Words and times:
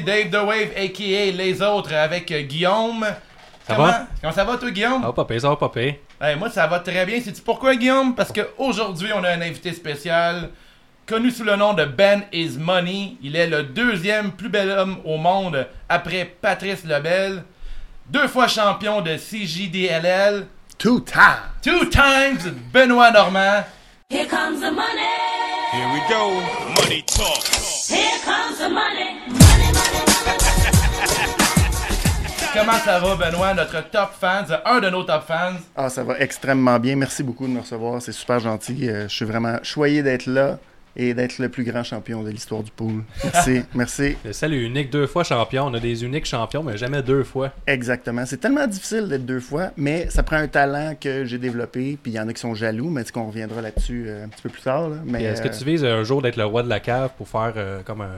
Dave 0.00 0.30
The 0.30 0.44
Wave, 0.46 0.70
a.k.a. 0.76 1.30
Les 1.32 1.62
Autres, 1.62 1.92
avec 1.94 2.30
euh, 2.32 2.42
Guillaume. 2.42 3.04
Ça 3.66 3.74
Comment, 3.76 3.88
va? 3.88 4.06
comment 4.20 4.32
ça 4.32 4.44
va, 4.44 4.56
toi, 4.56 4.70
Guillaume? 4.70 5.00
Ça 5.00 5.06
va 5.06 5.12
pas 5.12 5.24
pire, 5.24 5.40
ça 5.40 5.48
va 5.48 5.56
pas 5.56 5.68
pire. 5.70 5.94
Hey, 6.20 6.36
moi, 6.36 6.50
ça 6.50 6.66
va 6.66 6.78
très 6.80 7.04
bien. 7.06 7.20
Sais-tu 7.20 7.40
pourquoi, 7.42 7.74
Guillaume? 7.76 8.14
Parce 8.14 8.32
qu'aujourd'hui, 8.32 9.10
on 9.14 9.24
a 9.24 9.30
un 9.30 9.40
invité 9.40 9.72
spécial, 9.72 10.50
connu 11.06 11.30
sous 11.30 11.44
le 11.44 11.56
nom 11.56 11.72
de 11.74 11.84
Ben 11.84 12.24
Is 12.32 12.56
Money. 12.58 13.16
Il 13.22 13.36
est 13.36 13.46
le 13.46 13.62
deuxième 13.62 14.32
plus 14.32 14.48
bel 14.48 14.70
homme 14.70 14.98
au 15.04 15.16
monde 15.16 15.66
après 15.88 16.24
Patrice 16.40 16.84
Lebel. 16.84 17.42
Deux 18.10 18.28
fois 18.28 18.48
champion 18.48 19.00
de 19.00 19.16
CJDLL. 19.16 20.46
Two 20.78 21.00
time. 21.00 21.40
Two 21.62 21.86
times 21.86 22.50
Benoît 22.72 23.10
Normand. 23.12 23.64
Here 24.10 24.26
comes 24.26 24.60
the 24.60 24.70
money. 24.70 25.08
Here 25.72 25.88
we 25.92 26.00
go. 26.08 26.40
Money 26.82 27.02
talk. 27.06 27.42
Here 27.88 28.18
comes 28.24 28.58
the 28.58 28.68
money, 28.68 29.16
Comment 32.54 32.78
ça 32.78 33.00
va, 33.00 33.16
Benoît, 33.16 33.52
notre 33.52 33.90
top 33.90 34.10
fans, 34.18 34.44
un 34.64 34.80
de 34.80 34.88
nos 34.88 35.02
top 35.02 35.24
fans? 35.26 35.54
Ah, 35.74 35.88
ça 35.88 36.04
va 36.04 36.18
extrêmement 36.20 36.78
bien. 36.78 36.94
Merci 36.94 37.24
beaucoup 37.24 37.46
de 37.46 37.52
me 37.52 37.60
recevoir. 37.60 38.00
C'est 38.00 38.12
super 38.12 38.38
gentil. 38.38 38.88
Euh, 38.88 39.08
je 39.08 39.14
suis 39.14 39.24
vraiment 39.24 39.58
choyé 39.64 40.02
d'être 40.04 40.26
là 40.26 40.58
et 40.96 41.12
d'être 41.14 41.38
le 41.38 41.48
plus 41.48 41.64
grand 41.64 41.82
champion 41.82 42.22
de 42.22 42.30
l'histoire 42.30 42.62
du 42.62 42.70
pool. 42.70 43.02
Merci. 43.24 43.62
Merci. 43.74 44.16
Le 44.24 44.32
seul 44.32 44.54
unique 44.54 44.90
deux 44.90 45.08
fois 45.08 45.24
champion. 45.24 45.66
On 45.66 45.74
a 45.74 45.80
des 45.80 46.04
uniques 46.04 46.26
champions, 46.26 46.62
mais 46.62 46.76
jamais 46.76 47.02
deux 47.02 47.24
fois. 47.24 47.50
Exactement. 47.66 48.24
C'est 48.24 48.38
tellement 48.38 48.66
difficile 48.68 49.08
d'être 49.08 49.26
deux 49.26 49.40
fois, 49.40 49.70
mais 49.76 50.08
ça 50.10 50.22
prend 50.22 50.36
un 50.36 50.46
talent 50.46 50.94
que 50.98 51.24
j'ai 51.24 51.38
développé. 51.38 51.98
Puis 52.00 52.12
il 52.12 52.14
y 52.14 52.20
en 52.20 52.28
a 52.28 52.32
qui 52.32 52.40
sont 52.40 52.54
jaloux, 52.54 52.88
mais 52.88 53.02
qu'on 53.04 53.26
reviendra 53.26 53.60
là-dessus 53.62 54.04
euh, 54.06 54.24
un 54.24 54.28
petit 54.28 54.42
peu 54.42 54.48
plus 54.48 54.62
tard? 54.62 54.88
là. 54.90 54.96
Mais, 55.04 55.18
Puis 55.18 55.26
Est-ce 55.26 55.42
que 55.42 55.48
euh, 55.48 55.58
tu 55.58 55.64
vises 55.64 55.84
un 55.84 56.04
jour 56.04 56.22
d'être 56.22 56.36
le 56.36 56.44
roi 56.44 56.62
de 56.62 56.68
la 56.68 56.78
cave 56.80 57.10
pour 57.18 57.28
faire 57.28 57.54
euh, 57.56 57.80
comme 57.84 58.00
un. 58.00 58.10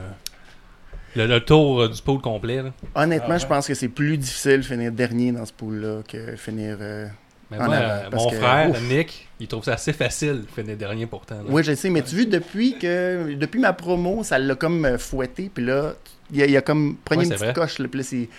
Le, 1.17 1.25
le 1.27 1.39
tour 1.41 1.81
euh, 1.81 1.87
du 1.89 2.01
pool 2.01 2.19
complet. 2.21 2.61
là? 2.63 2.71
Honnêtement, 2.95 3.27
Ah 3.35 3.37
je 3.39 3.45
pense 3.47 3.67
que 3.67 3.73
c'est 3.73 3.87
plus 3.89 4.17
difficile 4.17 4.57
de 4.57 4.61
finir 4.61 4.91
dernier 4.91 5.31
dans 5.31 5.45
ce 5.45 5.53
pool-là 5.53 6.01
que 6.07 6.35
finir. 6.35 6.77
euh, 6.79 7.07
Mais 7.51 7.57
En 7.59 7.65
moi, 7.65 7.75
avant, 7.75 7.85
euh, 8.05 8.09
parce 8.11 8.23
mon 8.23 8.29
que- 8.29 8.35
frère, 8.35 8.69
ouf. 8.69 8.81
Nick, 8.89 9.27
il 9.39 9.47
trouve 9.47 9.63
ça 9.63 9.73
assez 9.73 9.93
facile 9.93 10.41
de 10.43 10.47
finir 10.61 10.77
dernier 10.77 11.05
pourtant. 11.05 11.35
là. 11.35 11.43
Oui, 11.49 11.63
je 11.63 11.73
sais, 11.75 11.89
mais 11.89 12.01
tu 12.01 12.15
vois, 12.15 12.25
depuis 12.25 12.77
que 12.77 13.33
depuis 13.35 13.59
ma 13.59 13.73
promo, 13.73 14.23
ça 14.23 14.37
l'a 14.37 14.55
comme 14.55 14.85
euh, 14.85 14.97
fouetté, 14.97 15.49
puis 15.53 15.65
là, 15.65 15.93
il 16.31 16.41
a, 16.41 16.45
il 16.45 16.57
a 16.57 16.61
comme 16.61 16.97
pris 17.03 17.17
Ouais, 17.17 17.23
une 17.23 17.29
c'est 17.29 17.35
petite 17.35 17.45
vrai. 17.45 17.53
coche, 17.53 17.79
là, 17.79 17.87
puis 17.87 17.99
là, 17.99 18.03
c'est- 18.03 18.29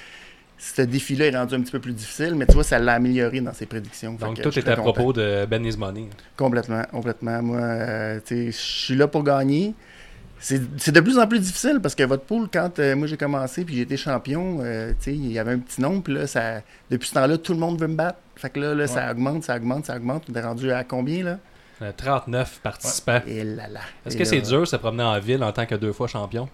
ce 0.60 0.82
défi-là 0.82 1.26
est 1.26 1.36
rendu 1.36 1.54
un 1.54 1.60
petit 1.62 1.70
peu 1.72 1.78
plus 1.78 1.92
difficile, 1.92 2.34
mais 2.34 2.44
tu 2.44 2.54
vois, 2.54 2.64
ça 2.64 2.78
l'a 2.80 2.94
amélioré 2.94 3.40
dans 3.40 3.52
ses 3.54 3.64
prédictions. 3.66 4.18
Fait 4.18 4.24
Donc 4.24 4.36
que 4.38 4.42
tout 4.42 4.48
je 4.50 4.60
suis 4.60 4.68
est 4.68 4.68
à 4.68 4.74
très 4.74 4.82
content. 4.82 4.92
propos 4.92 5.12
de 5.12 5.46
Ben 5.46 5.64
Is 5.64 5.76
Money. 5.78 6.08
Complètement, 6.36 6.82
complètement. 6.90 7.40
Moi, 7.42 7.58
euh, 7.60 8.20
tu 8.26 8.34
sais, 8.34 8.46
je 8.52 8.56
suis 8.56 8.94
là 8.96 9.06
pour 9.06 9.22
gagner. 9.22 9.74
C'est 10.41 10.92
de 10.92 11.00
plus 11.00 11.19
en 11.19 11.27
plus 11.27 11.41
difficile 11.41 11.81
parce 11.83 11.94
que 11.94 12.03
votre 12.05 12.25
pool, 12.25 12.48
quand 12.53 12.78
euh, 12.78 12.94
moi 12.94 13.06
j'ai 13.06 13.17
commencé 13.17 13.64
puis 13.64 13.77
j'ai 13.77 13.83
été 13.83 13.97
champion, 13.97 14.58
euh, 14.61 14.92
il 15.06 15.33
y 15.33 15.39
avait 15.39 15.53
un 15.53 15.58
petit 15.58 15.81
nombre, 15.81 16.03
puis 16.03 16.14
là, 16.14 16.27
ça, 16.27 16.61
depuis 16.91 17.08
ce 17.08 17.14
temps-là, 17.14 17.39
tout 17.39 17.53
le 17.53 17.58
monde 17.58 17.81
veut 17.81 17.89
me 17.89 17.97
battre. 17.97 18.19
Fait 18.36 18.50
que 18.50 18.61
là, 18.61 18.75
là 18.75 18.86
ça 18.86 19.11
augmente, 19.11 19.42
ça 19.42 19.56
augmente, 19.56 19.86
ça 19.86 19.97
augmente. 19.97 20.25
On 20.31 20.34
est 20.34 20.41
rendu 20.41 20.70
à 20.70 20.84
combien, 20.84 21.25
là? 21.25 21.39
Euh, 21.83 21.92
39 21.97 22.61
participants. 22.62 23.20
Et 23.27 23.44
là 23.44 23.69
là. 23.69 23.81
Est-ce 24.06 24.16
que 24.16 24.25
c'est 24.25 24.41
dur 24.41 24.61
de 24.61 24.64
se 24.66 24.77
promener 24.77 25.05
en 25.05 25.19
ville 25.20 25.42
en 25.42 25.53
tant 25.53 25.66
que 25.66 25.75
deux 25.75 25.92
fois 25.92 26.09
champion? 26.09 26.48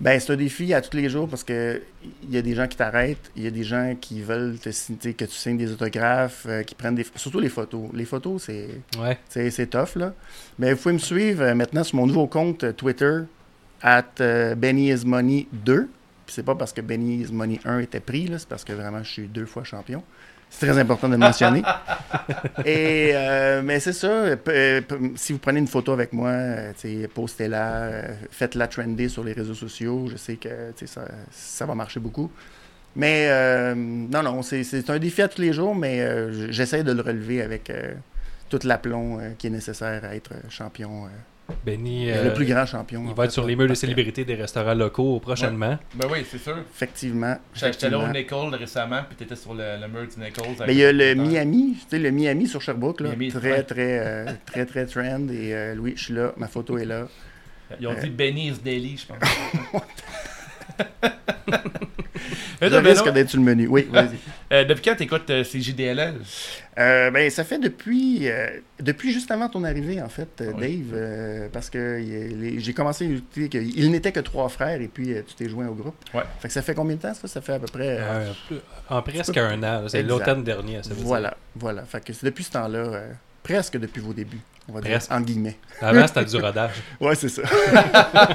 Ben, 0.00 0.18
c'est 0.18 0.32
un 0.32 0.36
défi 0.36 0.72
à 0.72 0.80
tous 0.80 0.96
les 0.96 1.10
jours 1.10 1.28
parce 1.28 1.44
que 1.44 1.82
il 2.22 2.34
y 2.34 2.38
a 2.38 2.42
des 2.42 2.54
gens 2.54 2.66
qui 2.66 2.76
t'arrêtent, 2.76 3.30
il 3.36 3.42
y 3.42 3.46
a 3.46 3.50
des 3.50 3.64
gens 3.64 3.94
qui 4.00 4.22
veulent 4.22 4.58
te 4.58 4.70
signer, 4.70 5.12
que 5.12 5.26
tu 5.26 5.32
signes 5.34 5.58
des 5.58 5.70
autographes, 5.72 6.46
euh, 6.48 6.62
qui 6.62 6.74
prennent 6.74 6.94
des 6.94 7.06
surtout 7.16 7.40
les 7.40 7.50
photos. 7.50 7.90
Les 7.92 8.06
photos, 8.06 8.44
c'est 8.44 8.68
Ouais. 8.98 9.18
c'est 9.28 9.68
tough 9.68 9.96
là. 9.96 10.14
Mais 10.58 10.72
vous 10.72 10.80
pouvez 10.80 10.94
me 10.94 10.98
suivre 10.98 11.42
euh, 11.42 11.54
maintenant 11.54 11.84
sur 11.84 11.96
mon 11.96 12.06
nouveau 12.06 12.26
compte 12.26 12.64
euh, 12.64 12.72
Twitter 12.72 13.20
at 13.82 14.06
euh, 14.20 14.54
Benny 14.54 14.90
is 14.90 15.04
Money 15.04 15.46
2. 15.52 15.88
Puis 16.24 16.34
c'est 16.34 16.44
pas 16.44 16.54
parce 16.54 16.72
que 16.72 16.80
Benny 16.80 17.22
is 17.22 17.32
Money 17.32 17.60
1 17.66 17.80
était 17.80 18.00
pris 18.00 18.30
c'est 18.38 18.48
parce 18.48 18.64
que 18.64 18.72
vraiment 18.72 19.02
je 19.02 19.10
suis 19.10 19.28
deux 19.28 19.46
fois 19.46 19.64
champion. 19.64 20.02
C'est 20.50 20.66
très 20.66 20.78
important 20.78 21.06
de 21.08 21.12
le 21.14 21.18
mentionner. 21.18 21.62
Et 22.64 23.12
euh, 23.14 23.62
mais 23.62 23.80
c'est 23.80 23.92
ça. 23.92 24.08
euh, 24.08 24.36
p- 24.36 24.94
si 25.16 25.32
vous 25.32 25.38
prenez 25.38 25.60
une 25.60 25.68
photo 25.68 25.92
avec 25.92 26.12
moi, 26.12 26.30
euh, 26.30 26.72
postez-la, 27.14 27.66
euh, 27.84 28.02
faites-la 28.30 28.66
trender 28.68 29.08
sur 29.08 29.24
les 29.24 29.32
réseaux 29.32 29.54
sociaux. 29.54 30.06
Je 30.10 30.16
sais 30.16 30.36
que 30.36 30.48
ça, 30.86 31.02
ça 31.30 31.66
va 31.66 31.74
marcher 31.74 32.00
beaucoup. 32.00 32.30
Mais 32.96 33.28
euh, 33.30 33.74
non, 33.76 34.22
non, 34.22 34.42
c'est- 34.42 34.90
un 34.90 34.98
défi 34.98 35.22
à 35.22 35.28
tous 35.28 35.40
les 35.40 35.52
jours, 35.52 35.74
mais 35.74 36.00
euh, 36.00 36.50
j'essaie 36.50 36.82
de 36.82 36.92
le 36.92 37.00
relever 37.02 37.40
avec 37.40 37.70
euh, 37.70 37.94
tout 38.48 38.58
l'aplomb 38.64 39.20
euh, 39.20 39.30
qui 39.38 39.46
est 39.46 39.50
nécessaire 39.50 40.04
à 40.04 40.16
être 40.16 40.32
champion, 40.48 41.04
euh, 41.50 41.54
Benny, 41.64 42.06
le 42.06 42.12
euh, 42.12 42.34
plus 42.34 42.44
grand 42.46 42.66
champion. 42.66 43.04
il 43.08 43.14
va 43.14 43.24
être 43.24 43.32
sur 43.32 43.42
là, 43.42 43.48
les 43.48 43.56
murs 43.56 43.68
de 43.68 43.74
célébrités 43.74 44.24
des 44.24 44.34
restaurants 44.34 44.74
locaux 44.74 45.18
prochainement. 45.20 45.78
Ben 45.94 46.08
oui, 46.10 46.24
c'est 46.30 46.38
sûr. 46.38 46.56
Effectivement. 46.58 47.36
J'étais 47.54 47.86
allé 47.86 47.96
au. 47.96 48.06
Nicole 48.08 48.54
récemment, 48.54 49.02
puis 49.08 49.16
t'étais 49.16 49.36
sur 49.36 49.54
le, 49.54 49.78
le 49.80 49.88
mur 49.88 50.06
du 50.08 50.20
Nichols. 50.20 50.64
Mais 50.66 50.74
il 50.74 50.78
y 50.78 50.84
a 50.84 50.92
le. 50.92 51.14
Miami, 51.14 51.76
tu 51.80 51.86
sais, 51.90 51.98
le 51.98 52.10
Miami 52.10 52.46
sur 52.46 52.60
Sherbrooke, 52.62 53.00
là, 53.00 53.08
Miami, 53.10 53.28
très, 53.28 53.62
très, 53.62 53.98
euh, 53.98 54.32
très, 54.46 54.66
très 54.66 54.86
trend. 54.86 55.28
Et 55.28 55.54
euh, 55.54 55.74
Louis, 55.74 55.94
je 55.96 56.04
suis 56.04 56.14
là, 56.14 56.32
ma 56.36 56.48
photo 56.48 56.78
est 56.78 56.84
là. 56.84 57.06
Ils 57.80 57.86
ont 57.86 57.92
Euh. 57.92 58.00
dit 58.02 58.10
Benny's 58.10 58.60
Daily, 58.62 58.96
je 58.96 59.06
pense. 59.06 59.82
Je 62.60 62.66
Et 62.66 62.70
toi, 62.70 62.80
risque 62.80 62.98
Benoît, 63.00 63.12
d'être 63.12 63.28
sur 63.30 63.38
le 63.38 63.44
menu. 63.44 63.66
Oui, 63.68 63.88
vas-y. 63.90 64.16
euh, 64.52 64.64
depuis 64.64 64.82
quand 64.82 64.96
t'écoutes 64.96 65.30
euh, 65.30 65.42
CJDLL? 65.44 66.14
Euh, 66.78 67.10
ben, 67.10 67.30
ça 67.30 67.44
fait 67.44 67.58
depuis, 67.58 68.28
euh, 68.28 68.48
depuis 68.80 69.12
juste 69.12 69.30
avant 69.30 69.48
ton 69.48 69.64
arrivée, 69.64 70.00
en 70.02 70.08
fait, 70.08 70.28
euh, 70.40 70.52
Oui. 70.56 70.78
Dave, 70.78 70.92
euh, 70.98 71.48
parce 71.52 71.70
que 71.70 72.00
j'ai 72.58 72.72
commencé 72.74 73.06
à 73.06 73.08
écouter 73.10 73.48
qu'il 73.48 73.90
n'était 73.90 74.12
que 74.12 74.20
trois 74.20 74.48
frères 74.48 74.80
et 74.80 74.88
puis 74.88 75.12
euh, 75.14 75.22
tu 75.26 75.34
t'es 75.34 75.48
joint 75.48 75.68
au 75.68 75.74
groupe. 75.74 75.96
Ouais. 76.14 76.22
Fait 76.40 76.48
que 76.48 76.54
ça 76.54 76.62
fait 76.62 76.74
combien 76.74 76.96
de 76.96 77.00
temps, 77.00 77.14
ça? 77.14 77.26
Ça 77.28 77.40
fait 77.40 77.54
à 77.54 77.58
peu 77.58 77.66
près... 77.66 77.98
euh, 77.98 78.26
Euh, 78.52 78.56
en 78.88 79.02
presque 79.02 79.36
un 79.36 79.62
an. 79.62 79.84
C'est 79.88 80.02
l'automne 80.02 80.44
dernier. 80.44 80.82
Ça 80.82 80.90
veut 80.90 80.96
dire. 80.96 81.04
voilà, 81.06 81.36
voilà. 81.56 81.82
Fait 81.84 82.04
que 82.04 82.12
c'est 82.12 82.26
depuis 82.26 82.44
ce 82.44 82.50
temps-là, 82.52 82.78
euh, 82.78 83.08
presque 83.42 83.76
depuis 83.78 84.00
vos 84.00 84.12
débuts, 84.12 84.40
on 84.68 84.72
va 84.72 84.80
Presque. 84.80 85.08
dire, 85.08 85.16
en 85.16 85.20
guillemets. 85.22 85.56
Avant, 85.80 86.06
c'était 86.06 86.24
du 86.24 86.36
rodage. 86.36 86.72
Ouais, 87.00 87.14
c'est 87.14 87.28
ça. 87.28 87.42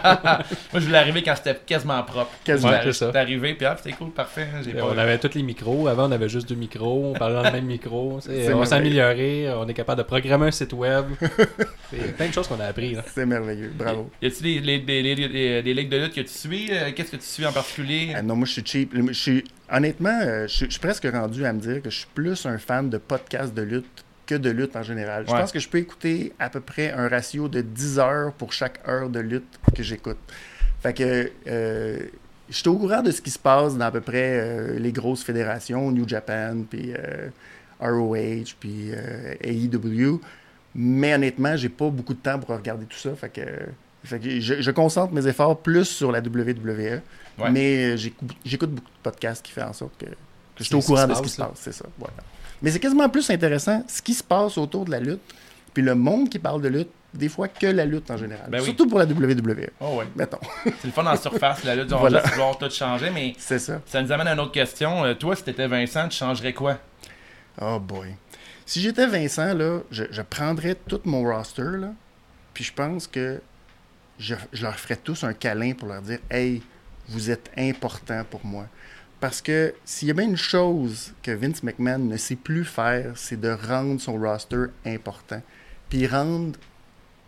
Moi, 0.09 0.43
je 0.73 0.79
voulais 0.85 0.97
arriver 0.97 1.23
quand 1.23 1.35
c'était 1.35 1.55
quasiment 1.65 2.01
propre. 2.03 2.31
Quasiment. 2.43 2.71
Ouais, 2.71 2.91
c'est 2.91 3.15
arrivé, 3.15 3.53
puis 3.53 3.65
ah, 3.65 3.75
c'était 3.81 3.95
cool, 3.95 4.11
parfait. 4.11 4.47
hein, 4.53 4.61
pas... 4.73 4.83
On 4.85 4.97
avait 4.97 5.17
tous 5.17 5.33
les 5.35 5.43
micros. 5.43 5.87
Avant, 5.87 6.09
on 6.09 6.11
avait 6.11 6.27
juste 6.29 6.49
deux 6.49 6.55
micros. 6.55 7.11
On 7.15 7.17
parlait 7.17 7.35
dans 7.35 7.43
le 7.43 7.51
même 7.51 7.65
micro. 7.65 8.13
On 8.17 8.19
s'est 8.21 8.73
amélioré. 8.73 9.49
On 9.55 9.67
est 9.67 9.73
capable 9.73 9.99
de 9.99 10.07
programmer 10.07 10.47
un 10.47 10.51
site 10.51 10.73
web. 10.73 11.05
C'est 11.91 12.15
plein 12.17 12.27
de 12.27 12.33
choses 12.33 12.47
qu'on 12.47 12.59
a 12.59 12.65
appris. 12.65 12.95
Là. 12.95 13.03
C'est 13.13 13.25
merveilleux, 13.25 13.71
bravo. 13.75 14.09
Y 14.21 14.25
a-tu 14.27 14.43
des, 14.43 14.59
des, 14.61 14.79
des, 14.79 15.03
des- 15.15 15.29
des- 15.29 15.61
des 15.63 15.73
ligues 15.73 15.89
de 15.89 15.97
lutte 15.97 16.13
que 16.15 16.21
tu 16.21 16.27
suis? 16.27 16.67
Euh, 16.71 16.91
Qu'est-ce 16.95 17.11
que 17.11 17.17
tu 17.17 17.23
suis 17.25 17.45
en 17.45 17.51
particulier? 17.53 18.13
Ah 18.15 18.21
non, 18.21 18.35
moi, 18.35 18.45
je 18.45 18.53
suis 18.53 18.65
cheap. 18.65 18.91
Je 18.95 19.13
suis, 19.13 19.43
honnêtement, 19.71 20.19
euh, 20.21 20.47
je, 20.47 20.53
suis- 20.53 20.65
je 20.65 20.71
suis 20.71 20.79
presque 20.79 21.07
rendu 21.11 21.45
à 21.45 21.53
me 21.53 21.59
dire 21.59 21.81
que 21.81 21.89
je 21.89 21.97
suis 21.99 22.07
plus 22.13 22.45
un 22.45 22.57
fan 22.57 22.89
de 22.89 22.97
podcasts 22.97 23.53
de 23.53 23.61
lutte 23.61 24.03
que 24.25 24.35
de 24.35 24.49
lutte 24.49 24.75
en 24.75 24.83
général. 24.83 25.25
Je 25.27 25.31
Ouais. 25.33 25.39
pense 25.39 25.51
que 25.51 25.59
je 25.59 25.67
peux 25.69 25.77
écouter 25.77 26.33
à 26.39 26.49
peu 26.49 26.59
près 26.61 26.91
un 26.91 27.07
ratio 27.07 27.47
de 27.47 27.61
10 27.61 27.99
heures 27.99 28.33
pour 28.33 28.53
chaque 28.53 28.79
heure 28.87 29.09
de 29.09 29.19
lutte 29.19 29.59
que 29.75 29.83
j'écoute. 29.83 30.17
Fait 30.81 30.93
que 30.93 31.31
euh, 31.47 31.99
je 32.49 32.55
suis 32.55 32.67
au 32.69 32.77
courant 32.77 33.01
de 33.01 33.11
ce 33.11 33.21
qui 33.21 33.31
se 33.31 33.39
passe 33.39 33.75
dans 33.77 33.85
à 33.85 33.91
peu 33.91 34.01
près 34.01 34.39
euh, 34.39 34.79
les 34.79 34.91
grosses 34.91 35.23
fédérations, 35.23 35.91
New 35.91 36.07
Japan, 36.07 36.57
puis 36.69 36.93
euh, 36.97 37.29
ROH, 37.79 38.55
puis 38.59 38.91
euh, 38.91 39.33
AEW. 39.41 40.19
Mais 40.75 41.13
honnêtement, 41.15 41.55
j'ai 41.55 41.69
pas 41.69 41.89
beaucoup 41.89 42.13
de 42.13 42.19
temps 42.19 42.37
pour 42.39 42.55
regarder 42.55 42.85
tout 42.85 42.97
ça. 42.97 43.15
Fait 43.15 43.29
que, 43.29 43.41
fait 44.03 44.19
que 44.19 44.39
je, 44.39 44.61
je 44.61 44.71
concentre 44.71 45.13
mes 45.13 45.25
efforts 45.25 45.59
plus 45.61 45.85
sur 45.85 46.11
la 46.11 46.19
WWE. 46.19 47.01
Ouais. 47.39 47.49
Mais 47.51 47.97
j'écoute 47.97 48.69
beaucoup 48.71 48.89
de 48.89 49.01
podcasts 49.03 49.43
qui 49.45 49.51
font 49.51 49.63
en 49.63 49.73
sorte 49.73 49.93
que, 49.97 50.05
que 50.05 50.11
je 50.59 50.63
suis 50.65 50.75
au 50.75 50.81
courant 50.81 51.07
de 51.07 51.13
ce 51.13 51.21
qui 51.21 51.29
se 51.29 51.37
passe. 51.37 51.49
C'est 51.55 51.73
ça. 51.73 51.85
Voilà. 51.97 52.13
Mais 52.61 52.71
c'est 52.71 52.79
quasiment 52.79 53.09
plus 53.09 53.29
intéressant 53.29 53.83
ce 53.87 54.01
qui 54.01 54.13
se 54.13 54.23
passe 54.23 54.57
autour 54.57 54.85
de 54.85 54.91
la 54.91 54.99
lutte, 54.99 55.21
puis 55.73 55.83
le 55.83 55.95
monde 55.95 56.29
qui 56.29 56.39
parle 56.39 56.61
de 56.61 56.69
lutte, 56.69 56.89
des 57.13 57.29
fois 57.29 57.47
que 57.47 57.67
la 57.67 57.85
lutte 57.85 58.11
en 58.11 58.17
général. 58.17 58.49
Ben 58.49 58.59
oui. 58.59 58.65
Surtout 58.65 58.87
pour 58.87 58.99
la 58.99 59.05
WWE. 59.05 59.69
Oh. 59.79 60.01
Mettons. 60.15 60.39
C'est 60.65 60.85
le 60.85 60.91
fun 60.91 61.05
en 61.05 61.15
surface, 61.15 61.63
la 61.63 61.75
lutte. 61.75 61.91
On 61.93 61.99
va 61.99 62.09
juste 62.09 62.27
vouloir 62.33 62.57
tout 62.57 62.69
changer, 62.69 63.09
mais 63.09 63.33
C'est 63.37 63.59
ça. 63.59 63.81
ça 63.85 64.01
nous 64.01 64.11
amène 64.11 64.27
à 64.27 64.33
une 64.33 64.39
autre 64.39 64.51
question. 64.51 65.05
Euh, 65.05 65.13
toi, 65.13 65.35
si 65.35 65.43
t'étais 65.43 65.67
Vincent, 65.67 66.09
tu 66.09 66.17
changerais 66.17 66.51
quoi? 66.53 66.77
Oh 67.61 67.79
boy. 67.79 68.15
Si 68.65 68.81
j'étais 68.81 69.07
Vincent, 69.07 69.53
là, 69.53 69.79
je, 69.91 70.03
je 70.11 70.21
prendrais 70.21 70.75
tout 70.75 70.99
mon 71.05 71.23
roster, 71.23 71.77
là, 71.79 71.93
puis 72.53 72.63
je 72.63 72.73
pense 72.73 73.07
que 73.07 73.39
je, 74.19 74.35
je 74.51 74.63
leur 74.63 74.77
ferais 74.77 74.97
tous 74.97 75.23
un 75.23 75.33
câlin 75.33 75.73
pour 75.73 75.87
leur 75.87 76.01
dire 76.01 76.19
Hey, 76.29 76.61
vous 77.07 77.29
êtes 77.29 77.49
importants 77.57 78.23
pour 78.29 78.45
moi. 78.45 78.65
Parce 79.25 79.41
que 79.41 79.73
s'il 79.85 80.07
y 80.07 80.11
a 80.11 80.13
bien 80.13 80.25
une 80.25 80.37
chose 80.37 81.11
que 81.23 81.31
Vince 81.31 81.63
McMahon 81.63 81.97
ne 81.97 82.15
sait 82.15 82.35
plus 82.35 82.63
faire, 82.63 83.13
c'est 83.15 83.41
de 83.41 83.49
rendre 83.49 83.99
son 83.99 84.19
roster 84.19 84.65
important. 84.85 85.41
Puis 85.89 86.05
rendre 86.05 86.55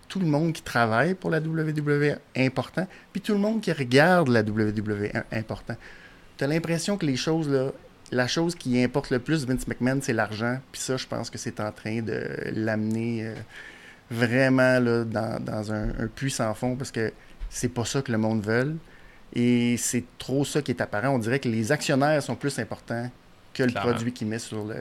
tout 0.07 0.19
le 0.19 0.27
monde 0.27 0.53
qui 0.53 0.61
travaille 0.61 1.15
pour 1.15 1.31
la 1.31 1.39
WWE 1.39 2.19
important, 2.35 2.87
puis 3.11 3.19
tout 3.19 3.33
le 3.33 3.39
monde 3.39 3.61
qui 3.61 3.71
regarde 3.71 4.27
la 4.27 4.41
WWE 4.41 5.09
important. 5.31 5.75
Tu 6.37 6.43
as 6.43 6.47
l'impression 6.47 6.97
que 6.97 7.05
les 7.07 7.15
choses, 7.15 7.49
là, 7.49 7.71
la 8.11 8.27
chose 8.27 8.53
qui 8.53 8.79
importe 8.83 9.09
le 9.09 9.17
plus 9.17 9.47
Vince 9.47 9.67
McMahon, 9.67 9.97
c'est 9.99 10.13
l'argent. 10.13 10.59
Puis 10.71 10.81
ça, 10.81 10.97
je 10.97 11.07
pense 11.07 11.31
que 11.31 11.39
c'est 11.39 11.59
en 11.59 11.71
train 11.71 12.03
de 12.03 12.27
l'amener 12.53 13.25
euh, 13.25 13.33
vraiment 14.11 14.77
là, 14.79 15.03
dans, 15.03 15.73
un, 15.73 15.89
un 15.97 16.07
puits 16.13 16.29
sans 16.29 16.53
fond 16.53 16.75
parce 16.75 16.91
que 16.91 17.11
c'est 17.49 17.69
pas 17.69 17.85
ça 17.85 18.03
que 18.03 18.11
le 18.11 18.19
monde 18.19 18.45
veut. 18.45 18.77
Et 19.33 19.75
c'est 19.77 20.03
trop 20.17 20.45
ça 20.45 20.61
qui 20.61 20.71
est 20.71 20.81
apparent. 20.81 21.09
On 21.09 21.19
dirait 21.19 21.39
que 21.39 21.49
les 21.49 21.71
actionnaires 21.71 22.21
sont 22.23 22.35
plus 22.35 22.57
importants 22.59 23.09
que 23.53 23.63
le 23.63 23.71
Clairement. 23.71 23.91
produit 23.91 24.13
qu'ils 24.13 24.27
mettent 24.27 24.41
sur 24.41 24.63
le, 24.65 24.77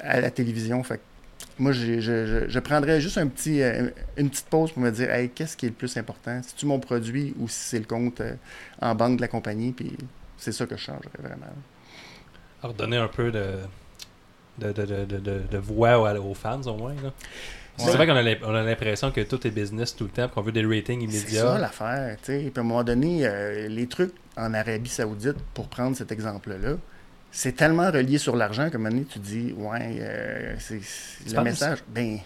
à 0.00 0.20
la 0.20 0.30
télévision. 0.30 0.82
Fait 0.82 1.00
moi, 1.58 1.72
je, 1.72 2.00
je, 2.00 2.44
je 2.48 2.58
prendrais 2.60 3.00
juste 3.00 3.16
un 3.18 3.26
petit, 3.28 3.62
euh, 3.62 3.90
une 4.18 4.28
petite 4.30 4.46
pause 4.46 4.72
pour 4.72 4.82
me 4.82 4.90
dire 4.90 5.10
hey, 5.10 5.30
qu'est-ce 5.30 5.56
qui 5.56 5.66
est 5.66 5.70
le 5.70 5.74
plus 5.74 5.96
important? 5.96 6.40
Si 6.42 6.54
tu 6.54 6.66
mon 6.66 6.78
produit 6.78 7.34
ou 7.38 7.48
si 7.48 7.58
c'est 7.60 7.78
le 7.78 7.84
compte 7.86 8.20
euh, 8.20 8.34
en 8.80 8.94
banque 8.94 9.16
de 9.16 9.22
la 9.22 9.28
compagnie? 9.28 9.72
Puis 9.72 9.96
c'est 10.36 10.52
ça 10.52 10.66
que 10.66 10.76
je 10.76 10.82
changerais 10.82 11.08
vraiment. 11.18 11.46
Alors, 12.62 12.74
donner 12.74 12.96
un 12.98 13.08
peu 13.08 13.32
de 13.32 13.48
voix 15.58 15.98
aux, 15.98 16.30
aux 16.30 16.34
fans, 16.34 16.60
au 16.62 16.76
moins. 16.76 16.94
là. 17.02 17.12
C'est 17.78 17.90
vrai 17.92 18.06
qu'on 18.06 18.16
a 18.16 18.22
l'im- 18.22 18.38
on 18.42 18.54
a 18.54 18.62
l'impression 18.62 19.10
que 19.10 19.20
tout 19.20 19.46
est 19.46 19.50
business 19.50 19.94
tout 19.94 20.04
le 20.04 20.10
temps, 20.10 20.28
qu'on 20.28 20.42
veut 20.42 20.52
des 20.52 20.64
ratings 20.64 21.08
C'est 21.10 21.18
ça 21.18 21.22
immédiats. 21.40 21.58
l'affaire. 21.58 22.16
tu 22.22 22.32
sais. 22.32 22.38
Puis 22.38 22.52
à 22.56 22.60
un 22.60 22.62
moment 22.64 22.84
donné, 22.84 23.26
euh, 23.26 23.68
les 23.68 23.86
trucs 23.86 24.12
en 24.36 24.54
Arabie 24.54 24.88
Saoudite, 24.90 25.36
pour 25.54 25.68
prendre 25.68 25.96
cet 25.96 26.10
exemple-là, 26.12 26.76
c'est 27.30 27.52
tellement 27.54 27.90
relié 27.90 28.16
sur 28.18 28.34
l'argent 28.36 28.70
qu'à 28.70 28.76
un 28.76 28.78
moment 28.78 28.90
donné, 28.90 29.04
tu 29.04 29.18
dis, 29.18 29.52
ouais, 29.56 29.98
euh, 30.00 30.54
c'est 30.58 30.80
le 31.34 31.42
message. 31.42 31.78
Ben, 31.88 32.18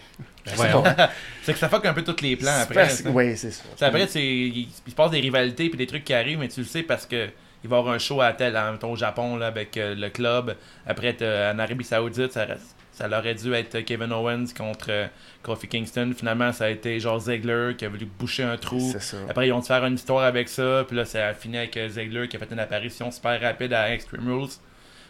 Ben. 0.57 1.09
C'est 1.43 1.53
que 1.53 1.59
ça 1.59 1.69
fuck 1.69 1.85
un 1.85 1.93
peu 1.93 2.03
tous 2.03 2.21
les 2.23 2.35
plans 2.35 2.51
après. 2.61 2.87
Oui, 3.13 3.35
c'est 3.37 3.51
ça. 3.51 3.63
Après, 3.81 4.07
c'est, 4.07 4.23
il, 4.25 4.57
il 4.87 4.89
se 4.89 4.95
passe 4.95 5.11
des 5.11 5.19
rivalités 5.19 5.69
puis 5.69 5.77
des 5.77 5.85
trucs 5.85 6.03
qui 6.03 6.13
arrivent, 6.13 6.39
mais 6.39 6.47
tu 6.47 6.61
le 6.61 6.65
sais 6.65 6.81
parce 6.83 7.05
que 7.05 7.27
il 7.63 7.69
va 7.69 7.75
y 7.75 7.79
avoir 7.79 7.93
un 7.93 7.99
show 7.99 8.21
à 8.21 8.33
tel, 8.33 8.57
en- 8.57 8.71
mettons, 8.71 8.91
au 8.93 8.95
Japon 8.95 9.35
là, 9.35 9.47
avec 9.47 9.77
euh, 9.77 9.93
le 9.93 10.09
club. 10.09 10.55
Après, 10.87 11.13
t'as- 11.13 11.53
en 11.53 11.59
Arabie 11.59 11.83
Saoudite, 11.83 12.31
ça, 12.33 12.45
reste- 12.45 12.75
ça 13.09 13.17
aurait 13.19 13.35
dû 13.35 13.53
être 13.53 13.79
Kevin 13.81 14.11
Owens 14.11 14.45
contre 14.57 14.87
euh, 14.89 15.07
Kofi 15.43 15.67
Kingston. 15.67 16.13
Finalement, 16.15 16.51
ça 16.51 16.65
a 16.65 16.69
été 16.69 16.99
genre 16.99 17.19
Ziggler 17.19 17.73
qui 17.77 17.85
a 17.85 17.89
voulu 17.89 18.05
boucher 18.05 18.43
un 18.43 18.57
trou. 18.57 18.79
C'est 18.79 19.01
ça. 19.01 19.17
Après, 19.29 19.47
ils 19.47 19.51
ont 19.51 19.59
dû 19.59 19.65
faire 19.67 19.83
une 19.85 19.95
histoire 19.95 20.23
avec 20.23 20.47
ça. 20.49 20.83
Puis 20.87 20.95
là, 20.95 21.05
ça 21.05 21.27
a 21.29 21.33
fini 21.33 21.57
avec 21.57 21.75
euh, 21.77 21.89
Ziggler 21.89 22.27
qui 22.27 22.35
a 22.37 22.39
fait 22.39 22.51
une 22.51 22.59
apparition 22.59 23.09
super 23.11 23.39
rapide 23.41 23.73
à 23.73 23.93
Extreme 23.93 24.27
Rules. 24.31 24.49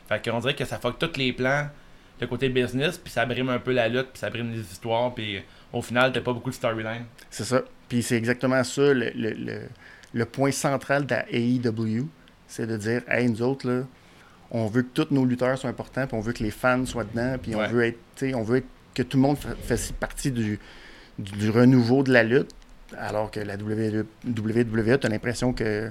Fait 0.07 0.23
qu'on 0.29 0.39
dirait 0.39 0.55
que 0.55 0.65
ça 0.65 0.77
fuck 0.79 0.97
tous 0.99 1.17
les 1.17 1.33
plans, 1.33 1.67
le 2.19 2.27
côté 2.27 2.49
business, 2.49 2.97
puis 2.97 3.11
ça 3.11 3.25
brime 3.25 3.49
un 3.49 3.59
peu 3.59 3.71
la 3.71 3.87
lutte, 3.87 4.09
puis 4.13 4.19
ça 4.19 4.29
brime 4.29 4.51
les 4.51 4.59
histoires, 4.59 5.13
puis 5.13 5.41
au 5.73 5.81
final, 5.81 6.11
t'as 6.11 6.21
pas 6.21 6.33
beaucoup 6.33 6.49
de 6.49 6.55
storyline. 6.55 7.05
C'est 7.29 7.45
ça. 7.45 7.61
Puis 7.89 8.03
c'est 8.03 8.17
exactement 8.17 8.63
ça 8.63 8.93
le, 8.93 9.11
le, 9.15 9.31
le- 9.31 9.69
le 10.13 10.25
point 10.25 10.51
central 10.51 11.05
de 11.05 11.15
la 11.15 11.25
AEW. 11.31 12.07
C'est 12.47 12.67
de 12.67 12.75
dire, 12.75 13.01
hey, 13.07 13.29
nous 13.29 13.41
autres, 13.41 13.65
là, 13.69 13.83
on 14.51 14.67
veut 14.67 14.81
que 14.83 14.89
tous 15.01 15.07
nos 15.13 15.25
lutteurs 15.25 15.57
soient 15.57 15.69
importants, 15.69 16.05
puis 16.07 16.15
on 16.17 16.21
veut 16.21 16.33
que 16.33 16.43
les 16.43 16.51
fans 16.51 16.85
soient 16.85 17.03
dedans, 17.05 17.37
puis 17.41 17.55
Ouais. 17.55 17.65
on 17.65 17.71
veut 17.71 17.83
être, 17.85 17.99
tu 18.15 18.29
sais, 18.29 18.33
on 18.35 18.43
veut 18.43 18.57
être- 18.57 18.67
que 18.93 19.01
tout 19.03 19.17
le 19.17 19.21
monde 19.23 19.37
fa- 19.37 19.55
fasse 19.55 19.91
partie 19.93 20.31
du, 20.31 20.59
du, 21.17 21.31
du 21.37 21.49
renouveau 21.49 22.03
de 22.03 22.11
la 22.11 22.23
lutte, 22.23 22.51
alors 22.97 23.31
que 23.31 23.39
la 23.39 23.55
WWE, 23.55 24.05
WWE 24.25 24.97
tu 24.99 25.07
as 25.07 25.09
l'impression 25.09 25.53
que 25.53 25.89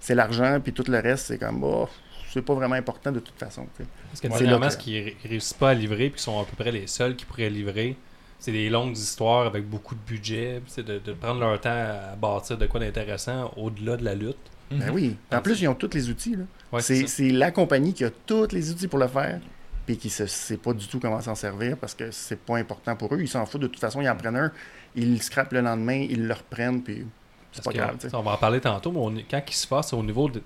c'est 0.00 0.14
l'argent, 0.14 0.58
puis 0.62 0.72
tout 0.72 0.84
le 0.88 0.98
reste, 0.98 1.26
c'est 1.26 1.38
comme, 1.38 1.62
oh, 1.62 1.88
c'est 2.32 2.40
pas 2.42 2.54
vraiment 2.54 2.74
important 2.76 3.12
de 3.12 3.20
toute 3.20 3.38
façon. 3.38 3.66
Parce 4.08 4.20
que 4.20 4.28
Ouais, 4.28 4.38
dernièrement, 4.38 4.70
c'est 4.70 4.76
ce 4.76 4.76
là 4.78 4.82
qu'ils 4.82 5.04
ré- 5.04 5.16
réussissent 5.28 5.52
pas 5.52 5.70
à 5.70 5.74
livrer, 5.74 6.08
puis 6.08 6.16
qui 6.16 6.22
sont 6.22 6.40
à 6.40 6.44
peu 6.46 6.56
près 6.56 6.72
les 6.72 6.86
seuls 6.86 7.14
qui 7.14 7.26
pourraient 7.26 7.50
livrer, 7.50 7.96
c'est 8.38 8.52
des 8.52 8.70
longues 8.70 8.96
histoires 8.96 9.46
avec 9.46 9.68
beaucoup 9.68 9.94
de 9.94 10.00
budget, 10.06 10.62
c'est 10.66 10.84
de, 10.84 10.98
de 10.98 11.12
prendre 11.12 11.38
leur 11.40 11.60
temps 11.60 11.68
à 11.70 12.16
bâtir 12.16 12.56
de 12.56 12.66
quoi 12.66 12.80
d'intéressant 12.80 13.52
au-delà 13.58 13.98
de 13.98 14.04
la 14.04 14.14
lutte. 14.14 14.36
Ben 14.70 14.90
oui. 14.90 15.16
En 15.30 15.42
plus, 15.42 15.60
ils 15.60 15.68
ont 15.68 15.74
tous 15.74 15.90
les 15.92 16.08
outils. 16.08 16.34
là. 16.36 16.44
Ouais, 16.72 16.80
c'est 16.82 17.28
la 17.30 17.50
compagnie 17.50 17.92
qui 17.94 18.04
a 18.04 18.10
tous 18.26 18.48
les 18.52 18.70
outils 18.70 18.88
pour 18.88 18.98
le 18.98 19.08
faire, 19.08 19.40
puis 19.86 19.96
qui 19.96 20.08
ne 20.22 20.26
sait 20.26 20.56
pas 20.56 20.72
du 20.72 20.86
tout 20.88 20.98
comment 21.00 21.20
s'en 21.20 21.34
servir 21.34 21.76
parce 21.76 21.94
que 21.94 22.10
c'est 22.10 22.38
pas 22.38 22.56
important 22.56 22.96
pour 22.96 23.14
eux. 23.14 23.18
Ils 23.20 23.28
s'en 23.28 23.44
foutent. 23.46 23.62
De 23.62 23.66
toute 23.66 23.80
façon, 23.80 24.00
ils 24.00 24.08
en 24.08 24.16
prennent 24.16 24.36
un, 24.36 24.52
ils 24.94 25.12
le 25.14 25.20
scrapent 25.20 25.52
le 25.52 25.60
lendemain, 25.60 26.06
ils 26.08 26.26
le 26.26 26.34
reprennent, 26.34 26.82
puis 26.82 27.06
c'est 27.52 27.64
pas 27.64 27.72
grave. 27.72 27.96
on 28.14 28.22
va 28.22 28.32
en 28.32 28.36
parler 28.38 28.60
tantôt, 28.60 28.90
mais 28.92 28.98
on 29.00 29.14
quand 29.30 29.42
il 29.46 29.54
se 29.54 29.66
passe 29.66 29.92
au 29.92 30.02
niveau 30.02 30.28
de, 30.28 30.38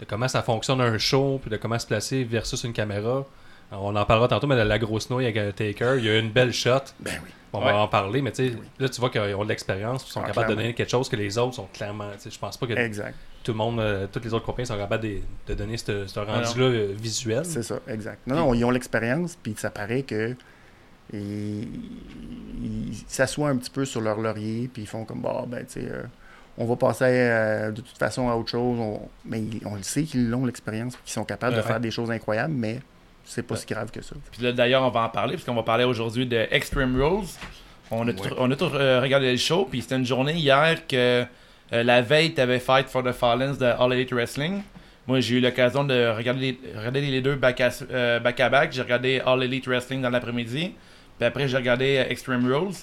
de 0.00 0.04
comment 0.06 0.26
ça 0.28 0.42
fonctionne 0.42 0.80
un 0.80 0.98
show, 0.98 1.38
puis 1.40 1.50
de 1.50 1.56
comment 1.56 1.78
se 1.78 1.86
placer 1.86 2.24
versus 2.24 2.64
une 2.64 2.72
caméra, 2.72 3.24
on 3.70 3.94
en 3.96 4.04
parlera 4.04 4.28
tantôt, 4.28 4.46
mais 4.46 4.56
de 4.56 4.62
la 4.62 4.78
grosse 4.78 5.08
nouille 5.10 5.24
avec 5.26 5.36
un 5.38 5.50
Taker, 5.52 5.94
il 5.98 6.04
y 6.04 6.08
a 6.10 6.18
une 6.18 6.30
belle 6.30 6.52
shot. 6.52 6.78
Ben 7.00 7.12
oui. 7.24 7.30
On 7.54 7.58
Ouais. 7.60 7.66
va 7.66 7.76
en 7.78 7.88
parler, 7.88 8.22
mais 8.22 8.32
tu 8.32 8.48
sais, 8.48 8.56
là, 8.78 8.88
tu 8.88 8.98
vois 9.00 9.10
qu'ils 9.10 9.34
ont 9.34 9.44
de 9.44 9.48
l'expérience, 9.50 10.04
ils 10.08 10.10
sont 10.12 10.22
Ah, 10.24 10.26
capables 10.28 10.48
de 10.50 10.54
donner 10.54 10.74
quelque 10.74 10.90
chose 10.90 11.08
que 11.08 11.16
les 11.16 11.36
autres 11.38 11.54
sont 11.54 11.68
clairement. 11.72 12.08
Je 12.24 12.38
pense 12.38 12.56
pas 12.56 12.66
que 12.66 12.72
Exact. 12.72 13.14
Tout 13.42 13.52
le 13.52 13.58
monde, 13.58 13.80
euh, 13.80 14.06
toutes 14.12 14.24
les 14.24 14.32
autres 14.34 14.44
compagnies 14.46 14.66
sont 14.66 14.76
capables 14.76 15.02
de, 15.04 15.18
de 15.48 15.54
donner 15.54 15.76
ce 15.76 16.06
ce 16.06 16.18
rendu-là 16.20 16.64
euh, 16.66 16.92
visuel. 16.96 17.44
C'est 17.44 17.62
ça, 17.62 17.78
exact. 17.88 18.20
Non, 18.26 18.36
non, 18.36 18.54
ils 18.54 18.64
ont 18.64 18.70
l'expérience, 18.70 19.36
puis 19.42 19.54
ça 19.56 19.70
paraît 19.70 20.02
que 20.02 20.34
ils 21.12 21.66
ils 22.64 22.94
s'assoient 23.08 23.48
un 23.48 23.56
petit 23.56 23.70
peu 23.70 23.84
sur 23.84 24.00
leur 24.00 24.18
laurier, 24.20 24.70
puis 24.72 24.82
ils 24.82 24.88
font 24.88 25.04
comme, 25.04 25.20
bah, 25.20 25.44
ben, 25.48 25.64
tu 25.66 25.80
sais, 25.80 25.86
euh, 25.90 26.02
on 26.58 26.64
va 26.66 26.76
passer 26.76 27.04
euh, 27.08 27.70
de 27.70 27.80
toute 27.80 27.98
façon 27.98 28.28
à 28.30 28.34
autre 28.36 28.50
chose. 28.50 28.78
On- 28.78 29.08
Mais 29.24 29.40
ils- 29.40 29.62
on 29.64 29.74
le 29.74 29.82
sait 29.82 30.04
qu'ils 30.04 30.32
ont 30.34 30.44
l'expérience, 30.46 30.96
qu'ils 31.04 31.12
sont 31.12 31.24
capables 31.24 31.56
de 31.56 31.62
faire 31.62 31.80
des 31.80 31.90
choses 31.90 32.10
incroyables, 32.10 32.54
mais 32.54 32.80
c'est 33.24 33.42
pas 33.42 33.54
Ouais. 33.54 33.60
si 33.60 33.66
grave 33.66 33.90
que 33.90 34.02
ça. 34.02 34.14
Puis 34.30 34.42
là, 34.42 34.52
d'ailleurs, 34.52 34.82
on 34.82 34.90
va 34.90 35.02
en 35.04 35.08
parler, 35.08 35.34
parce 35.34 35.44
qu'on 35.44 35.54
va 35.54 35.62
parler 35.62 35.84
aujourd'hui 35.84 36.26
de 36.26 36.46
Extreme 36.50 37.00
Rules. 37.00 37.26
On 37.90 38.06
a, 38.08 38.12
tout, 38.14 38.34
on 38.38 38.50
a 38.50 38.56
tout 38.56 38.70
euh, 38.74 39.00
regardé 39.00 39.30
le 39.32 39.36
show, 39.38 39.66
puis 39.70 39.82
c'était 39.82 39.96
une 39.96 40.06
journée 40.06 40.34
hier 40.34 40.86
que 40.86 41.24
euh, 41.72 41.82
la 41.82 42.02
veille, 42.02 42.32
t'avais 42.34 42.58
Fight 42.58 42.88
for 42.88 43.02
the 43.02 43.12
Fallens 43.12 43.56
de 43.58 43.64
All 43.66 43.92
Elite 43.92 44.12
Wrestling. 44.12 44.62
Moi, 45.06 45.20
j'ai 45.20 45.36
eu 45.36 45.40
l'occasion 45.40 45.84
de 45.84 46.14
regarder 46.16 46.58
les, 46.62 46.78
regarder 46.78 47.00
les 47.00 47.20
deux 47.20 47.34
back 47.34 47.60
à, 47.60 47.70
euh, 47.90 48.20
back 48.20 48.38
à 48.40 48.48
back. 48.48 48.72
J'ai 48.72 48.82
regardé 48.82 49.20
All 49.24 49.42
Elite 49.42 49.66
Wrestling 49.66 50.00
dans 50.02 50.10
l'après-midi. 50.10 50.72
Puis 51.18 51.26
après, 51.26 51.48
j'ai 51.48 51.56
regardé 51.56 51.96
euh, 51.98 52.08
Extreme 52.10 52.46
Rules. 52.46 52.74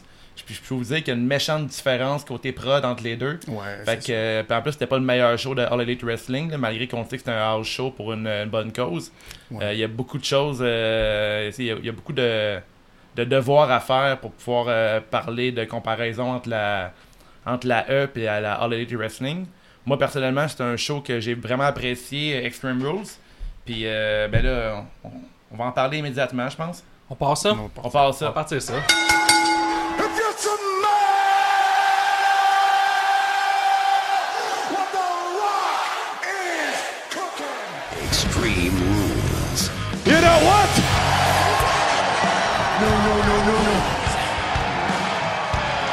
Puis 0.45 0.56
je 0.56 0.62
peux 0.68 0.74
vous 0.75 0.83
dire 0.86 0.97
qu'il 0.97 1.09
y 1.09 1.12
a 1.12 1.15
une 1.15 1.25
méchante 1.27 1.68
différence 1.68 2.24
côté 2.24 2.53
prod 2.53 2.83
entre 2.86 3.03
les 3.03 3.18
deux. 3.18 3.39
Ouais, 3.50 3.83
Fait 3.86 3.97
que, 3.97 4.12
euh, 4.12 4.44
puis 4.44 4.57
en 4.57 4.62
plus, 4.62 4.71
c'était 4.71 4.88
pas 4.88 4.97
le 4.97 5.03
meilleur 5.03 5.38
show 5.38 5.53
de 5.53 5.62
All 5.62 5.81
Elite 5.81 6.01
Wrestling, 6.03 6.50
là, 6.51 6.57
malgré 6.57 6.88
qu'on 6.88 7.03
sait 7.03 7.12
que 7.12 7.18
c'était 7.18 7.31
un 7.31 7.42
house 7.51 7.68
show 7.68 7.92
pour 7.92 8.13
une, 8.13 8.25
une 8.27 8.50
bonne 8.50 8.71
cause. 8.71 9.12
Il 9.51 9.57
Ouais. 9.57 9.77
y 9.77 9.83
a 9.83 9.88
beaucoup 9.89 10.18
de 10.18 10.24
choses, 10.24 10.59
euh, 10.62 11.51
il 11.57 11.65
y, 11.65 11.71
a- 11.71 11.75
il 11.77 11.85
y 11.85 11.89
a 11.89 11.92
beaucoup 11.92 12.13
de, 12.13 12.57
de 13.18 13.24
devoirs 13.25 13.69
à 13.69 13.81
faire 13.81 14.18
pour 14.19 14.31
pouvoir 14.31 15.01
parler 15.12 15.51
de 15.51 15.65
comparaison 15.65 16.31
entre 16.31 16.47
la, 16.50 16.94
entre 17.45 17.68
la 17.68 17.86
E 17.89 18.09
et 18.15 18.24
la 18.25 18.53
All 18.56 18.74
Elite 18.74 18.94
Wrestling. 18.94 19.45
Moi, 19.86 19.97
personnellement, 19.97 20.47
c'est 20.47 20.61
un 20.61 20.75
show 20.78 21.02
que 21.02 21.19
j'ai 21.19 21.33
vraiment 21.33 21.64
apprécié, 21.64 22.45
Extreme 22.45 22.81
Rules. 22.85 23.07
Puis, 23.66 23.83
euh, 23.85 24.28
ben 24.28 24.44
là, 24.45 24.83
on, 25.04 25.09
on 25.52 25.57
va 25.57 25.66
en 25.66 25.71
parler 25.71 25.97
immédiatement, 25.99 26.49
je 26.49 26.57
pense. 26.57 26.83
On 27.09 27.16
passe 27.16 27.42
ça? 27.42 27.54
Non, 27.54 27.71
On 27.83 27.90
passe 27.90 27.95
On 27.95 28.07
va 28.07 28.14
ça. 28.14 28.30
partir 28.31 28.61
ça. 28.61 28.73
If 28.78 28.83
you're 30.18 30.33
some 30.37 30.81
man, 30.81 30.90
what 34.73 34.87
the 34.92 35.07
rock 35.42 36.25
is 36.28 36.78
cooking? 37.09 37.69
Extreme 38.07 38.75
Rules. 38.78 39.69
You 40.06 40.19
know 40.21 40.40
what? 40.45 40.58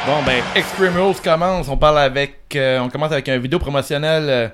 Bon, 0.07 0.23
ben, 0.25 0.41
Extreme 0.55 0.95
Rules 0.95 1.19
commence. 1.21 1.67
On 1.67 1.75
parle 1.75 1.99
avec. 1.99 2.55
euh, 2.55 2.79
on 2.79 2.87
commence 2.87 3.11
avec 3.11 3.27
une 3.27 3.39
vidéo 3.39 3.59
promotionnelle 3.59 4.29
euh, 4.29 4.47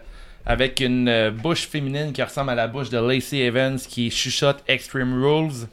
avec 0.47 0.79
une 0.79 1.07
euh, 1.07 1.29
bouche 1.29 1.67
féminine 1.67 2.11
qui 2.11 2.23
ressemble 2.23 2.49
à 2.49 2.55
la 2.55 2.67
bouche 2.67 2.89
de 2.89 2.97
Lacey 2.97 3.37
Evans 3.37 3.77
qui 3.77 4.09
chuchote 4.09 4.63
Extreme 4.67 5.13
Rules 5.23 5.67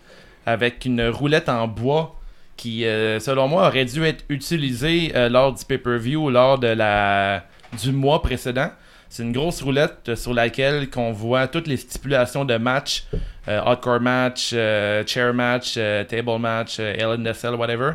avec 0.45 0.85
une 0.85 1.09
roulette 1.09 1.49
en 1.49 1.67
bois 1.67 2.15
qui, 2.59 2.85
euh, 2.85 3.21
selon 3.21 3.49
moi, 3.49 3.69
aurait 3.69 3.87
dû 3.87 4.05
être 4.05 4.23
utilisée 4.29 5.15
lors 5.31 5.55
du 5.55 5.65
pay-per-view 5.65 6.27
ou 6.27 6.29
lors 6.29 6.59
de 6.59 6.69
la 6.69 7.45
du 7.83 7.91
mois 7.91 8.21
précédent. 8.21 8.69
C'est 9.09 9.23
une 9.23 9.33
grosse 9.33 9.63
roulette 9.63 10.15
sur 10.15 10.35
laquelle 10.35 10.91
qu'on 10.91 11.11
voit 11.11 11.49
toutes 11.49 11.67
les 11.67 11.79
stipulations 11.79 12.45
de 12.45 12.59
match, 12.59 13.05
hardcore 13.47 14.03
match, 14.03 14.51
chair 14.51 15.33
match, 15.33 15.77
table 16.07 16.39
match, 16.39 16.77
the 16.77 17.33
Cell, 17.33 17.55
whatever. 17.55 17.95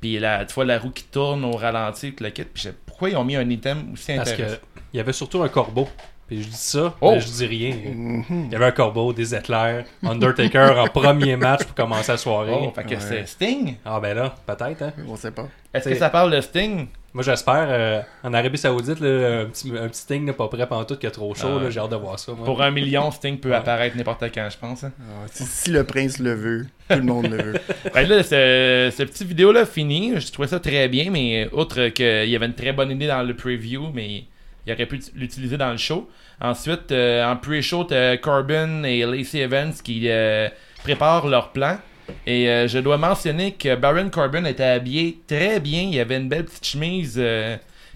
Puis 0.00 0.18
là, 0.18 0.44
tu 0.44 0.54
vois 0.54 0.64
la 0.64 0.78
roue 0.78 0.90
qui 0.90 1.04
tourne 1.04 1.44
au 1.44 1.52
ralenti, 1.52 2.12
tout 2.14 2.22
le 2.24 2.30
kit. 2.30 2.44
Puis 2.44 2.68
pourquoi 2.84 3.10
ils 3.10 3.16
ont 3.16 3.24
mis 3.24 3.36
un 3.36 3.48
item 3.48 3.92
aussi 3.92 4.14
Parce 4.16 4.30
intéressant? 4.30 4.56
que 4.56 4.60
il 4.92 4.96
y 4.96 5.00
avait 5.00 5.12
surtout 5.12 5.42
un 5.42 5.48
corbeau. 5.48 5.88
Puis 6.28 6.42
je 6.42 6.48
dis 6.48 6.56
ça, 6.56 6.94
Oh! 7.00 7.12
mais 7.12 7.20
je 7.20 7.26
dis 7.28 7.46
rien. 7.46 7.74
Mhm. 7.94 8.24
Il 8.46 8.52
y 8.52 8.54
avait 8.56 8.64
un 8.66 8.70
corbeau, 8.72 9.12
des 9.12 9.34
éclairs, 9.34 9.84
Undertaker 10.04 10.74
en 10.78 10.88
premier 10.88 11.36
match 11.36 11.62
pour 11.64 11.74
commencer 11.74 12.12
la 12.12 12.18
soirée. 12.18 12.52
Oh, 12.60 12.72
fait 12.74 12.82
que 12.84 12.90
Ouais. 12.90 12.96
c'est 13.00 13.26
Sting? 13.28 13.76
Ah 13.84 14.00
ben 14.00 14.14
là, 14.16 14.34
peut-être, 14.46 14.82
hein. 14.82 14.92
On 15.08 15.14
sait 15.16 15.30
pas. 15.30 15.46
Est-ce 15.72 15.88
que 15.88 15.94
ça 15.94 16.10
parle 16.10 16.32
de 16.32 16.40
Sting? 16.40 16.88
Moi 17.14 17.22
j'espère, 17.22 17.66
euh, 17.70 18.00
en 18.24 18.34
Arabie 18.34 18.58
Saoudite, 18.58 19.00
là, 19.00 19.40
un, 19.40 19.44
petit, 19.46 19.72
un 19.74 19.88
petit 19.88 20.26
là, 20.26 20.32
pas 20.34 20.48
prêt 20.48 20.66
pendant 20.66 20.84
tout 20.84 20.96
qui 20.96 21.06
est 21.06 21.10
trop 21.10 21.34
chaud, 21.34 21.60
Ah. 21.64 21.70
j'ai 21.70 21.80
hâte 21.80 21.90
de 21.90 21.96
voir 21.96 22.18
ça. 22.18 22.32
moi. 22.32 22.44
Pour 22.44 22.60
un 22.60 22.70
million, 22.70 23.10
Sting 23.10 23.38
peut 23.38 23.54
apparaître 23.54 23.96
n'importe 23.96 24.24
quand, 24.34 24.48
je 24.50 24.58
pense. 24.58 24.84
hein. 24.84 24.92
Ah, 25.00 25.26
si, 25.32 25.44
si 25.44 25.70
le 25.70 25.84
prince 25.84 26.18
le 26.18 26.34
veut, 26.34 26.66
tout 26.90 26.96
le 26.96 27.02
monde 27.04 27.28
le 27.28 27.40
veut. 27.42 27.52
Fait 27.54 27.90
que 28.04 28.10
là, 28.10 28.22
ce, 28.22 28.92
ce 28.94 29.02
petit 29.04 29.24
vidéo-là 29.24 29.64
fini. 29.64 30.20
Je 30.20 30.30
trouvais 30.30 30.48
ça 30.48 30.60
très 30.60 30.88
bien, 30.88 31.10
mais 31.10 31.48
outre 31.52 31.88
qu'il 31.88 32.28
y 32.28 32.36
avait 32.36 32.46
une 32.46 32.54
très 32.54 32.72
bonne 32.72 32.90
idée 32.90 33.06
dans 33.06 33.22
le 33.22 33.34
preview, 33.34 33.88
mais 33.94 34.24
il 34.66 34.72
aurait 34.72 34.86
pu 34.86 35.00
l'utiliser 35.14 35.56
dans 35.56 35.70
le 35.70 35.76
show. 35.76 36.08
Ensuite, 36.40 36.90
euh, 36.92 37.24
en 37.24 37.36
pre-show, 37.36 37.84
t'as 37.84 38.16
Corbin 38.16 38.82
et 38.82 39.04
Lacey 39.06 39.38
Evans 39.38 39.72
qui 39.72 40.08
euh, 40.08 40.48
préparent 40.82 41.28
leur 41.28 41.52
plan. 41.52 41.78
Et 42.26 42.48
euh, 42.48 42.68
je 42.68 42.78
dois 42.78 42.98
mentionner 42.98 43.52
que 43.52 43.74
Baron 43.74 44.10
Corbin 44.10 44.44
était 44.44 44.64
habillé 44.64 45.18
très 45.26 45.60
bien. 45.60 45.82
Il 45.92 45.98
avait 45.98 46.16
une 46.16 46.28
belle 46.28 46.44
petite 46.44 46.66
chemise 46.66 47.20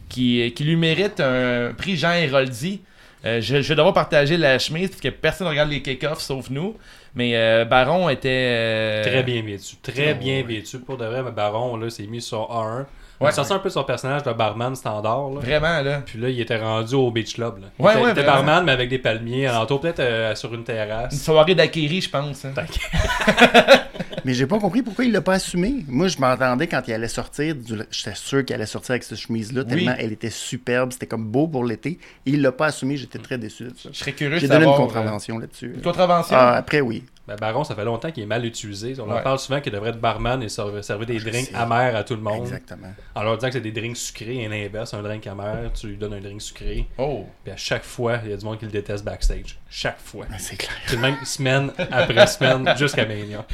qui, 0.09 0.53
qui 0.55 0.65
lui 0.65 0.77
mérite 0.77 1.21
un 1.21 1.73
prix 1.77 1.97
Jean 1.97 2.13
Héroldi. 2.13 2.81
Je, 3.25 3.41
je 3.41 3.69
vais 3.69 3.75
devoir 3.75 3.93
partager 3.93 4.37
la 4.37 4.59
chemise 4.59 4.89
parce 4.89 5.01
que 5.03 5.09
personne 5.09 5.47
ne 5.47 5.51
regarde 5.51 5.71
les 5.71 5.83
kick-offs 5.83 6.21
sauf 6.21 6.51
nous. 6.51 6.77
Mais 7.15 7.65
Baron 7.67 8.09
était. 8.09 9.03
Très 9.03 9.23
bien 9.23 9.43
vêtu. 9.43 9.77
Très 9.83 10.13
Oh, 10.13 10.19
bien 10.19 10.43
vêtu. 10.43 10.79
Pour 10.79 10.97
de 10.97 11.05
vrai, 11.05 11.23
mais 11.23 11.33
Baron, 11.33 11.77
là, 11.77 11.91
s'est 11.91 12.07
mis 12.07 12.23
sur 12.23 12.39
A1. 12.51 12.87
Ouais. 13.21 13.31
Il 13.31 13.35
sortait 13.35 13.53
un 13.53 13.59
peu 13.59 13.69
son 13.69 13.85
personnage 13.85 14.23
de 14.23 14.33
barman 14.33 14.75
standard. 14.75 15.29
Là. 15.31 15.41
Vraiment, 15.41 15.83
là. 15.83 16.03
Puis 16.07 16.19
là, 16.19 16.29
il 16.31 16.41
était 16.41 16.59
rendu 16.59 16.95
au 16.95 17.11
Beach 17.11 17.35
Club. 17.35 17.61
Là. 17.61 17.67
Il 17.79 17.85
Ouais, 17.85 17.93
était, 17.93 18.01
ouais, 18.03 18.09
il 18.09 18.13
était 18.13 18.23
vraiment. 18.23 18.45
barman, 18.47 18.65
mais 18.65 18.73
avec 18.73 18.89
des 18.89 18.99
palmiers. 18.99 19.47
Alentour, 19.47 19.81
peut-être 19.83 20.01
euh, 20.01 20.35
sur 20.35 20.53
une 20.55 20.61
Une 20.61 20.65
terrasse. 20.65 21.23
soirée 21.23 21.55
d'Akiri, 21.55 22.01
je 22.01 22.09
pense. 22.11 22.45
hein. 22.47 22.53
Mais 24.25 24.35
j'ai 24.35 24.47
pas 24.47 24.59
compris 24.59 24.83
pourquoi 24.83 25.05
il 25.07 25.13
l'a 25.13 25.23
pas 25.23 25.35
assumé. 25.35 25.77
Moi, 25.89 26.09
je 26.09 26.19
m'entendais 26.19 26.67
quand 26.67 26.83
il 26.87 26.93
allait 26.93 27.09
sortir. 27.09 27.55
du- 27.55 27.79
J'étais 27.91 28.15
sûr 28.15 28.45
qu'il 28.45 28.55
allait 28.55 28.67
sortir 28.67 28.91
avec 28.93 29.03
cette 29.03 29.17
chemise-là, 29.19 29.63
Oui. 29.63 29.69
tellement 29.77 29.95
elle 29.99 30.13
était 30.13 30.29
superbe. 30.31 30.93
C'était 30.93 31.07
comme 31.07 31.25
beau 31.25 31.49
pour 31.49 31.65
l'été. 31.65 31.99
Et 32.27 32.31
il 32.33 32.43
l'a 32.43 32.53
pas 32.53 32.67
assumé. 32.67 32.97
J'étais 32.99 33.19
très 33.19 33.39
déçu 33.39 33.65
de 33.65 33.71
ça. 33.77 33.89
Je 33.93 33.99
serais 33.99 34.13
curieux 34.13 34.35
de 34.35 34.41
J'ai 34.41 34.49
donné 34.49 34.67
une 34.67 34.75
contravention 34.75 35.39
là-dessus. 35.39 35.71
euh, 35.73 35.77
Une 35.77 35.83
contravention? 35.83 36.37
Ah, 36.39 36.57
après, 36.57 36.81
oui. 36.83 37.03
Ben, 37.29 37.37
Baron, 37.37 37.63
ça 37.63 37.77
fait 37.77 37.85
longtemps 37.85 38.11
qu'il 38.11 38.23
est 38.25 38.27
mal 38.27 38.45
utilisé. 38.45 38.95
On 38.99 39.09
en 39.09 39.21
parle 39.21 39.39
souvent 39.39 39.61
qu'il 39.61 39.71
devrait 39.71 39.91
être 39.91 40.01
barman 40.01 40.43
et 40.43 40.49
servir, 40.49 40.83
servir 40.83 41.07
des 41.07 41.19
je 41.21 41.29
drinks 41.29 41.47
sais. 41.47 41.55
amers 41.55 41.95
à 41.95 42.03
tout 42.03 42.15
le 42.17 42.23
monde. 42.23 42.41
Exactement. 42.43 42.93
En 43.15 43.23
leur 43.23 43.37
disant 43.37 43.49
que 43.49 43.53
c'est 43.55 43.61
des 43.61 43.71
drinks 43.71 43.97
sucrés 43.99 44.39
et 44.39 44.49
l'inverse, 44.49 44.95
un 44.95 45.03
drink 45.03 45.27
amer, 45.29 45.71
tu 45.73 45.89
lui 45.89 45.97
donnes 45.97 46.15
un 46.15 46.21
drink 46.21 46.43
sucré. 46.43 46.87
Oh. 46.99 47.27
Puis 47.45 47.53
à 47.53 47.57
chaque 47.57 47.85
fois, 47.85 48.19
il 48.25 48.31
y 48.31 48.33
a 48.33 48.37
du 48.37 48.45
monde 48.45 48.59
qui 48.59 48.65
le 48.65 48.73
déteste 48.73 49.05
backstage. 49.05 49.59
Chaque 49.69 50.01
fois. 50.01 50.25
Ouais, 50.29 50.37
C'est 50.39 50.57
clair. 50.57 50.73
C'est 50.87 50.97
même 50.97 51.17
semaine 51.25 51.71
après 51.93 52.27
semaine 52.27 52.75
jusqu'à 52.77 53.07
Mania. 53.07 53.45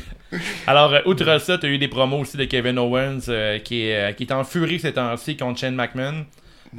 Alors, 0.66 0.92
euh, 0.94 1.00
outre 1.04 1.38
ça, 1.38 1.58
tu 1.58 1.66
as 1.66 1.68
eu 1.68 1.78
des 1.78 1.88
promos 1.88 2.18
aussi 2.20 2.36
de 2.38 2.44
Kevin 2.44 2.78
Owens 2.78 3.20
euh, 3.28 3.58
qui, 3.58 3.88
est, 3.88 4.10
euh, 4.10 4.12
qui 4.12 4.24
est 4.24 4.32
en 4.32 4.44
furie 4.44 4.80
ces 4.80 4.92
temps-ci 4.94 5.36
contre 5.36 5.60
Shane 5.60 5.74
McMahon. 5.74 6.24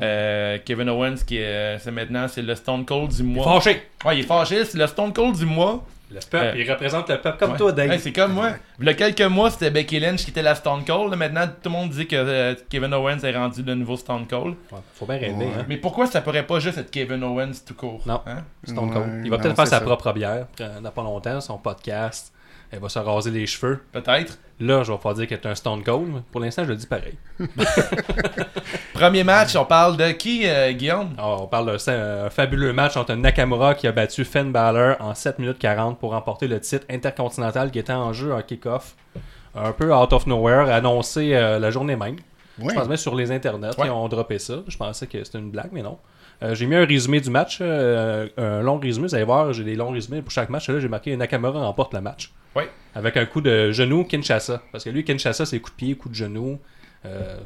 Euh, 0.01 0.57
Kevin 0.65 0.89
Owens 0.89 1.15
qui 1.25 1.37
est, 1.37 1.45
euh, 1.45 1.79
c'est 1.79 1.91
maintenant 1.91 2.27
c'est 2.27 2.41
le 2.41 2.55
Stone 2.55 2.85
Cold 2.85 3.11
du 3.13 3.23
mois. 3.23 3.45
Fâché! 3.61 3.81
Ouais, 4.05 4.17
il 4.17 4.19
est 4.19 4.27
fâché, 4.27 4.65
c'est 4.65 4.77
le 4.77 4.85
Stone 4.87 5.13
Cold 5.13 5.35
du 5.37 5.45
mois. 5.45 5.83
Le 6.09 6.19
peuple, 6.29 6.37
Euh, 6.45 6.53
il 6.63 6.71
représente 6.71 7.09
le 7.09 7.19
peuple 7.19 7.37
comme 7.37 7.51
Ouais. 7.51 7.57
toi, 7.57 7.71
Dave. 7.73 7.89
Ouais, 7.89 7.97
c'est 7.97 8.13
comme 8.13 8.31
moi. 8.33 8.51
Il 8.79 8.85
y 8.85 8.89
a 8.89 8.93
quelques 8.93 9.21
mois, 9.23 9.51
c'était 9.51 9.69
Becky 9.71 9.99
Lynch 9.99 10.23
qui 10.23 10.29
était 10.31 10.41
la 10.41 10.55
Stone 10.55 10.85
Cold. 10.85 11.13
Maintenant, 11.15 11.45
tout 11.47 11.53
le 11.65 11.69
monde 11.71 11.89
dit 11.89 12.07
que 12.07 12.15
euh, 12.15 12.55
Kevin 12.69 12.93
Owens 12.93 13.19
est 13.23 13.35
rendu 13.35 13.61
le 13.61 13.75
nouveau 13.75 13.97
Stone 13.97 14.25
Cold. 14.25 14.55
Ouais, 14.71 14.79
faut 14.95 15.05
bien 15.05 15.17
rêver, 15.17 15.33
Ouais. 15.33 15.51
hein. 15.59 15.65
Mais 15.67 15.75
pourquoi 15.77 16.07
ça 16.07 16.21
pourrait 16.21 16.47
pas 16.47 16.59
juste 16.59 16.77
être 16.77 16.91
Kevin 16.91 17.23
Owens 17.23 17.51
tout 17.65 17.73
court 17.73 18.01
Non. 18.05 18.21
hein? 18.25 18.43
Stone 18.63 18.87
Ouais, 18.87 18.93
Cold. 18.93 19.21
Il 19.25 19.29
va 19.31 19.37
peut-être 19.37 19.55
faire 19.57 19.67
sa 19.67 19.79
ça. 19.79 19.81
propre 19.85 20.13
bière 20.13 20.47
euh, 20.61 20.79
dans 20.79 20.91
pas 20.91 21.03
longtemps, 21.03 21.41
son 21.41 21.57
podcast. 21.57 22.33
Elle 22.71 22.79
va 22.79 22.89
se 22.89 22.99
raser 22.99 23.31
les 23.31 23.45
cheveux. 23.45 23.81
Peut-être. 23.91 24.39
Là, 24.59 24.83
je 24.83 24.91
vais 24.91 24.97
pas 24.97 25.13
dire 25.13 25.27
qu'elle 25.27 25.39
est 25.39 25.47
un 25.47 25.55
Stone 25.55 25.83
Cold, 25.83 26.21
pour 26.31 26.41
l'instant, 26.41 26.63
je 26.63 26.69
le 26.69 26.75
dis 26.75 26.87
pareil. 26.87 27.17
Premier 28.97 29.23
match, 29.23 29.55
on 29.55 29.63
parle 29.63 29.95
de 29.95 30.09
qui, 30.09 30.41
euh, 30.47 30.71
Guillaume? 30.71 31.09
Alors, 31.19 31.43
on 31.43 31.47
parle 31.47 31.67
d'un 31.77 32.25
un 32.25 32.29
fabuleux 32.31 32.73
match 32.73 32.97
entre 32.97 33.13
Nakamura 33.13 33.75
qui 33.75 33.85
a 33.85 33.91
battu 33.91 34.25
Finn 34.25 34.51
Balor 34.51 34.95
en 34.99 35.13
7 35.13 35.37
minutes 35.37 35.59
40 35.59 35.99
pour 35.99 36.13
remporter 36.13 36.47
le 36.47 36.59
titre 36.59 36.83
intercontinental 36.89 37.69
qui 37.69 37.77
était 37.77 37.93
en 37.93 38.11
jeu 38.11 38.33
en 38.33 38.41
kick-off. 38.41 38.95
Un 39.53 39.71
peu 39.71 39.93
out 39.93 40.13
of 40.13 40.25
nowhere, 40.25 40.71
annoncé 40.73 41.35
euh, 41.35 41.59
la 41.59 41.69
journée 41.69 41.95
même. 41.95 42.15
Ouais. 42.59 42.69
Je 42.69 42.73
pense 42.73 42.87
même 42.87 42.97
sur 42.97 43.13
les 43.13 43.31
internets, 43.31 43.67
Ouais. 43.79 43.85
ils 43.85 43.91
ont 43.91 44.07
droppé 44.07 44.39
ça. 44.39 44.55
Je 44.67 44.75
pensais 44.77 45.05
que 45.05 45.23
c'était 45.23 45.37
une 45.37 45.51
blague, 45.51 45.69
mais 45.71 45.83
non. 45.83 45.99
Euh, 46.41 46.55
j'ai 46.55 46.65
mis 46.65 46.75
un 46.75 46.85
résumé 46.85 47.21
du 47.21 47.29
match, 47.29 47.59
euh, 47.61 48.27
un 48.37 48.61
long 48.63 48.79
résumé. 48.79 49.07
Vous 49.09 49.13
allez 49.15 49.23
voir, 49.25 49.53
j'ai 49.53 49.63
des 49.63 49.75
longs 49.75 49.91
résumés 49.91 50.23
pour 50.23 50.31
chaque 50.31 50.49
match. 50.49 50.67
Là, 50.69 50.79
j'ai 50.79 50.87
marqué 50.87 51.15
Nakamura 51.15 51.59
remporte 51.63 51.93
le 51.93 52.01
match. 52.01 52.31
Ouais. 52.55 52.67
Avec 52.95 53.15
un 53.15 53.25
coup 53.27 53.41
de 53.41 53.71
genou 53.71 54.05
Kinshasa. 54.05 54.63
Parce 54.71 54.83
que 54.83 54.89
lui, 54.89 55.03
Kinshasa, 55.03 55.45
c'est 55.45 55.59
coup 55.59 55.69
de 55.69 55.75
pied, 55.75 55.93
coup 55.95 56.09
de 56.09 56.15
genou. 56.15 56.57
Euh, 57.05 57.37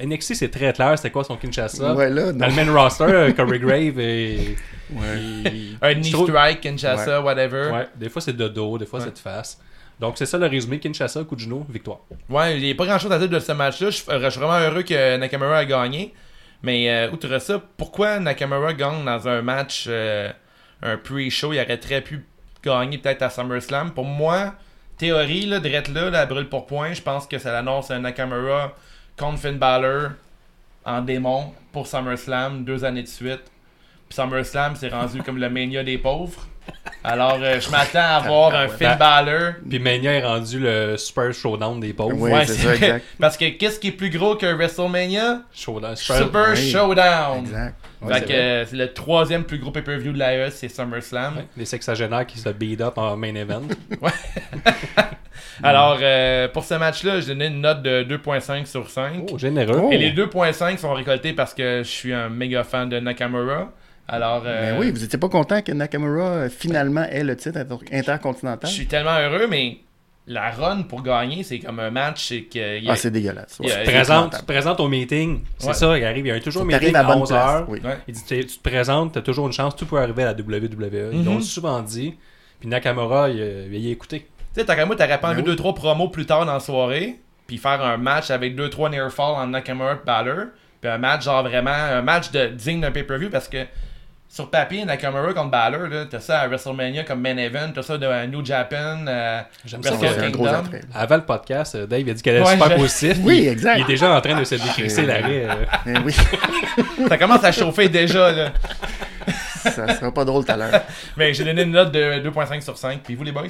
NXT, 0.00 0.34
c'est 0.34 0.50
très 0.50 0.72
clair, 0.72 0.96
c'était 0.96 1.10
quoi 1.10 1.24
son 1.24 1.36
Kinshasa? 1.36 1.94
Ouais, 1.94 2.10
là, 2.10 2.32
Dans 2.32 2.46
le 2.48 2.52
main 2.54 2.72
roster, 2.72 3.04
euh, 3.04 3.32
Corey 3.32 3.58
Grave 3.58 3.98
et. 4.00 4.56
Ouais. 4.92 5.18
et- 5.46 5.76
Un 5.80 5.94
knee 5.94 6.10
trouve- 6.10 6.28
strike, 6.28 6.60
Kinshasa, 6.60 7.22
whatever. 7.22 7.70
Ouais, 7.72 7.88
des 7.96 8.08
fois 8.08 8.20
c'est 8.20 8.36
de 8.36 8.48
dos, 8.48 8.76
des 8.78 8.86
fois 8.86 8.98
Ouais. 8.98 9.04
c'est 9.06 9.14
de 9.14 9.18
face. 9.18 9.58
Donc 9.98 10.14
c'est 10.16 10.26
ça 10.26 10.36
le 10.38 10.46
résumé 10.46 10.78
Kinshasa, 10.80 11.24
genou, 11.36 11.64
victoire. 11.68 11.98
Ouais, 12.28 12.56
il 12.58 12.62
n'y 12.64 12.70
a 12.72 12.74
pas 12.74 12.86
grand 12.86 12.98
chose 12.98 13.12
à 13.12 13.18
dire 13.18 13.28
de 13.28 13.38
ce 13.38 13.52
match-là. 13.52 13.90
Je 13.90 13.96
suis 13.96 14.04
je 14.08 14.30
suis 14.30 14.40
vraiment 14.40 14.58
heureux 14.58 14.82
que 14.82 15.16
Nakamura 15.16 15.58
a 15.58 15.64
gagné. 15.64 16.12
Mais 16.62 16.90
euh, 16.90 17.10
outre 17.10 17.38
ça, 17.40 17.62
pourquoi 17.76 18.18
Nakamura 18.18 18.74
gagne 18.74 19.04
dans 19.04 19.28
un 19.28 19.40
match, 19.40 19.86
euh, 19.88 20.30
un 20.82 20.96
pre-show? 20.98 21.52
Il 21.54 21.60
aurait 21.60 21.78
très 21.78 22.00
pu 22.02 22.24
gagner 22.62 22.98
peut-être 22.98 23.22
à 23.22 23.30
SummerSlam. 23.30 23.92
Pour 23.92 24.04
moi, 24.04 24.54
théorie, 25.00 25.46
là, 25.46 25.60
drette 25.60 25.88
là, 25.88 26.10
la 26.10 26.26
brûle 26.26 26.48
pour 26.48 26.66
point, 26.66 26.92
je 26.92 27.00
pense 27.00 27.26
que 27.26 27.38
ça 27.38 27.50
l'annonce 27.52 27.90
un 27.90 28.00
Nakamura 28.00 28.74
contre 29.16 29.38
Finn 29.38 29.56
Balor 29.56 30.10
en 30.84 31.00
démon 31.00 31.52
pour 31.72 31.86
SummerSlam 31.86 32.64
deux 32.64 32.84
années 32.84 33.02
de 33.02 33.08
suite. 33.08 33.42
Puis 34.08 34.16
SummerSlam, 34.16 34.76
c'est 34.76 34.88
rendu 34.88 35.22
comme 35.22 35.38
le 35.38 35.48
Mania 35.48 35.82
des 35.82 35.96
pauvres. 35.96 36.46
Alors, 37.02 37.38
euh, 37.40 37.58
je 37.58 37.70
m'attends 37.70 37.98
à 37.98 38.20
voir 38.20 38.54
un 38.54 38.68
Finn 38.68 38.96
Balor 38.98 39.54
Puis 39.68 39.78
Mania 39.78 40.12
est 40.12 40.24
rendu 40.24 40.60
le 40.60 40.96
Super 40.98 41.32
Showdown 41.32 41.80
des 41.80 41.94
pauvres. 41.94 42.16
Ouais, 42.18 42.44
c'est 42.44 42.54
ça, 42.54 42.66
vrai. 42.68 42.74
exact. 42.74 43.04
Parce 43.18 43.36
que 43.38 43.48
qu'est-ce 43.48 43.80
qui 43.80 43.88
est 43.88 43.92
plus 43.92 44.10
gros 44.10 44.36
que 44.36 44.46
WrestleMania? 44.52 45.42
Showdown, 45.54 45.96
Super, 45.96 46.18
Super 46.18 46.50
oui. 46.50 46.70
Showdown. 46.70 47.38
Exact. 47.40 47.74
Ouais, 48.02 48.14
fait 48.14 48.20
c'est 48.20 48.26
que 48.26 48.32
euh, 48.32 48.64
c'est 48.66 48.76
le 48.76 48.92
troisième 48.92 49.44
plus 49.44 49.58
gros 49.58 49.70
pay-per-view 49.70 50.12
de 50.12 50.18
l'AE, 50.18 50.50
c'est 50.50 50.68
SummerSlam. 50.68 51.36
Ouais, 51.36 51.46
les 51.56 51.64
sexagénaires 51.66 52.26
qui 52.26 52.38
se 52.38 52.48
beat 52.48 52.80
up 52.80 52.96
en 52.96 53.16
main 53.16 53.34
event. 53.34 53.62
Alors, 55.62 55.98
euh, 56.00 56.48
pour 56.48 56.64
ce 56.64 56.74
match-là, 56.74 57.20
j'ai 57.20 57.28
donné 57.28 57.46
une 57.48 57.60
note 57.60 57.82
de 57.82 58.02
2.5 58.04 58.64
sur 58.66 58.88
5. 58.88 59.26
Oh, 59.30 59.36
généreux. 59.38 59.92
Et 59.92 59.98
les 59.98 60.12
2.5 60.12 60.78
sont 60.78 60.92
récoltés 60.94 61.32
parce 61.34 61.52
que 61.52 61.82
je 61.84 61.88
suis 61.88 62.12
un 62.14 62.28
méga 62.30 62.64
fan 62.64 62.88
de 62.88 62.98
Nakamura. 62.98 63.70
Alors, 64.08 64.42
euh, 64.46 64.72
Mais 64.72 64.78
oui, 64.80 64.90
vous 64.90 65.04
étiez 65.04 65.18
pas 65.18 65.28
content 65.28 65.60
que 65.62 65.72
Nakamura 65.72 66.22
euh, 66.28 66.48
finalement 66.48 67.04
ait 67.04 67.22
le 67.22 67.36
titre 67.36 67.58
inter- 67.58 67.76
je 67.92 67.96
intercontinental? 67.98 68.70
suis 68.70 68.86
tellement 68.86 69.18
heureux, 69.18 69.46
mais 69.48 69.78
la 70.26 70.50
run 70.50 70.82
pour 70.82 71.02
gagner, 71.02 71.42
c'est 71.42 71.58
comme 71.58 71.80
un 71.80 71.90
match, 71.90 72.28
c'est 72.28 72.42
que... 72.42 72.78
il 72.78 72.84
y 72.84 72.88
a- 72.88 72.92
Ah, 72.92 72.96
c'est 72.96 73.10
dégueulasse. 73.10 73.58
Il 73.60 73.68
y 73.68 73.72
a- 73.72 73.74
Ouais. 73.76 73.80
il 73.82 73.86
y 73.86 73.88
a- 73.88 73.92
Présente, 73.94 74.32
tu 74.34 74.38
te 74.40 74.44
présentes 74.44 74.80
au 74.80 74.88
meeting. 74.88 75.40
C'est 75.58 75.68
Ouais. 75.68 75.74
ça, 75.74 75.98
il 75.98 76.04
arrive. 76.04 76.26
Il 76.26 76.28
y 76.28 76.32
a 76.32 76.40
toujours 76.40 76.62
un 76.62 76.66
meeting 76.66 76.94
à 76.94 76.98
à, 77.00 77.02
la 77.02 77.08
bonne 77.08 77.22
11 77.22 77.28
place. 77.30 77.50
heures. 77.50 77.64
Oui. 77.68 77.80
Ouais. 77.84 77.98
Il 78.06 78.14
dit, 78.14 78.24
tu 78.24 78.46
tu 78.46 78.58
te 78.58 78.62
présentes, 78.68 79.12
t'as 79.14 79.22
toujours 79.22 79.46
une 79.46 79.52
chance, 79.52 79.74
tout 79.74 79.86
peut 79.86 79.98
arriver 79.98 80.22
à 80.22 80.26
la 80.26 80.34
WWE. 80.34 81.10
Ils 81.12 81.18
Mhm. 81.20 81.24
l'ont 81.24 81.40
souvent 81.40 81.80
dit. 81.80 82.14
Puis 82.60 82.68
Nakamura, 82.68 83.30
il, 83.30 83.40
a- 83.42 83.66
il 83.76 83.86
a 83.88 83.90
écouté. 83.90 84.20
Tu 84.54 84.60
sais, 84.60 84.64
Takamura, 84.66 84.96
t'aurais 84.96 85.18
pas 85.18 85.28
envie 85.30 85.42
Ben 85.42 85.48
oui. 85.50 85.56
2-3 85.56 85.74
promos 85.74 86.08
plus 86.08 86.26
tard 86.26 86.44
dans 86.46 86.52
la 86.52 86.60
soirée, 86.60 87.16
puis 87.46 87.56
faire 87.58 87.82
un 87.82 87.96
match 87.96 88.30
avec 88.30 88.54
2-3 88.54 88.88
near 88.90 89.10
fall 89.10 89.34
en 89.34 89.46
Nakamura 89.48 89.94
Balor, 90.04 90.46
puis 90.80 90.90
un 90.90 90.98
match 90.98 91.24
genre 91.24 91.42
vraiment, 91.42 91.70
un 91.70 92.02
match 92.02 92.30
de 92.30 92.46
digne 92.48 92.80
d'un 92.82 92.90
pay-per-view 92.90 93.30
parce 93.30 93.48
que 93.48 93.64
sur 94.32 94.48
papier, 94.48 94.84
Nakamura 94.84 95.32
contre 95.34 95.50
Balor, 95.50 95.88
là, 95.88 96.04
t'as 96.08 96.20
ça 96.20 96.38
à 96.38 96.46
WrestleMania 96.46 97.02
comme 97.02 97.20
main 97.20 97.36
event, 97.36 97.72
t'as 97.74 97.82
ça 97.82 97.98
de 97.98 98.06
à 98.06 98.24
New 98.28 98.44
Japan, 98.44 99.04
euh, 99.08 99.40
J'aime 99.66 99.82
ça. 99.82 99.92
C'est 100.00 100.06
un 100.24 100.30
gros 100.30 100.46
attrait. 100.46 100.82
Avant 100.94 101.16
le 101.16 101.24
podcast, 101.24 101.74
euh, 101.74 101.86
Dave 101.86 102.08
a 102.08 102.12
dit 102.12 102.22
qu'elle 102.22 102.36
était 102.36 102.46
Ouais, 102.46 102.52
super 102.52 102.70
je- 102.70 102.76
positif. 102.76 103.16
Oui, 103.24 103.38
Il- 103.42 103.48
exact. 103.48 103.78
Il 103.78 103.82
est 103.82 103.86
déjà 103.88 104.14
en 104.16 104.20
train 104.20 104.38
de 104.38 104.44
se 104.44 104.54
décrisser 104.54 105.02
Euh, 105.02 105.06
l'arrêt. 105.06 105.46
euh. 105.86 105.94
Oui, 106.06 106.14
ça 107.08 107.18
commence 107.18 107.42
à 107.42 107.50
chauffer 107.50 107.88
déjà, 107.88 108.30
là. 108.30 108.52
ça 109.62 109.94
sera 109.96 110.12
pas 110.14 110.24
drôle 110.24 110.44
tout 110.44 110.52
à 110.52 110.56
l'heure. 110.56 110.80
Mais 111.16 111.34
j'ai 111.34 111.44
donné 111.44 111.62
une 111.62 111.72
note 111.72 111.90
de 111.92 112.20
2.5 112.20 112.60
sur 112.62 112.78
5, 112.78 113.00
puis 113.02 113.16
vous 113.16 113.24
les 113.24 113.32
boys? 113.32 113.48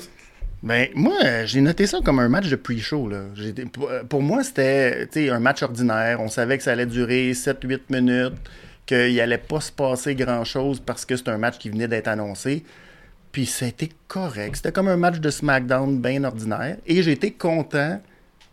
Ben, 0.63 0.89
moi, 0.95 1.45
j'ai 1.45 1.61
noté 1.61 1.87
ça 1.87 1.99
comme 2.03 2.19
un 2.21 2.29
match 2.31 2.49
de 2.49 2.57
pre-show. 2.57 3.07
là. 3.09 3.19
Pour, 4.09 4.23
moi, 4.23 4.43
c'était 4.45 5.07
un 5.31 5.41
match 5.41 5.63
ordinaire. 5.63 6.21
On 6.21 6.29
savait 6.29 6.57
que 6.57 6.65
ça 6.65 6.73
allait 6.73 6.87
durer 6.87 7.33
7-8 7.33 7.81
minutes, 7.91 8.35
qu'il 8.91 9.21
allait 9.21 9.39
pas 9.39 9.61
se 9.61 9.71
passer 9.71 10.17
grand-chose 10.17 10.81
parce 10.81 11.05
que 11.05 11.17
c'est 11.17 11.29
un 11.29 11.39
match 11.39 11.59
qui 11.59 11.71
venait 11.71 11.87
d'être 11.87 12.09
annoncé. 12.09 12.65
Puis 13.31 13.47
c'était 13.47 13.91
correct. 14.09 14.57
C'était 14.57 14.73
comme 14.73 14.89
un 14.89 14.97
match 14.97 15.21
de 15.21 15.31
SmackDown 15.31 16.01
bien 16.01 16.25
ordinaire. 16.25 16.77
Et 16.87 16.99
été 16.99 17.31
content 17.31 18.01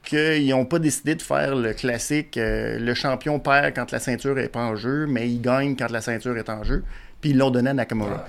qu'ils 0.04 0.48
n'ont 0.50 0.66
pas 0.66 0.78
décidé 0.78 1.16
de 1.16 1.24
faire 1.24 1.56
le 1.56 1.74
classique 1.74 2.38
euh, 2.38 2.78
le 2.78 2.94
champion 2.94 3.40
perd 3.40 3.74
quand 3.76 3.92
la 3.92 4.00
ceinture 4.00 4.36
n'est 4.36 4.48
pas 4.48 4.64
en 4.64 4.76
jeu, 4.76 5.08
mais 5.08 5.28
il 5.28 5.42
gagne 5.42 5.76
quand 5.76 5.90
la 5.90 6.02
ceinture 6.02 6.38
est 6.38 6.50
en 6.50 6.64
jeu. 6.64 6.84
Puis 7.20 7.32
ils 7.32 7.38
l'ont 7.38 7.50
donné 7.50 7.72
à 7.72 7.74
Nakamura. 7.74 8.26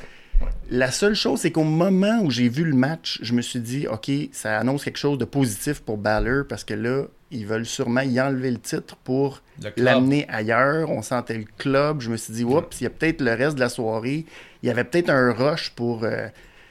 La 0.70 0.90
seule 0.90 1.14
chose, 1.14 1.40
c'est 1.40 1.50
qu'au 1.50 1.64
moment 1.64 2.20
où 2.22 2.30
j'ai 2.30 2.48
vu 2.48 2.64
le 2.64 2.74
match, 2.74 3.18
je 3.20 3.34
me 3.34 3.42
suis 3.42 3.60
dit, 3.60 3.86
OK, 3.86 4.10
ça 4.32 4.58
annonce 4.58 4.82
quelque 4.82 4.98
chose 4.98 5.18
de 5.18 5.26
positif 5.26 5.80
pour 5.80 5.98
Balor 5.98 6.44
parce 6.48 6.64
que 6.64 6.74
là, 6.74 7.04
ils 7.30 7.46
veulent 7.46 7.66
sûrement 7.66 8.00
y 8.00 8.20
enlever 8.20 8.50
le 8.50 8.58
titre 8.58 8.96
pour 9.04 9.42
l'amener 9.76 10.26
ailleurs. 10.28 10.90
On 10.90 11.02
sentait 11.02 11.36
le 11.38 11.44
club. 11.58 12.00
Je 12.00 12.10
me 12.10 12.16
suis 12.16 12.32
dit, 12.32 12.44
oups, 12.44 12.80
il 12.80 12.84
y 12.84 12.86
a 12.86 12.90
peut-être 12.90 13.20
le 13.20 13.32
reste 13.34 13.56
de 13.56 13.60
la 13.60 13.68
soirée. 13.68 14.24
Il 14.62 14.66
y 14.66 14.70
avait 14.70 14.84
peut-être 14.84 15.10
un 15.10 15.32
rush 15.32 15.70
pour 15.76 16.04
euh, 16.04 16.28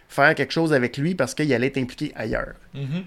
faire 0.09 0.33
quelque 0.35 0.51
chose 0.53 0.73
avec 0.73 0.97
lui 0.97 1.15
parce 1.15 1.33
qu'il 1.35 1.51
allait 1.53 1.67
être 1.67 1.77
impliqué 1.77 2.11
ailleurs. 2.15 2.53
Mhm. 2.73 3.03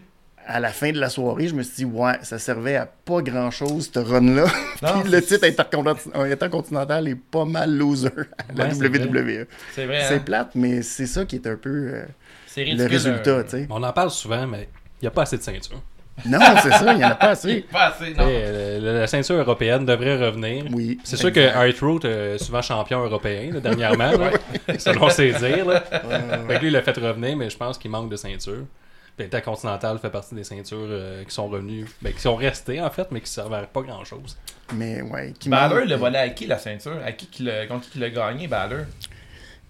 À 0.46 0.58
la 0.58 0.70
fin 0.70 0.90
de 0.90 0.98
la 0.98 1.10
soirée, 1.10 1.48
je 1.48 1.54
me 1.54 1.62
suis 1.62 1.76
dit, 1.76 1.84
ouais, 1.84 2.14
ça 2.22 2.38
servait 2.38 2.74
à 2.76 2.86
pas 2.86 3.20
grand-chose, 3.20 3.90
ce 3.92 3.98
run-là. 4.00 4.46
Le 5.04 5.20
titre 5.20 5.44
intercontinental, 5.46 6.32
intercontinental 6.32 7.08
est 7.08 7.14
pas 7.14 7.44
mal 7.44 7.76
loser 7.76 8.08
à 8.08 8.52
la 8.54 8.64
Ouais, 8.68 8.74
WWE. 8.74 9.46
C'est 9.74 9.86
vrai, 9.86 10.04
C'est 10.08 10.14
hein? 10.14 10.18
plate, 10.20 10.54
mais 10.54 10.82
c'est 10.82 11.06
ça 11.06 11.24
qui 11.26 11.36
est 11.36 11.46
un 11.46 11.56
peu 11.56 11.92
euh, 11.94 12.04
le 12.56 12.86
résultat, 12.86 13.44
euh. 13.52 13.66
On 13.68 13.82
en 13.82 13.92
parle 13.92 14.10
souvent, 14.10 14.46
mais 14.46 14.68
il 15.00 15.04
n'y 15.04 15.08
a 15.08 15.10
pas 15.10 15.22
assez 15.22 15.36
de 15.36 15.42
ceinture. 15.42 15.82
Non, 16.26 16.38
c'est 16.62 16.70
ça, 16.72 16.92
il 16.92 16.98
n'y 16.98 17.04
en 17.04 17.10
a 17.10 17.14
pas 17.14 17.30
assez. 17.30 17.60
Pas 17.70 17.86
assez, 17.88 18.14
non. 18.14 18.24
euh, 18.26 18.78
la, 18.80 19.00
la 19.00 19.06
ceinture 19.06 19.36
européenne 19.36 19.84
devrait 19.84 20.16
revenir. 20.16 20.64
Oui. 20.72 20.98
C'est 21.04 21.16
sûr 21.16 21.32
que 21.32 21.40
exact. 21.40 21.82
Hart 21.82 22.04
est 22.04 22.38
souvent 22.38 22.62
champion 22.62 23.04
européen 23.04 23.50
là, 23.52 23.60
dernièrement, 23.60 24.12
là, 24.12 24.30
selon 24.78 25.08
ses 25.10 25.32
dires. 25.32 25.66
Là. 25.66 25.80
Fait 25.80 26.54
que 26.54 26.60
lui, 26.60 26.66
il 26.68 26.72
l'a 26.72 26.82
fait 26.82 26.96
revenir, 26.98 27.36
mais 27.36 27.50
je 27.50 27.56
pense 27.56 27.78
qu'il 27.78 27.90
manque 27.90 28.10
de 28.10 28.16
ceinture. 28.16 28.64
Puis 29.16 29.26
Intercontinental 29.26 29.98
fait 29.98 30.08
partie 30.10 30.34
des 30.34 30.44
ceintures 30.44 30.78
euh, 30.88 31.24
qui 31.24 31.34
sont 31.34 31.48
revenues, 31.48 31.84
ben, 32.00 32.12
qui 32.12 32.20
sont 32.20 32.36
restées 32.36 32.80
en 32.80 32.90
fait, 32.90 33.08
mais 33.10 33.20
qui 33.20 33.24
ne 33.24 33.28
servaient 33.42 33.66
pas 33.72 33.82
grand 33.82 34.04
chose. 34.04 34.38
Mais 34.72 35.02
ouais, 35.02 35.34
qui 35.38 35.48
Balor, 35.48 35.84
l'a 35.84 35.96
volé 35.96 36.16
à 36.16 36.28
qui 36.30 36.46
la 36.46 36.58
ceinture? 36.58 36.98
À 37.04 37.12
qui 37.12 37.26
contre 37.68 37.90
qui 37.90 37.98
il 37.98 38.00
l'a 38.00 38.10
gagné, 38.10 38.46
Balor? 38.46 38.84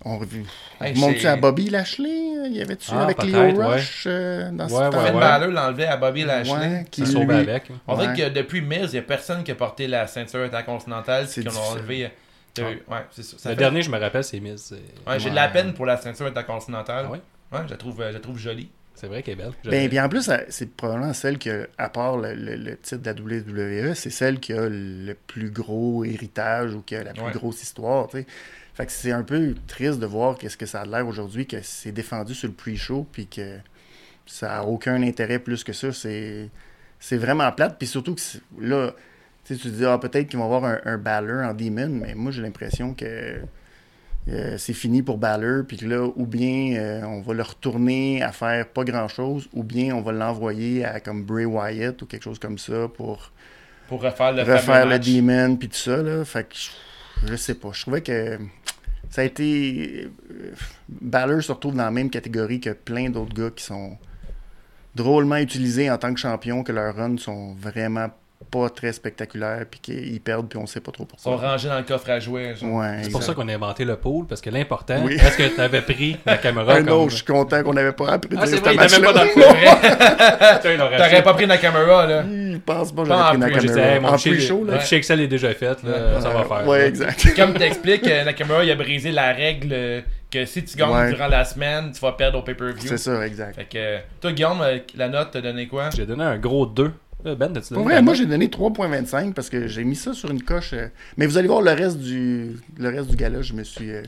On 0.04 0.16
revu. 0.18 0.44
Hey, 0.80 0.98
Monte-tu 0.98 1.26
à 1.26 1.36
Bobby 1.36 1.68
Lashley? 1.68 2.08
Il 2.46 2.52
y 2.56 2.62
avait-tu 2.62 2.90
Ah, 2.94 3.02
avec 3.04 3.22
Leo 3.22 3.38
ouais. 3.38 3.52
Rush 3.74 4.04
euh, 4.06 4.50
dans 4.50 4.66
ce 4.68 4.72
Ouais, 4.74 4.90
temps? 4.90 4.98
ouais, 4.98 5.06
Finn 5.06 5.14
ouais. 5.14 5.20
Balor 5.20 5.50
l'enlevait 5.50 5.86
à 5.86 5.96
Bobby 5.98 6.24
Lashley. 6.24 6.52
Ouais, 6.54 6.86
qui 6.90 7.02
lui- 7.02 7.20
avec. 7.32 7.70
On 7.86 7.96
dirait 7.96 8.08
Ouais. 8.08 8.16
que 8.16 8.28
depuis 8.30 8.62
Miz, 8.62 8.86
il 8.88 8.92
n'y 8.92 8.98
a 8.98 9.02
personne 9.02 9.44
qui 9.44 9.50
a 9.50 9.54
porté 9.54 9.86
la 9.86 10.06
ceinture 10.06 10.40
intercontinentale. 10.42 11.26
C'est 11.28 11.42
Puis 11.42 11.50
qu'on 11.50 11.56
a 11.56 11.60
difficile. 11.60 11.78
enlevé. 11.80 12.10
Ah. 12.58 12.60
vu? 12.62 12.82
Ouais, 12.88 12.96
c'est 13.10 13.22
ça. 13.22 13.36
ça 13.38 13.48
Le 13.50 13.54
fait- 13.54 13.58
dernier, 13.58 13.82
je 13.82 13.90
me 13.90 13.98
rappelle, 13.98 14.24
c'est 14.24 14.40
Miz. 14.40 14.72
Ouais, 15.06 15.18
j'ai 15.18 15.26
de 15.26 15.28
Ouais. 15.30 15.34
la 15.36 15.48
peine 15.48 15.72
pour 15.74 15.84
la 15.86 15.96
ceinture 15.98 16.26
intercontinentale. 16.26 17.04
Ah 17.08 17.12
ouais? 17.12 17.20
Ouais, 17.52 17.60
je 17.66 17.70
la 17.70 17.76
trouve, 17.76 17.96
je 17.98 18.12
la 18.12 18.20
trouve 18.20 18.38
jolie. 18.38 18.70
c'est 18.94 19.06
vrai 19.06 19.22
qu'elle 19.22 19.34
est 19.40 19.42
belle. 19.44 19.52
Ben, 19.64 19.88
puis 19.88 19.98
en 20.00 20.08
plus, 20.10 20.22
ça- 20.22 20.42
c'est 20.50 20.74
probablement 20.76 21.14
celle 21.14 21.38
que, 21.38 21.68
à 21.78 21.88
part 21.88 22.18
le, 22.18 22.34
le- 22.34 22.56
le 22.56 22.76
titre 22.76 23.00
de 23.02 23.06
la 23.06 23.14
WWE, 23.14 23.94
c'est 23.94 24.10
celle 24.10 24.40
qui 24.40 24.52
a 24.52 24.68
le 24.68 25.14
plus 25.26 25.50
gros 25.50 26.04
héritage 26.04 26.74
ou 26.74 26.82
qui 26.82 26.96
a 26.96 27.04
la 27.04 27.12
plus 27.14 27.22
Ouais. 27.22 27.32
grosse 27.32 27.62
histoire, 27.62 28.08
tu 28.08 28.18
sais. 28.18 28.26
Fait 28.74 28.86
que 28.86 28.92
c'est 28.92 29.12
un 29.12 29.22
peu 29.22 29.54
triste 29.66 29.98
de 29.98 30.06
voir 30.06 30.38
qu'est-ce 30.38 30.56
que 30.56 30.66
ça 30.66 30.82
a 30.82 30.84
l'air 30.86 31.06
aujourd'hui, 31.06 31.46
que 31.46 31.60
c'est 31.62 31.92
défendu 31.92 32.34
sur 32.34 32.48
le 32.48 32.54
pre-show, 32.54 33.06
puis 33.10 33.26
que 33.26 33.58
ça 34.26 34.58
a 34.58 34.62
aucun 34.62 35.02
intérêt 35.02 35.38
plus 35.38 35.64
que 35.64 35.72
ça. 35.72 35.92
C'est, 35.92 36.48
c'est 36.98 37.16
vraiment 37.16 37.50
plate, 37.52 37.76
puis 37.78 37.88
surtout 37.88 38.14
que 38.14 38.20
là, 38.60 38.92
tu 39.44 39.56
te 39.56 39.68
dis, 39.68 39.84
ah, 39.84 39.98
peut-être 39.98 40.28
qu'ils 40.28 40.38
vont 40.38 40.44
avoir 40.44 40.64
un, 40.64 40.80
un 40.84 40.98
Balor 40.98 41.44
en 41.44 41.54
Demon, 41.54 41.88
mais 41.88 42.14
moi, 42.14 42.30
j'ai 42.30 42.42
l'impression 42.42 42.94
que 42.94 43.40
euh, 44.28 44.58
c'est 44.58 44.74
fini 44.74 45.02
pour 45.02 45.18
Balor, 45.18 45.64
puis 45.66 45.76
que 45.78 45.86
là, 45.86 46.06
ou 46.14 46.26
bien 46.26 46.76
euh, 46.76 47.02
on 47.04 47.20
va 47.20 47.34
le 47.34 47.42
retourner 47.42 48.22
à 48.22 48.32
faire 48.32 48.68
pas 48.68 48.84
grand-chose, 48.84 49.48
ou 49.52 49.64
bien 49.64 49.94
on 49.94 50.02
va 50.02 50.12
l'envoyer 50.12 50.84
à 50.84 51.00
comme 51.00 51.24
Bray 51.24 51.46
Wyatt 51.46 52.00
ou 52.02 52.06
quelque 52.06 52.22
chose 52.22 52.38
comme 52.38 52.58
ça 52.58 52.88
pour 52.88 53.32
Pour 53.88 54.02
refaire 54.02 54.32
le 54.32 54.42
refaire 54.42 54.84
le 54.84 54.90
match. 54.90 55.06
Demon, 55.08 55.56
puis 55.56 55.68
tout 55.68 55.76
ça, 55.76 55.96
là. 56.02 56.24
Fait 56.24 56.44
que 56.48 56.54
je, 57.26 57.36
sais 57.36 57.54
pas. 57.54 57.70
Je 57.72 57.82
trouvais 57.82 58.02
que 58.02 58.38
ça 59.10 59.22
a 59.22 59.24
été... 59.24 60.08
euh, 60.30 60.52
Balor 60.88 61.42
se 61.42 61.52
retrouve 61.52 61.74
dans 61.74 61.84
la 61.84 61.90
même 61.90 62.10
catégorie 62.10 62.60
que 62.60 62.70
plein 62.70 63.10
d'autres 63.10 63.34
gars 63.34 63.50
qui 63.50 63.64
sont 63.64 63.98
drôlement 64.94 65.36
utilisés 65.36 65.90
en 65.90 65.98
tant 65.98 66.12
que 66.12 66.20
champions, 66.20 66.62
que 66.62 66.72
leurs 66.72 66.94
runs 66.94 67.18
sont 67.18 67.54
vraiment 67.54 68.08
pas 68.50 68.68
très 68.70 68.92
spectaculaires, 68.92 69.64
puis 69.70 69.78
qu'ils 69.80 70.20
perdent, 70.20 70.48
puis 70.48 70.58
on 70.58 70.66
sait 70.66 70.80
pas 70.80 70.90
trop 70.92 71.04
Ils 71.04 71.20
sont 71.20 71.30
pourquoi. 71.32 71.50
rangés 71.50 71.68
dans 71.68 71.76
le 71.76 71.84
coffre 71.84 72.08
à 72.10 72.18
jouer. 72.18 72.54
Ouais, 72.62 72.98
C'est 73.02 73.10
pour 73.10 73.22
ça 73.22 73.34
qu'on 73.34 73.46
a 73.48 73.54
inventé 73.54 73.84
le 73.84 73.96
pool, 73.96 74.26
parce 74.26 74.40
que 74.40 74.50
l'important, 74.50 75.02
Oui. 75.04 75.14
est-ce 75.14 75.36
que 75.36 75.54
tu 75.54 75.60
avais 75.60 75.82
pris 75.82 76.16
la 76.26 76.36
caméra 76.38 76.74
Un 76.76 76.84
comme... 76.84 76.98
autre, 77.00 77.10
je 77.10 77.16
suis 77.16 77.24
content 77.24 77.62
qu'on 77.62 77.74
n'avait 77.74 77.92
pas 77.92 78.08
appris 78.12 78.36
Ah, 78.40 78.46
c'est 78.46 78.56
ce 78.56 78.60
vrai, 78.62 78.74
il 78.74 78.82
était 78.82 78.98
même 78.98 79.04
pas 79.04 79.12
dans 79.12 79.24
le 79.24 79.30
T'aurais 80.96 81.22
pas 81.22 81.34
pris 81.34 81.46
la 81.46 81.58
caméra, 81.58 82.06
là. 82.06 82.22
Je 82.24 82.56
pense 82.58 82.92
pas 82.92 83.04
j'aurais 83.04 83.38
pris 83.38 83.60
dit, 83.60 83.66
caméra. 83.68 83.88
hey, 83.94 84.00
mon 84.00 84.08
en 84.08 84.18
fichier, 84.18 84.32
pre-show, 84.38 84.64
là. 84.64 84.72
le 84.74 84.78
fichier 84.80 84.98
Excel 84.98 85.20
est 85.20 85.28
déjà 85.28 85.52
fait, 85.54 85.82
là, 85.84 86.20
ça 86.20 86.30
va 86.30 86.44
faire. 86.44 86.66
Ouais, 86.66 86.86
exact. 86.88 87.34
Comme 87.36 87.54
t'expliques, 87.54 88.06
euh, 88.08 88.24
Nakamura, 88.24 88.64
il 88.64 88.70
a 88.70 88.74
brisé 88.74 89.12
la 89.12 89.32
règle 89.32 89.68
euh, 89.72 90.00
que 90.30 90.44
si 90.44 90.64
tu 90.64 90.76
gagnes 90.76 90.90
Ouais. 90.90 91.10
durant 91.12 91.28
la 91.28 91.44
semaine, 91.44 91.92
tu 91.92 92.00
vas 92.00 92.12
perdre 92.12 92.38
au 92.38 92.42
pay-per-view. 92.42 92.88
C'est 92.88 92.98
ça, 92.98 93.24
exact. 93.26 93.54
Fait 93.56 93.64
que, 93.64 93.78
euh, 93.78 93.98
toi, 94.20 94.32
Guillaume, 94.32 94.62
la 94.96 95.08
note 95.08 95.30
t'a 95.32 95.40
donné 95.40 95.66
quoi? 95.68 95.90
J'ai 95.94 96.06
donné 96.06 96.24
un 96.24 96.36
gros 96.38 96.66
2. 96.66 96.90
Euh, 97.26 97.34
Ben, 97.34 97.52
Pour 97.72 97.82
vrai, 97.84 98.00
moi 98.02 98.14
j'ai 98.14 98.26
donné 98.26 98.48
3.25 98.48 99.32
parce 99.34 99.50
que 99.50 99.66
j'ai 99.68 99.84
mis 99.84 99.96
ça 99.96 100.12
sur 100.14 100.30
une 100.30 100.42
coche. 100.42 100.72
euh, 100.72 100.88
Mais 101.16 101.26
vous 101.26 101.36
allez 101.38 101.48
voir 101.48 101.62
le 101.62 101.72
reste 101.72 101.98
du 101.98 102.56
le 102.78 102.88
reste 102.88 103.10
du 103.10 103.16
gala, 103.16 103.42
je 103.42 103.52
me 103.52 103.62
suis 103.64 103.90
euh, 103.90 104.02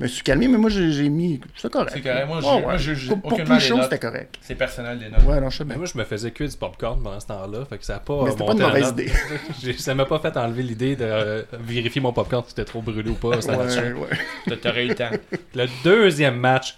me 0.00 0.06
suis 0.06 0.22
calmé, 0.22 0.48
mais 0.48 0.58
moi 0.58 0.68
j'ai 0.68 1.08
mis 1.08 1.40
c'est 1.56 1.70
correct. 1.72 1.92
C'est 1.94 2.02
correct. 2.02 2.26
Moi, 2.26 2.40
j'ai- 2.42 2.48
ouais. 2.48 2.60
moi, 2.62 2.76
pour, 3.20 3.28
pour 3.30 3.38
plus 3.44 3.54
les 3.54 3.60
chaud, 3.60 3.78
c'était 3.82 3.98
correct. 3.98 4.36
C'est 4.42 4.54
personnel 4.54 4.98
des 4.98 5.08
notes. 5.08 5.24
Ouais, 5.24 5.40
non, 5.40 5.48
je 5.50 5.58
sais 5.58 5.64
Mais 5.64 5.70
bien. 5.70 5.78
moi, 5.78 5.86
je 5.92 5.98
me 5.98 6.04
faisais 6.04 6.30
cuire 6.30 6.48
du 6.50 6.56
popcorn 6.56 7.02
pendant 7.02 7.18
ce 7.20 7.26
temps-là, 7.26 7.64
fait 7.64 7.78
que 7.78 7.84
ça 7.84 7.96
a 7.96 8.00
pas 8.00 8.24
Mais 8.24 8.30
c'était 8.32 8.44
pas 8.44 8.52
une 8.52 8.58
mauvaise 8.60 8.88
idée. 8.90 9.10
Ça 9.78 9.94
m'a 9.94 10.04
pas 10.04 10.18
fait 10.18 10.36
enlever 10.36 10.62
l'idée 10.62 10.94
de 10.96 11.04
euh, 11.04 11.42
vérifier 11.60 12.00
mon 12.02 12.12
popcorn 12.12 12.42
si 12.44 12.50
c'était 12.50 12.64
trop 12.66 12.82
brûlé 12.82 13.08
ou 13.10 13.14
pas. 13.14 13.28
Ouais, 13.38 13.92
ouais. 13.92 14.08
T'a- 14.46 14.56
T'aurais 14.56 14.84
eu 14.84 14.88
le 14.88 14.94
temps. 14.94 15.10
Le 15.54 15.66
deuxième 15.84 16.36
match, 16.36 16.76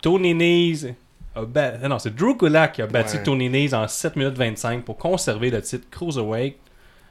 Tony 0.00 0.34
Nese 0.34 0.88
a 1.36 1.42
ba- 1.44 1.72
ah 1.82 1.88
Non, 1.88 1.98
c'est 1.98 2.14
Drew 2.14 2.36
Gulak 2.36 2.72
qui 2.74 2.82
a 2.82 2.86
battu 2.86 3.16
Ouais. 3.16 3.22
Tony 3.22 3.48
Nese 3.48 3.74
en 3.74 3.86
7 3.88 4.16
minutes 4.16 4.36
25 4.38 4.84
pour 4.84 4.96
conserver 4.96 5.50
le 5.50 5.60
titre 5.62 5.86
Cruiserweight. 5.90 6.56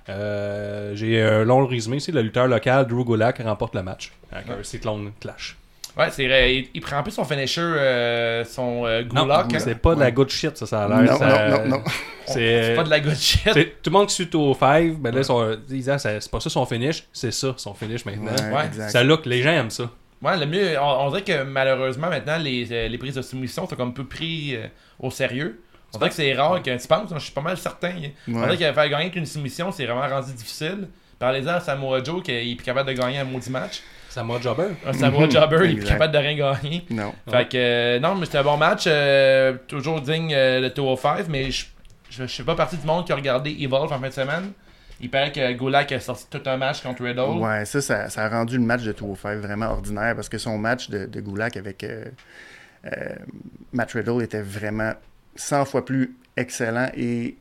Euh, 0.09 0.95
J'ai 0.95 1.21
un 1.21 1.43
long 1.43 1.65
résumé 1.65 1.97
ici. 1.97 2.11
Le 2.11 2.21
lutteur 2.21 2.47
local, 2.47 2.85
Drew 2.87 3.05
Gulak, 3.05 3.39
remporte 3.43 3.75
le 3.75 3.83
match 3.83 4.11
avec 4.31 4.49
un 4.49 4.63
Cyclone 4.63 5.11
Clash. 5.19 5.57
Ouais, 5.97 6.07
c'est 6.09 6.25
vrai. 6.25 6.55
Il, 6.55 6.67
il 6.73 6.81
prend 6.81 6.97
un 6.97 7.03
peu 7.03 7.11
son 7.11 7.23
finisher, 7.23 7.61
euh, 7.61 8.43
son 8.45 8.85
euh, 8.85 9.03
Non, 9.13 9.23
Gulak. 9.23 9.53
hein? 9.53 9.59
c'est 9.59 9.75
pas 9.75 9.93
de 9.95 9.99
la 9.99 10.07
Ouais. 10.07 10.11
good 10.11 10.29
shit, 10.29 10.57
ça, 10.57 10.65
ça 10.65 10.85
a 10.85 10.87
Non, 10.87 11.01
l'air. 11.01 11.15
ça- 11.17 11.49
non, 11.49 11.57
non, 11.63 11.67
non. 11.77 11.83
C'est 12.25 12.73
pas 12.77 12.83
de 12.85 12.89
la 12.89 13.01
good 13.01 13.17
shit. 13.17 13.43
tout 13.83 13.89
le 13.89 13.91
monde 13.91 14.07
qui 14.07 14.15
suit 14.15 14.29
au 14.33 14.53
5, 14.55 14.95
ben 14.97 15.13
là, 15.13 15.23
son- 15.23 15.57
ils 15.69 15.75
disent, 15.75 15.89
ah, 15.89 15.99
c'est 15.99 16.31
pas 16.31 16.39
ça 16.39 16.49
son 16.49 16.65
finish, 16.65 17.03
c'est 17.11 17.31
ça 17.31 17.53
son 17.57 17.73
finish 17.73 18.05
maintenant. 18.05 18.31
Ouais, 18.31 18.53
Ouais. 18.55 18.65
exact. 18.65 18.91
Ça 18.91 19.03
look, 19.03 19.25
les 19.25 19.41
gens 19.41 19.49
aiment 19.51 19.69
ça. 19.69 19.89
Ouais, 20.23 20.37
le 20.37 20.45
mieux, 20.45 20.79
on, 20.79 21.05
on 21.05 21.09
dirait 21.09 21.23
que 21.23 21.43
malheureusement, 21.43 22.09
maintenant, 22.09 22.37
les, 22.37 22.71
euh, 22.71 22.87
les 22.87 22.97
prises 22.97 23.15
de 23.15 23.21
soumission 23.21 23.67
sont 23.67 23.75
comme 23.75 23.93
peu 23.93 24.05
pris 24.05 24.55
euh, 24.55 24.67
au 24.99 25.11
sérieux. 25.11 25.61
On 25.93 25.97
dirait 25.97 26.09
que 26.09 26.15
c'est 26.15 26.33
rare 26.33 26.61
que 26.63 26.69
tu 26.75 26.87
penses, 26.87 27.11
hein, 27.11 27.15
je 27.17 27.23
suis 27.25 27.33
pas 27.33 27.41
mal 27.41 27.57
certain. 27.57 27.91
On 28.27 28.33
Ouais. 28.33 28.41
dirait 28.43 28.57
qu'il 28.57 28.73
faire 28.73 28.89
gagner 28.89 29.11
qu'une 29.11 29.25
soumission, 29.25 29.71
c'est 29.71 29.85
vraiment 29.85 30.07
rendu 30.07 30.33
difficile. 30.33 30.87
Parlez-en 31.19 31.49
à 31.53 31.59
Samoa 31.59 32.03
Joe 32.03 32.23
qu'il 32.23 32.33
est 32.33 32.55
plus 32.55 32.63
capable 32.65 32.89
de 32.89 32.93
gagner 32.99 33.19
un 33.19 33.23
maudit 33.25 33.49
match. 33.51 33.81
Ça 34.09 34.23
m'a 34.23 34.39
jobber. 34.39 34.67
Un 34.85 34.93
Samoa 34.93 35.29
Jobber, 35.29 35.57
il 35.65 35.71
est 35.71 35.75
plus 35.75 35.87
capable 35.87 36.13
de 36.13 36.17
rien 36.19 36.35
gagner. 36.35 36.85
Non. 36.89 37.13
Fait 37.29 37.47
que, 37.49 37.57
euh, 37.57 37.99
non, 37.99 38.15
mais 38.15 38.25
c'était 38.25 38.39
un 38.39 38.43
bon 38.43 38.57
match. 38.57 38.83
euh, 38.87 39.53
toujours 39.67 40.01
digne 40.01 40.33
euh, 40.33 40.59
le 40.61 40.69
205, 40.69 41.27
mais 41.29 41.49
je 41.51 41.65
je 42.11 42.27
je 42.27 42.31
fais 42.35 42.43
pas 42.43 42.53
partie 42.55 42.77
du 42.77 42.85
monde 42.85 43.05
qui 43.05 43.11
a 43.11 43.15
regardé 43.15 43.55
Evolve 43.59 43.91
en 43.91 43.99
fin 43.99 44.07
de 44.07 44.13
semaine. 44.13 44.51
Il 45.03 45.09
paraît 45.11 45.31
que 45.31 45.51
Gulak 45.53 45.91
a 45.91 45.99
sorti 45.99 46.25
tout 46.31 46.41
un 46.49 46.57
match 46.57 46.81
contre 46.81 47.03
Riddle. 47.03 47.37
Ouais, 47.39 47.65
ça, 47.65 47.81
ça, 47.81 48.09
ça 48.09 48.23
a 48.23 48.29
rendu 48.29 48.57
le 48.57 48.63
match 48.63 48.83
de 48.83 48.93
205 48.93 49.35
vraiment 49.39 49.67
ordinaire 49.67 50.15
parce 50.15 50.29
que 50.29 50.37
son 50.39 50.57
match 50.57 50.89
de, 50.89 51.05
de 51.05 51.19
Gulak 51.21 51.57
avec 51.57 51.83
euh, 51.83 52.05
euh, 52.85 53.15
Matt 53.73 53.91
Riddle 53.91 54.23
était 54.23 54.41
vraiment 54.41 54.93
100 55.35 55.65
fois 55.65 55.85
plus 55.85 56.15
excellent 56.37 56.89
et 56.95 57.35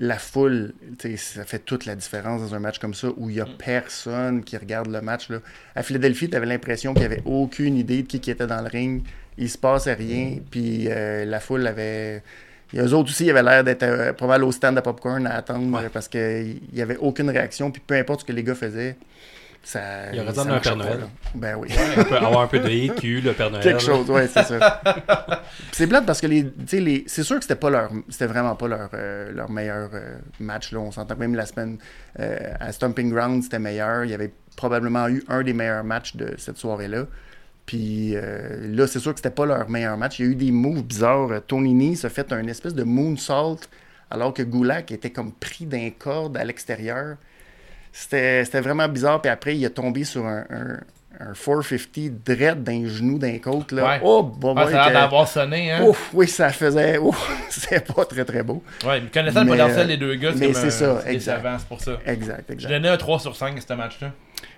la 0.00 0.16
foule, 0.16 0.74
tu 1.00 1.16
sais, 1.16 1.38
ça 1.38 1.44
fait 1.44 1.58
toute 1.58 1.84
la 1.84 1.96
différence 1.96 2.40
dans 2.40 2.54
un 2.54 2.60
match 2.60 2.78
comme 2.78 2.94
ça 2.94 3.08
où 3.16 3.28
il 3.28 3.34
n'y 3.34 3.40
a 3.40 3.46
Mm. 3.46 3.56
personne 3.58 4.44
qui 4.44 4.56
regarde 4.56 4.86
le 4.88 5.00
match. 5.00 5.28
Là. 5.28 5.38
À 5.74 5.82
Philadelphie, 5.82 6.30
tu 6.30 6.36
avais 6.36 6.46
l'impression 6.46 6.94
qu'il 6.94 7.00
n'y 7.00 7.06
avait 7.06 7.22
aucune 7.24 7.76
idée 7.76 8.02
de 8.02 8.06
qui, 8.06 8.20
qui 8.20 8.30
était 8.30 8.46
dans 8.46 8.60
le 8.62 8.68
ring. 8.68 9.02
Il 9.38 9.50
se 9.50 9.58
passait 9.58 9.94
rien, 9.94 10.38
puis 10.52 10.86
euh, 10.88 11.24
la 11.24 11.40
foule 11.40 11.66
avait. 11.66 12.22
Et 12.72 12.80
eux 12.80 12.92
autres 12.94 13.10
aussi, 13.10 13.24
ils 13.26 13.30
avaient 13.30 13.42
l'air 13.42 13.64
d'être 13.64 13.82
euh, 13.82 14.12
mal 14.26 14.44
au 14.44 14.52
stand 14.52 14.76
de 14.76 14.80
popcorn 14.80 15.26
à 15.26 15.36
attendre 15.36 15.74
Ouais. 15.80 15.88
parce 15.88 16.08
qu'il 16.08 16.60
n'y 16.72 16.82
avait 16.82 16.96
aucune 16.98 17.30
réaction, 17.30 17.70
puis 17.70 17.82
peu 17.86 17.94
importe 17.94 18.20
ce 18.20 18.24
que 18.26 18.32
les 18.32 18.42
gars 18.44 18.54
faisaient, 18.54 18.96
ça. 19.62 19.80
Il 20.12 20.20
aurait 20.20 20.30
dû 20.30 20.34
ça 20.36 20.42
en 20.42 20.46
un 20.46 20.48
marchait 20.50 20.70
Père 20.70 20.76
Noël. 20.76 21.00
Ben 21.34 21.56
oui. 21.58 21.68
On 21.96 22.04
peut 22.04 22.16
avoir 22.16 22.40
un 22.42 22.46
peu 22.46 22.58
de 22.58 22.68
EQ, 22.68 23.20
le 23.22 23.32
Père 23.32 23.50
Noël. 23.50 23.62
Quelque 23.62 23.82
chose, 23.82 24.08
ouais, 24.10 24.26
c'est 24.28 24.44
ça. 24.44 24.82
C'est 25.72 25.86
plate 25.86 26.06
parce 26.06 26.20
que 26.20 26.26
les, 26.26 26.46
les, 26.72 27.04
c'est 27.06 27.22
sûr 27.22 27.36
que 27.36 27.42
c'était 27.42 27.54
pas 27.56 27.70
leur, 27.70 27.90
c'était 28.08 28.26
vraiment 28.26 28.54
pas 28.54 28.68
leur, 28.68 28.90
euh, 28.94 29.32
leur 29.32 29.50
meilleur 29.50 29.90
euh, 29.94 30.16
match. 30.40 30.72
Là. 30.72 30.80
On 30.80 30.90
s'entend 30.90 31.16
même 31.16 31.34
la 31.34 31.46
semaine 31.46 31.78
à 32.18 32.72
Stomping 32.72 33.10
Ground, 33.12 33.42
c'était 33.42 33.58
meilleur. 33.58 34.04
Il 34.04 34.10
y 34.10 34.14
avait 34.14 34.32
probablement 34.56 35.08
eu 35.08 35.22
un 35.28 35.42
des 35.42 35.52
meilleurs 35.52 35.84
matchs 35.84 36.16
de 36.16 36.34
cette 36.36 36.58
soirée-là. 36.58 37.06
Puis 37.68 38.12
euh, 38.16 38.66
là, 38.74 38.86
c'est 38.86 38.98
sûr 38.98 39.12
que 39.12 39.18
c'était 39.18 39.28
pas 39.28 39.44
leur 39.44 39.68
meilleur 39.68 39.98
match. 39.98 40.18
Il 40.18 40.24
y 40.24 40.28
a 40.28 40.32
eu 40.32 40.34
des 40.34 40.50
moves 40.52 40.82
bizarres. 40.82 41.30
Euh, 41.30 41.40
Tony 41.40 41.74
Nese 41.74 42.06
a 42.06 42.08
fait 42.08 42.32
un 42.32 42.46
espèce 42.48 42.74
de 42.74 42.82
moonsault 42.82 43.58
alors 44.10 44.32
que 44.32 44.42
Gulak 44.42 44.90
était 44.90 45.10
comme 45.10 45.32
pris 45.32 45.66
d'un 45.66 45.90
corde 45.90 46.38
à 46.38 46.44
l'extérieur. 46.44 47.16
C'était 47.92 48.42
vraiment 48.62 48.88
bizarre. 48.88 49.20
Puis 49.20 49.30
après, 49.30 49.54
il 49.54 49.62
est 49.64 49.68
tombé 49.68 50.04
sur 50.04 50.24
un, 50.24 50.46
un, 50.48 50.78
un 51.20 51.34
450 51.34 52.24
dread 52.24 52.62
d'un 52.64 52.86
genou 52.86 53.18
d'un 53.18 53.36
côte. 53.38 53.72
Là. 53.72 53.84
Ouais. 53.86 54.00
Oh, 54.02 54.22
bon, 54.22 54.54
Ah, 54.56 54.64
ouais, 54.64 54.72
ça 54.72 54.84
a 54.84 54.90
l'air 54.90 55.00
d'avoir 55.02 55.28
sonné, 55.28 55.70
hein. 55.70 55.82
Ouf, 55.82 56.08
oui, 56.14 56.26
ça 56.26 56.48
faisait. 56.48 56.96
Ouf, 56.96 57.30
c'était 57.50 57.80
pas 57.80 58.06
très 58.06 58.24
très 58.24 58.42
beau. 58.42 58.62
Ouais, 58.86 59.02
mais 59.02 59.10
connaissant 59.10 59.44
le 59.44 59.50
potentiel 59.50 59.80
euh, 59.80 59.86
des 59.88 59.96
deux 59.98 60.14
gars, 60.14 60.32
c'est 60.34 60.46
comme 60.46 60.54
c'est 60.54 60.70
ça, 60.70 61.02
c'est 61.04 61.12
exact. 61.12 61.44
c'est 61.58 61.68
pour 61.68 61.80
ça. 61.82 61.98
Exact, 62.06 62.44
Je 62.48 62.52
exact. 62.54 62.70
donnais 62.70 62.88
un 62.88 62.96
3 62.96 63.18
sur 63.20 63.36
5 63.36 63.58
à 63.58 63.60
ce 63.60 63.72
match-là. 63.74 64.12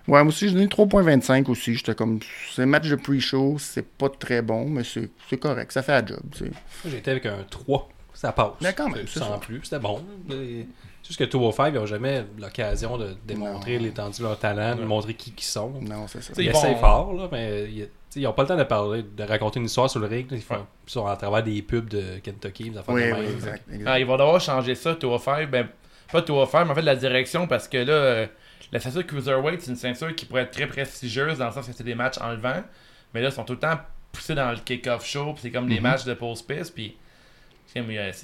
Ouais, 0.08 0.22
moi 0.22 0.28
aussi, 0.28 0.48
j'ai 0.48 0.54
donné 0.54 0.66
3.25 0.66 1.48
aussi. 1.50 1.74
J'étais 1.74 1.94
comme. 1.94 2.18
C'est 2.54 2.62
un 2.62 2.66
match 2.66 2.88
de 2.88 2.96
pre-show, 2.96 3.56
c'est 3.58 3.86
pas 3.86 4.08
très 4.08 4.42
bon, 4.42 4.66
mais 4.68 4.84
c'est 4.84 5.08
c'est 5.28 5.36
correct, 5.38 5.72
ça 5.72 5.82
fait 5.82 5.92
la 5.92 6.04
job. 6.06 6.20
J'étais 6.86 7.10
avec 7.12 7.26
un 7.26 7.44
3. 7.48 7.88
Ça 8.12 8.32
passe. 8.32 8.52
Mais 8.60 8.72
quand 8.74 8.88
même, 8.90 9.06
C'est 9.06 9.14
c'est 9.14 9.18
Sans 9.20 9.32
ça. 9.34 9.38
plus. 9.38 9.60
C'était 9.62 9.78
bon. 9.78 10.02
Et 10.30 10.66
Juste 11.06 11.18
que 11.18 11.24
205, 11.24 11.68
ils 11.68 11.74
n'ont 11.74 11.86
jamais 11.86 12.24
l'occasion 12.38 12.98
de 12.98 13.16
démontrer 13.26 13.78
l'étendue 13.78 14.18
de 14.18 14.22
leur 14.24 14.38
talent, 14.38 14.76
de 14.76 14.84
montrer 14.84 15.14
qui 15.14 15.32
ils 15.36 15.42
sont. 15.42 15.72
Non, 15.80 16.06
c'est 16.06 16.22
ça. 16.22 16.32
Ils 16.36 16.50
vont- 16.52 16.76
fort, 16.76 17.14
là, 17.14 17.28
mais 17.32 17.64
ils, 17.72 17.88
t'sais, 18.10 18.20
ils 18.20 18.26
ont 18.26 18.32
pas 18.34 18.42
le 18.42 18.48
temps 18.48 18.56
de 18.56 18.64
parler, 18.64 19.02
de 19.04 19.22
raconter 19.24 19.58
une 19.60 19.66
histoire 19.66 19.88
sur 19.88 20.00
le 20.00 20.06
ring. 20.08 20.26
Ils, 20.30 20.42
font, 20.42 20.56
Ouais. 20.56 20.60
sont 20.86 21.06
à 21.06 21.16
travers 21.16 21.42
des 21.42 21.62
pubs 21.62 21.88
de 21.88 22.18
Kentucky, 22.22 22.70
des 22.70 22.76
affaires 22.78 22.94
Oui, 22.94 23.02
de 23.06 23.12
oui, 23.12 23.20
même. 23.20 23.30
exact. 23.32 23.62
exact. 23.72 23.84
Ah, 23.88 23.98
ils 23.98 24.04
vont 24.06 24.18
devoir 24.18 24.38
changer 24.40 24.74
ça, 24.74 24.94
205. 24.94 25.50
Ben, 25.50 25.66
pas 26.12 26.20
205, 26.20 26.64
mais 26.66 26.70
en 26.72 26.74
fait 26.74 26.82
la 26.82 26.96
direction, 26.96 27.46
parce 27.46 27.66
que 27.68 27.78
là, 27.78 27.92
euh, 27.92 28.26
la 28.72 28.80
ceinture 28.80 29.06
Cruiserweight, 29.06 29.60
c'est 29.60 29.70
une 29.70 29.76
ceinture 29.76 30.14
qui 30.14 30.26
pourrait 30.26 30.42
être 30.42 30.52
très 30.52 30.66
prestigieuse 30.66 31.38
dans 31.38 31.46
le 31.46 31.52
sens 31.52 31.66
que 31.66 31.72
c'est 31.72 31.84
des 31.84 31.94
matchs 31.94 32.18
enlevants. 32.18 32.62
Mais 33.12 33.20
là, 33.20 33.28
ils 33.28 33.32
sont 33.32 33.44
tout 33.44 33.54
le 33.54 33.58
temps 33.58 33.78
poussés 34.12 34.34
dans 34.34 34.50
le 34.50 34.58
kick-off 34.58 35.04
show, 35.04 35.32
puis 35.32 35.42
c'est 35.42 35.50
comme 35.50 35.68
des 35.68 35.80
matchs 35.80 36.04
de 36.04 36.14
post-piste, 36.14 36.74
puis 36.74 36.96
c'est 36.96 36.96
comme, 36.96 36.96
euh, 36.96 37.59
c'est 37.59 37.59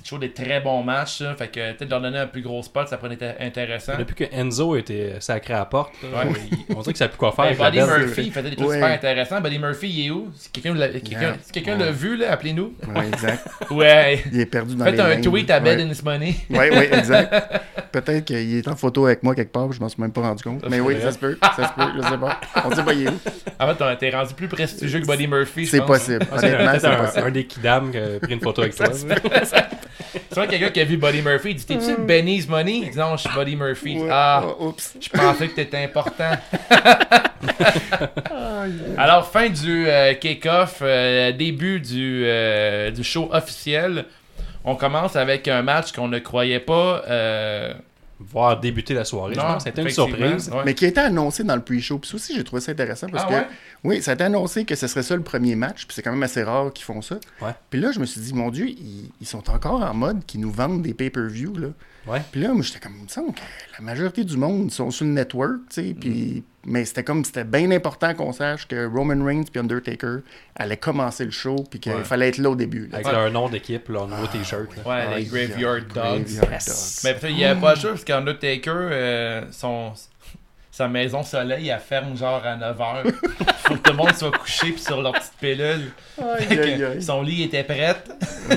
toujours 0.03 0.19
des 0.19 0.33
très 0.33 0.61
bons 0.61 0.83
matchs, 0.83 1.19
ça. 1.19 1.35
Fait 1.35 1.49
que 1.49 1.73
peut-être 1.73 1.91
leur 1.91 2.01
donner 2.01 2.19
un 2.19 2.27
plus 2.27 2.43
gros 2.43 2.63
spot, 2.63 2.89
ça 2.89 2.97
pourrait 2.97 3.15
être 3.15 3.37
intéressant. 3.41 3.93
Depuis 3.99 4.15
que 4.15 4.25
Enzo 4.33 4.77
était 4.77 5.15
sacré 5.21 5.55
à 5.55 5.59
la 5.61 5.65
porte, 5.67 5.93
là, 6.03 6.25
Ouais. 6.27 6.33
on 6.71 6.81
dirait 6.81 6.93
que 6.93 6.99
ça 6.99 7.05
a 7.05 7.09
plus 7.09 7.17
quoi 7.19 7.33
faire. 7.33 7.55
Ben, 7.57 7.71
Buddy. 7.71 7.79
Murphy, 7.79 8.23
il 8.27 8.33
faisait 8.33 8.51
des 8.51 8.57
trucs 8.57 8.69
Ouais. 8.69 8.75
super 8.77 8.91
intéressants. 8.93 9.41
Buddy 9.41 9.59
Murphy, 9.59 9.89
il 9.89 10.07
est 10.07 10.11
où? 10.11 10.29
Si 10.37 10.51
quelqu'un 10.51 10.75
l'a 10.75 10.89
quelqu'un- 10.89 11.21
Yeah. 11.21 11.37
si 11.43 11.53
quelqu'un 11.53 11.79
Ouais. 11.79 11.85
l'a 11.87 11.91
vu, 11.93 12.17
là, 12.17 12.33
appelez-nous. 12.33 12.75
Ouais, 12.95 13.09
exact. 13.09 13.47
Ouais. 13.71 14.23
Il 14.33 14.41
est 14.41 14.47
perdu 14.47 14.75
dans 14.75 14.85
Faites 14.85 14.95
les 14.95 15.01
un 15.01 15.11
lignes. 15.15 15.23
tweet 15.23 15.51
à 15.51 15.59
Ouais. 15.59 15.77
Ben 15.77 15.91
and 15.91 15.93
Money. 16.05 16.35
Oui, 16.51 16.59
oui, 16.73 16.85
exact. 16.93 17.35
Peut-être 17.93 18.25
qu'il 18.25 18.57
est 18.59 18.69
en 18.69 18.77
photo 18.77 19.07
avec 19.07 19.23
moi 19.23 19.35
quelque 19.35 19.53
part, 19.53 19.73
je 19.73 19.81
m'en 19.81 19.89
suis 19.89 20.01
même 20.01 20.13
pas 20.13 20.23
rendu 20.23 20.43
compte. 20.43 20.63
Ça 20.63 20.69
Mais 20.69 20.81
oui, 20.81 20.97
ça 21.01 21.13
se 21.13 21.19
peut, 21.19 21.39
ça 21.57 21.69
se 21.69 21.73
peut, 21.75 21.91
je 21.97 22.03
sais 22.03 22.19
pas. 22.19 22.41
On 22.65 22.75
sait 22.75 22.83
pas 22.85 22.93
il 22.93 23.07
est 23.07 23.09
où. 23.11 23.19
En 23.59 23.75
fait, 23.75 23.97
t'es 23.97 24.11
rendu 24.11 24.35
plus 24.35 24.49
prestigieux 24.49 25.01
que 25.01 25.07
Buddy 25.07 25.27
Murphy, 25.27 25.67
C'est 25.67 25.85
possible. 25.85 26.27
Ah, 26.33 26.37
c'est 26.39 26.55
Honnêtement, 26.55 26.79
c'est 26.79 26.87
un, 26.87 26.97
possible. 27.05 27.27
un 27.27 27.31
des 27.31 27.47
kidams 27.47 27.91
qui 27.91 27.99
a 27.99 28.21
pris 28.21 28.33
une 28.35 28.41
photo 28.41 28.63
avec 28.63 28.75
toi. 28.75 28.87
C'est 29.45 30.35
vrai 30.35 30.49
quelqu'un 30.49 30.71
qui 30.71 30.81
a 30.81 30.85
vu 30.85 30.97
Buddy 30.97 31.23
Murphy, 31.23 31.51
il 31.51 31.55
dit 31.57 31.67
T'es-tu 31.67 31.97
Benny's 32.01 32.49
Money? 32.49 32.81
Il 32.85 32.91
dit 32.91 32.99
Non, 32.99 33.17
je 33.17 33.29
suis 33.29 33.37
Buddy 33.37 33.57
Murphy. 33.57 33.99
Ouais. 33.99 34.09
Ah, 34.11 34.43
Oh, 34.59 34.69
oups. 34.69 34.95
je 35.01 35.09
pensais 35.11 35.49
que 35.49 35.55
t'étais 35.57 35.85
important. 35.85 36.31
Alors, 38.99 39.31
fin 39.31 39.49
du 39.49 39.87
euh, 39.89 40.15
kick-off, 40.15 40.79
euh, 40.83 41.33
début 41.33 41.81
du, 41.81 42.23
euh, 42.27 42.91
du 42.91 43.05
show 43.05 43.29
officiel. 43.33 44.05
On 44.65 44.75
commence 44.75 45.17
avec 45.17 45.47
un 45.49 45.63
match 45.63 45.93
qu'on 45.93 46.09
ne 46.09 46.19
croyait 46.19 46.61
pas. 46.61 47.03
Voir 48.19 48.59
débuter 48.61 48.95
la 48.95 49.05
soirée. 49.05 49.35
je 49.35 49.41
non, 49.41 49.47
pense. 49.47 49.65
C'était 49.65 49.83
une 49.83 49.91
surprise. 49.91 50.49
ouais. 50.51 50.63
Mais 50.65 50.75
qui 50.75 50.87
a 50.87 50.89
été 50.89 51.01
annoncé 51.01 51.45
dans 51.45 51.55
le 51.55 51.61
pre-show. 51.63 51.99
Puis 51.99 52.09
ça 52.11 52.17
aussi, 52.17 52.35
j'ai 52.35 52.45
trouvé 52.45 52.63
ça 52.63 52.73
intéressant 52.73 53.09
parce 53.09 53.25
Ah 53.27 53.29
que, 53.31 53.35
ouais? 53.35 53.47
oui, 53.85 54.03
ça 54.03 54.13
a 54.13 54.15
été 54.15 54.25
annoncé 54.25 54.65
que 54.65 54.75
ce 54.75 54.87
serait 54.87 55.03
ça 55.03 55.15
le 55.17 55.23
premier 55.23 55.55
match. 55.55 55.87
Puis 55.87 55.95
c'est 55.95 56.03
quand 56.03 56.13
même 56.13 56.23
assez 56.23 56.43
rare 56.43 56.73
qu'ils 56.73 56.85
font 56.87 57.03
ça. 57.03 57.17
Ouais. 57.43 57.51
Puis 57.69 57.79
là, 57.81 57.93
je 57.93 58.01
me 58.01 58.07
suis 58.07 58.21
dit, 58.23 58.33
mon 58.33 58.51
Dieu, 58.51 58.69
ils, 58.69 59.11
ils 59.21 59.27
sont 59.27 59.51
encore 59.51 59.83
en 59.83 59.93
mode 59.95 60.25
qu'ils 60.25 60.41
nous 60.41 60.51
vendent 60.51 60.81
des 60.83 60.95
pay-per-view. 60.95 61.53
Ouais. 62.07 62.23
Puis 62.31 62.41
là, 62.41 62.53
moi, 62.53 62.63
j'étais 62.63 62.79
comme, 62.79 62.95
il 62.99 63.05
me 63.05 63.09
semble 63.09 63.33
que 63.35 63.41
la 63.79 63.85
majorité 63.85 64.23
du 64.25 64.37
monde 64.37 64.71
sont 64.71 64.91
sur 64.91 65.05
le 65.05 65.11
network, 65.13 65.61
tu 65.71 65.75
sais. 65.89 65.95
Puis, 65.99 66.45
mais 66.65 66.85
c'était 66.85 67.03
comme, 67.05 67.25
c'était 67.25 67.45
bien 67.45 67.71
important 67.73 68.15
qu'on 68.15 68.33
sache 68.33 68.67
que 68.69 68.87
Roman 68.87 69.25
Reigns 69.25 69.45
puis 69.51 69.61
Undertaker 69.61 70.19
allaient 70.55 70.77
commencer 70.77 71.25
le 71.25 71.31
show, 71.33 71.57
puis 71.71 71.81
qu'il 71.81 71.93
Ouais. 71.93 72.05
fallait 72.05 72.29
être 72.29 72.39
là 72.39 72.51
au 72.51 72.57
début. 72.57 72.87
là. 72.89 72.95
Avec 72.99 73.07
Ouais. 73.07 73.13
leur 73.13 73.31
nom 73.31 73.49
d'équipe, 73.49 73.89
leur 73.89 74.07
nouveau 74.07 74.27
t-shirt. 74.29 74.69
là. 74.77 74.89
Ouais, 74.89 75.19
les 75.19 75.25
Graveyard 75.25 75.81
Dogs. 75.81 75.93
Graveyard 75.95 76.53
Yes. 76.53 77.01
Dogs. 77.03 77.11
Mais 77.11 77.19
peut-être 77.19 77.31
il 77.33 77.37
n'y 77.37 77.45
avait 77.45 77.61
pas 77.61 77.75
le 77.75 77.81
choix 77.81 77.91
parce 77.91 78.05
qu'Undertaker, 78.05 78.71
euh, 78.75 79.43
son, 79.51 79.93
sa 80.71 80.89
maison 80.89 81.23
soleil, 81.23 81.69
elle 81.69 81.81
ferme 81.81 82.17
genre 82.17 82.43
à 82.45 82.55
9h. 82.57 83.11
Faut 83.67 83.75
que 83.75 83.79
tout 83.81 83.91
le 83.93 83.97
monde 83.97 84.15
soit 84.15 84.31
couché 84.31 84.71
puis 84.73 84.81
sur 84.83 85.01
leur 85.03 85.13
petite 85.13 85.33
pilule. 85.41 85.91
Fait 86.17 86.23
Aïe, 86.23 86.59
aïe, 86.61 86.79
que 86.79 86.85
aïe. 86.93 87.03
son 87.03 87.23
lit 87.23 87.43
était 87.45 87.65
prêt. 87.65 87.97
Ouais. 88.51 88.57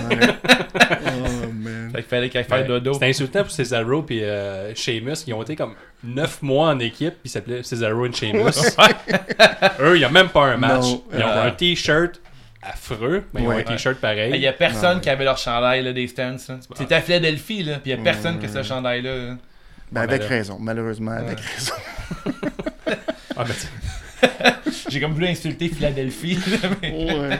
Fait 1.91 1.97
qu'il 1.97 2.03
fallait 2.09 2.29
qu'elle 2.29 2.43
fasse 2.45 2.61
Ouais. 2.61 2.67
dodo. 2.67 2.93
C'était 2.93 3.07
insultant 3.07 3.41
pour 3.43 3.51
Cesaro 3.51 4.05
et 4.09 4.23
euh, 4.23 4.73
Sheamus 4.75 5.15
qui 5.25 5.33
ont 5.33 5.41
été 5.43 5.55
comme 5.55 5.73
9 6.03 6.41
mois 6.41 6.69
en 6.69 6.79
équipe 6.79 7.15
puis 7.21 7.29
s'appelaient 7.29 7.63
Cesaro 7.63 8.05
et 8.05 8.11
Sheamus. 8.11 8.41
Eux, 9.81 9.95
il 9.95 9.99
n'y 9.99 10.05
a 10.05 10.09
même 10.09 10.29
pas 10.29 10.45
un 10.45 10.57
match. 10.57 10.81
Non. 10.83 11.03
Ils 11.13 11.23
ont 11.23 11.27
Euh. 11.27 11.47
un 11.47 11.51
t-shirt 11.51 12.19
affreux, 12.61 13.23
mais 13.33 13.41
ils 13.41 13.47
ont 13.47 13.51
un 13.51 13.63
t-shirt 13.63 13.97
pareil. 13.99 14.31
Il 14.33 14.39
n'y 14.39 14.47
a 14.47 14.53
personne 14.53 14.97
Ouais. 14.97 15.01
qui 15.01 15.09
avait 15.09 15.23
leur 15.25 15.37
chandail 15.37 15.81
là, 15.83 15.93
des 15.93 16.07
stands. 16.07 16.37
C'était 16.75 16.95
à 16.95 17.01
Philadelphie, 17.01 17.63
là, 17.63 17.79
puis 17.81 17.91
il 17.91 17.95
n'y 17.95 18.01
a 18.01 18.03
personne 18.03 18.37
qui 18.39 18.45
a 18.45 18.49
ce 18.49 18.63
chandail-là. 18.63 19.15
là. 19.15 19.37
Ben, 19.91 20.01
avec 20.01 20.23
raison, 20.23 20.57
malheureusement, 20.59 21.11
avec 21.11 21.39
raison. 21.39 21.73
Ah, 23.35 23.43
ben, 23.45 23.53
tu- 23.53 23.67
J'ai 24.89 24.99
comme 24.99 25.13
voulu 25.13 25.27
insulter 25.27 25.69
Philadelphie. 25.69 26.37
Ouais. 26.83 27.39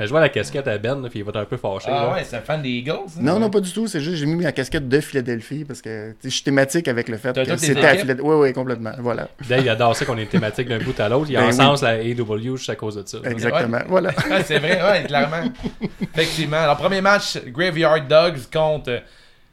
Ben, 0.00 0.06
je 0.06 0.10
vois 0.12 0.20
la 0.20 0.30
casquette 0.30 0.66
à 0.66 0.78
Ben, 0.78 1.02
là, 1.02 1.10
puis 1.10 1.18
il 1.18 1.24
va 1.26 1.28
être 1.28 1.36
un 1.36 1.44
peu 1.44 1.58
fâché. 1.58 1.88
Ah 1.90 2.04
là. 2.06 2.12
ouais, 2.14 2.24
c'est 2.24 2.36
un 2.36 2.40
fan 2.40 2.62
des 2.62 2.70
Eagles. 2.70 3.20
Non, 3.20 3.38
non, 3.38 3.50
pas 3.50 3.60
du 3.60 3.70
tout. 3.70 3.86
C'est 3.86 4.00
juste 4.00 4.16
j'ai 4.16 4.24
mis 4.24 4.42
ma 4.42 4.50
casquette 4.50 4.88
de 4.88 4.98
Philadelphie 4.98 5.66
parce 5.66 5.82
que 5.82 6.14
je 6.24 6.28
suis 6.30 6.42
thématique 6.42 6.88
avec 6.88 7.10
le 7.10 7.18
fait 7.18 7.34
que 7.34 7.56
c'était 7.58 7.84
à? 7.84 7.96
Philadelphie. 7.96 8.22
Oui, 8.26 8.36
oui, 8.36 8.52
complètement. 8.54 8.92
Voilà. 8.98 9.28
Dave, 9.46 9.60
il 9.60 9.68
adore 9.68 9.94
ça 9.94 10.06
qu'on 10.06 10.16
est 10.16 10.24
thématique 10.24 10.68
d'un 10.68 10.78
bout 10.78 10.98
à 10.98 11.10
l'autre. 11.10 11.26
Il 11.28 11.36
Ben 11.36 11.48
encense 11.48 11.82
la 11.82 11.96
AW 11.96 12.56
juste 12.56 12.70
à 12.70 12.76
cause 12.76 12.94
de 12.94 13.06
ça. 13.06 13.18
Exactement. 13.24 13.80
Voilà. 13.88 14.08
Ouais, 14.30 14.42
c'est 14.46 14.58
vrai, 14.58 14.80
ouais, 14.82 15.04
clairement. 15.06 15.52
Effectivement. 16.00 16.56
Alors, 16.56 16.78
premier 16.78 17.02
match, 17.02 17.36
Graveyard 17.48 18.08
Dogs 18.08 18.48
contre 18.50 19.02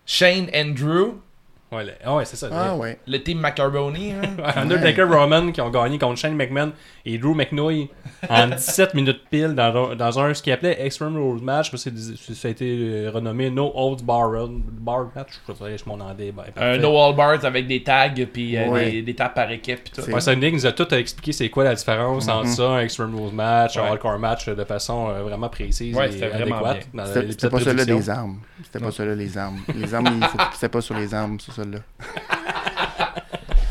Shane 0.05 0.47
and 0.55 0.75
Drew, 0.75 1.15
Ouais, 1.69 1.83
le- 1.83 1.91
ah 2.05 2.15
ouais, 2.15 2.23
c'est 2.23 2.37
ça. 2.37 2.47
Ah, 2.51 2.75
ouais. 2.77 2.97
le 3.07 3.21
team 3.21 3.39
Macaroni. 3.39 4.13
hein. 4.13 4.21
Ouais, 4.37 4.57
Undertaker 4.57 5.03
Roman 5.03 5.51
qui 5.51 5.59
ont 5.59 5.69
gagné 5.69 5.99
contre 5.99 6.17
Shane 6.17 6.33
McMahon 6.35 6.71
et 7.05 7.17
Drew 7.17 7.33
McNoy 7.35 7.89
en 8.29 8.47
17 8.55 8.93
minutes 8.93 9.21
pile 9.29 9.53
dans 9.53 9.91
un, 9.91 9.95
dans 9.97 10.17
un 10.19 10.33
ce 10.33 10.41
qu'il 10.41 10.53
appelait 10.53 10.77
Extreme 10.85 11.17
Rules 11.17 11.43
Match. 11.43 11.69
parce 11.69 11.83
que 11.83 11.89
c'est- 11.89 12.33
Ça 12.33 12.47
a 12.47 12.51
été 12.51 12.65
euh, 12.79 13.11
renommé 13.13 13.49
No 13.49 13.69
Holds 13.75 14.01
Bar, 14.03 14.31
Run- 14.31 14.61
bar 14.79 15.07
Match. 15.13 15.41
Je 15.47 15.53
sais, 15.53 15.77
je 15.77 15.83
m'en 15.89 15.95
andais. 15.95 16.31
ben, 16.31 16.43
Un 16.47 16.51
parfait. 16.51 16.77
no 16.79 16.97
all 16.97 17.15
bars 17.15 17.43
avec 17.43 17.67
des 17.67 17.83
tags 17.83 18.13
puis 18.31 18.55
euh, 18.55 18.67
Ouais. 18.69 18.91
des, 18.91 19.01
des 19.01 19.15
tags 19.15 19.27
par 19.29 19.51
équipe 19.51 19.83
puis 19.83 19.93
tout. 19.93 20.01
C'est- 20.01 20.13
Ouais, 20.13 20.21
ça 20.21 20.33
Nick 20.35 20.53
nous 20.53 20.65
a 20.65 20.71
tout 20.71 20.93
expliqué 20.93 21.33
c'est 21.33 21.49
quoi 21.49 21.65
la 21.65 21.75
différence 21.75 22.29
entre 22.29 22.47
ça, 22.47 22.63
un 22.69 22.79
Extreme 22.79 23.13
Rules 23.13 23.33
Match, 23.35 23.75
un 23.77 23.81
Ouais. 23.83 23.89
All-Car 23.89 24.17
Match 24.19 24.47
euh, 24.47 24.55
de 24.55 24.63
façon 24.63 25.09
euh, 25.09 25.23
vraiment 25.23 25.49
précise 25.49 25.93
Ouais, 25.95 26.09
et 26.15 26.23
adéquate. 26.23 26.87
C'était 27.29 27.49
pas 27.49 27.59
celui-là 27.59 27.83
des 27.85 28.09
armes. 28.09 28.39
C'était 28.63 28.79
pas 28.79 28.91
celui-là 28.91 29.15
les 29.15 29.37
armes. 29.37 29.59
Les 29.75 29.93
armes, 29.93 30.07
il 30.21 30.27
faut 30.27 30.37
c'était 30.53 30.69
pas 30.69 30.81
sur 30.81 30.95
les 30.95 31.13
armes, 31.13 31.37
c'est 31.57 31.63
celui-là. 31.63 31.79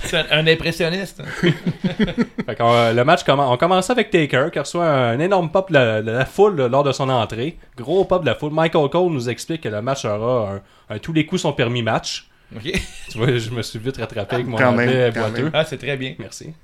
C'est 0.05 0.18
un, 0.18 0.38
un 0.38 0.46
impressionniste. 0.46 1.20
Fait 1.42 2.55
qu'on, 2.57 2.72
euh, 2.72 2.92
le 2.92 3.05
match, 3.05 3.25
commen- 3.25 3.49
on 3.53 3.57
commençait 3.57 3.90
avec 3.90 4.11
Taker 4.11 4.51
qui 4.53 4.59
reçoit 4.61 4.87
un 4.88 5.18
énorme 5.18 5.51
pop 5.51 5.68
de 5.68 5.75
la, 5.75 6.01
de 6.01 6.12
la 6.12 6.25
foule 6.25 6.66
lors 6.66 6.85
de 6.85 6.92
son 6.92 7.09
entrée. 7.09 7.59
Gros 7.77 8.05
pop 8.05 8.20
de 8.22 8.27
la 8.27 8.37
foule. 8.37 8.53
Michael 8.53 8.88
Cole 8.88 9.11
nous 9.11 9.29
explique 9.29 9.62
que 9.62 9.68
le 9.68 9.83
match 9.83 10.03
sera 10.03 10.53
un, 10.53 10.61
un 10.94 10.99
tous 11.01 11.12
les 11.12 11.27
coups 11.27 11.42
sont 11.42 11.53
permis 11.53 11.83
match. 11.83 12.29
Ok. 12.55 12.70
Tu 13.11 13.18
vois, 13.18 13.37
je 13.37 13.51
me 13.51 13.62
suis 13.62 13.81
vite 13.81 13.96
rattrapé 13.96 14.37
avec 14.37 14.46
mon 14.46 14.57
Quand 14.57 14.70
même, 14.70 14.88
anglais 14.88 15.11
quand 15.12 15.20
boiteux. 15.22 15.42
même. 15.44 15.51
Ah, 15.53 15.64
c'est 15.64 15.79
très 15.79 15.96
bien. 15.96 16.14
Merci. 16.20 16.55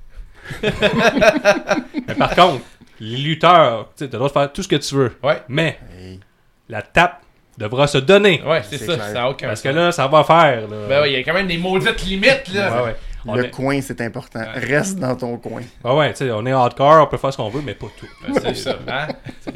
Mais 0.62 2.14
par 2.16 2.34
contre, 2.36 2.62
les 3.00 3.16
lutteurs, 3.16 3.90
tu 3.96 4.06
de 4.06 4.28
faire 4.28 4.52
tout 4.52 4.62
ce 4.62 4.68
que 4.68 4.76
tu 4.76 4.94
veux. 4.94 5.16
Ouais. 5.22 5.42
Mais 5.48 5.80
Hey. 5.98 6.20
la 6.68 6.82
tape 6.82 7.21
devra 7.62 7.86
se 7.86 7.98
donner. 7.98 8.42
Ouais, 8.46 8.62
c'est 8.68 8.78
ça. 8.78 8.94
clair. 8.94 9.06
Ça 9.12 9.22
a 9.24 9.30
aucun 9.30 9.48
Parce 9.48 9.62
que 9.62 9.68
sens. 9.70 9.76
là, 9.76 9.92
ça 9.92 10.06
va 10.08 10.24
faire. 10.24 10.62
Là. 10.62 10.76
Ben 10.88 11.00
ouais, 11.02 11.12
il 11.12 11.18
y 11.18 11.20
a 11.20 11.22
quand 11.22 11.34
même 11.34 11.46
des 11.46 11.58
maudites 11.58 12.04
limites 12.04 12.52
là. 12.54 12.76
Ouais, 12.76 12.84
ouais. 12.88 12.96
On 13.24 13.36
Le 13.36 13.44
est- 13.44 13.50
coin, 13.50 13.80
c'est 13.80 14.00
important. 14.00 14.42
Reste 14.56 14.98
dans 14.98 15.14
ton 15.14 15.36
coin. 15.36 15.62
Ouais, 15.84 15.94
ouais, 15.94 16.10
tu 16.12 16.24
sais, 16.26 16.30
on 16.32 16.44
est 16.44 16.50
hardcore, 16.50 17.04
on 17.04 17.06
peut 17.06 17.18
faire 17.18 17.32
ce 17.32 17.36
qu'on 17.36 17.50
veut, 17.50 17.62
mais 17.64 17.74
pas 17.74 17.86
tout. 17.96 18.06
Ben, 18.26 18.34
c'est 18.42 18.54
ça. 18.56 18.76
Hein? 18.88 19.06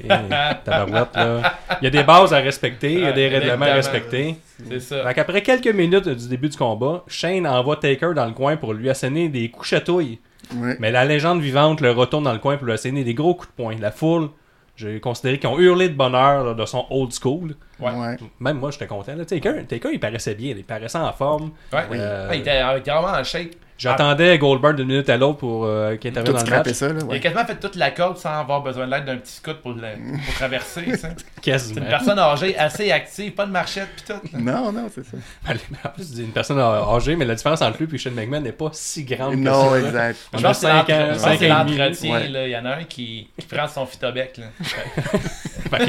Il 1.81 1.85
y 1.85 1.87
a 1.87 1.91
des 1.91 2.03
bases 2.05 2.33
à 2.33 2.39
respecter, 2.39 2.93
il 2.93 3.01
y 3.01 3.07
a 3.07 3.13
des 3.13 3.29
règlements 3.29 3.67
à 3.67 3.75
respecter. 3.75 4.37
C'est 4.71 4.81
ça. 4.81 5.03
Fait 5.07 5.15
qu'après 5.15 5.43
quelques 5.43 5.67
minutes 5.75 6.09
du 6.09 6.29
début 6.29 6.49
du 6.49 6.57
combat, 6.57 7.03
Shane 7.09 7.47
envoie 7.47 7.77
Taker 7.77 8.13
dans 8.15 8.27
le 8.27 8.33
coin 8.33 8.57
pour 8.57 8.73
lui 8.73 8.89
asséner 8.89 9.29
des 9.29 9.49
coups 9.51 9.67
chatouilles. 9.69 10.19
Ouais. 10.55 10.77
Mais 10.79 10.93
la 10.93 11.05
légende 11.05 11.41
vivante 11.41 11.81
le 11.81 11.91
retourne 11.91 12.23
dans 12.25 12.33
le 12.33 12.39
coin 12.39 12.57
pour 12.57 12.67
lui 12.67 12.73
asséner 12.73 13.03
des 13.05 13.15
gros 13.15 13.35
coups 13.35 13.49
de 13.49 13.63
poing. 13.63 13.75
La 13.81 13.91
foule, 13.91 14.29
j'ai 14.77 15.01
considéré 15.01 15.39
qu'ils 15.39 15.49
ont 15.49 15.59
hurlé 15.59 15.89
de 15.89 15.95
bonheur 15.95 16.45
là, 16.45 16.55
de 16.55 16.65
son 16.67 16.87
old 16.91 17.13
school. 17.13 17.55
Ouais. 17.81 17.93
Ouais. 17.93 18.17
Même 18.41 18.59
moi, 18.59 18.71
j'étais 18.71 18.87
content. 18.87 19.13
Taker, 19.25 19.91
il 19.93 20.01
paraissait 20.01 20.35
bien, 20.35 20.55
il 20.57 20.65
paraissait 20.65 20.99
en 20.99 21.13
forme. 21.13 21.53
Ouais. 21.73 21.87
Euh, 21.93 22.31
il 22.33 22.41
était 22.41 22.61
il 22.61 22.79
était 22.79 22.91
vraiment 22.91 23.09
en 23.09 23.25
shape. 23.25 23.55
J'attendais 23.79 24.39
Goldberg 24.39 24.77
d'une 24.77 24.89
minute 24.89 25.09
à 25.11 25.17
l'autre 25.19 25.39
pour 25.39 25.65
euh, 25.67 25.97
qu'il 25.97 26.11
intervienne 26.11 26.33
dans 26.35 26.39
le 26.43 26.45
match. 26.51 26.51
scraper 26.51 26.73
ça, 26.75 26.89
là. 26.89 27.01
Il 27.11 27.17
a 27.17 27.19
quasiment 27.19 27.45
fait 27.45 27.57
toute 27.57 27.77
la 27.77 27.91
corde 27.91 28.17
sans 28.17 28.41
avoir 28.41 28.63
besoin 28.63 28.87
de 28.87 28.91
l'aide 28.93 29.05
d'un 29.05 29.17
petit 29.19 29.35
scout 29.35 29.57
pour, 29.63 29.73
le- 29.73 29.81
pour 30.25 30.35
traverser. 30.37 30.85
C'est 30.97 31.71
une 31.77 31.85
personne 31.85 32.19
âgée 32.19 32.57
assez 32.57 32.91
active, 32.91 33.33
pas 33.33 33.45
de 33.45 33.51
marchette 33.51 33.89
pis 33.97 34.05
tout. 34.05 34.13
là. 34.33 34.39
Non, 34.39 34.73
non, 34.73 34.89
c'est 34.95 35.05
ça. 35.05 35.17
En 35.85 35.89
plus, 35.91 36.05
c'est 36.15 36.23
une 36.23 36.31
personne 36.33 36.59
âgée, 36.59 37.17
mais 37.17 37.25
la 37.27 37.35
différence 37.35 37.61
entre 37.63 37.83
lui 37.83 37.95
et 37.95 37.99
Shane 37.99 38.15
McMahon 38.15 38.41
n'est 38.41 38.53
pas 38.53 38.71
si 38.73 39.05
grande 39.05 39.33
que 39.35 39.39
Non, 39.41 39.71
ça. 39.71 39.79
là. 39.81 39.87
exact. 39.87 40.19
On 40.33 40.39
Je 40.39 40.43
pense 40.43 40.53
que 40.53 40.61
c'est 40.61 40.67
5 40.67 40.75
l'entre- 40.89 40.93
ans, 40.93 41.05
je 41.07 41.09
pense 41.13 41.17
que 41.17 41.21
5 41.23 41.39
c'est 41.39 41.51
ans 41.53 41.61
et 41.61 41.65
demi. 41.65 41.77
l'entretien. 41.77 42.21
Il 42.47 42.51
y 42.51 42.57
en 42.57 42.65
a 42.65 42.71
un 42.77 42.85
qui, 42.85 43.29
qui 43.39 43.47
prend 43.47 43.69
son 43.69 43.87
que, 45.79 45.87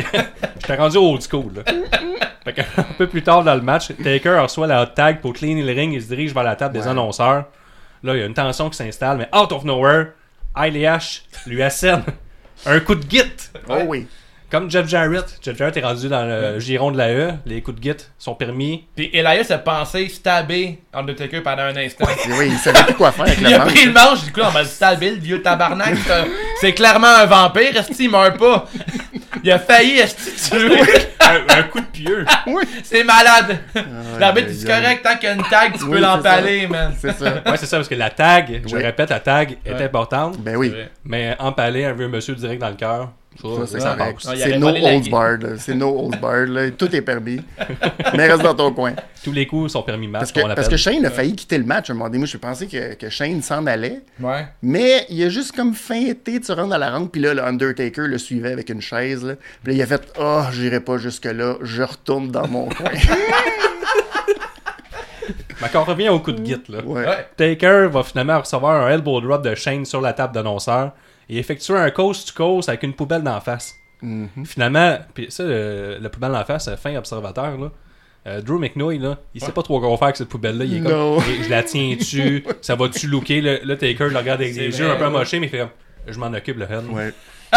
J'étais 0.60 0.76
rendu 0.76 0.97
old 0.97 1.21
school. 1.21 1.54
Là. 1.56 1.63
Fait 2.43 2.54
que, 2.54 2.62
un 2.80 2.84
peu 2.97 3.08
plus 3.08 3.21
tard 3.23 3.43
dans 3.43 3.56
le 3.56 3.62
match, 3.62 3.91
Taker 4.04 4.39
reçoit 4.41 4.67
la 4.67 4.84
hot 4.84 4.88
tag 4.95 5.19
pour 5.21 5.34
cleaner 5.34 5.62
le 5.63 5.73
ring 5.73 5.93
et 5.95 6.00
se 6.00 6.08
dirige 6.08 6.34
vers 6.34 6.43
la 6.43 6.56
table 6.56 6.73
des 6.73 6.88
annonceurs. 6.88 7.45
Là, 8.04 8.16
il 8.16 8.20
y 8.20 8.24
a 8.24 8.26
une 8.26 8.34
tension 8.34 8.70
qui 8.70 8.78
s'installe, 8.78 9.18
mais 9.18 9.30
out 9.38 9.52
of 9.52 9.64
nowhere, 9.64 10.08
ILH 10.56 11.24
lui 11.46 11.62
assène 11.64 12.04
un 12.66 12.80
coup 12.80 12.96
de 12.96 13.10
git. 13.10 13.24
Oh 13.70 13.80
oui. 13.88 14.08
Comme 14.50 14.72
Jeff 14.72 14.88
Jarrett. 14.88 15.26
Jeff 15.44 15.58
Jarrett 15.58 15.76
est 15.76 15.82
rendu 15.82 16.08
dans 16.08 16.24
le 16.26 16.58
giron 16.62 16.92
de 16.92 16.98
la 16.98 17.10
E. 17.12 17.34
Les 17.46 17.62
coups 17.62 17.78
de 17.82 17.84
git 17.84 17.98
sont 18.18 18.34
permis. 18.34 18.86
Puis 18.96 19.10
Elias 19.12 19.48
a 19.50 19.58
pensé 19.58 20.08
stabber 20.08 20.80
Undertaker 20.94 21.42
pendant 21.44 21.64
un 21.64 21.76
instant. 21.76 22.06
Oui, 22.40 22.48
il 22.52 22.58
savait 22.58 22.82
plus 22.86 22.94
quoi 22.94 23.12
faire 23.12 23.26
avec 23.26 23.40
Il 23.42 23.54
a 23.54 23.60
manche. 23.60 23.74
pris 23.74 23.86
le 23.86 23.92
manche, 23.92 24.24
du 24.24 24.32
coup, 24.32 24.40
on 24.42 24.50
va 24.50 24.62
le 24.62 24.68
stabber, 24.70 25.12
le 25.12 25.18
vieux 25.20 25.42
tabarnak. 25.42 25.96
C'est 26.62 26.72
clairement 26.74 27.08
un 27.08 27.26
vampire, 27.26 27.76
est-ce 27.76 27.92
qu'il 27.92 28.10
meurt 28.10 28.38
pas? 28.38 28.66
Il 29.48 29.52
a 29.54 29.60
failli, 29.60 30.00
est-ce 30.00 30.50
que 30.52 30.58
tuer? 30.58 31.08
un, 31.22 31.60
un 31.60 31.64
coup 31.64 31.80
de 31.80 31.86
pieux. 31.86 32.26
Oui, 32.48 32.64
C'est 32.84 33.06
malade! 33.06 33.60
L'arbitre, 34.20 34.50
c'est 34.52 34.70
aïe. 34.70 34.82
correct, 34.82 35.04
tant 35.04 35.16
qu'il 35.16 35.30
y 35.30 35.32
a 35.32 35.36
une 35.36 35.44
tag, 35.44 35.74
tu 35.78 35.84
Oui, 35.86 35.92
peux 35.92 36.00
l'empaler, 36.00 36.68
man. 36.68 36.94
c'est 37.00 37.14
ça. 37.18 37.26
Ouais, 37.46 37.56
c'est 37.56 37.66
ça, 37.66 37.78
parce 37.78 37.88
que 37.88 37.96
la 37.96 38.10
tag, 38.10 38.64
je 38.68 38.76
Oui. 38.76 38.84
répète, 38.84 39.10
la 39.10 39.22
tag 39.22 39.58
est 39.66 39.72
Ouais. 39.74 39.84
importante. 39.84 40.38
Ben 40.40 40.58
oui. 40.58 40.74
Mais 41.06 41.34
empaler 41.40 41.86
un 41.86 41.94
vieux 41.94 42.10
monsieur 42.10 42.36
direct 42.36 42.60
dans 42.60 42.68
le 42.70 42.76
cœur, 42.76 43.12
c'est 43.67 43.80
correct. 43.80 44.60
no 44.60 44.67
holds 44.67 45.10
barred. 45.10 45.56
C'est 45.60 45.76
no 45.76 45.89
holds 45.89 46.17
barred. 46.21 46.76
Tout 46.78 46.93
est 46.95 47.02
permis. 47.02 47.41
Mais 48.15 48.28
reste 48.28 48.43
dans 48.43 48.56
ton 48.56 48.71
coin. 48.73 48.93
Tous 49.23 49.32
les 49.32 49.45
coups 49.45 49.71
sont 49.73 49.84
permis 49.84 50.08
match, 50.08 50.21
Parce 50.21 50.32
que, 50.32 50.39
l'appelle. 50.39 50.56
parce 50.56 50.69
que 50.69 50.78
Shane 50.78 51.06
a 51.06 51.10
failli 51.10 51.36
quitter 51.36 51.58
le 51.58 51.65
match 51.65 51.89
à 51.89 51.93
un 51.93 51.95
moment 51.95 52.06
donné. 52.08 52.19
Moi, 52.19 52.28
je 52.28 52.38
pensais 52.38 52.67
que, 52.67 52.93
que 52.95 53.10
Shane 53.10 53.41
s'en 53.41 53.65
allait. 53.67 54.02
Ouais. 54.19 54.47
Mais 54.62 55.06
il 55.10 55.23
a 55.23 55.30
juste 55.30 55.56
comme 55.56 55.73
feinté 55.73 56.39
de 56.39 56.45
se 56.45 56.52
rendre 56.52 56.73
à 56.73 56.78
la 56.78 56.89
rampe. 56.91 57.12
Puis 57.12 57.21
là, 57.21 57.34
le 57.34 57.43
Undertaker 57.43 58.08
le 58.08 58.17
suivait 58.17 58.52
avec 58.52 58.69
une 58.69 58.82
chaise. 58.82 59.23
Là. 59.23 59.34
Puis 59.63 59.73
là, 59.73 59.78
il 59.78 59.82
a 59.82 59.86
fait 59.86 60.13
Oh, 60.19 60.43
j'irai 60.52 60.80
pas 60.80 60.97
jusque-là. 60.97 61.56
Je 61.62 61.84
retourne 61.84 62.30
dans 62.32 62.47
mon 62.47 62.69
coin. 62.69 62.89
Mais 65.62 65.67
quand 65.73 65.82
on 65.82 65.86
revient 65.86 66.10
au 66.10 66.19
coup 66.19 66.32
de 66.32 66.45
git, 66.45 66.62
là. 66.69 66.84
Ouais. 66.86 67.06
Taker 67.36 67.88
va 67.91 68.04
finalement 68.04 68.39
recevoir 68.39 68.86
un 68.86 68.89
elbow 68.89 69.19
drop 69.21 69.43
de 69.43 69.56
Shane 69.56 69.86
sur 69.86 70.02
la 70.02 70.13
table 70.13 70.34
d'annonceur 70.34 70.91
et 71.30 71.38
effectuer 71.38 71.76
un 71.78 71.90
coast 71.92 72.28
to 72.30 72.34
coast 72.36 72.70
avec 72.70 72.84
une 72.84 72.94
poubelle 72.94 73.24
d'en 73.24 73.40
face. 73.42 73.76
Mhm. 74.02 74.46
Finalement, 74.46 74.98
puis 75.13 75.28
ça, 75.30 75.44
le, 75.44 75.98
la 76.00 76.10
poubelle 76.10 76.32
d'en 76.32 76.44
face, 76.46 76.70
fin 76.76 76.96
observateur, 76.96 77.58
là. 77.58 77.72
euh, 78.28 78.42
Drew 78.42 78.60
McNoy, 78.60 79.00
là, 79.00 79.18
il 79.34 79.42
sait 79.42 79.52
pas 79.52 79.63
trop 79.63 79.80
quoi 79.80 79.90
faire 79.98 80.04
avec 80.04 80.18
cette 80.18 80.30
poubelle-là. 80.30 80.66
Il 80.66 80.78
est 80.78 80.82
comme, 80.90 81.20
je 81.44 81.50
la 81.50 81.63
tiens 81.63 81.96
dessus, 81.98 82.46
ça 82.62 82.76
va-tu 82.76 83.08
looker? 83.08 83.42
Le, 83.42 83.60
le 83.63 83.78
Taker 83.78 84.10
le 84.10 84.18
regarde 84.18 84.42
avec 84.42 84.54
des 84.54 84.70
vrai, 84.70 84.80
yeux 84.80 84.90
un 84.92 84.96
peu 84.96 85.02
ouais. 85.02 85.08
amochés, 85.08 85.40
mais 85.40 85.48
il 85.48 85.50
fait 85.50 85.60
comme, 85.60 85.70
je 86.08 86.20
m'en 86.20 86.28
occupe, 86.28 86.58
le. 86.58 86.66
Ouais. 86.92 87.12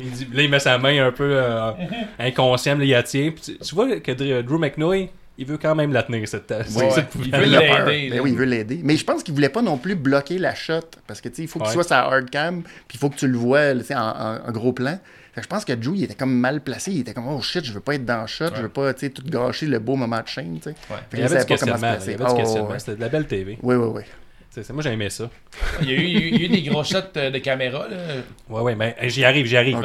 il 0.00 0.10
dit, 0.10 0.26
là, 0.32 0.42
il 0.42 0.50
met 0.50 0.58
sa 0.58 0.76
main 0.78 1.06
un 1.06 1.12
peu 1.12 1.30
euh, 1.36 1.70
inconscient, 2.18 2.76
là, 2.76 2.84
il 2.84 2.90
la 2.90 3.02
tient. 3.02 3.30
Puis 3.30 3.40
tu, 3.42 3.58
tu 3.58 3.74
vois 3.74 3.98
que 4.00 4.12
Dr- 4.12 4.42
Drew 4.42 4.58
McNoy, 4.58 5.10
il 5.38 5.46
veut 5.46 5.58
quand 5.58 5.74
même 5.74 5.92
la 5.92 6.02
tenir, 6.02 6.26
cette, 6.28 6.50
Ouais, 6.50 6.90
cette 6.90 7.08
il 7.24 7.30
veut 7.34 7.44
l'aider. 7.44 8.10
Ben 8.10 8.20
oui, 8.20 8.30
il 8.32 8.36
veut 8.36 8.44
l'aider. 8.44 8.80
Mais 8.82 8.96
je 8.96 9.04
pense 9.04 9.22
qu'il 9.22 9.34
voulait 9.34 9.48
pas 9.48 9.62
non 9.62 9.78
plus 9.78 9.94
bloquer 9.94 10.38
la 10.38 10.54
shot. 10.54 10.80
Parce 11.06 11.20
que, 11.20 11.28
tu 11.28 11.36
sais, 11.36 11.42
il 11.42 11.48
faut 11.48 11.58
qu'il 11.58 11.68
Ouais. 11.68 11.74
soit 11.74 11.84
sa 11.84 12.00
hard 12.04 12.28
cam. 12.30 12.62
Puis 12.62 12.94
il 12.94 12.98
faut 12.98 13.08
que 13.10 13.16
tu 13.16 13.26
le 13.26 13.36
vois, 13.38 13.74
tu 13.74 13.84
sais, 13.84 13.94
en, 13.94 14.00
en- 14.00 14.38
en 14.48 14.52
gros 14.52 14.72
plan. 14.72 14.98
Fait 15.34 15.40
que 15.40 15.44
je 15.44 15.48
pense 15.48 15.64
que 15.64 15.72
Joe, 15.80 15.94
il 15.96 16.04
était 16.04 16.14
comme 16.14 16.34
mal 16.38 16.60
placé. 16.60 16.92
Il 16.92 17.00
était 17.00 17.14
comme, 17.14 17.26
oh 17.28 17.40
shit, 17.40 17.64
je 17.64 17.72
veux 17.72 17.80
pas 17.80 17.94
être 17.94 18.04
dans 18.04 18.20
le 18.20 18.26
shot. 18.26 18.54
Je 18.54 18.60
veux 18.62 18.68
pas, 18.68 18.92
tu 18.92 19.00
sais, 19.00 19.10
tout 19.10 19.22
gâcher 19.24 19.66
le 19.66 19.78
beau 19.78 19.96
moment 19.96 20.20
de 20.20 20.28
chaîne, 20.28 20.58
tu 20.58 20.70
sais. 20.70 20.74
Fait 20.86 20.94
Il 21.14 21.18
y 21.20 21.22
avait 21.22 21.36
du 21.36 21.40
se 21.42 21.46
questionnement. 21.46 21.80
ouais, 21.80 22.62
ouais. 22.70 22.78
C'était 22.78 22.96
de 22.96 23.00
la 23.00 23.08
belle 23.08 23.26
TV. 23.26 23.58
Oui, 23.62 23.74
oui, 23.76 23.88
oui. 23.94 24.02
Moi, 24.72 24.82
j'ai 24.82 24.90
aimé 24.92 25.08
ça. 25.08 25.30
Il 25.80 25.90
y 25.90 25.92
a 25.92 25.96
eu, 25.96 26.02
il 26.04 26.12
y 26.12 26.16
a 26.16 26.20
eu- 26.20 26.28
il 26.28 26.40
y 26.40 26.42
a 26.42 26.46
eu 26.46 26.48
des 26.48 26.62
gros 26.62 26.84
shots 26.84 26.96
euh, 27.16 27.30
de 27.30 27.38
caméra, 27.38 27.86
là. 27.88 27.96
Ouais, 28.50 28.60
ouais, 28.60 28.74
mais 28.74 28.94
euh, 29.02 29.08
j'y 29.08 29.24
arrive, 29.24 29.46
j'y 29.46 29.56
arrive. 29.56 29.76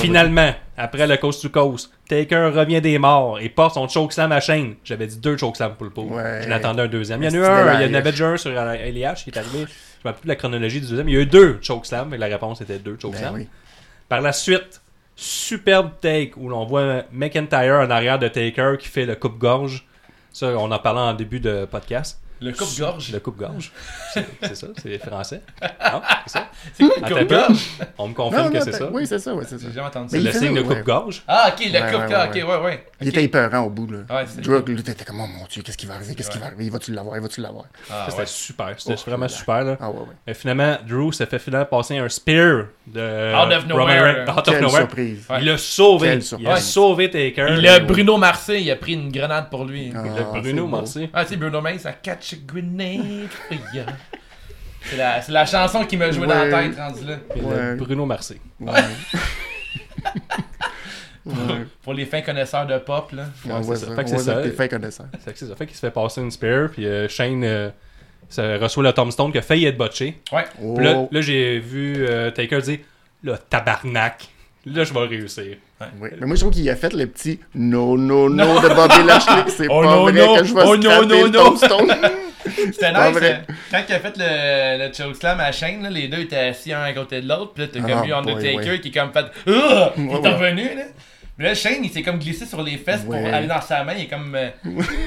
Finalement, 0.00 0.54
après 0.78 1.06
le 1.06 1.16
coast 1.18 1.42
to 1.42 1.48
coast, 1.50 1.90
Taker 2.08 2.50
revient 2.54 2.80
des 2.80 2.98
morts 2.98 3.38
et 3.40 3.48
porte 3.50 3.74
son 3.74 3.86
chokeslam 3.88 4.32
à 4.32 4.40
chaîne. 4.40 4.76
J'avais 4.84 5.06
dit 5.06 5.18
deux 5.18 5.36
chokeslam 5.36 5.74
pour 5.74 5.84
le 5.84 5.90
pot. 5.90 6.04
Ouais. 6.04 6.40
Je 6.44 6.48
l'attendais 6.48 6.82
un 6.82 6.86
deuxième. 6.88 7.22
Il 7.22 7.26
y 7.26 7.28
en 7.28 7.34
a 7.34 7.36
eu 7.36 7.44
un, 7.44 7.80
il 7.82 7.88
y 7.88 7.90
en 7.90 7.94
avait 7.98 8.22
un 8.22 8.36
sur 8.38 8.50
LIH 8.50 9.24
qui 9.24 9.30
est 9.30 9.36
arrivé. 9.38 9.58
Je 9.66 10.08
me 10.08 10.10
rappelle 10.10 10.14
plus 10.20 10.26
de 10.26 10.28
la 10.28 10.36
chronologie 10.36 10.80
du 10.80 10.86
deuxième. 10.86 11.08
Il 11.08 11.14
y 11.14 11.18
a 11.18 11.20
eu 11.20 11.26
deux 11.26 11.58
chokeslam, 11.60 12.08
mais 12.08 12.18
la 12.18 12.26
réponse 12.26 12.60
était 12.62 12.78
deux 12.78 12.92
Ben 12.92 13.00
chokeslam. 13.00 13.34
oui. 13.34 13.46
Par 14.08 14.20
la 14.22 14.32
suite, 14.32 14.80
superbe 15.16 15.90
take 16.00 16.32
où 16.36 16.48
l'on 16.48 16.64
voit 16.64 17.02
McIntyre 17.12 17.74
en 17.86 17.90
arrière 17.90 18.18
de 18.18 18.28
Taker 18.28 18.74
qui 18.78 18.88
fait 18.88 19.06
le 19.06 19.14
coupe-gorge. 19.16 19.86
Ça, 20.32 20.46
on 20.56 20.70
en 20.70 20.78
parlait 20.78 21.00
en 21.00 21.12
début 21.14 21.40
de 21.40 21.66
podcast. 21.66 22.20
Le 22.42 22.52
coupe-gorge. 22.52 23.12
Le 23.12 23.20
coupe-gorge. 23.20 23.72
C'est 24.12 24.26
c'est 24.42 24.54
ça, 24.56 24.66
c'est 24.82 24.98
français. 24.98 25.40
Non, 25.92 26.00
c'est 26.26 26.32
ça. 26.38 26.46
C'est 26.74 26.84
quoi 26.84 27.08
le 27.08 27.14
coupe-gorge? 27.16 27.68
On 27.98 28.04
me 28.04 28.08
Non, 28.08 28.14
confirme 28.14 28.52
que 28.52 28.60
c'est 28.60 28.72
ça. 28.72 28.88
Oui, 28.90 29.06
c'est 29.06 29.18
ça, 29.18 29.34
oui, 29.34 29.44
c'est 29.46 29.58
ça. 29.58 29.66
J'ai 29.68 29.72
jamais 29.74 29.86
entendu 29.88 30.08
C'est 30.10 30.16
ça. 30.18 30.22
Mais 30.24 30.32
le 30.32 30.38
signe 30.38 30.54
de 30.54 30.62
coupe-gorge. 30.62 31.22
Ah, 31.28 31.52
ok, 31.52 31.64
le 31.66 31.72
Ouais, 31.72 31.78
coupe 31.92 32.00
ouais, 32.00 32.08
gorge 32.08 32.34
ouais, 32.34 32.42
ok, 32.42 32.48
ouais, 32.48 32.64
ouais. 32.64 32.86
Il 33.00 33.08
était 33.08 33.24
épeurant 33.24 33.60
au 33.60 33.70
bout, 33.70 33.88
là. 33.90 33.98
Ouais, 34.14 34.24
c'est- 34.26 34.40
Drew, 34.40 34.54
là, 34.54 34.82
t'étais 34.82 35.04
comme, 35.04 35.20
oh 35.20 35.26
mon 35.26 35.44
Dieu, 35.50 35.62
qu'est-ce 35.62 35.76
qui 35.76 35.86
va 35.86 35.94
arriver, 35.94 36.14
qu'est-ce 36.14 36.30
qui 36.30 36.38
va 36.38 36.46
arriver, 36.46 36.64
il 36.66 36.70
va-tu 36.70 36.92
l'avoir, 36.92 37.16
il 37.16 37.22
va-tu 37.22 37.40
l'avoir? 37.40 37.64
Ah, 37.90 38.06
C'était 38.08 38.20
ouais. 38.20 38.26
super. 38.26 38.74
C'était 38.78 38.94
Oh, 38.98 39.02
vraiment 39.10 39.22
là. 39.24 39.28
super. 39.28 39.64
Là. 39.64 39.76
Ah 39.80 39.90
ouais, 39.90 39.98
ouais. 39.98 40.04
Mais 40.26 40.34
finalement, 40.34 40.76
Drew 40.86 41.12
s'est 41.12 41.26
fait 41.26 41.38
finalement 41.38 41.66
passer 41.66 41.98
un 41.98 42.08
spear 42.08 42.66
de 42.86 43.34
Out 43.34 43.52
of 43.52 43.66
nowhere. 43.66 44.24
Out 44.28 44.38
of 44.38 44.44
Quelle 44.44 44.60
nowhere. 44.62 44.76
surprise. 44.82 45.26
Il 45.40 45.48
a 45.50 45.58
sauvé. 45.58 46.18
Il 46.38 46.46
a 46.48 46.56
sauvé 46.56 47.10
Taker. 47.10 47.46
Il 47.56 47.62
Mais 47.62 47.68
a 47.68 47.78
oui. 47.78 47.84
Bruno 47.86 48.16
Marseille, 48.16 48.64
il 48.64 48.70
a 48.70 48.76
pris 48.76 48.94
une 48.94 49.10
grenade 49.10 49.50
pour 49.50 49.64
lui. 49.64 49.92
Ah, 49.94 50.02
Le 50.34 50.40
Bruno. 50.40 50.66
Marcy. 50.66 51.10
Ah, 51.12 51.24
c'est 51.26 51.36
Bruno 51.36 51.60
Mars, 51.60 51.78
ça 51.82 51.92
catch 51.92 52.31
a 52.34 52.36
grenade 52.46 53.28
for 53.30 53.56
ya. 53.74 53.86
C'est 54.84 54.96
la, 54.96 55.22
c'est 55.22 55.32
la 55.32 55.46
chanson 55.46 55.84
qui 55.84 55.96
m'a 55.96 56.10
joué 56.10 56.26
dans 56.26 56.34
la 56.34 56.44
Ouais. 56.44 56.68
tête, 56.70 56.76
rendu 56.78 57.04
là. 57.04 57.16
Et 57.36 57.40
le 57.40 57.46
Ouais. 57.46 57.74
Bruno 57.76 58.04
Marcy. 58.06 58.40
Ouais. 58.60 58.72
Ouais. 61.24 61.66
Pour 61.82 61.94
les 61.94 62.04
fins 62.04 62.20
connaisseurs 62.20 62.66
de 62.66 62.78
pop, 62.78 63.12
là. 63.12 63.26
Ouais, 63.46 63.62
c'est 63.62 63.86
ça. 63.86 63.94
Fait 63.94 64.02
que 64.02 64.10
c'est 64.10 64.18
ça. 64.18 64.34
que 64.34 64.42
t'es 64.42 64.50
fin 64.50 64.66
connaisseur. 64.66 65.06
C'est 65.20 65.32
que 65.32 65.38
c'est 65.38 65.46
ça. 65.46 65.54
Fait 65.54 65.66
qu'il 65.66 65.76
se 65.76 65.80
fait 65.80 65.90
passer 65.92 66.20
une 66.20 66.32
spear. 66.32 66.68
Puis 66.70 66.84
euh, 66.84 67.06
Shane 67.08 67.44
euh, 67.44 67.70
ça 68.28 68.56
reçoit 68.58 68.82
le 68.82 68.92
tombstone 68.92 69.30
qui 69.30 69.38
a 69.38 69.42
failli 69.42 69.66
être 69.66 69.76
botché. 69.76 70.20
Ouais. 70.32 70.44
Oh. 70.60 70.74
Puis 70.74 70.84
là, 70.84 71.06
là, 71.08 71.20
j'ai 71.20 71.60
vu 71.60 71.94
euh, 72.08 72.32
Taker 72.32 72.60
dire 72.62 72.78
Là, 73.22 73.38
tabarnak. 73.38 74.30
Là, 74.64 74.84
je 74.84 74.94
vais 74.94 75.00
réussir. 75.06 75.56
Oui. 76.00 76.08
Mais 76.20 76.26
moi, 76.26 76.36
je 76.36 76.40
trouve 76.40 76.52
qu'il 76.52 76.68
a 76.70 76.76
fait 76.76 76.92
le 76.92 77.06
petit 77.08 77.40
no, 77.54 77.98
no, 77.98 78.28
no 78.28 78.60
de 78.60 78.68
Bobby 78.68 79.02
Lashley. 79.04 79.42
C'est 79.56 79.66
Oh 79.68 79.80
pas 79.82 79.86
non, 79.86 80.02
vrai 80.04 80.12
que 80.38 80.44
je 80.44 80.54
vais 80.54 80.62
Oh 80.64 80.76
non, 80.76 80.82
scraper 80.82 81.06
non, 81.06 81.22
le 81.24 81.28
non. 81.30 81.44
tombstone. 81.44 81.92
C'était 82.44 82.92
nice. 82.92 83.12
vrai. 83.12 83.44
euh, 83.48 83.52
Quand 83.72 83.82
il 83.88 83.94
a 83.94 83.98
fait 84.00 84.14
le, 84.16 84.86
le 84.88 84.92
chokeslam 84.94 85.40
à 85.40 85.44
la 85.44 85.52
chaîne, 85.52 85.82
là, 85.82 85.90
les 85.90 86.06
deux 86.08 86.20
étaient 86.20 86.36
assis 86.36 86.72
un 86.72 86.82
à 86.82 86.92
côté 86.92 87.20
de 87.20 87.28
l'autre. 87.28 87.52
Puis 87.54 87.64
là, 87.64 87.68
t'as 87.72 87.80
Ah, 87.84 88.00
comme 88.00 88.08
eu 88.08 88.12
Undertaker 88.12 88.80
qui 88.80 88.88
est 88.88 88.92
comme 88.92 89.12
fait. 89.12 89.26
Ah! 89.48 89.92
Il 89.96 90.04
est 90.10 90.14
revenu, 90.28 90.62
là. 90.76 90.82
Là, 91.42 91.54
Shane, 91.54 91.84
il 91.84 91.90
s'est 91.90 92.02
comme 92.02 92.18
glissé 92.18 92.46
sur 92.46 92.62
les 92.62 92.76
fesses 92.78 93.02
pour 93.02 93.14
aller 93.14 93.46
dans 93.46 93.60
sa 93.60 93.84
main. 93.84 93.94
Il 93.96 94.04
est 94.04 94.06
comme. 94.08 94.34
euh, 94.34 94.48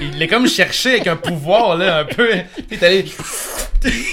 il 0.01 0.19
l'a 0.19 0.27
comme 0.27 0.47
cherché 0.47 0.89
avec 0.95 1.07
un 1.07 1.15
pouvoir, 1.15 1.77
là, 1.77 1.99
un 1.99 2.05
peu. 2.05 2.27
Il 2.69 2.73
est 2.73 2.83
allé. 2.83 3.05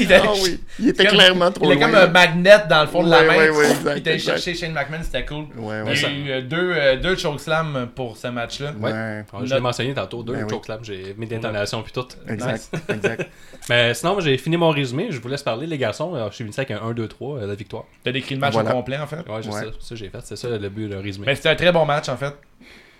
il 0.00 0.10
est 0.10 0.14
allé- 0.14 0.24
Ah 0.28 0.32
oui. 0.42 0.60
Il 0.78 0.88
était 0.90 1.06
comme- 1.06 1.16
clairement 1.16 1.50
trop 1.50 1.64
Il 1.64 1.72
a 1.72 1.74
loin. 1.76 1.86
comme 1.86 1.94
un 1.96 2.06
magnet 2.08 2.58
dans 2.68 2.82
le 2.82 2.86
fond 2.88 3.02
de 3.02 3.10
la 3.10 3.22
main. 3.22 3.36
ouais, 3.38 3.48
ouais, 3.50 3.70
exact, 3.70 3.96
il 3.96 4.06
est 4.06 4.10
allé 4.10 4.18
chercher 4.18 4.54
Shane 4.54 4.72
McMahon, 4.72 5.02
c'était 5.02 5.24
cool. 5.24 5.44
Ouais, 5.56 5.80
Il 5.86 5.90
ouais. 5.90 6.00
y 6.00 6.04
a 6.04 6.10
eu 6.10 6.30
euh, 6.30 6.40
deux, 6.42 6.72
euh, 6.76 6.96
deux 6.96 7.16
chokeslams 7.16 7.88
pour 7.94 8.16
ce 8.18 8.26
match-là. 8.28 8.72
Ouais. 8.78 8.92
Ouais, 8.92 9.24
je 9.46 9.54
l'ai 9.54 9.60
mentionné 9.60 9.94
tantôt, 9.94 10.22
deux 10.22 10.34
Ben 10.34 10.44
oui. 10.44 10.50
chokeslam, 10.50 10.80
j'ai 10.82 11.14
mis 11.16 11.26
d'intonation 11.26 11.82
puis 11.82 11.92
tout. 11.92 12.06
Exact. 12.28 12.68
Exact. 12.90 13.28
Mais 13.70 13.94
sinon, 13.94 14.20
j'ai 14.20 14.36
fini 14.36 14.56
mon 14.56 14.70
résumé. 14.70 15.06
Je 15.10 15.20
vous 15.20 15.28
laisse 15.28 15.42
parler, 15.42 15.66
les 15.66 15.78
garçons. 15.78 16.14
Alors, 16.14 16.30
je 16.30 16.34
suis 16.36 16.44
venu 16.44 16.52
ça 16.52 16.62
avec 16.62 16.72
un 16.72 16.80
1-2-3, 16.90 17.38
euh, 17.38 17.46
la 17.46 17.54
victoire. 17.54 17.84
T'as 18.04 18.12
décrit 18.12 18.34
le 18.34 18.40
match 18.40 18.52
Voilà. 18.52 18.70
au 18.70 18.72
complet, 18.74 18.98
en 18.98 19.06
fait? 19.06 19.16
Ouais, 19.28 19.40
ça 19.80 19.94
j'ai 19.94 20.08
fait. 20.10 20.18
C'est 20.24 20.36
ça 20.36 20.48
le 20.48 20.68
but, 20.68 20.88
le 20.88 20.98
résumé. 20.98 21.26
Mais 21.26 21.34
c'était 21.34 21.48
un 21.50 21.54
très 21.56 21.72
bon 21.72 21.84
match, 21.86 22.08
en 22.12 22.16
fait. 22.16 22.34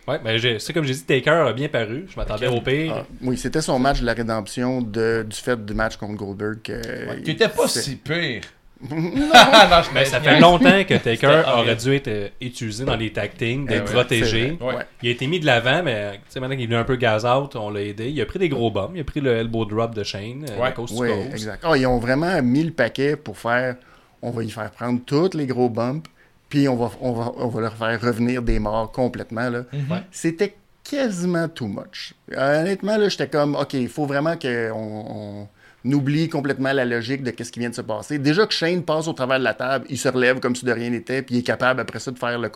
Ouais, 0.08 0.18
mais 0.24 0.36
j'ai- 0.38 0.58
c'est 0.58 0.72
comme 0.72 0.84
j'ai 0.84 0.94
dit, 0.94 1.04
Taker 1.04 1.30
a 1.48 1.52
bien 1.52 1.68
paru. 1.68 2.06
Je 2.10 2.16
m'attendais 2.16 2.48
au 2.48 2.60
pire. 2.60 2.92
Ah, 2.98 3.06
oui, 3.22 3.36
c'était 3.38 3.60
son 3.60 3.78
match 3.78 4.00
de 4.00 4.06
la 4.06 4.14
rédemption 4.14 4.82
de, 4.82 5.24
du 5.28 5.36
fait 5.36 5.64
du 5.64 5.74
match 5.74 5.96
contre 5.96 6.14
Goldberg. 6.14 6.58
que- 6.62 7.20
Qui 7.22 7.30
était 7.30 7.48
pas 7.48 7.68
si 7.68 7.96
pire. 7.96 8.40
non. 8.90 8.96
non, 8.96 9.82
je 9.84 9.94
Mais 9.94 10.04
ça 10.04 10.20
fait 10.20 10.40
longtemps 10.40 10.82
que 10.82 10.94
Taker 10.98 11.42
aurait 11.56 11.76
dû 11.76 11.94
être 11.94 12.08
euh, 12.08 12.28
utilisé 12.40 12.84
dans 12.84 12.96
les 12.96 13.12
tag 13.12 13.30
teams, 13.38 13.64
d'être 13.64 13.84
Eh 13.86 13.88
ouais, 13.90 13.94
protégé. 13.94 14.58
Ouais. 14.60 14.74
Il 15.04 15.08
a 15.08 15.12
été 15.12 15.28
mis 15.28 15.38
de 15.38 15.46
l'avant, 15.46 15.84
mais 15.84 16.18
maintenant 16.34 16.50
qu'il 16.56 16.62
est 16.62 16.66
venu 16.66 16.74
un 16.78 16.82
peu 16.82 16.96
gaz 16.96 17.24
out, 17.24 17.54
on 17.54 17.70
l'a 17.70 17.82
aidé. 17.82 18.08
Il 18.10 18.20
a 18.20 18.26
pris 18.26 18.40
des 18.40 18.48
gros 18.48 18.72
bombs. 18.72 18.90
Il 18.96 19.00
a 19.02 19.04
pris 19.04 19.20
le 19.20 19.30
elbow 19.36 19.64
drop 19.66 19.94
de 19.94 20.02
Shane, 20.02 20.46
euh, 20.50 20.60
Ouais. 20.60 20.72
coast 20.72 20.94
to 20.96 21.00
coast. 21.04 21.30
exact. 21.30 21.62
Ah, 21.64 21.76
ils 21.76 21.86
ont 21.86 21.98
vraiment 22.00 22.42
mis 22.42 22.64
le 22.64 22.72
paquet 22.72 23.14
pour 23.14 23.38
faire. 23.38 23.76
On 24.20 24.32
va 24.32 24.42
y 24.42 24.50
faire 24.50 24.70
prendre 24.72 24.98
tous 25.06 25.30
les 25.36 25.46
gros 25.46 25.68
bumps, 25.68 26.08
puis 26.52 26.68
on 26.68 26.76
va, 26.76 26.90
on 27.00 27.12
va, 27.12 27.32
on 27.38 27.48
va 27.48 27.60
leur 27.62 27.74
faire 27.74 27.98
revenir 27.98 28.42
des 28.42 28.58
morts 28.58 28.92
complètement. 28.92 29.48
Là. 29.48 29.62
Mhm. 29.72 30.02
C'était 30.10 30.54
quasiment 30.84 31.48
too 31.48 31.66
much. 31.66 32.12
Honnêtement, 32.36 32.98
là, 32.98 33.08
j'étais 33.08 33.26
comme, 33.26 33.56
OK, 33.56 33.72
il 33.72 33.88
faut 33.88 34.04
vraiment 34.04 34.36
qu'on 34.36 35.48
on 35.82 35.92
oublie 35.94 36.28
complètement 36.28 36.74
la 36.74 36.84
logique 36.84 37.22
de 37.22 37.32
ce 37.42 37.50
qui 37.50 37.58
vient 37.58 37.70
de 37.70 37.74
se 37.74 37.80
passer. 37.80 38.18
Déjà 38.18 38.46
que 38.46 38.52
Shane 38.52 38.82
passe 38.82 39.08
au 39.08 39.14
travers 39.14 39.38
de 39.38 39.44
la 39.44 39.54
table, 39.54 39.86
il 39.88 39.96
se 39.96 40.08
relève 40.10 40.40
comme 40.40 40.54
si 40.54 40.66
de 40.66 40.72
rien 40.72 40.90
n'était, 40.90 41.22
puis 41.22 41.36
il 41.36 41.38
est 41.38 41.42
capable 41.42 41.80
après 41.80 42.00
ça 42.00 42.10
de 42.10 42.18
faire 42.18 42.38
le 42.38 42.50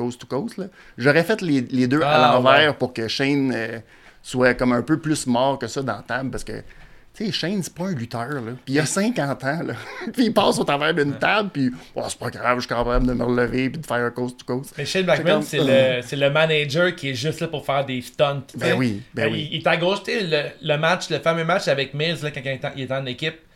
là. 0.59 0.65
J'aurais 0.99 1.25
fait 1.25 1.41
les, 1.41 1.63
les 1.63 1.87
deux 1.87 2.03
à 2.03 2.11
Ah, 2.29 2.35
l'envers 2.35 2.69
ouais. 2.73 2.77
pour 2.79 2.93
que 2.93 3.09
Shane 3.09 3.51
euh, 3.57 3.79
soit 4.23 4.53
comme 4.53 4.73
un 4.73 4.83
peu 4.83 4.99
plus 4.99 5.27
mort 5.27 5.59
que 5.59 5.69
ça 5.69 5.81
dans 5.83 5.97
la 5.97 6.03
table, 6.07 6.31
parce 6.31 6.45
que 6.45 6.53
tu 7.17 7.27
sais, 7.27 7.33
Shane, 7.33 7.63
c'est 7.63 7.75
pas 7.75 7.85
un 7.85 7.95
lutteur, 7.95 8.29
là. 8.29 8.53
Puis 8.65 8.75
il 8.75 8.79
a 8.79 8.87
50 8.87 9.45
ans, 9.45 9.63
là. 9.65 9.75
puis 10.13 10.27
il 10.27 10.35
passe 10.35 10.59
au 10.59 10.65
travers 10.65 10.93
d'une 10.93 11.15
table, 11.15 11.51
puis 11.53 11.71
oh, 11.95 12.03
c'est 12.09 12.19
pas 12.19 12.31
grave, 12.31 12.57
je 12.57 12.61
suis 12.67 12.69
capable 12.69 13.07
de 13.07 13.15
me 13.15 13.25
relever 13.25 13.71
puis 13.71 13.81
de 13.81 13.87
faire 13.87 14.05
un 14.05 14.11
coast 14.11 14.39
to 14.39 14.45
coast. 14.45 14.75
Mais 14.77 14.85
Shane 14.85 15.07
McMahon, 15.07 15.43
C'est 15.43 15.59
le, 15.59 16.21
le 16.27 16.31
manager 16.31 16.95
qui 16.95 17.11
est 17.11 17.15
juste 17.15 17.41
là 17.41 17.49
pour 17.49 17.65
faire 17.65 17.85
des 17.87 18.03
stunts. 18.03 18.43
tu 18.49 18.59
Ben 18.59 18.67
sais. 18.67 18.73
oui, 18.75 19.03
ben 19.15 19.29
il, 19.29 19.33
oui. 19.33 19.49
Il 19.53 19.59
est 19.63 19.67
à 19.67 19.77
gauche, 19.77 20.03
tu 20.05 20.13
sais, 20.13 20.23
le, 20.23 20.43
le 20.63 20.79
match, 20.79 21.09
le 21.11 21.19
fameux 21.19 21.45
match 21.45 21.69
avec 21.69 21.95
Miz, 21.95 22.23
là, 22.23 22.31
quand 22.31 22.41
il 22.45 22.51
était, 22.53 22.69
il 22.77 22.83
était 22.83 22.95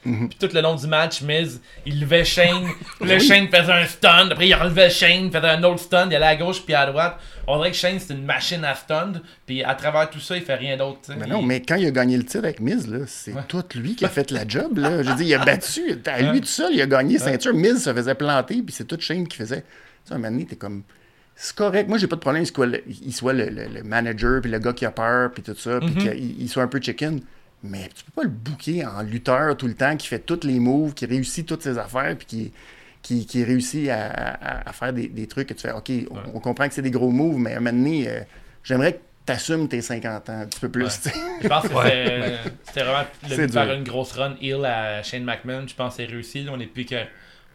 équipe. 0.04 0.28
Puis 0.30 0.38
tout 0.48 0.54
le 0.54 0.60
long 0.60 0.74
du 0.74 0.86
match, 0.86 1.22
Miz, 1.22 1.60
il 1.86 2.00
levait 2.00 2.24
Shane. 2.24 2.66
le 3.00 3.18
Shane 3.18 3.48
faisait 3.48 3.72
un 3.72 3.86
stun. 3.86 4.30
Après, 4.30 4.48
il 4.48 4.54
relevait 4.54 4.90
Shane, 4.90 5.30
faisait 5.30 5.48
un 5.48 5.62
autre 5.64 5.80
stun. 5.80 6.08
Il 6.10 6.16
allait 6.16 6.26
à 6.26 6.36
gauche 6.36 6.62
puis 6.64 6.74
à 6.74 6.86
droite. 6.86 7.18
On 7.46 7.56
dirait 7.58 7.70
que 7.70 7.76
Shane, 7.76 7.98
c'est 7.98 8.14
une 8.14 8.24
machine 8.24 8.64
à 8.64 8.74
stun. 8.74 9.12
Puis 9.46 9.62
à 9.64 9.74
travers 9.74 10.08
tout 10.10 10.20
ça, 10.20 10.36
il 10.36 10.42
fait 10.42 10.54
rien 10.54 10.76
d'autre. 10.76 11.00
Mais 11.08 11.26
Il- 11.26 11.32
non, 11.32 11.42
mais 11.42 11.60
quand 11.62 11.76
il 11.76 11.86
a 11.86 11.90
gagné 11.90 12.16
le 12.16 12.24
titre 12.24 12.38
avec 12.44 12.60
Miz, 12.60 12.86
là, 12.88 12.98
c'est 13.06 13.34
tout 13.48 13.64
lui 13.74 13.94
qui 13.96 14.04
a 14.04 14.08
fait 14.08 14.30
la 14.30 14.46
job. 14.46 14.78
Là. 14.78 15.02
Je 15.02 15.08
veux 15.10 15.16
dire, 15.16 15.26
il 15.26 15.34
a 15.34 15.38
battu. 15.44 15.82
À 16.06 16.22
lui 16.22 16.40
tout 16.40 16.46
seul, 16.46 16.72
il 16.74 16.80
a 16.82 16.86
gagné 16.86 17.18
ceinture. 17.18 17.54
Miz 17.54 17.82
se 17.82 17.92
faisait 17.92 18.14
planter, 18.14 18.62
puis 18.62 18.74
c'est 18.74 18.84
tout 18.84 18.98
Shane 19.00 19.26
qui 19.26 19.36
faisait. 19.36 19.62
Tu 19.62 19.66
sais, 20.04 20.14
un 20.14 20.18
moment 20.18 20.30
donné, 20.30 20.46
t'es 20.46 20.56
comme. 20.56 20.82
C'est 21.42 21.54
correct. 21.56 21.88
Moi, 21.88 21.96
j'ai 21.96 22.06
pas 22.06 22.16
de 22.16 22.20
problème 22.20 22.42
qu'il 22.44 22.54
soit 22.54 22.66
le, 22.66 22.82
il 22.86 23.12
soit 23.14 23.32
le, 23.32 23.46
le- 23.48 23.66
le 23.72 23.82
manager, 23.82 24.42
puis 24.42 24.50
le 24.50 24.58
gars 24.58 24.74
qui 24.74 24.84
a 24.84 24.90
peur, 24.90 25.30
puis 25.32 25.42
tout 25.42 25.54
ça, 25.56 25.80
puis 25.80 25.94
qu'il 25.94 26.40
il 26.42 26.48
soit 26.50 26.62
un 26.62 26.66
peu 26.68 26.80
chicken. 26.80 27.20
Mais 27.62 27.88
tu 27.94 28.04
peux 28.04 28.12
pas 28.12 28.22
le 28.22 28.30
booker 28.30 28.84
en 28.86 29.02
lutteur 29.02 29.56
tout 29.56 29.66
le 29.66 29.74
temps, 29.74 29.96
qui 29.96 30.06
fait 30.06 30.18
tous 30.20 30.44
les 30.44 30.58
moves, 30.60 30.94
qui 30.94 31.06
réussit 31.06 31.46
toutes 31.46 31.62
ses 31.62 31.76
affaires, 31.78 32.16
puis 32.16 32.26
qui, 32.26 32.52
qui, 33.02 33.26
qui 33.26 33.44
réussit 33.44 33.88
à, 33.90 34.06
à- 34.08 34.68
à 34.68 34.72
faire 34.72 34.92
des, 34.92 35.08
des 35.08 35.26
trucs 35.26 35.48
que 35.48 35.54
tu 35.54 35.60
fais. 35.62 35.72
OK, 35.72 35.90
on, 36.10 36.36
on 36.36 36.40
comprend 36.40 36.66
que 36.68 36.74
c'est 36.74 36.82
des 36.82 36.90
gros 36.90 37.10
moves, 37.10 37.38
mais 37.38 37.52
à 37.54 37.56
un 37.58 37.60
moment 37.60 37.76
donné, 37.76 38.08
euh, 38.08 38.20
j'aimerais 38.64 38.94
que 38.94 38.98
tu 39.26 39.32
assumes 39.32 39.68
tes 39.68 39.82
50 39.82 40.30
ans 40.30 40.40
un 40.40 40.46
petit 40.46 40.60
peu 40.60 40.68
plus. 40.70 41.00
Je 41.42 41.48
pense 41.48 41.62
que 41.68 41.74
c'était- 41.74 42.38
c'était 42.64 42.82
vraiment 42.82 43.04
le 43.28 43.28
de 43.46 43.52
faire 43.52 43.66
dur. 43.66 43.74
une 43.74 43.84
grosse 43.84 44.12
run 44.12 44.36
heel 44.40 44.64
à 44.64 45.02
Shane 45.02 45.24
McMahon. 45.24 45.66
Je 45.68 45.74
pense 45.74 45.96
que 45.96 46.02
c'est 46.02 46.10
réussi. 46.10 46.44
là. 46.44 46.52
On 46.52 46.56
n'est 46.56 46.66
plus 46.66 46.86
que. 46.86 46.96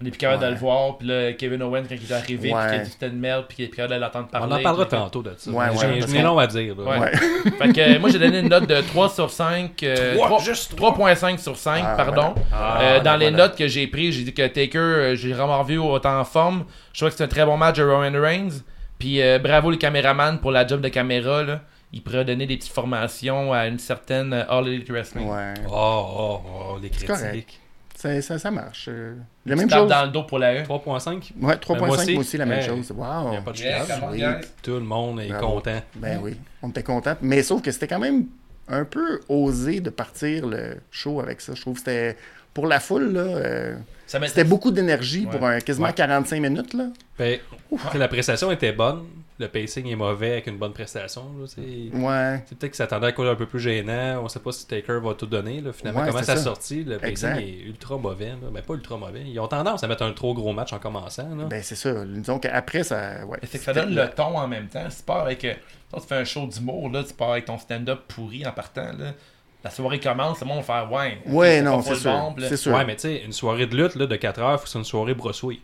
On 0.02 0.06
est 0.06 0.10
plus 0.10 0.18
capable 0.18 0.42
Ouais. 0.44 0.50
de 0.50 0.54
le 0.56 0.60
voir. 0.60 0.98
Puis 0.98 1.08
là, 1.08 1.32
Kevin 1.34 1.64
Owens, 1.64 1.84
quand 1.88 1.96
il 1.96 2.12
est 2.12 2.14
arrivé, 2.14 2.54
Ouais. 2.54 2.60
puis 2.60 2.70
qu'il 2.70 2.76
a 2.76 2.84
dit 2.84 2.86
que 2.86 2.92
c'était 2.92 3.08
une 3.08 3.20
merde, 3.20 3.46
puis 3.48 3.56
qu'il 3.56 3.66
est 3.66 3.68
plus 3.70 3.78
capable 3.78 3.96
de 3.96 4.00
l'entendre 4.02 4.28
parler. 4.28 4.48
On 4.54 4.56
en 4.58 4.62
parlera 4.62 4.86
puis- 4.86 4.98
tantôt 4.98 5.24
de 5.24 5.34
ça. 5.38 5.50
Ouais, 5.52 5.66
J'ai 6.08 6.22
long 6.22 6.38
à 6.38 6.48
dire. 6.48 6.76
là. 6.78 6.84
Ouais. 6.84 7.00
Ouais. 7.00 7.12
Fait 7.58 7.72
que 7.74 7.98
moi 8.00 8.10
j'ai 8.10 8.20
donné 8.20 8.40
une 8.40 8.50
note 8.50 8.68
de 8.68 8.82
3 8.82 9.08
sur 9.10 9.30
5. 9.32 9.82
euh, 9.84 10.16
Trois, 10.16 10.28
3 10.28 10.40
juste 10.42 10.76
3.5 10.76 11.40
sur 11.40 11.56
5, 11.56 11.82
Ah, 11.88 11.96
pardon. 11.96 12.36
Ah, 12.54 12.80
Euh, 12.82 13.00
dans 13.00 13.16
les 13.16 13.32
notes 13.32 13.56
que 13.58 13.68
j'ai 13.70 13.88
prises, 13.88 14.16
j'ai 14.16 14.24
dit 14.24 14.34
que 14.34 14.46
Taker, 14.46 14.78
euh, 14.80 15.16
j'ai 15.16 15.32
vraiment 15.32 15.60
revu 15.60 15.78
autant 15.78 16.20
en 16.20 16.26
forme. 16.26 16.66
Je 16.92 17.00
trouvais 17.00 17.12
que 17.12 17.14
c'était 17.18 17.24
un 17.24 17.34
très 17.34 17.46
bon 17.46 17.56
match 17.56 17.78
de 17.78 17.84
Roman 17.84 18.12
Reigns. 18.20 18.64
Puis 19.00 19.22
euh, 19.22 19.40
bravo 19.40 19.72
les 19.72 19.78
caméramans 19.78 20.40
pour 20.40 20.52
la 20.52 20.68
job 20.68 20.82
de 20.82 20.90
caméra. 20.90 21.44
Là. 21.44 21.62
Ils 21.94 22.02
pourraient 22.02 22.26
donner 22.26 22.46
des 22.46 22.58
petites 22.58 22.74
formations 22.74 23.54
à 23.54 23.68
une 23.68 23.80
certaine 23.80 24.34
All 24.50 24.68
Elite 24.68 24.90
Wrestling. 24.90 25.30
Ouais. 25.30 25.54
Oh, 25.72 26.06
oh, 26.18 26.42
oh, 26.46 26.80
les 26.82 26.90
critiques. 26.90 27.60
Ça, 28.06 28.22
ça, 28.22 28.38
ça 28.38 28.52
marche. 28.52 28.86
Euh, 28.88 29.16
La 29.48 29.54
Tu 29.56 29.60
même 29.62 29.68
tapes 29.70 29.80
chose. 29.80 29.90
dans 29.90 30.04
le 30.06 30.10
dos 30.12 30.24
pour 30.24 30.38
la 30.38 30.54
E. 30.62 30.64
3.5. 30.64 31.32
Ouais, 31.42 31.56
3.5, 31.56 31.74
Ben, 31.80 31.88
moi 31.88 31.98
aussi. 31.98 32.18
aussi, 32.18 32.38
la 32.38 32.46
même 32.46 32.60
Hey. 32.60 32.68
chose. 32.68 32.92
Wow. 32.92 33.34
Y 33.34 33.38
a 33.38 33.42
pas 33.42 33.52
de 33.52 34.12
oui. 34.12 34.46
Tout 34.62 34.74
le 34.74 34.80
monde 34.82 35.22
est 35.22 35.30
Bravo. 35.30 35.48
content. 35.56 35.82
Ben 35.96 36.20
oui, 36.22 36.36
on 36.62 36.70
était 36.70 36.84
content. 36.84 37.16
Mais 37.22 37.42
sauf 37.42 37.62
que 37.64 37.72
c'était 37.72 37.88
quand 37.88 38.00
même 38.00 38.26
un 38.68 38.86
peu 38.86 39.22
osé 39.28 39.80
de 39.80 39.90
partir 39.90 40.46
le 40.46 40.78
show 40.92 41.20
avec 41.20 41.42
ça. 41.42 41.54
Je 41.56 41.62
trouve 41.62 41.74
que 41.74 41.80
c'était. 41.80 42.16
Pour 42.54 42.68
la 42.68 42.80
foule, 42.80 43.12
là, 43.12 43.20
euh, 43.22 43.76
c'était 44.06 44.44
beaucoup 44.46 44.72
d'énergie 44.72 45.26
pour 45.30 45.44
un 45.46 45.60
quasiment 45.60 45.88
Ouais. 45.88 45.94
45 45.94 46.40
minutes. 46.42 46.74
Là. 46.74 46.86
Ben, 47.18 47.40
la 47.96 48.08
prestation 48.08 48.50
était 48.52 48.72
bonne. 48.72 49.02
Le 49.38 49.50
pacing 49.50 49.86
est 49.88 49.98
mauvais 49.98 50.32
avec 50.32 50.48
une 50.48 50.58
bonne 50.58 50.72
prestation. 50.72 51.24
là, 51.38 51.46
c'est- 51.46 51.62
Ouais. 51.94 52.42
C'est 52.48 52.58
peut-être 52.58 52.72
qu'il 52.72 52.76
s'attendait 52.78 53.08
à 53.08 53.12
quoi 53.12 53.30
un 53.30 53.36
peu 53.36 53.46
plus 53.46 53.60
gênant. 53.60 54.22
On 54.24 54.30
sait 54.30 54.40
pas 54.40 54.54
si 54.54 54.66
Taker 54.66 55.00
va 55.04 55.14
tout 55.14 55.26
donner. 55.26 55.60
Là. 55.60 55.74
Finalement, 55.74 56.02
Ouais, 56.02 56.08
comment 56.08 56.24
ça 56.24 56.32
a 56.34 56.38
ça. 56.38 56.44
sorti, 56.44 56.86
le 56.86 56.96
pacing 56.98 57.10
Exact. 57.12 57.40
est 57.42 57.60
ultra 57.66 57.98
mauvais. 57.98 58.28
Là. 58.30 58.48
Mais 58.54 58.62
pas 58.62 58.76
ultra 58.76 58.96
mauvais. 58.98 59.24
Ils 59.26 59.38
ont 59.42 59.48
tendance 59.50 59.84
à 59.84 59.88
mettre 59.90 60.04
un 60.04 60.14
trop 60.14 60.34
gros 60.34 60.54
match 60.54 60.72
en 60.72 60.80
commençant. 60.80 61.28
Là. 61.36 61.46
Ben 61.50 61.62
c'est 61.62 61.76
ça. 61.76 62.06
Disons 62.06 62.40
qu'après, 62.40 62.84
ça. 62.84 63.26
Ouais, 63.26 63.38
C'est 63.44 63.58
que 63.58 63.64
ça 63.66 63.74
donne 63.74 63.94
le 63.94 64.10
ton 64.10 64.38
en 64.38 64.48
même 64.48 64.68
temps. 64.68 64.90
Si 64.90 65.00
tu 65.00 65.04
pars 65.04 65.24
avec. 65.26 65.44
euh, 65.44 65.54
toi, 65.92 66.00
tu 66.00 66.08
fais 66.08 66.16
un 66.16 66.24
show 66.24 66.48
d'humour, 66.48 66.90
là, 66.90 67.04
tu 67.04 67.14
pars 67.14 67.32
avec 67.32 67.44
ton 67.44 67.58
stand-up 67.58 68.04
pourri 68.08 68.48
en 68.48 68.52
partant. 68.54 68.94
Là. 68.98 69.12
La 69.66 69.70
soirée 69.72 70.00
commence, 70.00 70.40
le 70.40 70.46
monde 70.48 70.60
va 70.60 70.64
faire 70.64 70.92
ouais. 70.94 71.18
Ouais, 71.26 71.56
c'est 71.58 71.62
non, 71.64 71.82
c'est 71.82 71.96
sûr. 71.96 72.58
sûr. 72.58 72.74
Ouais, 72.74 72.86
mais 72.86 72.96
tu 72.96 73.02
sais, 73.02 73.24
une 73.26 73.34
soirée 73.34 73.66
de 73.66 73.76
lutte 73.76 73.96
là, 73.96 74.06
de 74.06 74.16
4 74.16 74.40
heures, 74.40 74.60
faut 74.60 74.64
que 74.66 74.70
c'est 74.70 74.78
une 74.78 74.86
soirée 74.86 75.14
brossouille. 75.16 75.60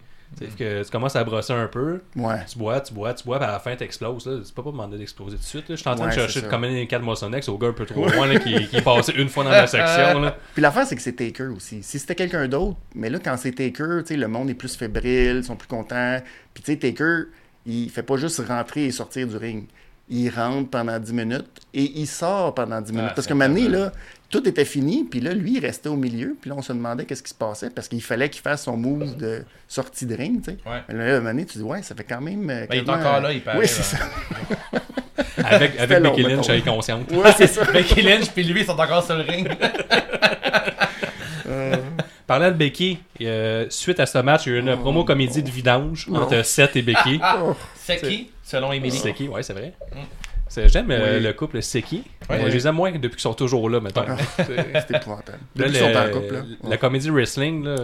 Que 0.57 0.83
tu 0.83 0.89
commences 0.89 1.15
à 1.15 1.23
brosser 1.23 1.53
un 1.53 1.67
peu, 1.67 2.01
Ouais. 2.15 2.37
tu 2.49 2.57
bois, 2.57 2.79
tu 2.81 2.93
bois, 2.93 3.13
tu 3.13 3.23
bois, 3.25 3.37
puis 3.37 3.47
à 3.47 3.51
la 3.51 3.59
fin, 3.59 3.75
t'exploses. 3.75 4.51
peux 4.55 4.63
pas 4.63 4.71
demander 4.71 4.97
d'exploser 4.97 5.35
tout 5.35 5.41
de 5.41 5.45
suite. 5.47 5.69
là. 5.69 5.75
Je 5.75 5.81
suis 5.81 5.89
en 5.89 5.93
train 5.95 6.05
Ouais, 6.05 6.09
de 6.09 6.15
c'est 6.15 6.21
chercher 6.21 6.41
de 6.41 6.47
commander 6.47 6.87
4 6.87 7.01
Mosonex 7.03 7.47
au 7.49 7.57
gars 7.57 7.67
un 7.67 7.73
peu 7.73 7.85
trop 7.85 8.07
loin 8.07 8.25
là, 8.27 8.39
qui, 8.39 8.67
qui 8.67 8.77
est 8.77 8.81
passé 8.81 9.13
une 9.17 9.29
fois 9.29 9.43
dans 9.43 9.51
la 9.51 9.67
section. 9.67 10.19
Là. 10.19 10.37
Puis 10.53 10.61
l'affaire, 10.61 10.87
c'est 10.87 10.95
que 10.95 11.01
c'est 11.01 11.13
Taker 11.13 11.47
aussi. 11.55 11.83
Si 11.83 11.99
c'était 11.99 12.15
quelqu'un 12.15 12.47
d'autre, 12.47 12.77
mais 12.95 13.09
là, 13.09 13.19
quand 13.19 13.35
c'est 13.37 13.51
Taker, 13.51 14.01
le 14.09 14.27
monde 14.27 14.49
est 14.49 14.53
plus 14.55 14.75
fébrile, 14.75 15.37
ils 15.37 15.43
sont 15.43 15.55
plus 15.57 15.67
contents. 15.67 16.19
Puis 16.53 16.63
tu 16.63 16.71
sais, 16.71 16.77
Taker, 16.79 17.25
il 17.65 17.89
fait 17.89 18.03
pas 18.03 18.15
juste 18.17 18.41
rentrer 18.47 18.85
et 18.85 18.91
sortir 18.91 19.27
du 19.27 19.37
ring. 19.37 19.65
Il 20.09 20.29
rentre 20.29 20.69
pendant 20.69 20.97
10 20.99 21.13
minutes 21.13 21.47
et 21.73 21.83
il 21.99 22.07
sort 22.07 22.53
pendant 22.55 22.81
10 22.81 22.91
minutes. 22.91 23.07
Ah, 23.11 23.13
parce 23.15 23.27
c'est 23.27 23.33
que 23.33 23.39
incroyable. 23.41 23.71
là, 23.75 23.91
tout 24.31 24.47
était 24.47 24.65
fini, 24.65 25.03
puis 25.03 25.19
là, 25.19 25.33
lui, 25.33 25.57
il 25.57 25.59
restait 25.59 25.89
au 25.89 25.95
milieu, 25.97 26.35
puis 26.39 26.49
là, 26.49 26.55
on 26.57 26.61
se 26.61 26.71
demandait 26.73 27.05
qu'est-ce 27.05 27.21
qui 27.23 27.29
se 27.29 27.35
passait, 27.35 27.69
parce 27.69 27.87
qu'il 27.89 28.01
fallait 28.01 28.29
qu'il 28.29 28.41
fasse 28.41 28.63
son 28.63 28.77
move 28.77 29.17
de 29.17 29.43
sortie 29.67 30.05
de 30.05 30.15
ring, 30.15 30.41
tu 30.43 30.51
sais. 30.51 30.57
Ouais. 30.65 30.81
Mais 30.87 30.93
là, 30.95 31.03
à 31.03 31.07
un 31.07 31.19
moment 31.19 31.29
donné, 31.31 31.45
tu 31.45 31.57
dis, 31.57 31.63
ouais, 31.63 31.81
ça 31.83 31.93
fait 31.95 32.05
quand 32.05 32.21
même... 32.21 32.49
euh, 32.49 32.65
Ben, 32.69 32.75
il 32.75 32.87
est 32.87 32.89
encore 32.89 33.19
là, 33.21 33.31
il 33.33 33.41
paraît, 33.41 33.59
Oui, 33.59 33.67
c'est 33.67 33.83
ça. 33.83 33.97
Avec, 35.43 35.79
avec 35.79 35.99
long, 35.99 36.11
Becky 36.15 36.23
Lynch, 36.23 36.49
elle 36.49 36.57
est 36.57 36.61
consciente. 36.61 37.11
Ouais, 37.11 37.31
c'est 37.37 37.47
ça. 37.47 37.63
Becky 37.73 38.01
Lynch 38.01 38.29
puis 38.31 38.43
lui 38.43 38.61
ils 38.61 38.65
sont 38.65 38.77
encore 38.79 39.03
sur 39.03 39.15
le 39.15 39.23
ring. 39.23 39.47
Parlant 42.27 42.49
de 42.49 42.55
Becky, 42.55 42.99
euh, 43.21 43.65
suite 43.69 43.99
à 43.99 44.05
ce 44.05 44.17
match, 44.19 44.45
il 44.45 44.53
y 44.53 44.55
a 44.55 44.57
eu 44.57 44.61
une 44.61 44.77
promo 44.77 45.03
comédie 45.03 45.43
de 45.43 45.49
vidange 45.49 46.07
entre 46.13 46.43
Seth 46.45 46.75
et 46.77 46.81
Becky. 46.81 47.19
Ah, 47.21 47.37
c'est 47.75 47.97
qui 48.01 48.29
selon 48.43 48.71
Emily 48.71 48.97
Seki, 48.97 49.27
ouais, 49.27 49.43
c'est 49.43 49.53
vrai. 49.53 49.73
C'est- 49.91 49.97
J'aime 50.67 50.91
euh, 50.91 51.17
Oui. 51.17 51.23
le 51.23 51.33
couple 51.33 51.61
Seki. 51.61 52.03
Euh, 52.29 52.37
Je 52.47 52.53
les 52.53 52.67
aime 52.67 52.75
moins 52.75 52.91
depuis 52.91 53.11
qu'ils 53.11 53.19
sont 53.21 53.33
toujours 53.33 53.69
là, 53.69 53.79
mettons. 53.79 54.03
C'est 54.37 54.95
épouvantable. 54.97 55.37
Là, 55.55 55.67
Depuis 55.67 55.71
qu'ils 55.79 55.87
le- 55.87 55.93
sont 55.93 55.99
en 55.99 56.09
couple, 56.11 56.33
là. 56.33 56.41
La 56.69 56.77
comédie 56.77 57.09
wrestling, 57.09 57.63
là, 57.63 57.75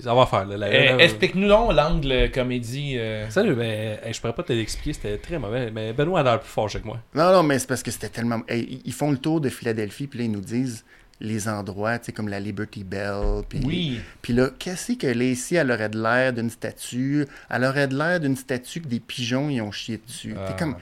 ça 0.00 0.14
va 0.14 0.26
faire. 0.26 0.46
Euh, 0.50 0.98
Explique-nous 0.98 1.48
donc 1.48 1.72
l'angle 1.74 2.30
comédie. 2.32 2.94
euh, 2.98 3.28
Salut, 3.30 3.54
ben, 3.54 3.98
hey, 4.04 4.12
je 4.12 4.20
pourrais 4.20 4.32
pas 4.34 4.42
te 4.42 4.52
l'expliquer, 4.52 4.92
c'était 4.94 5.18
très 5.18 5.38
mauvais. 5.38 5.70
Mais 5.70 5.92
Benoît 5.92 6.20
a 6.20 6.22
l'air 6.22 6.40
plus 6.40 6.48
fort 6.50 6.70
que 6.70 6.78
moi. 6.84 6.98
Non, 7.14 7.32
non, 7.32 7.42
mais 7.42 7.58
c'est 7.58 7.68
parce 7.68 7.82
que 7.82 7.90
c'était 7.90 8.08
tellement. 8.08 8.40
Hey, 8.48 8.80
ils 8.84 8.92
font 8.92 9.10
le 9.10 9.18
tour 9.18 9.40
de 9.40 9.48
Philadelphie, 9.48 10.06
puis 10.06 10.20
là, 10.20 10.24
ils 10.24 10.30
nous 10.32 10.40
disent 10.40 10.84
les 11.20 11.48
endroits, 11.48 11.98
tu 11.98 12.06
sais, 12.06 12.12
comme 12.12 12.28
la 12.28 12.40
Liberty 12.40 12.84
Bell. 12.84 13.42
Puis, 13.48 13.60
Oui. 13.64 14.00
Puis 14.22 14.32
là, 14.32 14.48
qu'est-ce 14.58 14.92
que 14.92 15.06
Lacey, 15.06 15.54
elle 15.56 15.70
aurait 15.70 15.88
de 15.88 16.00
l'air 16.02 16.32
d'une 16.32 16.50
statue? 16.50 17.26
Elle 17.50 17.64
aurait 17.64 17.86
de 17.88 17.96
l'air 17.96 18.20
d'une 18.20 18.36
statue 18.36 18.80
que 18.80 18.88
des 18.88 19.00
pigeons 19.00 19.48
y 19.48 19.60
ont 19.60 19.72
chié 19.72 20.00
dessus. 20.06 20.34
Ah, 20.38 20.48
T'es 20.50 20.56
comme. 20.58 20.76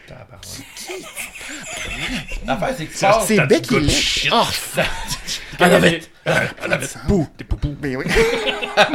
L'affaire, 2.47 2.75
c'est 2.77 2.87
que 2.87 2.93
tu 2.93 2.99
pars. 3.01 3.23
C'est 3.23 3.47
Becky 3.47 3.75
Lynch. 3.81 4.29
Oh, 4.33 4.47
I 5.61 5.69
love 5.69 5.87
it. 5.87 6.11
Bouh, 7.07 7.29
des 7.37 7.45
poupous. 7.45 7.77
Ben 7.81 7.97
oui. 7.97 8.05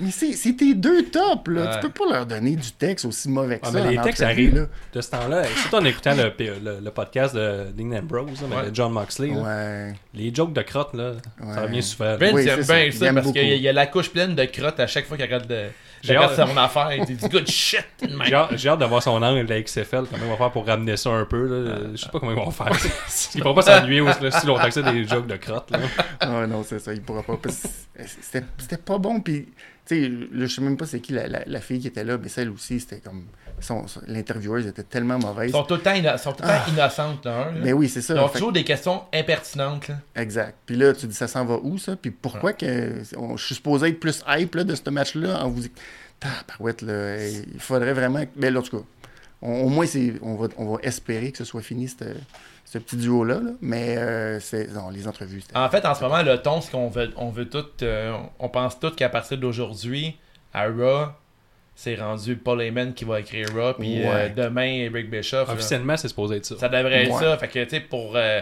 mais 0.00 0.10
c'est 0.10 0.52
tes 0.56 0.74
deux 0.74 1.04
tops, 1.06 1.48
là. 1.48 1.62
Ouais. 1.62 1.70
Tu 1.74 1.80
peux 1.88 1.90
pas 1.90 2.12
leur 2.12 2.26
donner 2.26 2.56
du 2.56 2.72
texte 2.72 3.04
aussi 3.04 3.28
mauvais 3.28 3.58
que 3.58 3.66
Ah, 3.66 3.72
ça. 3.72 3.82
mais 3.82 3.90
les 3.96 4.00
textes 4.00 4.22
arrivent 4.22 4.54
là. 4.54 4.66
de 4.92 5.00
ce 5.00 5.10
temps-là. 5.10 5.44
Surtout 5.44 5.76
en 5.76 5.84
écoutant 5.84 6.14
le, 6.14 6.32
le, 6.38 6.80
le 6.80 6.90
podcast 6.90 7.34
de 7.34 7.66
Dean 7.76 7.92
Ambrose, 7.98 8.40
là, 8.42 8.46
mais 8.50 8.56
Ouais. 8.56 8.70
de 8.70 8.74
John 8.74 8.92
Moxley. 8.92 9.28
là. 9.28 9.40
Ouais. 9.42 9.81
Les 10.14 10.34
jokes 10.34 10.52
de 10.52 10.62
crotte, 10.62 10.94
là, 10.94 11.12
Ouais. 11.40 11.54
ça 11.54 11.62
revient 11.62 11.82
souvent. 11.82 12.16
Vince 12.16 12.32
Oui, 12.34 12.48
aime 12.48 12.60
bien 12.62 12.90
ça 12.92 13.12
parce 13.14 13.32
qu'il 13.32 13.46
y 13.48 13.52
a- 13.52 13.54
il 13.56 13.62
y 13.62 13.68
a 13.68 13.72
la 13.72 13.86
couche 13.86 14.10
pleine 14.10 14.34
de 14.34 14.44
crottes 14.44 14.80
à 14.80 14.86
chaque 14.86 15.06
fois 15.06 15.16
qu'il 15.16 15.26
regarde, 15.26 15.46
de, 15.46 15.66
J'ai 16.02 16.16
regarde 16.16 16.38
hâte- 16.38 16.48
son 16.48 16.56
affaire. 16.56 16.90
Il 16.94 17.04
dit 17.04 17.28
good 17.28 17.46
shit. 17.48 17.84
J'ai 18.24 18.34
hâte, 18.34 18.50
j'ai 18.56 18.68
hâte 18.68 18.78
de 18.80 18.84
voir 18.84 19.02
son 19.02 19.22
angle 19.22 19.44
de 19.46 19.50
la 19.52 19.60
XFL, 19.62 20.04
comment 20.10 20.24
ils 20.24 20.28
vont 20.30 20.36
faire 20.36 20.50
pour 20.50 20.66
ramener 20.66 20.96
ça 20.96 21.10
un 21.10 21.24
peu. 21.24 21.46
Là. 21.46 21.76
Je 21.94 21.96
sais 22.00 22.08
pas 22.10 22.18
comment 22.20 22.32
ils 22.32 22.36
vont 22.38 22.50
faire. 22.50 22.70
Ils 23.34 23.42
vont 23.42 23.54
pas 23.54 23.62
s'ennuyer 23.62 24.00
aussi 24.00 24.46
longtemps 24.46 24.64
que 24.64 24.70
ça 24.70 24.82
des 24.82 25.06
jokes 25.06 25.26
de 25.26 25.36
crotte. 25.36 25.70
Là. 25.70 25.78
Ah 26.20 26.46
non, 26.46 26.62
c'est 26.64 26.78
ça, 26.78 26.92
il 26.92 27.02
pourra 27.02 27.22
pas. 27.22 27.36
c'était 27.48 28.76
pas 28.76 28.98
bon. 28.98 29.20
Puis, 29.20 29.48
tu 29.96 30.28
sais, 30.28 30.28
je 30.32 30.46
sais 30.46 30.60
même 30.62 30.76
pas 30.76 30.86
c'est 30.86 31.00
qui 31.00 31.12
la, 31.12 31.26
la- 31.28 31.44
la 31.46 31.60
fille 31.60 31.80
qui 31.80 31.86
était 31.88 32.04
là, 32.04 32.18
mais 32.18 32.28
celle 32.28 32.50
aussi, 32.50 32.80
c'était 32.80 32.98
comme. 33.00 33.24
son- 33.60 33.86
son- 33.86 34.00
L'intervieweuse 34.08 34.66
était 34.66 34.82
tellement 34.82 35.18
mauvaise. 35.18 35.50
Ils 35.50 35.52
sont 35.52 35.62
tout 35.64 35.74
le 35.74 35.80
temps, 35.80 35.92
inno- 35.94 36.18
sont 36.18 36.32
tout 36.32 36.42
le 36.42 36.48
temps 36.48 36.72
innocentes, 36.72 37.24
là. 37.24 37.52
Mais 37.62 37.72
oui, 37.72 37.88
c'est 37.88 38.00
ça. 38.02 38.14
Ils 38.14 38.20
ont 38.20 38.26
Fait- 38.28 38.38
toujours 38.38 38.52
des 38.52 38.64
questions 38.64 39.02
impertinentes. 39.14 39.88
Là. 39.88 39.96
Exact. 40.16 40.56
Puis 40.66 40.76
là, 40.76 40.92
tu 40.94 41.06
dis, 41.06 41.14
ça 41.14 41.28
s'en 41.28 41.44
va 41.44 41.58
où, 41.62 41.78
ça? 41.78 41.94
Puis 41.96 42.10
pourquoi 42.10 42.52
que. 42.54 43.02
on- 43.16 43.36
je 43.36 43.44
suis 43.46 43.54
supposé 43.54 43.88
être 43.88 44.00
plus 44.00 44.22
hype 44.26 44.54
là, 44.56 44.64
de 44.64 44.74
ce 44.74 44.90
match-là 44.90 45.44
en 45.44 45.48
vous 45.48 45.60
disant. 45.60 45.72
Tabarouette, 46.20 46.82
là. 46.82 47.26
Il 47.28 47.58
faudrait 47.60 47.92
vraiment. 47.92 48.24
Mais 48.36 48.50
là, 48.50 48.60
en 48.60 48.62
tout 48.62 48.78
cas, 48.78 48.84
on- 49.42 49.62
au 49.62 49.68
moins, 49.68 49.86
c'est, 49.86 50.14
on, 50.22 50.34
va, 50.36 50.48
on 50.56 50.74
va 50.74 50.78
espérer 50.82 51.32
que 51.32 51.38
ce 51.38 51.44
soit 51.44 51.62
fini, 51.62 51.88
cette- 51.88 52.16
ce 52.72 52.78
petit 52.78 52.96
duo-là. 52.96 53.34
là. 53.34 53.50
Mais 53.60 53.96
euh, 53.98 54.40
c'est, 54.40 54.68
non, 54.72 54.88
les 54.88 55.06
entrevues. 55.06 55.42
En 55.54 55.68
fait, 55.68 55.84
en 55.84 55.94
ce 55.94 56.02
moment, 56.02 56.22
le 56.22 56.38
ton, 56.38 56.60
c'est 56.62 56.70
qu'on 56.70 56.88
veut, 56.88 57.10
on 57.16 57.28
veut 57.28 57.48
tout. 57.48 57.64
euh, 57.82 58.16
on 58.38 58.48
pense 58.48 58.80
tout 58.80 58.90
qu'à 58.92 59.08
partir 59.10 59.36
d'aujourd'hui, 59.36 60.16
à 60.54 60.66
Raw, 60.68 61.08
c'est 61.74 61.94
rendu 61.96 62.36
Paul 62.36 62.62
Heyman 62.62 62.94
qui 62.94 63.04
va 63.04 63.20
écrire 63.20 63.48
Raw, 63.54 63.74
puis 63.74 63.98
Ouais. 64.00 64.06
euh, 64.06 64.28
demain, 64.34 64.64
Eric 64.72 65.10
Bischoff. 65.10 65.48
là. 65.48 65.54
Officiellement, 65.54 65.96
c'est 65.96 66.08
supposé 66.08 66.36
être 66.36 66.46
ça. 66.46 66.56
Ça 66.58 66.68
devrait 66.68 67.04
être 67.04 67.12
Ouais. 67.14 67.20
ça. 67.20 67.36
Fait 67.38 67.48
que, 67.48 67.62
tu 67.64 67.70
sais, 67.70 67.80
pour, 67.80 68.12
euh, 68.16 68.40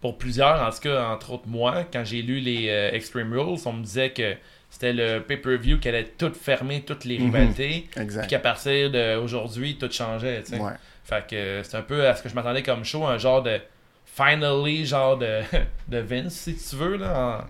pour 0.00 0.18
plusieurs, 0.18 0.60
en 0.66 0.70
tout 0.70 0.80
cas, 0.80 1.04
entre 1.08 1.32
autres 1.34 1.46
moi, 1.46 1.84
quand 1.92 2.04
j'ai 2.04 2.22
lu 2.22 2.40
les 2.40 2.68
euh, 2.70 2.90
Extreme 2.92 3.32
Rules, 3.32 3.58
on 3.66 3.72
me 3.72 3.82
disait 3.84 4.10
que 4.10 4.34
c'était 4.68 4.92
le 4.92 5.20
pay-per-view 5.20 5.78
qui 5.78 5.88
allait 5.88 6.04
tout 6.16 6.32
fermer, 6.32 6.82
toutes 6.82 7.04
les 7.04 7.18
Mhm. 7.18 7.24
rivalités. 7.26 7.86
Puis 7.90 8.00
Exact. 8.02 8.26
qu'à 8.28 8.38
partir 8.38 8.90
d'aujourd'hui, 8.90 9.76
tout 9.76 9.90
changeait, 9.90 10.42
tu 10.42 10.54
sais. 10.54 10.60
Ouais. 10.60 10.72
Fait 11.10 11.26
que 11.28 11.60
c'est 11.64 11.76
un 11.76 11.82
peu 11.82 12.06
à 12.06 12.14
ce 12.14 12.22
que 12.22 12.28
je 12.30 12.34
m'attendais 12.34 12.62
comme 12.62 12.84
show, 12.84 13.04
un 13.04 13.18
genre 13.18 13.42
de 13.42 13.60
finally, 14.06 14.86
genre 14.86 15.18
de, 15.18 15.40
de 15.88 15.98
Vince, 15.98 16.32
si 16.34 16.56
tu 16.56 16.76
veux, 16.76 16.96
là. 16.96 17.40
en- 17.42 17.44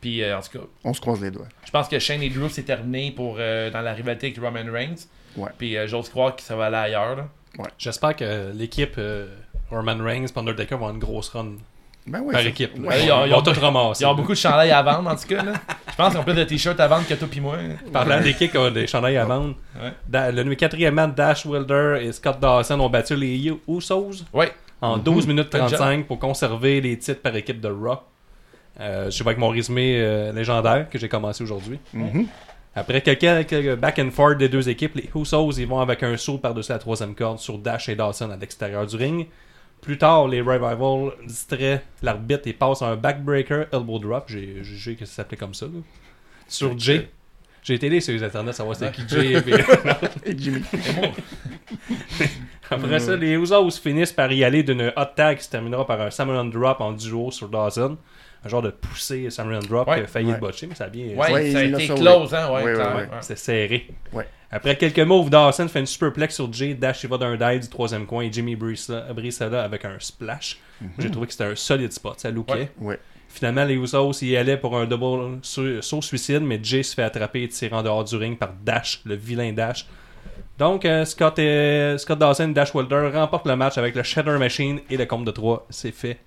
Puis 0.00 0.22
euh, 0.22 0.38
en 0.38 0.40
tout 0.40 0.58
cas, 0.58 0.64
On 0.84 0.94
se 0.94 1.00
croise 1.00 1.20
les 1.20 1.30
doigts. 1.30 1.48
je 1.64 1.70
pense 1.70 1.88
que 1.88 1.98
Shane 1.98 2.22
et 2.22 2.30
Drew 2.30 2.48
c'est 2.48 2.62
terminé 2.62 3.10
pour 3.12 3.36
euh, 3.38 3.70
dans 3.70 3.80
la 3.82 3.92
rivalité 3.92 4.28
avec 4.28 4.38
Roman 4.38 4.70
Reigns. 4.72 5.06
Ouais. 5.36 5.50
Puis 5.58 5.76
euh, 5.76 5.86
j'ose 5.86 6.08
croire 6.08 6.34
que 6.36 6.42
ça 6.42 6.56
va 6.56 6.66
aller 6.66 6.76
ailleurs. 6.76 7.16
là. 7.16 7.28
J'espère 7.78 8.14
que 8.16 8.52
l'équipe 8.54 8.94
euh, 8.98 9.26
Roman 9.70 9.98
Reigns 9.98 10.26
et 10.26 10.38
Undertaker 10.38 10.76
vont 10.76 10.86
avoir 10.86 10.90
une 10.94 10.98
grosse 11.00 11.28
run 11.30 11.56
Ben 12.06 12.20
oui. 12.24 12.32
par 12.32 12.44
équipe. 12.46 12.72
Ouais, 12.78 13.00
ils 13.02 13.06
ils 13.06 13.12
ont- 13.12 13.24
ils 13.26 13.34
ont- 13.34 13.42
tout 13.42 13.52
ramasser. 13.60 14.02
Ils 14.02 14.06
ont 14.06 14.14
beaucoup 14.14 14.32
de 14.32 14.36
chandails 14.36 14.70
à 14.70 14.82
vendre 14.82 15.10
en 15.10 15.14
tout 15.16 15.28
cas. 15.28 15.42
Là. 15.42 15.52
Je 15.90 15.96
pense 15.96 16.10
qu'ils 16.10 16.20
ont 16.20 16.24
plus 16.24 16.34
de 16.34 16.44
t-shirts 16.44 16.80
à 16.80 16.88
vendre 16.88 17.06
que 17.06 17.14
toi 17.14 17.28
pis 17.30 17.40
moi. 17.40 17.56
Parlant 17.92 18.20
d'équipe 18.20 18.50
qui 18.50 18.58
ont 18.58 18.70
des 18.70 18.86
chandails 18.86 19.16
à 19.18 19.24
vendre, 19.24 19.54
Ouais. 19.80 19.92
Da- 20.08 20.32
le 20.32 20.54
quatrième 20.54 20.94
match, 20.94 21.14
Dash 21.14 21.46
Wilder 21.46 21.98
et 22.02 22.12
Scott 22.12 22.40
Dawson 22.40 22.80
ont 22.80 22.88
battu 22.88 23.14
les 23.16 23.52
Usos 23.68 24.24
Ouais. 24.32 24.52
en 24.80 24.96
12 24.96 25.26
minutes 25.26 25.52
Good 25.52 25.60
job. 25.68 25.78
35 25.78 26.06
pour 26.06 26.18
conserver 26.18 26.80
les 26.80 26.98
titres 26.98 27.20
par 27.20 27.36
équipe 27.36 27.60
de 27.60 27.68
Raw. 27.68 27.98
Euh, 28.80 29.10
je 29.10 29.22
vais 29.22 29.28
avec 29.28 29.38
mon 29.38 29.48
résumé 29.50 29.96
euh, 30.00 30.32
légendaire 30.32 30.88
que 30.88 30.98
j'ai 30.98 31.08
commencé 31.08 31.44
aujourd'hui. 31.44 31.78
Mhm. 31.92 32.26
Après 32.74 33.00
quelques, 33.02 33.46
quelques 33.46 33.76
back 33.76 33.98
and 33.98 34.10
forth 34.10 34.38
des 34.38 34.48
deux 34.48 34.68
équipes, 34.68 34.94
les 34.94 35.10
Usos 35.14 35.52
ils 35.58 35.66
vont 35.66 35.80
avec 35.80 36.02
un 36.02 36.16
saut 36.16 36.38
par-dessus 36.38 36.72
la 36.72 36.78
troisième 36.78 37.14
corde 37.14 37.38
sur 37.40 37.58
Dash 37.58 37.88
et 37.88 37.94
Dawson 37.96 38.30
à 38.30 38.36
l'extérieur 38.36 38.86
du 38.86 38.96
ring. 38.96 39.26
Plus 39.80 39.98
tard, 39.98 40.28
les 40.28 40.40
Revival 40.40 41.12
distraient 41.26 41.82
l'arbitre 42.02 42.46
et 42.46 42.52
passent 42.52 42.82
un 42.82 42.96
backbreaker 42.96 43.66
elbow 43.72 43.98
drop. 43.98 44.24
J'ai 44.28 44.62
jugé 44.62 44.94
que 44.94 45.06
ça 45.06 45.16
s'appelait 45.16 45.38
comme 45.38 45.54
ça. 45.54 45.66
là. 45.66 45.80
Sur 46.48 46.78
Jay. 46.78 47.08
J'ai 47.62 47.74
été 47.74 48.00
sur 48.00 48.14
les 48.14 48.22
internets 48.22 48.52
savoir 48.52 48.76
c'était 48.76 48.92
qui 48.92 49.08
Jay. 49.08 49.42
Et 50.24 50.36
Jimmy. 50.36 50.62
Après 52.70 53.00
ça, 53.00 53.16
les 53.16 53.32
Usos 53.32 53.70
finissent 53.82 54.12
par 54.12 54.30
y 54.32 54.44
aller 54.44 54.62
d'une 54.62 54.92
hot 54.96 55.04
tag 55.16 55.38
qui 55.38 55.44
se 55.44 55.50
terminera 55.50 55.86
par 55.86 56.00
un 56.00 56.10
Samoan 56.10 56.50
Drop 56.50 56.80
en 56.80 56.92
duo 56.92 57.30
sur 57.30 57.48
Dawson. 57.48 57.96
Un 58.44 58.48
genre 58.48 58.62
de 58.62 58.70
poussée 58.70 59.28
Samoan 59.30 59.60
Drop 59.60 59.86
Ouais. 59.88 59.96
qui 59.98 60.00
a 60.02 60.06
failli 60.06 60.28
Ouais. 60.28 60.34
le 60.34 60.40
botcher, 60.40 60.66
mais 60.66 60.74
ça 60.74 60.84
a 60.84 60.88
bien. 60.88 61.06
Ouais, 61.08 61.16
Ouais, 61.32 61.50
ça 61.52 61.58
a 61.58 61.62
il 61.62 61.70
l'a 61.72 61.82
été 61.82 61.94
close, 61.94 62.34
hein. 62.34 62.48
Ouais, 62.48 62.54
Ouais, 62.56 62.64
ouais, 62.64 62.74
clairement, 62.74 62.96
ouais. 62.96 63.02
ouais. 63.02 63.08
C'est 63.20 63.38
serré. 63.38 63.86
Ouais. 64.12 64.26
Après 64.50 64.76
quelques 64.76 64.98
moves, 65.00 65.30
Dawson 65.30 65.68
fait 65.68 65.80
une 65.80 65.86
superplex 65.86 66.34
sur 66.34 66.52
Jay, 66.52 66.74
Dash 66.74 67.04
il 67.04 67.10
va 67.10 67.18
d'un 67.18 67.36
dive 67.36 67.60
du 67.60 67.68
troisième 67.68 68.06
coin 68.06 68.22
et 68.22 68.32
Jimmy 68.32 68.56
là 68.58 69.62
avec 69.62 69.84
un 69.84 69.96
splash. 70.00 70.58
J'ai 70.98 71.10
trouvé 71.10 71.26
que 71.26 71.32
c'était 71.32 71.44
un 71.44 71.54
solide 71.54 71.92
spot, 71.92 72.18
ça 72.18 72.30
lookait. 72.30 72.52
Ouais. 72.52 72.70
Ouais. 72.80 72.98
Finalement, 73.28 73.64
les 73.64 73.74
Usos 73.74 74.22
y 74.22 74.36
allaient 74.36 74.56
pour 74.56 74.76
un 74.76 74.86
double 74.86 75.38
saut 75.42 76.02
suicide, 76.02 76.40
mais 76.42 76.58
Jay 76.60 76.82
se 76.82 76.94
fait 76.96 77.04
attraper 77.04 77.44
et 77.44 77.48
tirer 77.48 77.76
en 77.76 77.82
dehors 77.82 78.02
du 78.02 78.16
ring 78.16 78.36
par 78.36 78.52
Dash, 78.64 79.02
le 79.04 79.14
vilain 79.14 79.52
Dash. 79.52 79.86
Donc, 80.58 80.84
euh, 80.84 81.04
Scott, 81.04 81.38
et, 81.38 81.94
Scott 81.98 82.18
Dawson 82.18 82.50
et 82.50 82.52
Dash 82.52 82.74
Wilder 82.74 83.10
remportent 83.14 83.46
le 83.46 83.54
match 83.54 83.78
avec 83.78 83.94
le 83.94 84.02
Shatter 84.02 84.36
Machine 84.36 84.80
et 84.90 84.96
le 84.96 85.06
compte 85.06 85.24
de 85.24 85.30
3. 85.30 85.66
C'est 85.70 85.92
fait. 85.92 86.18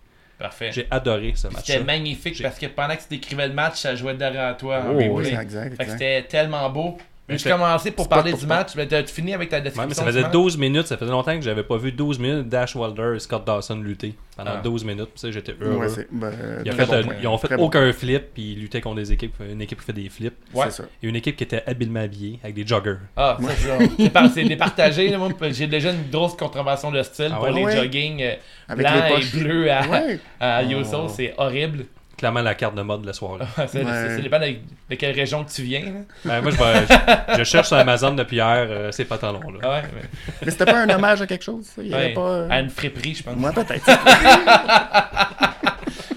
Parfait. 0.44 0.72
J'ai 0.74 0.88
adoré 0.92 1.32
ce 1.38 1.48
match. 1.48 1.64
C'était 1.68 1.82
magnifique 1.82 2.44
parce 2.44 2.60
que 2.60 2.66
pendant 2.66 2.98
que 2.98 3.02
tu 3.02 3.08
décrivais 3.12 3.48
le 3.48 3.54
match, 3.54 3.80
ça 3.80 3.96
jouait 3.96 4.14
derrière 4.14 4.58
toi. 4.58 4.84
Oh. 4.90 4.98
Oui, 4.98 5.28
exact, 5.28 5.78
que 5.78 5.82
exact. 5.82 5.92
c'était 5.94 6.24
tellement 6.24 6.70
beau. 6.70 6.98
Mais 7.30 7.38
je 7.38 7.48
commençais 7.48 7.92
pour 7.92 8.10
parler 8.10 8.32
pour 8.32 8.40
du 8.42 8.48
match. 8.48 8.72
Mais 8.76 8.86
t'as 8.86 9.04
fini 9.06 9.34
avec 9.34 9.48
ta 9.50 9.60
Ouais, 9.60 9.72
mais 9.88 9.94
ça 9.94 10.04
faisait 10.04 10.24
match? 10.24 10.32
12 10.34 10.58
minutes. 10.58 10.88
Ça 10.88 10.98
faisait 10.98 11.10
longtemps 11.12 11.36
que 11.36 11.42
j'avais 11.42 11.64
pas 11.64 11.78
vu 11.78 11.92
12 11.94 12.20
minutes 12.20 12.50
Dash 12.50 12.76
Wilder 12.76 13.14
et 13.16 13.20
Scott 13.20 13.46
Dawson 13.46 13.78
lutter. 13.82 14.14
Pendant 14.36 14.52
Ah. 14.56 14.62
12 14.62 14.84
minutes. 14.84 15.10
Tu 15.16 15.20
sais, 15.22 15.32
j'étais 15.32 15.56
heureux. 15.62 15.86
Ouais, 15.88 16.08
ben, 16.12 16.32
Ils 16.66 16.72
ont 16.72 16.76
fait, 16.76 16.86
bon 16.86 16.94
euh, 16.94 17.04
point. 17.04 17.14
ils 17.22 17.28
ont 17.28 17.38
fait 17.38 17.48
Très 17.48 17.58
bon 17.58 17.64
aucun 17.66 17.94
flip, 17.94 18.24
puis 18.34 18.54
ils 18.54 18.60
luttaient 18.60 18.82
contre 18.82 18.96
des 18.98 19.12
équipes, 19.12 19.36
une 19.50 19.62
équipe 19.62 19.80
qui 19.80 19.86
fait 19.86 19.94
des 19.94 20.10
flips. 20.10 20.34
Ouais. 20.54 20.70
Ça. 20.72 20.84
Et 21.02 21.08
une 21.08 21.16
équipe 21.16 21.36
qui 21.38 21.44
était 21.44 21.64
habilement 21.66 22.02
habillée, 22.02 22.40
avec 22.44 22.56
des 22.56 22.66
joggers. 22.68 22.98
Ah, 23.16 23.38
ça, 23.42 23.50
c'est- 23.98 24.10
par- 24.10 24.30
c'est 24.30 24.44
départagé. 24.44 25.16
J'ai 25.52 25.68
déjà 25.68 25.92
une 25.92 26.10
grosse 26.12 26.36
contravention 26.36 26.92
de 26.92 27.02
style 27.04 27.30
Ah 27.32 27.36
pour 27.36 27.44
ouais? 27.46 27.54
les 27.54 27.64
Ouais. 27.64 27.76
jogging 27.78 28.22
euh, 28.24 28.34
Avec 28.68 28.86
blanc 28.86 28.96
les 29.08 29.16
poches. 29.16 29.34
et 29.36 29.40
bleu 29.40 29.72
à, 29.72 29.88
Ouais. 29.88 30.20
à 30.40 30.62
Oh. 30.66 30.70
Yoso. 30.70 31.08
C'est 31.10 31.34
horrible. 31.38 31.86
Clairement 32.24 32.42
la 32.42 32.56
carte 32.56 32.76
de 32.76 32.82
mode 32.84 33.02
de 33.02 33.08
la 33.08 33.12
soirée. 33.12 33.44
Ça, 33.54 33.68
c'est- 33.68 33.84
Ouais. 33.84 34.22
Dépend 34.22 34.40
de, 34.40 34.46
de 34.90 34.96
quelle 34.96 35.14
région 35.14 35.44
que 35.44 35.52
tu 35.52 35.62
viens. 35.64 35.84
Ben, 36.24 36.40
moi, 36.40 36.52
je, 36.52 36.56
vais- 36.58 36.86
je, 37.34 37.38
je 37.40 37.44
cherche 37.44 37.68
sur 37.68 37.76
Amazon 37.76 38.14
depuis 38.14 38.38
hier 38.38 38.66
euh, 38.70 38.92
ces 38.94 39.04
pantalons-là. 39.04 39.60
Ah 39.62 39.70
ouais, 39.72 39.82
mais- 39.94 40.02
Mais 40.46 40.52
c'était 40.52 40.64
pas 40.64 40.78
un 40.84 40.90
hommage 40.90 41.22
à 41.22 41.28
quelque 41.28 41.44
chose, 41.44 41.66
ça? 41.66 41.82
Il 41.84 41.90
y 41.90 41.94
avait 41.94 42.06
ouais. 42.06 42.14
pas... 42.14 42.22
euh, 42.22 42.48
À 42.50 42.62
une 42.62 42.70
friperie, 42.70 43.14
je 43.16 43.24
pense. 43.24 43.36
Moi, 43.36 43.52
peut-être. 43.52 43.84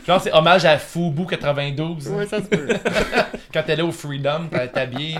Que 0.07 0.19
c'est 0.23 0.33
hommage 0.33 0.65
à 0.65 0.79
Fubu 0.79 1.27
92. 1.27 2.09
ouais, 2.09 2.27
ça 2.27 2.39
se 2.39 2.47
peut. 2.47 2.69
Quand 3.53 3.63
t'es 3.65 3.75
là 3.77 3.85
au 3.85 3.91
Freedom, 3.93 4.49
t'es 4.51 4.79
habillé. 4.81 5.17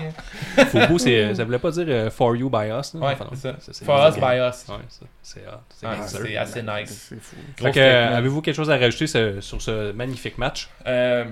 Fubu, 0.55 0.97
c'est- 0.99 1.35
ça 1.35 1.43
voulait 1.43 1.59
pas 1.59 1.71
dire 1.71 1.85
euh, 1.87 2.09
for 2.09 2.35
you 2.35 2.49
by 2.49 2.69
us. 2.69 2.93
là. 2.93 2.99
Ouais, 3.01 3.13
Enfin, 3.13 3.25
non, 3.25 3.31
c'est 3.33 3.41
ça. 3.51 3.55
c'est- 3.59 3.83
For 3.85 4.07
us, 4.07 4.15
by 4.15 4.21
us. 4.39 4.65
Ouais, 4.69 4.83
ça, 4.89 5.05
c'est 5.21 5.39
hot. 5.41 5.51
C'est 5.75 5.87
Ouais, 5.87 5.95
gangster. 5.97 6.21
c'est 6.25 6.37
assez 6.37 6.61
nice. 6.63 7.07
C'est 7.09 7.21
fou. 7.21 7.35
Fait 7.57 7.63
Gros 7.63 7.73
que, 7.73 7.79
euh. 7.79 8.17
Avez-vous 8.17 8.41
quelque 8.41 8.55
chose 8.55 8.69
à 8.71 8.77
rajouter 8.77 9.07
sur, 9.07 9.43
sur 9.43 9.61
ce 9.61 9.91
magnifique 9.91 10.37
match? 10.37 10.69
Euh, 10.85 11.25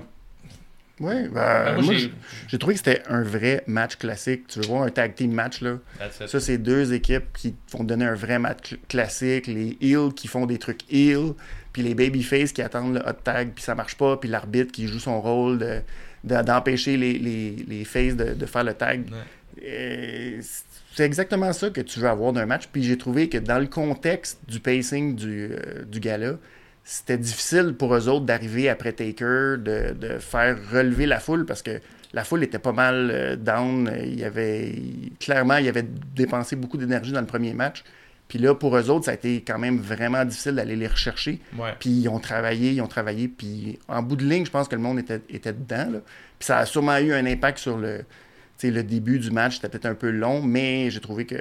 Oui, 0.98 1.14
ben, 1.28 1.30
Ben, 1.30 1.74
moi, 1.74 1.82
moi, 1.84 1.94
j'ai- 2.48 2.58
trouvé 2.58 2.72
que 2.74 2.78
c'était 2.78 3.02
un 3.10 3.22
vrai 3.22 3.62
match 3.66 3.96
classique. 3.96 4.46
Tu 4.48 4.60
veux 4.60 4.66
voir 4.66 4.82
un 4.84 4.90
tag 4.90 5.14
team 5.14 5.30
match, 5.32 5.60
là? 5.60 5.76
Ça, 6.26 6.40
c'est 6.40 6.56
deux 6.56 6.94
équipes 6.94 7.32
qui 7.34 7.54
vont 7.72 7.84
donner 7.84 8.06
un 8.06 8.14
vrai 8.14 8.38
match 8.38 8.72
cl- 8.72 8.78
classique. 8.88 9.46
Les 9.46 9.76
heels 9.82 10.14
qui 10.16 10.26
font 10.26 10.46
des 10.46 10.58
trucs 10.58 10.90
heels, 10.90 11.34
puis 11.76 11.82
les 11.82 11.94
babyface 11.94 12.52
qui 12.52 12.62
attendent 12.62 12.94
le 12.94 13.00
hot 13.00 13.18
tag, 13.22 13.50
puis 13.54 13.62
ça 13.62 13.74
marche 13.74 13.96
pas, 13.98 14.16
puis 14.16 14.30
l'arbitre 14.30 14.72
qui 14.72 14.86
joue 14.88 14.98
son 14.98 15.20
rôle 15.20 15.58
de- 15.58 15.80
de- 16.24 16.42
d'empêcher 16.42 16.96
les, 16.96 17.18
les, 17.18 17.54
les 17.68 17.84
faces 17.84 18.16
de, 18.16 18.32
de 18.32 18.46
faire 18.46 18.64
le 18.64 18.72
tag. 18.72 19.02
C'est 20.94 21.04
exactement 21.04 21.52
ça 21.52 21.68
que 21.68 21.82
tu 21.82 22.00
veux 22.00 22.08
avoir 22.08 22.32
d'un 22.32 22.46
match. 22.46 22.68
Puis 22.72 22.82
j'ai 22.82 22.96
trouvé 22.96 23.28
que 23.28 23.36
dans 23.36 23.58
le 23.58 23.66
contexte 23.66 24.38
du 24.48 24.58
pacing 24.60 25.14
du, 25.16 25.50
euh, 25.52 25.84
du 25.84 26.00
gala, 26.00 26.38
c'était 26.82 27.18
difficile 27.18 27.74
pour 27.78 27.94
eux 27.94 28.08
autres 28.08 28.24
d'arriver 28.24 28.68
après 28.70 28.92
Taker, 28.92 29.56
de, 29.58 29.92
de 29.92 30.18
faire 30.18 30.56
relever 30.72 31.04
la 31.04 31.20
foule 31.20 31.44
parce 31.44 31.62
que 31.62 31.80
la 32.14 32.24
foule 32.24 32.42
était 32.44 32.58
pas 32.58 32.72
mal 32.72 33.10
euh, 33.12 33.36
down. 33.36 33.92
Il 34.02 34.18
y 34.18 34.24
avait, 34.24 34.72
clairement, 35.20 35.56
il 35.58 35.68
avait 35.68 35.84
dépensé 36.14 36.56
beaucoup 36.56 36.78
d'énergie 36.78 37.12
dans 37.12 37.20
le 37.20 37.26
premier 37.26 37.52
match. 37.52 37.84
Puis 38.28 38.38
là, 38.38 38.54
pour 38.54 38.76
eux 38.76 38.90
autres, 38.90 39.04
ça 39.04 39.12
a 39.12 39.14
été 39.14 39.42
quand 39.42 39.58
même 39.58 39.78
vraiment 39.78 40.24
difficile 40.24 40.56
d'aller 40.56 40.74
les 40.76 40.88
rechercher. 40.88 41.40
Ouais. 41.56 41.74
Puis 41.78 41.90
ils 41.90 42.08
ont 42.08 42.18
travaillé, 42.18 42.72
ils 42.72 42.80
ont 42.80 42.88
travaillé. 42.88 43.28
Puis 43.28 43.78
en 43.88 44.02
bout 44.02 44.16
de 44.16 44.24
ligne, 44.24 44.44
je 44.44 44.50
pense 44.50 44.66
que 44.66 44.74
le 44.74 44.82
monde 44.82 44.98
était, 44.98 45.20
était 45.30 45.52
dedans. 45.52 45.90
là. 45.92 45.98
Puis 46.38 46.46
ça 46.46 46.58
a 46.58 46.66
sûrement 46.66 46.98
eu 46.98 47.12
un 47.12 47.24
impact 47.24 47.58
sur 47.58 47.76
le, 47.76 47.98
tu 47.98 48.04
sais, 48.58 48.70
le 48.70 48.82
début 48.82 49.18
du 49.20 49.30
match. 49.30 49.56
C'était 49.56 49.68
peut-être 49.68 49.86
un 49.86 49.94
peu 49.94 50.10
long, 50.10 50.42
mais 50.42 50.90
j'ai 50.90 51.00
trouvé 51.00 51.24
que 51.24 51.36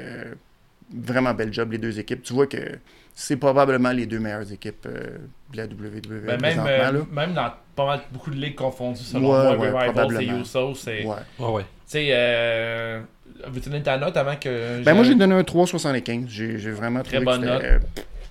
vraiment 0.94 1.34
bel 1.34 1.52
job 1.52 1.72
les 1.72 1.80
deux 1.80 1.98
équipes. 2.00 2.22
Tu 2.22 2.34
vois 2.34 2.46
que 2.48 2.78
c'est 3.16 3.38
probablement 3.38 3.92
les 3.92 4.06
deux 4.06 4.20
meilleures 4.20 4.52
équipes 4.52 4.86
euh, 4.86 5.18
de 5.54 5.58
la 5.58 5.66
WWE 5.66 6.26
Ben, 6.28 6.40
même, 6.40 6.60
euh, 6.68 6.92
là. 6.92 7.00
même 7.12 7.34
dans 7.34 7.52
pas 7.76 7.86
mal 7.86 8.02
beaucoup 8.12 8.30
de 8.30 8.36
ligues 8.36 8.56
confondues, 8.56 9.02
selon 9.02 9.32
Ouais, 9.32 9.56
moi, 9.56 9.58
ouais, 9.58 9.68
Revival 9.72 9.92
probablement. 9.94 10.40
Usos, 10.42 10.76
c'est. 10.76 11.04
Ouais. 11.06 11.16
Ouais, 11.40 11.66
sais, 11.86 12.08
euh, 12.12 13.02
veux-tu 13.48 13.70
donner 13.70 13.84
ta 13.84 13.98
note 13.98 14.16
avant 14.18 14.36
que. 14.36 14.82
Ben, 14.84 14.94
moi, 14.94 15.04
j'ai 15.04 15.16
donné 15.16 15.36
un 15.36 15.42
3,75. 15.42 16.26
J'ai 16.28 16.58
j'ai 16.60 16.72
vraiment 16.72 17.02
Très 17.04 17.20
bonne 17.20 17.46
note. 17.46 17.62
euh, 17.64 17.80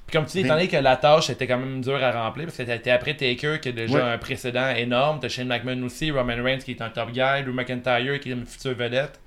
Puis 0.07 0.13
comme 0.17 0.27
tu 0.27 0.33
dis, 0.33 0.41
étant 0.41 0.55
donné 0.55 0.69
que 0.69 0.77
la 0.77 0.97
tâche 0.97 1.31
était 1.31 1.47
quand 1.47 1.59
même 1.59 1.81
dure 1.81 2.03
à 2.03 2.13
remplir, 2.25 2.47
parce 2.47 2.59
que 2.59 2.63
t'étais 2.65 2.91
après 2.91 3.15
Taker, 3.15 3.61
qui 3.61 3.69
a 3.71 3.73
déjà 3.73 3.95
Ouais. 3.97 4.03
un 4.13 4.19
précédent 4.19 4.71
énorme, 4.77 5.19
t'as 5.21 5.29
Shane 5.29 5.49
McMahon 5.49 5.83
aussi, 5.85 6.11
Roman 6.11 6.43
Reigns 6.43 6.59
qui 6.59 6.73
est 6.73 6.83
un 6.83 6.91
top 6.91 7.11
guy, 7.13 7.43
Drew 7.45 7.53
McIntyre 7.55 8.21
qui 8.21 8.31
est 8.31 8.33
une 8.35 8.47
future 8.47 8.75
vedette. 8.75 9.19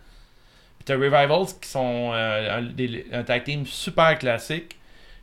Puis 0.80 0.86
t'as 0.86 0.96
Revivals 0.96 1.48
qui 1.62 1.70
sont 1.70 2.12
euh, 2.14 2.60
un, 2.60 2.62
des- 2.62 3.06
un 3.12 3.24
tag 3.24 3.44
team 3.44 3.66
super 3.66 4.18
classique. 4.20 4.76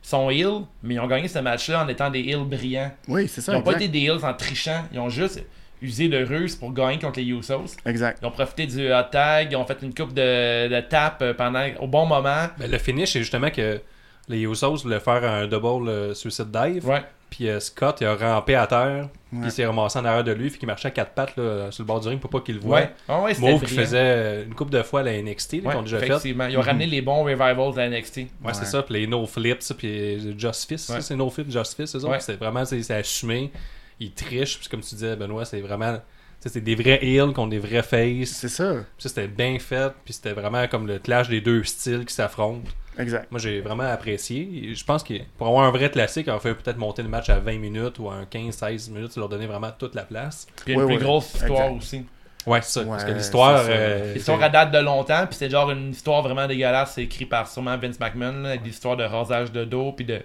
Ils 0.03 0.07
sont 0.07 0.29
heal, 0.29 0.61
mais 0.83 0.95
ils 0.95 0.99
ont 0.99 1.07
gagné 1.07 1.27
ce 1.27 1.39
match-là 1.39 1.83
en 1.83 1.87
étant 1.87 2.09
des 2.11 2.19
heals 2.19 2.43
brillants. 2.45 2.91
Oui, 3.07 3.27
c'est 3.27 3.41
ça. 3.41 3.53
Ils 3.53 3.55
n'ont 3.55 3.61
pas 3.63 3.73
été 3.73 3.87
des 3.87 4.01
heals 4.01 4.23
en 4.23 4.33
trichant, 4.35 4.83
ils 4.93 4.99
ont 4.99 5.09
juste 5.09 5.41
usé 5.81 6.07
de 6.07 6.23
ruse 6.23 6.55
pour 6.55 6.73
gagner 6.73 6.99
contre 6.99 7.19
les 7.19 7.25
Usos. 7.25 7.75
Exact. 7.85 8.19
Ils 8.21 8.25
ont 8.25 8.31
profité 8.31 8.65
du 8.65 8.91
hot 8.91 9.03
tag, 9.11 9.49
ils 9.51 9.55
ont 9.55 9.65
fait 9.65 9.77
une 9.81 9.93
coupe 9.93 10.13
de, 10.13 10.67
de 10.67 10.83
euh, 11.21 11.33
pendant, 11.33 11.65
au 11.79 11.87
bon 11.87 12.05
moment. 12.05 12.47
Ben, 12.57 12.69
le 12.69 12.77
finish, 12.77 13.13
c'est 13.13 13.19
justement 13.19 13.49
que 13.49 13.79
les 14.27 14.41
Usos 14.41 14.77
voulaient 14.83 14.99
faire 14.99 15.23
un 15.23 15.47
double 15.47 15.89
euh, 15.89 16.13
suicide 16.13 16.49
dive. 16.51 16.87
Ouais. 16.87 17.03
Puis 17.29 17.49
euh, 17.49 17.59
Scott, 17.59 17.97
il 18.01 18.07
a 18.07 18.15
rampé 18.15 18.55
à 18.55 18.65
terre. 18.67 19.09
Puis 19.29 19.41
il 19.43 19.51
s'est 19.51 19.65
ramassé 19.65 19.99
en 19.99 20.05
arrière 20.05 20.23
de 20.23 20.31
lui. 20.31 20.49
Puis 20.49 20.59
qu'il 20.59 20.67
marchait 20.67 20.87
à 20.87 20.91
quatre 20.91 21.11
pattes 21.11 21.35
là, 21.35 21.69
sur 21.69 21.83
le 21.83 21.87
bord 21.87 21.99
du 21.99 22.07
ring 22.07 22.19
pour 22.21 22.29
pas 22.29 22.39
qu'il 22.39 22.55
le 22.55 22.61
voie. 22.61 22.77
Ouais. 22.77 22.89
Ah 23.09 23.21
ouais, 23.21 23.33
c'était 23.33 23.51
Move 23.51 23.65
faisait 23.65 24.43
une 24.45 24.53
couple 24.55 24.71
de 24.71 24.81
fois 24.81 25.01
à 25.01 25.03
la 25.03 25.21
NXT, 25.21 25.63
qu'on 25.63 25.69
a 25.69 25.81
déjà 25.81 25.99
fait. 25.99 26.07
effectivement. 26.07 26.47
Ils 26.47 26.57
ont 26.57 26.61
ramené 26.61 26.85
les 26.85 27.01
bons 27.01 27.23
revivals 27.23 27.73
de 27.73 27.77
la 27.77 27.89
NXT. 27.89 28.17
Ouais, 28.17 28.27
Ouais. 28.45 28.53
c'est 28.53 28.65
ça. 28.65 28.83
Puis 28.83 28.93
les 28.93 29.07
no 29.07 29.25
flips, 29.25 29.61
ça, 29.61 29.73
puis 29.73 30.39
Just 30.39 30.69
Fist, 30.69 30.93
c'est 31.01 31.15
no 31.15 31.29
flip, 31.29 31.51
Just 31.51 31.75
Fist, 31.75 31.93
c'est 31.93 31.99
ça. 31.99 32.07
Ouais. 32.07 32.19
C'est 32.21 32.37
vraiment, 32.37 32.63
c'est 32.63 32.89
assumé. 32.91 33.51
Ils 33.99 34.11
trichent. 34.13 34.59
Puis 34.59 34.67
comme 34.69 34.81
tu 34.81 34.95
disais, 34.95 35.15
Benoît, 35.15 35.45
c'est 35.45 35.61
vraiment. 35.61 35.93
tu 35.95 36.01
sais, 36.39 36.49
C'est 36.49 36.61
des 36.61 36.75
vrais 36.75 36.99
heels 37.03 37.33
contre 37.33 37.49
des 37.51 37.59
vrais 37.59 37.83
face. 37.83 38.29
C'est 38.29 38.49
ça. 38.49 38.73
Ça, 38.97 39.09
c'était 39.09 39.27
bien 39.27 39.57
fait. 39.59 39.91
Puis 40.03 40.13
c'était 40.13 40.33
vraiment 40.33 40.67
comme 40.67 40.87
le 40.87 40.99
clash 40.99 41.29
des 41.29 41.41
deux 41.41 41.63
styles 41.63 42.05
qui 42.05 42.13
s'affrontent. 42.13 42.69
Exact. 42.97 43.29
Moi, 43.29 43.39
j'ai 43.39 43.59
vraiment 43.61 43.83
apprécié. 43.83 44.71
Je 44.73 44.83
pense 44.85 45.03
que 45.03 45.15
pour 45.37 45.47
avoir 45.47 45.65
un 45.65 45.71
vrai 45.71 45.89
classique, 45.91 46.27
on 46.29 46.39
fait 46.39 46.53
peut-être 46.53 46.77
monter 46.77 47.03
le 47.03 47.09
match 47.09 47.29
à 47.29 47.39
20 47.39 47.57
minutes 47.59 47.99
ou 47.99 48.09
à 48.09 48.13
un 48.15 48.23
15-16 48.23 48.89
minutes, 48.91 49.11
ça 49.11 49.19
leur 49.19 49.27
donner 49.29 49.47
vraiment 49.47 49.71
toute 49.77 49.95
la 49.95 50.03
place. 50.03 50.47
Puis 50.63 50.73
une 50.73 50.79
Ouais, 50.81 50.85
plus 50.85 50.95
ouais. 50.95 51.01
grosse 51.01 51.33
histoire 51.33 51.63
Exact. 51.67 51.77
aussi. 51.77 52.05
Ouais, 52.47 52.61
c'est 52.61 52.79
ça. 52.79 52.85
parce 52.85 53.03
que 53.03 53.11
l'histoire. 53.11 53.65
euh, 53.67 54.13
L'histoire 54.13 54.41
à 54.43 54.49
date 54.49 54.71
de 54.71 54.77
longtemps, 54.77 55.25
puis 55.27 55.35
c'est 55.35 55.49
genre 55.49 55.71
une 55.71 55.89
histoire 55.89 56.21
vraiment 56.21 56.45
dégueulasse. 56.47 56.93
C'est 56.93 57.03
écrit 57.03 57.25
par 57.25 57.49
sûrement 57.49 57.75
Vince 57.77 57.99
McMahon, 57.99 58.43
là, 58.43 58.49
avec 58.49 58.61
des 58.63 58.69
histoires 58.69 58.95
de 58.95 59.03
rasage 59.03 59.51
de 59.51 59.65
dos, 59.65 59.91
puis 59.91 60.05
de 60.05 60.21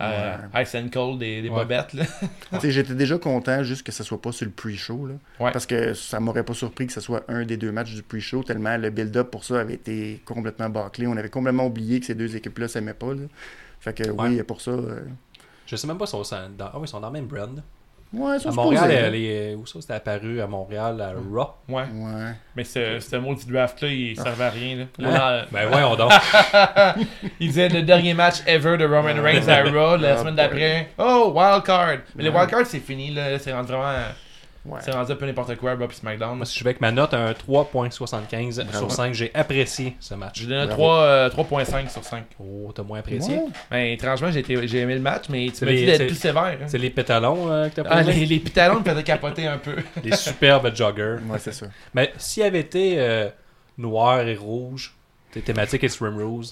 Euh, 0.00 0.36
Ice 0.56 0.74
and 0.74 0.88
Cold, 0.92 1.20
des, 1.20 1.40
des 1.40 1.48
Ouais. 1.48 1.60
bobettes, 1.62 1.92
là. 1.92 2.04
J'étais 2.64 2.94
déjà 2.94 3.16
content 3.16 3.62
juste 3.62 3.84
que 3.84 3.92
ce 3.92 4.02
soit 4.02 4.20
pas 4.20 4.32
sur 4.32 4.44
le 4.46 4.50
pre-show. 4.52 5.06
là. 5.06 5.14
Ouais. 5.38 5.52
Parce 5.52 5.66
que 5.66 5.94
ça 5.94 6.18
m'aurait 6.18 6.42
pas 6.42 6.54
surpris 6.54 6.86
que 6.88 6.92
ce 6.92 7.00
soit 7.00 7.22
un 7.28 7.44
des 7.44 7.56
deux 7.56 7.70
matchs 7.70 7.94
du 7.94 8.02
pre-show, 8.02 8.42
tellement 8.42 8.76
le 8.76 8.90
build-up 8.90 9.30
pour 9.30 9.44
ça 9.44 9.60
avait 9.60 9.74
été 9.74 10.20
complètement 10.24 10.68
bâclé. 10.68 11.06
On 11.06 11.16
avait 11.16 11.28
complètement 11.28 11.66
oublié 11.66 12.00
que 12.00 12.06
ces 12.06 12.14
deux 12.16 12.34
équipes-là 12.34 12.66
s'aimaient 12.68 12.92
pas. 12.94 13.14
là. 13.14 13.22
Fait 13.80 13.92
que 13.96 14.10
Ouais. 14.10 14.28
oui, 14.30 14.42
pour 14.42 14.60
ça. 14.60 14.72
euh, 14.72 15.00
Je 15.66 15.76
sais 15.76 15.86
même 15.86 15.98
pas 15.98 16.06
si 16.06 16.16
ils 16.18 16.24
sont 16.24 16.36
dans, 16.58 16.66
ah 16.66 16.72
oui, 16.74 16.82
ils 16.84 16.88
sont 16.88 17.00
dans 17.00 17.08
le 17.08 17.12
même 17.12 17.26
brand. 17.26 17.62
Ouais, 18.14 18.38
ça 18.38 18.48
À 18.48 18.52
Montréal, 18.52 18.90
elle 18.90 19.14
est- 19.14 19.54
où 19.54 19.66
ça 19.66 19.80
c'était 19.80 19.94
apparu 19.94 20.40
à 20.40 20.46
Montréal, 20.46 21.00
à 21.00 21.12
Raw. 21.12 21.48
Ouais. 21.68 21.82
Ouais. 21.92 22.32
Mais 22.56 22.64
ce, 22.64 22.98
ce 23.00 23.16
maudit 23.16 23.46
draft-là, 23.46 23.88
il 23.88 24.16
servait 24.16 24.44
à 24.44 24.50
rien, 24.50 24.76
là. 24.76 24.84
Là, 24.98 25.38
Hein? 25.40 25.46
Ben 25.50 25.66
voyons 25.68 25.96
donc. 25.96 26.12
Il 27.40 27.48
disait 27.48 27.68
le 27.68 27.82
dernier 27.82 28.14
match 28.14 28.36
ever 28.46 28.76
de 28.76 28.84
Roman 28.84 29.20
Reigns 29.22 29.48
à 29.48 29.62
Raw, 29.62 29.96
la 29.96 30.12
Ah, 30.14 30.16
semaine 30.18 30.34
d'après. 30.36 30.88
Oh, 30.98 31.32
wild 31.34 31.62
card. 31.64 31.96
Mais 32.14 32.24
les 32.24 32.28
Ouais. 32.30 32.36
wild 32.36 32.50
cards, 32.50 32.66
c'est 32.66 32.78
fini, 32.80 33.10
là. 33.10 33.38
C'est 33.38 33.52
rendu 33.52 33.68
vraiment. 33.72 33.92
Ouais. 34.64 34.80
C'est 34.82 34.92
rendu 34.92 35.12
un 35.12 35.16
peu 35.16 35.26
n'importe 35.26 35.56
quoi, 35.56 35.74
et 35.74 35.92
SmackDown. 35.92 36.36
Moi, 36.38 36.46
si 36.46 36.58
je 36.58 36.64
vais 36.64 36.70
avec 36.70 36.80
ma 36.80 36.90
note, 36.90 37.12
un 37.12 37.32
3.75 37.32 38.62
Bravo. 38.64 38.78
sur 38.78 38.90
5, 38.92 39.12
j'ai 39.14 39.30
apprécié 39.34 39.96
ce 40.00 40.14
match. 40.14 40.40
Je 40.40 40.46
donne 40.48 40.58
un 40.58 40.66
Bravo. 40.66 40.82
3, 40.82 40.98
euh, 41.02 41.28
3.5 41.30 41.90
sur 41.90 42.02
5. 42.04 42.24
Oh, 42.40 42.72
t'as 42.74 42.82
moins 42.82 43.00
apprécié. 43.00 43.36
Ouais. 43.36 43.46
Ben, 43.70 43.92
étrangement, 43.92 44.30
j'ai 44.30 44.40
été- 44.40 44.66
j'ai 44.66 44.78
aimé 44.78 44.94
le 44.94 45.00
match, 45.00 45.24
mais 45.28 45.48
tu 45.56 45.64
m'as 45.64 45.72
dit 45.72 45.84
d'être 45.84 46.06
plus 46.06 46.16
sévère. 46.16 46.44
hein. 46.44 46.64
C'est 46.66 46.78
les 46.78 46.90
pétalons 46.90 47.50
euh, 47.50 47.68
que 47.68 47.74
t'as 47.76 47.82
Ah, 47.90 48.02
pris. 48.02 48.14
les, 48.20 48.26
les 48.26 48.38
pitalons 48.38 48.80
me 48.80 48.84
faisaient 48.84 49.02
capoter 49.02 49.46
un 49.46 49.58
peu. 49.58 49.74
Les 50.02 50.16
superbes 50.16 50.74
joggers. 50.74 51.16
Ouais, 51.28 51.38
c'est 51.38 51.52
ça. 51.52 51.66
Mais 51.92 52.12
s'il 52.16 52.42
avait 52.44 52.60
été 52.60 52.94
euh, 52.98 53.28
noir 53.76 54.20
et 54.20 54.34
rouge, 54.36 54.94
t'es 55.30 55.40
thématique 55.40 55.84
Extreme 55.84 56.16
Rules, 56.16 56.46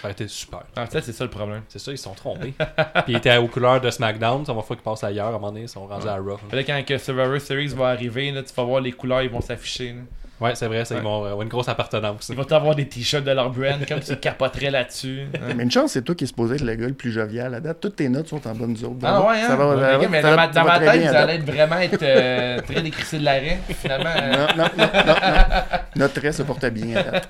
ça 0.00 0.04
aurait 0.04 0.12
été 0.12 0.28
super. 0.28 0.60
En 0.76 0.86
fait, 0.86 1.00
c'est 1.02 1.12
ça 1.12 1.24
le 1.24 1.30
problème. 1.30 1.62
C'est 1.68 1.78
ça, 1.78 1.90
ils 1.92 1.98
se 1.98 2.04
sont 2.04 2.14
trompés. 2.14 2.54
Puis 3.04 3.14
ils 3.14 3.16
étaient 3.16 3.36
aux 3.36 3.48
couleurs 3.48 3.80
de 3.80 3.90
SmackDown, 3.90 4.44
ça 4.44 4.52
va 4.52 4.62
fois 4.62 4.76
qu'ils 4.76 4.82
passent 4.84 5.04
ailleurs, 5.04 5.26
à 5.26 5.30
un 5.30 5.32
moment 5.32 5.48
donné, 5.50 5.62
ils 5.62 5.68
sont 5.68 5.86
rendus 5.86 6.08
à 6.08 6.16
Raw. 6.16 6.38
Fait 6.50 6.56
là, 6.56 6.62
quand 6.64 6.82
que 6.84 6.98
Survivor 6.98 7.40
Series 7.40 7.68
va 7.68 7.88
arriver, 7.88 8.30
là, 8.32 8.42
tu 8.42 8.52
vas 8.54 8.62
voir 8.64 8.80
les 8.80 8.92
couleurs, 8.92 9.22
ils 9.22 9.30
vont 9.30 9.40
s'afficher. 9.40 9.94
Ouais, 10.40 10.56
c'est 10.56 10.66
vrai, 10.66 10.84
ça, 10.84 10.96
Ouais. 10.96 11.00
ils 11.00 11.04
vont 11.04 11.22
euh, 11.22 11.26
avoir 11.28 11.42
une 11.42 11.48
grosse 11.48 11.68
appartenance. 11.68 12.28
Ils 12.28 12.34
vont 12.34 12.52
avoir 12.52 12.74
des 12.74 12.88
t-shirts 12.88 13.22
de 13.24 13.30
leur 13.30 13.50
brand, 13.50 13.86
comme 13.86 14.02
s'ils 14.02 14.18
capoteraient 14.18 14.72
là-dessus. 14.72 15.26
hein. 15.34 15.54
Mais 15.56 15.62
une 15.62 15.70
chance, 15.70 15.92
c'est 15.92 16.02
toi 16.02 16.16
qui 16.16 16.24
es 16.24 16.26
supposé 16.26 16.56
être 16.56 16.62
le 16.62 16.74
gars 16.74 16.88
le 16.88 16.92
plus 16.94 17.12
jovial 17.12 17.54
à 17.54 17.60
date. 17.60 17.78
Toutes 17.80 17.94
tes 17.96 18.08
notes 18.08 18.26
sont 18.26 18.44
en 18.48 18.52
bonne 18.54 18.76
zone. 18.76 18.98
Ah 19.04 19.22
ouais, 19.22 19.36
hein? 19.40 19.46
Ça 19.46 19.54
va, 19.56 19.68
Ouais, 19.76 19.80
ça 19.80 19.96
ok, 19.96 20.02
va- 20.02 20.08
mais 20.08 20.22
ça 20.22 20.30
dans 20.30 20.36
va- 20.36 20.48
ma, 20.48 20.48
dans 20.48 20.78
tête, 20.80 20.88
allait 20.88 21.04
date. 21.12 21.30
être 21.30 21.46
vraiment 21.46 21.78
être 21.78 22.02
euh, 22.02 22.60
très 22.62 22.82
décrissé 22.82 23.18
de 23.20 23.24
l'arrêt. 23.24 23.58
Finalement, 23.80 24.10
euh, 24.16 24.32
Non, 24.32 24.46
non, 24.56 24.70
non, 24.76 24.86
non, 25.06 25.14
non. 25.14 25.62
Notre 25.96 26.14
trait 26.14 26.32
se 26.32 26.42
porte 26.42 26.66
bien 26.66 26.96
à 26.96 27.02
date. 27.04 27.28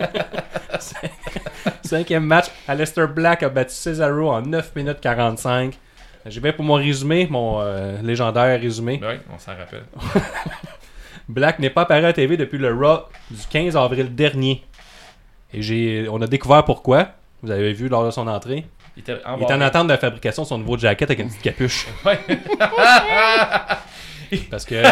Cinquième 1.84 2.24
match, 2.24 2.46
Aleister 2.66 3.06
Black 3.06 3.42
a 3.42 3.48
battu 3.50 3.74
Cesaro 3.74 4.30
en 4.30 4.40
9 4.42 4.74
minutes 4.74 5.00
45. 5.00 5.78
J'y 6.26 6.40
vais 6.40 6.52
pour 6.52 6.64
mon 6.64 6.74
résumé, 6.74 7.26
mon 7.30 7.60
euh, 7.60 8.00
légendaire 8.02 8.58
résumé. 8.58 8.96
ben 8.98 9.10
oui, 9.12 9.16
on 9.34 9.38
s'en 9.38 9.52
rappelle. 9.54 9.84
Black 11.28 11.58
n'est 11.58 11.68
pas 11.70 11.82
apparu 11.82 12.04
à 12.06 12.12
TV 12.14 12.36
depuis 12.38 12.56
le 12.58 12.72
Raw 12.72 13.00
du 13.30 13.42
15 13.50 13.76
avril 13.76 14.14
dernier. 14.14 14.64
Et 15.52 15.60
j'ai, 15.60 16.06
on 16.10 16.20
a 16.22 16.26
découvert 16.26 16.64
pourquoi. 16.64 17.08
Vous 17.42 17.50
avez 17.50 17.74
vu 17.74 17.88
lors 17.88 18.04
de 18.06 18.10
son 18.10 18.26
entrée. 18.26 18.64
Il 18.96 19.00
était 19.00 19.16
en 19.26 19.36
Il 19.36 19.42
est 19.42 19.52
en 19.52 19.60
attente 19.60 19.88
de 19.88 19.92
la 19.92 19.98
fabrication 19.98 20.44
de 20.44 20.48
son 20.48 20.56
nouveau 20.58 20.78
jacket 20.78 21.10
avec 21.10 21.18
une 21.20 21.28
petite 21.28 21.42
capuche. 21.42 21.86
Ouais. 22.06 22.18
Parce 24.50 24.64
que. 24.64 24.82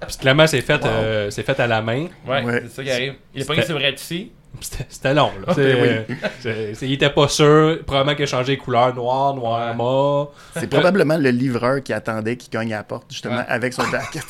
Parce 0.00 0.16
que 0.16 0.20
clairement, 0.22 0.46
c'est 0.46 0.62
fait, 0.62 0.82
euh, 0.84 1.30
c'est 1.30 1.42
fait 1.44 1.60
à 1.60 1.66
la 1.66 1.82
main. 1.82 2.06
Ouais, 2.26 2.42
Ouais. 2.42 2.60
c'est 2.62 2.68
ça 2.70 2.82
qui 2.82 2.90
arrive. 2.90 3.14
Il 3.34 3.42
est 3.42 3.44
pas 3.44 3.62
sur 3.62 3.78
ici. 3.80 4.32
C'était 4.88 5.14
long. 5.14 5.30
Là. 5.46 5.54
C'est- 5.54 6.04
ben 6.44 6.74
il 6.82 6.92
était 6.92 7.10
pas 7.10 7.28
sûr. 7.28 7.78
Probablement 7.86 8.14
qu'il 8.16 8.24
a 8.24 8.26
changé 8.26 8.52
les 8.52 8.58
couleurs 8.58 8.94
noir, 8.94 9.34
noir, 9.34 9.68
Ouais. 9.70 9.74
mort. 9.76 10.32
C'est 10.56 10.68
probablement 10.68 11.16
le 11.16 11.30
livreur 11.30 11.82
qui 11.82 11.92
attendait 11.92 12.36
qu'il 12.36 12.50
cogne 12.50 12.72
à 12.74 12.78
la 12.78 12.82
porte, 12.84 13.04
justement, 13.10 13.36
Ouais. 13.36 13.44
avec 13.48 13.72
son 13.72 13.82
jacket. 13.90 14.24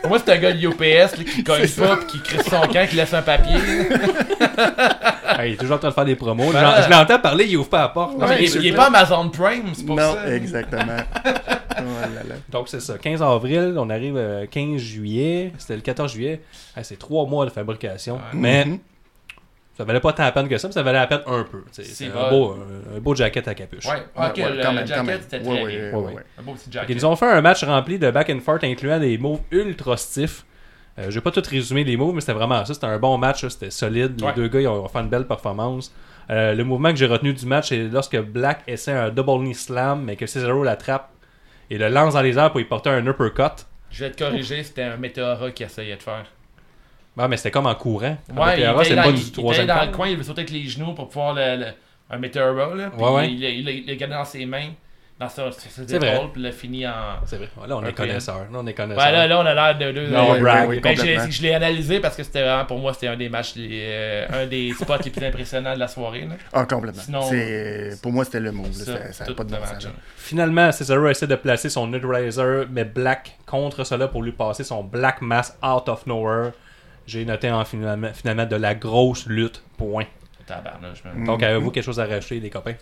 Pour 0.00 0.08
moi, 0.08 0.18
c'est 0.24 0.32
un 0.32 0.38
gars 0.38 0.52
de 0.52 0.58
UPS 0.66 1.16
là, 1.18 1.24
qui 1.24 1.44
cogne 1.44 1.68
pas 1.68 1.96
pis 1.98 2.06
qui 2.06 2.22
crisse 2.22 2.46
son 2.48 2.60
camp, 2.72 2.86
qui 2.88 2.96
laisse 2.96 3.12
un 3.12 3.20
papier. 3.20 3.56
Ah, 5.26 5.46
il 5.46 5.52
est 5.54 5.56
toujours 5.56 5.76
en 5.76 5.78
train 5.78 5.88
de 5.90 5.94
faire 5.94 6.04
des 6.04 6.16
promos. 6.16 6.52
J'en- 6.52 6.82
Je 6.82 6.90
l'entends 6.90 7.18
parler, 7.18 7.44
il 7.46 7.56
ouvre 7.56 7.68
pas 7.68 7.80
la 7.82 7.88
porte. 7.88 8.16
Non, 8.18 8.26
mais 8.26 8.42
il, 8.44 8.56
il 8.56 8.66
est 8.68 8.72
pas 8.72 8.86
Amazon 8.86 9.28
Prime, 9.28 9.70
c'est 9.74 9.84
pour 9.84 9.96
non, 9.96 10.14
ça. 10.14 10.34
exactement. 10.34 10.96
Oh 11.24 11.82
là 12.02 12.22
là. 12.28 12.34
Donc 12.50 12.68
c'est 12.68 12.80
ça, 12.80 12.98
15 12.98 13.22
avril, 13.22 13.74
on 13.78 13.88
arrive 13.90 14.16
euh, 14.16 14.46
15 14.50 14.78
juillet, 14.80 15.52
c'était 15.58 15.76
le 15.76 15.80
14 15.82 16.12
juillet, 16.12 16.40
Ah, 16.76 16.82
c'est 16.82 16.98
trois 16.98 17.26
mois 17.26 17.44
de 17.46 17.50
fabrication, 17.50 18.18
mais 18.32 18.64
Mhm. 18.64 18.78
Ça 19.80 19.84
valait 19.86 20.00
pas 20.00 20.12
tant 20.12 20.24
la 20.24 20.32
peine 20.32 20.46
que 20.46 20.58
ça, 20.58 20.68
mais 20.68 20.74
ça 20.74 20.82
valait 20.82 20.98
la 20.98 21.06
peine 21.06 21.20
un 21.26 21.42
peu. 21.44 21.64
C'est 21.72 22.06
un 22.08 22.28
beau, 22.30 22.50
un, 22.52 22.96
un 22.96 23.00
beau 23.00 23.14
jacket 23.14 23.48
à 23.48 23.54
capuche. 23.54 23.86
Ouais, 23.86 23.92
ok, 24.14 24.22
Ouais, 24.36 24.42
ouais, 24.44 24.50
le, 24.56 24.62
quand 24.62 24.68
le 24.72 24.74
même, 24.74 24.84
quand 24.88 24.94
jacket, 25.06 25.22
c'était 25.22 25.36
Ouais, 25.38 25.42
très 25.54 25.64
ouais, 25.64 25.70
bien. 25.76 25.80
ouais, 25.84 25.92
Ouais, 25.94 26.04
ouais. 26.08 26.14
ouais. 26.16 26.22
Un 26.38 26.42
beau 26.42 26.52
petit 26.52 26.70
jacket. 26.70 26.96
nous 26.96 27.04
ont 27.06 27.16
fait 27.16 27.26
un 27.30 27.40
match 27.40 27.64
rempli 27.64 27.98
de 27.98 28.10
back 28.10 28.28
and 28.28 28.40
forth 28.40 28.62
incluant 28.64 28.98
des 29.00 29.16
moves 29.16 29.40
ultra 29.50 29.96
stiffs. 29.96 30.44
Euh, 30.98 31.04
je 31.08 31.14
vais 31.14 31.20
pas 31.22 31.30
tout 31.30 31.42
résumer 31.48 31.82
les 31.84 31.96
moves, 31.96 32.14
mais 32.14 32.20
c'était 32.20 32.34
vraiment 32.34 32.62
ça. 32.64 32.74
C'était 32.74 32.86
un 32.86 32.98
bon 32.98 33.16
match, 33.16 33.46
c'était 33.48 33.70
solide. 33.70 34.20
Les 34.20 34.26
Ouais. 34.26 34.32
deux 34.34 34.48
gars 34.48 34.60
ils 34.60 34.68
ont 34.68 34.86
fait 34.88 34.98
une 34.98 35.08
belle 35.08 35.26
performance. 35.26 35.94
Euh, 36.28 36.54
le 36.54 36.62
mouvement 36.64 36.90
que 36.90 36.96
j'ai 36.96 37.06
retenu 37.06 37.32
du 37.32 37.46
match, 37.46 37.70
c'est 37.70 37.88
lorsque 37.88 38.20
Black 38.20 38.60
essaie 38.66 38.92
un 38.92 39.08
double 39.08 39.42
knee 39.44 39.54
slam, 39.54 40.02
mais 40.04 40.16
que 40.16 40.26
Cesaro 40.26 40.62
l'attrape 40.62 41.10
et 41.70 41.78
le 41.78 41.88
lance 41.88 42.14
dans 42.14 42.20
les 42.22 42.36
airs 42.38 42.50
pour 42.52 42.60
y 42.60 42.64
porter 42.64 42.90
un 42.90 43.06
uppercut. 43.06 43.66
Je 43.90 44.04
vais 44.04 44.10
te 44.10 44.22
corriger, 44.22 44.62
c'était 44.62 44.82
un 44.82 44.96
Meteora 44.96 45.50
qui 45.52 45.62
essayait 45.64 45.96
de 45.96 46.02
faire. 46.02 46.24
Ah, 47.18 47.28
mais 47.28 47.36
c'était 47.36 47.50
comme 47.50 47.66
en 47.66 47.74
courant. 47.74 48.16
Ouais, 48.34 48.60
il 48.60 48.62
était 48.62 48.84
c'est 48.84 48.94
dans, 48.96 49.02
pas 49.02 49.08
il- 49.10 49.14
du 49.14 49.20
il 49.20 49.28
était 49.28 49.40
troisième 49.40 49.66
dans 49.66 49.84
le 49.84 49.90
coin, 49.92 50.08
il 50.08 50.16
veut 50.16 50.22
sauter 50.22 50.40
avec 50.40 50.50
les 50.52 50.66
genoux 50.66 50.94
pour 50.94 51.08
pouvoir 51.08 51.34
le, 51.34 51.56
le- 51.56 51.66
un 52.10 52.18
Meteora, 52.18 52.74
là. 52.74 52.90
Puis 52.90 53.02
Ouais, 53.04 53.10
ouais. 53.10 53.28
Il, 53.30 53.44
il, 53.44 53.68
il, 53.68 53.68
il 53.80 53.86
l'a 53.86 53.94
gardé 53.96 54.14
dans 54.14 54.24
ses 54.24 54.46
mains, 54.46 54.70
dans 55.18 55.28
ses 55.28 55.42
C'est 55.86 55.98
vrai. 55.98 56.14
épaules, 56.14 56.32
puis 56.32 56.40
il 56.40 56.44
l'a 56.44 56.52
fini 56.52 56.86
en... 56.88 56.92
C'est 57.26 57.36
vrai. 57.36 57.48
Là, 57.68 57.76
on 57.76 57.84
est 57.84 57.92
connaisseurs. 57.92 58.46
Là, 58.50 58.58
on 58.58 58.66
est 58.66 58.72
connaisseurs. 58.72 59.04
Ouais, 59.04 59.12
là, 59.12 59.26
là, 59.26 59.38
on 59.38 59.44
a 59.46 59.52
l'air 59.54 59.78
de 59.78 59.92
deux. 59.92 60.06
Non, 60.08 60.34
euh, 60.34 60.40
brag, 60.40 60.68
oui, 60.70 60.80
ben, 60.80 60.96
je 60.96 61.42
l'ai 61.42 61.52
analysé 61.54 62.00
parce 62.00 62.16
que 62.16 62.22
c'était 62.22 62.42
vraiment, 62.42 62.64
pour 62.64 62.78
moi, 62.78 62.94
c'était 62.94 63.08
un 63.08 63.16
des 63.16 63.28
matchs, 63.28 63.54
les, 63.56 63.68
euh, 63.92 64.26
un 64.32 64.46
des 64.46 64.72
spots 64.72 64.94
les 65.04 65.10
plus 65.10 65.24
impressionnants 65.26 65.74
de 65.74 65.78
la 65.78 65.88
soirée. 65.88 66.22
Là. 66.22 66.34
Ah, 66.54 66.64
complètement. 66.64 67.02
Sinon, 67.02 67.22
C'est- 67.22 68.00
pour 68.02 68.12
moi, 68.12 68.24
c'était 68.24 68.40
le 68.40 68.50
move. 68.52 68.70
là. 68.78 69.12
Ça, 69.12 69.24
n'a 69.26 69.34
pas 69.34 69.44
de 69.44 69.50
bon 69.50 69.60
match, 69.60 69.84
là. 69.84 69.90
Finalement, 70.16 70.72
Cesaro 70.72 71.06
essaie 71.08 71.26
de 71.26 71.34
placer 71.36 71.68
son 71.68 71.86
Netraiser, 71.88 72.62
mais 72.70 72.84
Black 72.84 73.36
contre 73.46 73.84
cela 73.84 74.08
pour 74.08 74.22
lui 74.22 74.32
passer 74.32 74.64
son 74.64 74.82
Black 74.84 75.20
Mass 75.20 75.58
out 75.62 75.88
of 75.88 76.06
nowhere. 76.06 76.52
J'ai 77.10 77.24
noté 77.24 77.50
en 77.50 77.64
finalement, 77.64 78.12
finalement 78.14 78.46
de 78.46 78.56
la 78.56 78.74
grosse 78.74 79.26
lutte. 79.26 79.62
Point. 79.76 80.06
Tabarnouche, 80.46 81.02
Mm. 81.04 81.24
Donc, 81.26 81.42
avez-vous 81.42 81.70
quelque 81.70 81.84
chose 81.84 81.98
à 82.00 82.06
racheter, 82.06 82.38
les 82.40 82.50
copains? 82.50 82.74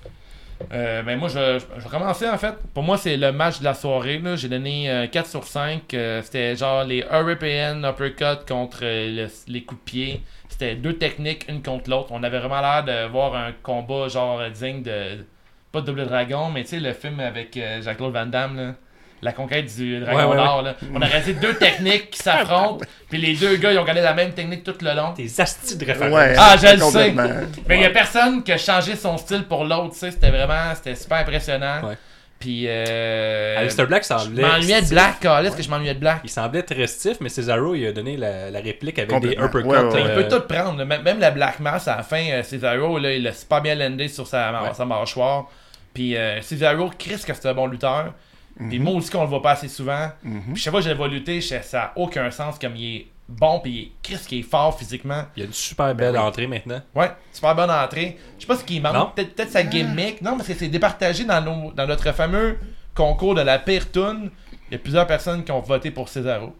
Euh, 0.72 1.02
ben 1.02 1.16
moi, 1.18 1.28
je, 1.28 1.58
je, 1.60 1.64
je 1.80 1.84
vais 1.84 1.88
commencer 1.90 2.28
en 2.28 2.36
fait. 2.36 2.54
Pour 2.74 2.82
moi, 2.82 2.98
c'est 2.98 3.16
le 3.16 3.30
match 3.30 3.60
de 3.60 3.64
la 3.64 3.74
soirée. 3.74 4.18
là. 4.18 4.34
J'ai 4.36 4.48
donné 4.48 4.90
euh, 4.90 5.06
4 5.06 5.26
sur 5.28 5.44
5. 5.44 5.94
Euh, 5.94 6.20
C'était 6.22 6.56
genre 6.56 6.82
les 6.84 7.02
European 7.10 7.82
uppercut 7.84 8.44
contre 8.48 8.80
euh, 8.82 9.26
le- 9.26 9.52
les 9.52 9.62
coups 9.62 9.80
de 9.80 9.84
pied. 9.84 10.22
C'était 10.48 10.74
deux 10.74 10.94
techniques, 10.98 11.46
une 11.48 11.62
contre 11.62 11.88
l'autre. 11.88 12.08
On 12.10 12.22
avait 12.24 12.40
vraiment 12.40 12.60
l'air 12.60 12.84
de 12.84 13.08
voir 13.08 13.34
un 13.36 13.52
combat 13.62 14.08
genre 14.08 14.40
euh, 14.40 14.50
digne 14.50 14.82
de. 14.82 15.24
Pas 15.70 15.80
de 15.82 15.86
Double 15.86 16.06
Dragon, 16.06 16.50
mais 16.50 16.62
tu 16.64 16.70
sais, 16.70 16.80
le 16.80 16.92
film 16.94 17.20
avec 17.20 17.56
euh, 17.56 17.80
Jacques-Claude 17.82 18.12
Van 18.14 18.26
Damme. 18.26 18.56
Là. 18.56 18.74
La 19.22 19.32
conquête 19.32 19.66
du 19.76 19.98
Dragon 20.00 20.16
Ouais, 20.16 20.24
ouais, 20.26 20.36
d'Or. 20.36 20.64
On 20.94 21.02
aurait 21.02 21.20
dit 21.22 21.34
deux 21.34 21.54
techniques 21.54 22.10
qui 22.10 22.18
s'affrontent. 22.22 22.84
Puis 23.10 23.18
les 23.18 23.34
deux 23.34 23.56
gars, 23.56 23.72
ils 23.72 23.78
ont 23.78 23.84
gardé 23.84 24.00
la 24.00 24.14
même 24.14 24.32
technique 24.32 24.62
tout 24.62 24.74
le 24.80 24.94
long. 24.94 25.12
Des 25.16 25.40
astis 25.40 25.76
de 25.76 25.84
référence. 25.84 26.14
Ouais, 26.14 26.34
Ah, 26.38 26.56
je 26.56 26.66
le 26.76 26.80
complètement. 26.80 27.28
Mais 27.68 27.76
il 27.78 27.82
y 27.82 27.86
a 27.86 27.90
personne 27.90 28.42
qui 28.44 28.52
a 28.52 28.58
changé 28.58 28.94
son 28.94 29.16
style 29.18 29.42
pour 29.44 29.64
l'autre, 29.64 29.92
tu 29.94 29.98
sais, 29.98 30.10
c'était 30.12 30.30
vraiment, 30.30 30.72
c'était 30.76 30.94
super 30.94 31.18
impressionnant. 31.18 31.82
Ouais. 31.88 31.98
Puis, 32.38 32.66
euh, 32.68 33.58
Alistair 33.58 33.88
Black 33.88 34.04
je 34.04 34.08
semblait. 34.08 34.42
m'ennuyais 34.42 34.82
de. 34.82 34.88
Black, 34.90 35.18
Carlis, 35.18 35.50
que 35.56 35.60
je 35.64 35.68
m'ennuyais 35.68 35.94
de 35.94 35.98
Black? 35.98 36.20
Il 36.22 36.30
semblait 36.30 36.62
très 36.62 36.86
stiff, 36.86 37.16
mais 37.20 37.28
Cesaro, 37.28 37.74
il 37.74 37.86
a 37.88 37.92
donné 37.92 38.16
la, 38.16 38.52
la 38.52 38.60
réplique 38.60 38.96
avec 39.00 39.10
des 39.20 39.32
uppercuts. 39.32 39.64
Ouais, 39.66 39.78
ouais, 39.78 39.92
ouais. 39.92 40.02
Il 40.16 40.22
peut 40.24 40.28
tout 40.28 40.42
prendre, 40.46 40.84
même 40.84 41.18
la 41.18 41.32
Black 41.32 41.58
Mass 41.58 41.88
à 41.88 41.96
la 41.96 42.02
fin, 42.04 42.22
euh, 42.30 42.44
Cesaro, 42.44 42.98
là, 43.00 43.12
il 43.12 43.26
a 43.26 43.32
super 43.32 43.60
bien 43.60 43.74
landé 43.74 44.06
sur 44.06 44.28
sa, 44.28 44.52
Ouais. 44.62 44.68
sa 44.74 44.84
mâchoire. 44.84 45.46
Puis 45.92 46.16
euh, 46.16 46.40
Cesaro, 46.40 46.90
Chris, 46.96 47.20
que 47.26 47.34
c'est 47.34 47.46
un 47.48 47.54
bon 47.54 47.66
lutteur. 47.66 48.12
Mhm. 48.58 48.68
Puis 48.68 48.78
moi 48.78 48.92
aussi 48.94 49.10
qu'on 49.10 49.22
le 49.22 49.28
voit 49.28 49.42
pas 49.42 49.52
assez 49.52 49.68
souvent. 49.68 50.08
Puis 50.52 50.56
chaque 50.62 50.72
fois 50.72 50.80
que 50.80 50.84
je 50.86 50.90
le 50.90 50.96
vois 50.96 51.08
lutter, 51.08 51.40
je- 51.40 51.62
ça 51.62 51.82
a 51.84 51.92
aucun 51.96 52.30
sens 52.30 52.58
comme 52.58 52.74
il 52.76 52.96
est 52.96 53.06
bon, 53.28 53.60
puis 53.60 53.70
il 53.72 53.80
est- 53.82 53.92
Chris 54.02 54.24
qui 54.26 54.38
est 54.40 54.42
fort 54.42 54.76
physiquement. 54.78 55.24
Il 55.36 55.40
y 55.40 55.42
a 55.42 55.46
une 55.46 55.52
super 55.52 55.94
belle 55.94 56.14
oui. 56.14 56.18
entrée 56.18 56.46
maintenant. 56.46 56.80
Ouais, 56.94 57.10
super 57.32 57.54
bonne 57.54 57.70
entrée. 57.70 58.18
Je 58.36 58.42
sais 58.42 58.46
pas 58.48 58.56
ce 58.56 58.64
qui 58.64 58.80
manque. 58.80 59.14
Peut-être 59.14 59.34
peut-être 59.34 59.50
sa 59.50 59.62
gimmick. 59.62 60.20
Non, 60.22 60.36
mais 60.36 60.44
c'est- 60.44 60.54
c'est 60.54 60.68
départagé 60.68 61.24
dans, 61.24 61.40
nos, 61.40 61.72
dans 61.72 61.86
notre 61.86 62.10
fameux 62.12 62.58
concours 62.94 63.34
de 63.34 63.42
la 63.42 63.58
pire 63.58 63.90
tune. 63.92 64.30
Il 64.70 64.72
y 64.72 64.74
a 64.74 64.78
plusieurs 64.78 65.06
personnes 65.06 65.44
qui 65.44 65.52
ont 65.52 65.60
voté 65.60 65.90
pour 65.90 66.08
Cesaro. 66.08 66.54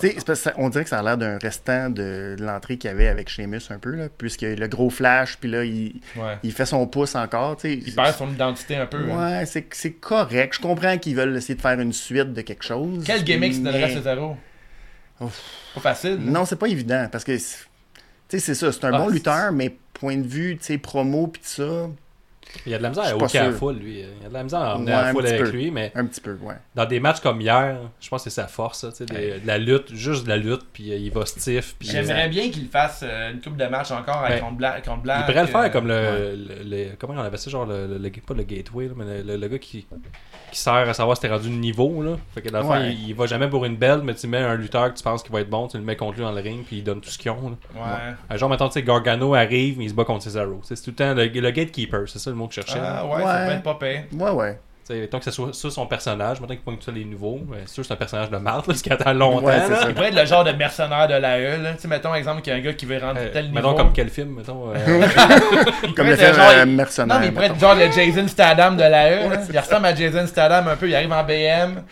Tu 0.00 0.08
sais, 0.08 0.14
c'est 0.18 0.26
parce 0.26 0.38
que 0.40 0.44
ça- 0.50 0.54
on 0.56 0.68
dirait 0.70 0.84
que 0.84 0.90
ça 0.90 0.98
a 0.98 1.02
l'air 1.02 1.18
d'un 1.18 1.38
restant 1.38 1.90
de 1.90 2.36
l'entrée 2.38 2.76
qu'il 2.78 2.88
y 2.90 2.92
avait 2.92 3.08
avec 3.08 3.28
Sheamus 3.28 3.60
un 3.70 3.78
peu, 3.78 3.90
là, 3.94 4.08
puisque 4.16 4.42
le 4.42 4.66
gros 4.68 4.90
flash, 4.90 5.36
puis 5.38 5.50
là, 5.50 5.64
il, 5.64 6.00
Ouais. 6.16 6.36
il 6.42 6.52
fait 6.52 6.66
son 6.66 6.86
pouce 6.86 7.14
encore. 7.14 7.56
Il 7.64 7.94
perd 7.94 8.14
son 8.14 8.30
identité 8.30 8.76
un 8.76 8.86
peu. 8.86 8.98
hein. 9.10 9.38
Ouais, 9.40 9.46
c'est 9.46 9.66
c'est 9.72 9.92
correct. 9.92 10.54
Je 10.56 10.60
comprends 10.60 10.96
qu'ils 10.98 11.16
veulent 11.16 11.36
essayer 11.36 11.54
de 11.54 11.60
faire 11.60 11.78
une 11.80 11.92
suite 11.92 12.32
de 12.32 12.40
quelque 12.42 12.64
chose. 12.64 13.02
Quel 13.06 13.24
gimmick 13.24 13.60
mais- 13.60 13.94
Cesaro 13.94 14.36
Ouf. 15.20 15.42
Pas 15.74 15.80
facile. 15.80 16.12
hein? 16.20 16.30
Non, 16.30 16.44
c'est 16.44 16.56
pas 16.58 16.68
évident, 16.68 17.08
parce 17.10 17.24
que, 17.24 17.36
c'est- 17.38 17.64
tu 18.28 18.38
sais, 18.38 18.38
c'est 18.38 18.54
ça, 18.54 18.70
c'est 18.72 18.84
un 18.84 18.92
Ah, 18.92 18.98
bon 18.98 19.08
lutteur, 19.08 19.52
mais 19.52 19.76
point 19.94 20.16
de 20.16 20.26
vue, 20.26 20.56
tu 20.58 20.64
sais, 20.64 20.78
promo, 20.78 21.26
puis 21.26 21.42
tout 21.42 21.48
ça, 21.62 21.88
Il 22.66 22.72
y 22.72 22.74
a 22.74 22.78
de 22.78 22.82
la 22.82 22.88
misère 22.88 23.04
à 23.04 23.12
la 23.14 23.28
sûr. 23.28 23.52
foule, 23.54 23.76
lui. 23.76 24.00
Il 24.00 24.22
y 24.22 24.26
a 24.26 24.28
de 24.28 24.34
la 24.34 24.42
misère 24.42 24.60
à 24.60 24.76
emmener 24.76 24.90
Ouais, 24.92 24.96
la 24.96 25.06
un 25.08 25.12
foule 25.12 25.26
avec 25.26 25.42
peu. 25.42 25.50
lui, 25.50 25.70
mais 25.70 25.92
Un 25.94 26.06
petit 26.06 26.20
peu, 26.20 26.32
ouais. 26.42 26.54
dans 26.74 26.84
des 26.86 26.98
matchs 27.00 27.20
comme 27.20 27.40
hier, 27.40 27.78
je 28.00 28.08
pense 28.08 28.24
que 28.24 28.30
c'est 28.30 28.40
sa 28.40 28.46
force, 28.48 28.80
ça, 28.80 28.90
tu 28.90 29.06
sais, 29.06 29.40
de 29.40 29.46
la 29.46 29.58
lutte, 29.58 29.94
juste 29.94 30.24
de 30.24 30.28
la 30.30 30.36
lutte, 30.38 30.62
puis 30.72 30.92
euh, 30.92 30.96
il 30.96 31.10
va 31.12 31.24
stiff. 31.26 31.76
Puis, 31.78 31.88
J'aimerais 31.88 32.28
bien 32.28 32.50
qu'il 32.50 32.68
fasse 32.68 33.00
euh, 33.02 33.32
une 33.32 33.40
coupe 33.40 33.56
de 33.56 33.66
match 33.66 33.90
encore 33.90 34.24
avec 34.24 34.38
Ben, 34.40 34.44
contre 34.46 34.56
Black. 34.56 34.84
Contre 34.84 35.02
Black 35.02 35.18
Il 35.20 35.26
pourrait 35.26 35.42
le 35.44 35.48
euh, 35.48 35.52
faire 35.62 35.70
comme 35.70 35.86
le, 35.88 36.36
le- 36.36 36.64
le- 36.64 36.90
Comment 36.98 37.14
on 37.14 37.18
appelle 37.18 37.38
ça 37.38 37.50
Genre, 37.50 37.66
le, 37.66 37.86
le- 37.86 37.98
le- 37.98 38.10
pas 38.10 38.34
le 38.34 38.42
gateway, 38.42 38.86
là, 38.88 38.92
mais 38.96 39.04
le, 39.04 39.22
le- 39.22 39.36
le 39.36 39.48
gars 39.48 39.58
qui, 39.58 39.86
qui 40.52 40.58
sert 40.58 40.72
à 40.72 40.94
savoir 40.94 41.16
si 41.16 41.22
t'es 41.22 41.28
rendu 41.28 41.48
de 41.48 41.54
niveau. 41.54 42.02
Là. 42.02 42.16
Fait 42.34 42.42
que 42.42 42.48
dans 42.48 42.58
le 42.58 42.64
fond, 42.64 42.70
Ouais. 42.72 42.92
il, 42.92 43.08
il 43.10 43.14
va 43.14 43.26
jamais 43.26 43.48
pour 43.48 43.64
une 43.64 43.76
belle, 43.76 44.00
mais 44.02 44.14
tu 44.14 44.26
mets 44.26 44.38
un 44.38 44.54
lutteur 44.54 44.92
que 44.92 44.96
tu 44.98 45.02
penses 45.04 45.22
qu'il 45.22 45.32
va 45.32 45.40
être 45.40 45.50
bon, 45.50 45.66
tu 45.68 45.76
le 45.76 45.82
mets 45.82 45.96
contre 45.96 46.14
lui 46.16 46.22
dans 46.22 46.32
le 46.32 46.40
ring, 46.40 46.64
puis 46.64 46.78
il 46.78 46.84
donne 46.84 47.00
tout 47.00 47.10
ce 47.10 47.18
qu'ils 47.18 47.30
ont. 47.30 47.56
là. 47.76 48.16
Ouais. 48.30 48.38
Genre, 48.38 48.48
maintenant, 48.48 48.68
tu 48.68 48.74
sais, 48.74 48.82
Gargano 48.82 49.34
arrive, 49.34 49.78
mais 49.78 49.84
il 49.84 49.90
se 49.90 49.94
bat 49.94 50.04
contre 50.04 50.24
Cesaro. 50.24 50.60
C'est 50.62 50.74
tout 50.82 50.90
le 50.90 50.96
temps 50.96 51.14
le, 51.14 51.26
le 51.26 51.50
gatekeeper, 51.50 52.08
c'est 52.08 52.18
ça 52.18 52.30
le 52.30 52.36
mot 52.36 52.46
que 52.48 52.54
je 52.54 52.60
cherchais. 52.60 52.78
Ah 52.82 53.06
ouais, 53.06 53.22
ça 53.22 53.26
Ouais. 53.38 53.46
peut 53.46 53.52
être 53.54 53.62
pas 53.62 53.74
pire. 53.74 54.02
Ouais, 54.12 54.30
ouais. 54.30 54.58
Tu 54.88 54.94
sais, 54.94 55.06
tant 55.08 55.18
que 55.18 55.24
ce 55.26 55.30
soit 55.30 55.52
ça 55.52 55.68
son 55.70 55.86
personnage, 55.86 56.40
maintenant 56.40 56.54
qu'il 56.54 56.64
pointe 56.64 56.80
tous 56.82 56.90
les 56.90 57.04
nouveaux, 57.04 57.40
ouais, 57.48 57.58
c'est 57.66 57.74
sûr 57.74 57.82
que 57.82 57.88
c'est 57.88 57.92
un 57.92 57.96
personnage 57.96 58.30
de 58.30 58.36
marde, 58.38 58.66
là, 58.66 58.74
ce 58.74 58.82
qui 58.82 58.90
attend 58.90 59.12
longtemps. 59.12 59.44
Ouais, 59.46 59.54
c'est 59.66 59.70
là. 59.72 59.80
ça. 59.82 59.88
Il 59.88 59.94
pourrait 59.94 60.08
être 60.08 60.18
le 60.18 60.24
genre 60.24 60.44
de 60.44 60.52
mercenaire 60.52 61.06
de 61.08 61.14
l'AE. 61.14 61.58
là. 61.62 61.72
Tu 61.74 61.80
sais, 61.80 61.88
mettons, 61.88 62.14
exemple, 62.14 62.40
qu'il 62.40 62.52
y 62.52 62.56
a 62.56 62.58
un 62.58 62.62
gars 62.62 62.72
qui 62.72 62.86
veut 62.86 62.98
rendre 62.98 63.18
Euh, 63.20 63.28
tel 63.32 63.44
niveau. 63.50 63.54
mettons 63.56 63.74
comme 63.74 63.92
quel 63.92 64.08
film, 64.08 64.36
mettons. 64.38 64.70
euh, 64.74 64.74
Il 65.84 65.94
Comme 65.94 66.06
le 66.06 66.16
film 66.16 66.32
genre- 66.34 66.50
euh, 66.56 66.64
Mercenaire. 66.66 67.14
Non, 67.16 67.20
mais 67.20 67.26
il 67.26 67.32
pourrait 67.34 67.46
être 67.48 67.60
genre 67.60 67.74
le 67.74 67.90
Jason 67.92 68.26
Statham 68.28 68.76
de 68.76 68.82
l'AE. 68.82 69.28
là. 69.28 69.36
Il 69.52 69.58
ressemble 69.58 69.86
à 69.86 69.94
Jason 69.94 70.26
Statham 70.26 70.68
un 70.68 70.76
peu. 70.76 70.88
Il 70.88 70.94
arrive 70.94 71.12
en 71.12 71.22
BM. 71.22 71.82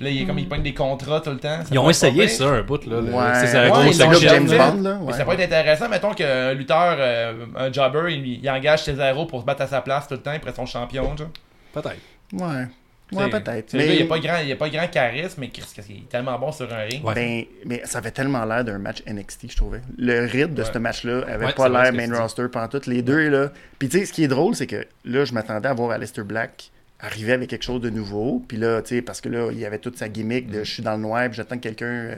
Là, 0.00 0.10
il 0.10 0.22
est 0.22 0.24
comme 0.26 0.38
il 0.38 0.48
pogne 0.48 0.62
des 0.62 0.74
contrats 0.74 1.20
tout 1.20 1.30
le 1.30 1.38
temps. 1.38 1.60
Ça 1.62 1.68
Ils 1.70 1.78
ont 1.78 1.88
essayé 1.88 2.26
ça 2.28 2.44
un 2.48 2.62
bout, 2.62 2.84
là. 2.86 2.96
Ouais, 2.98 3.46
c'est 3.46 3.68
le 3.68 3.92
jamais 3.92 4.16
James. 4.18 4.46
Bond, 4.48 4.82
là. 4.82 4.94
Ouais. 5.00 5.12
ça 5.12 5.22
pourrait 5.24 5.40
être 5.40 5.52
intéressant, 5.52 5.88
mettons 5.88 6.12
qu'un 6.12 6.52
lutteur, 6.54 6.96
euh, 6.98 7.32
un 7.56 7.72
jobber, 7.72 8.12
il, 8.12 8.40
il 8.44 8.50
engage 8.50 8.82
Cesaro 8.82 9.26
pour 9.26 9.40
se 9.40 9.46
battre 9.46 9.62
à 9.62 9.66
sa 9.68 9.80
place 9.80 10.08
tout 10.08 10.14
le 10.14 10.20
temps, 10.20 10.32
il 10.32 10.40
pourrait 10.40 10.50
être 10.50 10.56
son 10.56 10.66
champion, 10.66 11.16
genre. 11.16 11.28
Peut-être. 11.72 11.96
Ouais. 12.32 12.66
Ouais, 13.12 13.28
peut-être. 13.28 13.74
Mais, 13.74 13.96
il 13.96 14.02
a 14.02 14.06
pas 14.06 14.18
grand, 14.18 14.38
il 14.38 14.50
a 14.50 14.56
pas 14.56 14.70
grand 14.70 14.88
charisme, 14.88 15.40
mais 15.40 15.48
qu'est-ce 15.48 15.74
qu'il 15.74 15.96
est 15.98 16.08
tellement 16.08 16.38
bon 16.38 16.50
sur 16.50 16.72
un 16.72 16.78
ring. 16.84 17.04
Ouais. 17.04 17.14
ben, 17.14 17.44
mais 17.66 17.82
ça 17.84 17.98
avait 17.98 18.10
tellement 18.10 18.42
l'air 18.46 18.64
d'un 18.64 18.78
match 18.78 19.02
NXT, 19.06 19.50
je 19.50 19.56
trouvais. 19.56 19.82
Le 19.98 20.24
rythme 20.26 20.54
de 20.54 20.62
Ouais. 20.62 20.68
ce 20.72 20.78
match-là 20.78 21.20
avait 21.28 21.44
Ouais, 21.46 21.52
pas 21.52 21.68
l'air 21.68 21.92
main 21.92 22.18
roster 22.18 22.46
pendant 22.50 22.68
toutes 22.68 22.86
les 22.86 23.02
deux, 23.02 23.28
là. 23.28 23.52
Puis 23.78 23.90
tu 23.90 23.98
sais, 23.98 24.06
ce 24.06 24.12
qui 24.14 24.24
est 24.24 24.28
drôle, 24.28 24.54
c'est 24.54 24.66
que 24.66 24.86
là, 25.04 25.26
je 25.26 25.34
m'attendais 25.34 25.68
à 25.68 25.74
voir 25.74 25.90
Aleister 25.90 26.22
Black 26.22 26.70
arriver 27.00 27.32
avec 27.34 27.50
quelque 27.50 27.64
chose 27.64 27.82
de 27.82 27.90
nouveau. 27.90 28.42
Puis 28.48 28.56
là, 28.56 28.80
tu 28.80 28.94
sais, 28.96 29.02
parce 29.02 29.20
que 29.20 29.28
là, 29.28 29.50
il 29.52 29.58
y 29.58 29.66
avait 29.66 29.78
toute 29.78 29.98
sa 29.98 30.08
gimmick 30.08 30.50
de 30.50 30.64
je 30.64 30.70
suis 30.72 30.82
dans 30.82 30.92
le 30.94 31.02
noir, 31.02 31.24
puis 31.28 31.34
j'attends 31.36 31.56
que 31.56 31.62
quelqu'un 31.62 31.84
euh, 31.86 32.16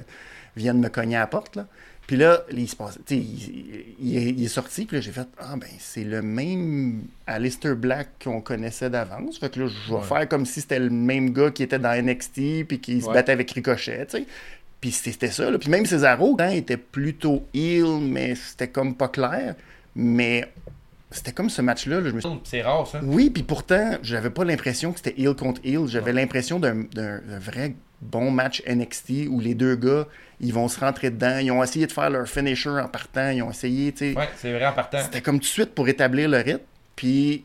vienne 0.56 0.78
me 0.78 0.88
cogner 0.90 1.16
à 1.16 1.20
la 1.20 1.26
porte, 1.26 1.56
là. 1.56 1.66
Puis 2.06 2.16
là, 2.16 2.42
il 2.52 2.68
se 2.68 2.76
passe, 2.76 2.98
il, 3.10 3.94
il 4.00 4.16
est, 4.16 4.28
il 4.30 4.44
est 4.44 4.48
sorti, 4.48 4.84
puis 4.84 4.96
là, 4.98 5.00
j'ai 5.00 5.10
fait, 5.12 5.26
ah 5.38 5.54
ben, 5.56 5.68
c'est 5.78 6.04
le 6.04 6.20
même 6.20 7.04
Aleister 7.26 7.74
Black 7.74 8.08
qu'on 8.22 8.42
connaissait 8.42 8.90
d'avance. 8.90 9.38
Fait 9.38 9.50
que 9.50 9.60
là, 9.60 9.68
je 9.68 9.94
vais 9.94 10.02
faire 10.02 10.28
comme 10.28 10.44
si 10.44 10.60
c'était 10.60 10.78
le 10.80 10.90
même 10.90 11.30
gars 11.32 11.50
qui 11.50 11.62
était 11.62 11.78
dans 11.78 11.94
NXT, 11.98 12.64
puis 12.68 12.78
qui 12.80 13.00
se 13.00 13.06
battait 13.14 13.32
avec 13.32 13.50
Ricochet, 13.52 14.04
tu 14.06 14.18
sais. 14.18 14.26
Puis 14.82 14.90
c'était 14.90 15.30
ça, 15.30 15.50
là. 15.50 15.58
Puis 15.58 15.70
même 15.70 15.86
Cesaro, 15.86 16.36
il 16.50 16.56
était 16.58 16.76
plutôt 16.76 17.46
heel, 17.54 18.00
mais 18.02 18.34
c'était 18.34 18.68
comme 18.68 18.94
pas 18.94 19.08
clair. 19.08 19.54
Mais 19.96 20.46
c'était 21.10 21.32
comme 21.32 21.48
ce 21.48 21.62
match-là, 21.62 22.02
là, 22.02 22.10
je 22.10 22.14
me 22.14 22.20
suis 22.20 22.28
C'est 22.44 22.60
rare, 22.62 22.86
ça. 22.86 23.00
oui, 23.02 23.30
puis 23.30 23.44
pourtant, 23.44 23.92
j'avais 24.02 24.28
pas 24.28 24.44
l'impression 24.44 24.92
que 24.92 24.98
c'était 25.02 25.18
heel 25.18 25.34
contre 25.34 25.62
heel. 25.64 25.86
J'avais 25.86 26.12
l'impression 26.12 26.60
d'un 26.60 26.74
d'un- 26.92 27.20
d'un 27.20 27.38
vrai 27.38 27.74
bon 28.00 28.30
match 28.30 28.62
NXT 28.66 29.28
où 29.28 29.40
les 29.40 29.54
deux 29.54 29.76
gars, 29.76 30.06
ils 30.40 30.52
vont 30.52 30.68
se 30.68 30.78
rentrer 30.80 31.10
dedans. 31.10 31.38
Ils 31.38 31.50
ont 31.50 31.62
essayé 31.62 31.86
de 31.86 31.92
faire 31.92 32.10
leur 32.10 32.28
finisher 32.28 32.70
en 32.70 32.88
partant. 32.88 33.30
Ils 33.30 33.42
ont 33.42 33.50
essayé, 33.50 33.92
tu 33.92 34.12
sais. 34.12 34.18
Ouais, 34.18 34.28
c'est 34.36 34.52
vrai 34.52 34.66
en 34.66 34.72
partant. 34.72 34.98
C'était 35.02 35.20
comme 35.20 35.36
tout 35.36 35.44
de 35.44 35.46
suite 35.46 35.74
pour 35.74 35.88
établir 35.88 36.28
le 36.28 36.38
rythme. 36.38 36.64
Puis, 36.96 37.44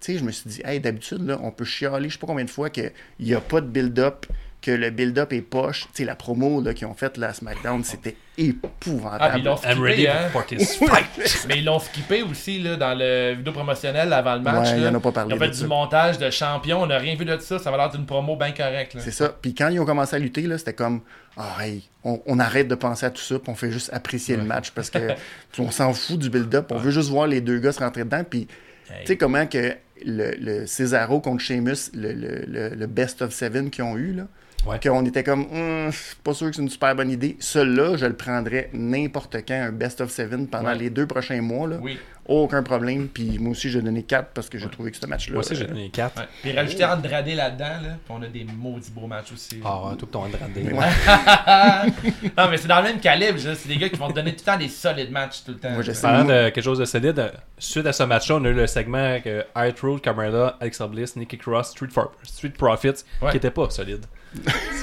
tu 0.00 0.12
sais, 0.12 0.18
je 0.18 0.24
me 0.24 0.30
suis 0.30 0.48
dit, 0.48 0.62
hey, 0.64 0.80
d'habitude, 0.80 1.26
là, 1.26 1.38
on 1.42 1.50
peut 1.50 1.64
chialer, 1.64 2.08
je 2.08 2.14
sais 2.14 2.18
pas 2.20 2.26
combien 2.26 2.44
de 2.44 2.50
fois, 2.50 2.70
qu'il 2.70 2.92
n'y 3.20 3.34
a 3.34 3.40
pas 3.40 3.60
de 3.60 3.66
build-up, 3.66 4.26
que 4.60 4.70
le 4.72 4.90
build-up 4.90 5.32
est 5.32 5.40
poche. 5.40 5.82
Tu 5.82 5.88
sais, 5.94 6.04
la 6.04 6.16
promo 6.16 6.60
là, 6.60 6.74
qu'ils 6.74 6.86
ont 6.88 6.94
faite 6.94 7.16
là, 7.16 7.28
à 7.28 7.32
SmackDown, 7.32 7.84
c'était 7.84 8.16
épouvantable. 8.36 9.18
Ah, 9.20 9.30
puis 9.30 9.40
ils 9.40 9.44
l'ont 9.44 9.56
I'm 9.64 9.80
ready 9.82 10.02
skippé, 10.02 10.08
hein? 10.10 10.28
for 10.32 10.46
this 10.46 10.76
fight. 10.78 11.44
Mais 11.48 11.58
ils 11.58 11.64
l'ont 11.64 11.78
skippé 11.78 12.22
aussi 12.22 12.58
là, 12.60 12.76
dans 12.76 12.96
le 12.98 13.34
vidéo 13.36 13.52
promotionnel 13.52 14.12
avant 14.12 14.34
le 14.34 14.40
match. 14.40 14.68
Ouais, 14.70 14.76
là. 14.80 14.88
ils 14.88 14.88
en 14.88 14.94
ont 14.96 15.00
pas 15.00 15.12
parlé 15.12 15.30
Ils 15.34 15.36
ont 15.36 15.40
fait 15.44 15.50
du 15.50 15.58
ça. 15.58 15.66
montage 15.66 16.18
de 16.18 16.30
champion. 16.30 16.82
On 16.82 16.86
n'a 16.86 16.98
rien 16.98 17.14
vu 17.14 17.24
de 17.24 17.36
ça. 17.38 17.58
Ça 17.58 17.70
va 17.70 17.76
l'air 17.76 17.90
d'une 17.90 18.06
promo 18.06 18.36
bien 18.36 18.52
correcte. 18.52 18.96
C'est 18.98 19.10
ça. 19.12 19.28
Puis 19.40 19.54
quand 19.54 19.68
ils 19.68 19.78
ont 19.80 19.84
commencé 19.84 20.16
à 20.16 20.18
lutter, 20.18 20.46
c'était 20.58 20.72
comme 20.74 21.00
Ah, 21.36 21.64
hey, 21.64 21.84
on, 22.04 22.20
on 22.26 22.38
arrête 22.38 22.68
de 22.68 22.74
penser 22.74 23.06
à 23.06 23.10
tout 23.10 23.22
ça, 23.22 23.38
puis 23.38 23.50
on 23.50 23.54
fait 23.54 23.70
juste 23.70 23.90
apprécier 23.92 24.36
le 24.36 24.42
match 24.44 24.70
parce 24.72 24.90
que 24.90 24.98
on 25.58 25.70
s'en 25.70 25.92
fout 25.92 26.18
du 26.18 26.30
build-up. 26.30 26.72
On 26.72 26.78
veut 26.78 26.90
juste 26.90 27.10
voir 27.10 27.26
les 27.26 27.40
deux 27.40 27.58
gars 27.58 27.72
se 27.72 27.80
rentrer 27.80 28.04
dedans. 28.04 28.24
Puis 28.28 28.48
Hey. 28.90 29.00
tu 29.02 29.06
sais 29.08 29.16
comment 29.18 29.46
que 29.46 29.76
le, 30.02 30.30
le 30.40 30.66
Cesaro 30.66 31.20
contre 31.20 31.42
Sheamus, 31.42 31.90
le, 31.92 32.12
le- 32.14 32.44
le- 32.48 32.68
le 32.74 32.86
best 32.86 33.20
of 33.20 33.34
seven 33.34 33.68
qu'ils 33.68 33.84
ont 33.84 33.98
eu, 33.98 34.14
là, 34.14 34.22
Ouais. 34.66 34.78
qu'on 34.82 35.04
était 35.06 35.22
comme 35.24 35.46
Hum, 35.52 35.90
pas 36.24 36.34
sûr 36.34 36.48
que 36.50 36.56
c'est 36.56 36.62
une 36.62 36.68
super 36.68 36.94
bonne 36.94 37.10
idée. 37.10 37.36
Celui-là, 37.40 37.96
je 37.96 38.06
le 38.06 38.14
prendrais 38.14 38.68
n'importe 38.72 39.36
quand, 39.46 39.54
un 39.54 39.72
best 39.72 40.00
of 40.00 40.10
seven 40.10 40.46
pendant 40.48 40.68
Ouais. 40.70 40.74
les 40.78 40.90
deux 40.90 41.06
prochains 41.06 41.40
mois. 41.40 41.68
Là. 41.68 41.76
Oui. 41.80 41.98
Aucun 42.26 42.62
problème. 42.62 43.08
Puis 43.08 43.38
moi 43.38 43.52
aussi, 43.52 43.70
j'ai 43.70 43.80
donné 43.80 44.02
4 44.02 44.32
parce 44.34 44.50
que 44.50 44.58
j'ai 44.58 44.68
trouvé 44.68 44.90
que 44.90 44.98
ce 44.98 45.06
match-là. 45.06 45.32
Moi 45.34 45.40
aussi, 45.40 45.54
j'ai 45.54 45.64
euh, 45.64 45.68
donné 45.68 45.88
4. 45.88 46.18
Ouais. 46.20 46.26
Puis 46.42 46.52
rajouter 46.52 46.84
Andrade 46.84 47.26
là-dedans, 47.28 47.64
là, 47.64 47.96
puis 48.04 48.10
on 48.10 48.20
a 48.22 48.26
des 48.26 48.44
maudits 48.44 48.90
beaux 48.90 49.06
matchs 49.06 49.32
aussi. 49.32 49.60
Ah, 49.64 49.94
tout 49.98 50.04
le 50.04 50.10
temps 50.12 50.24
Andrade. 50.24 50.50
non, 52.36 52.50
mais 52.50 52.56
c'est 52.58 52.68
dans 52.68 52.78
le 52.78 52.82
même 52.84 53.00
calibre. 53.00 53.38
C'est 53.38 53.68
des 53.68 53.76
gars 53.78 53.88
qui 53.88 53.96
vont 53.96 54.08
te 54.08 54.14
donner 54.14 54.32
tout 54.32 54.42
le 54.46 54.52
temps 54.52 54.58
des 54.58 54.68
solides 54.68 55.10
matchs 55.10 55.44
tout 55.44 55.52
le 55.52 55.58
temps. 55.58 55.70
Moi, 55.70 55.82
sais. 55.82 56.02
Parlant 56.02 56.24
de 56.24 56.50
quelque 56.50 56.60
chose 56.64 56.78
de 56.78 56.84
solide, 56.84 57.18
euh, 57.18 57.30
suite 57.58 57.86
à 57.86 57.92
ce 57.94 58.02
match-là, 58.02 58.36
on 58.36 58.44
a 58.44 58.48
eu 58.48 58.54
le 58.54 58.66
segment 58.66 58.98
avec 58.98 59.26
euh, 59.26 59.42
Art 59.54 59.72
Road, 59.82 60.00
Camarada, 60.02 60.56
Alexa 60.60 60.86
Bliss, 60.86 61.16
Nikki 61.16 61.38
Cross, 61.38 61.70
Street, 61.70 61.88
For- 61.90 62.12
Street 62.24 62.50
Profits, 62.58 63.04
Ouais. 63.22 63.30
qui 63.30 63.36
était 63.38 63.50
pas 63.50 63.70
solide. 63.70 64.04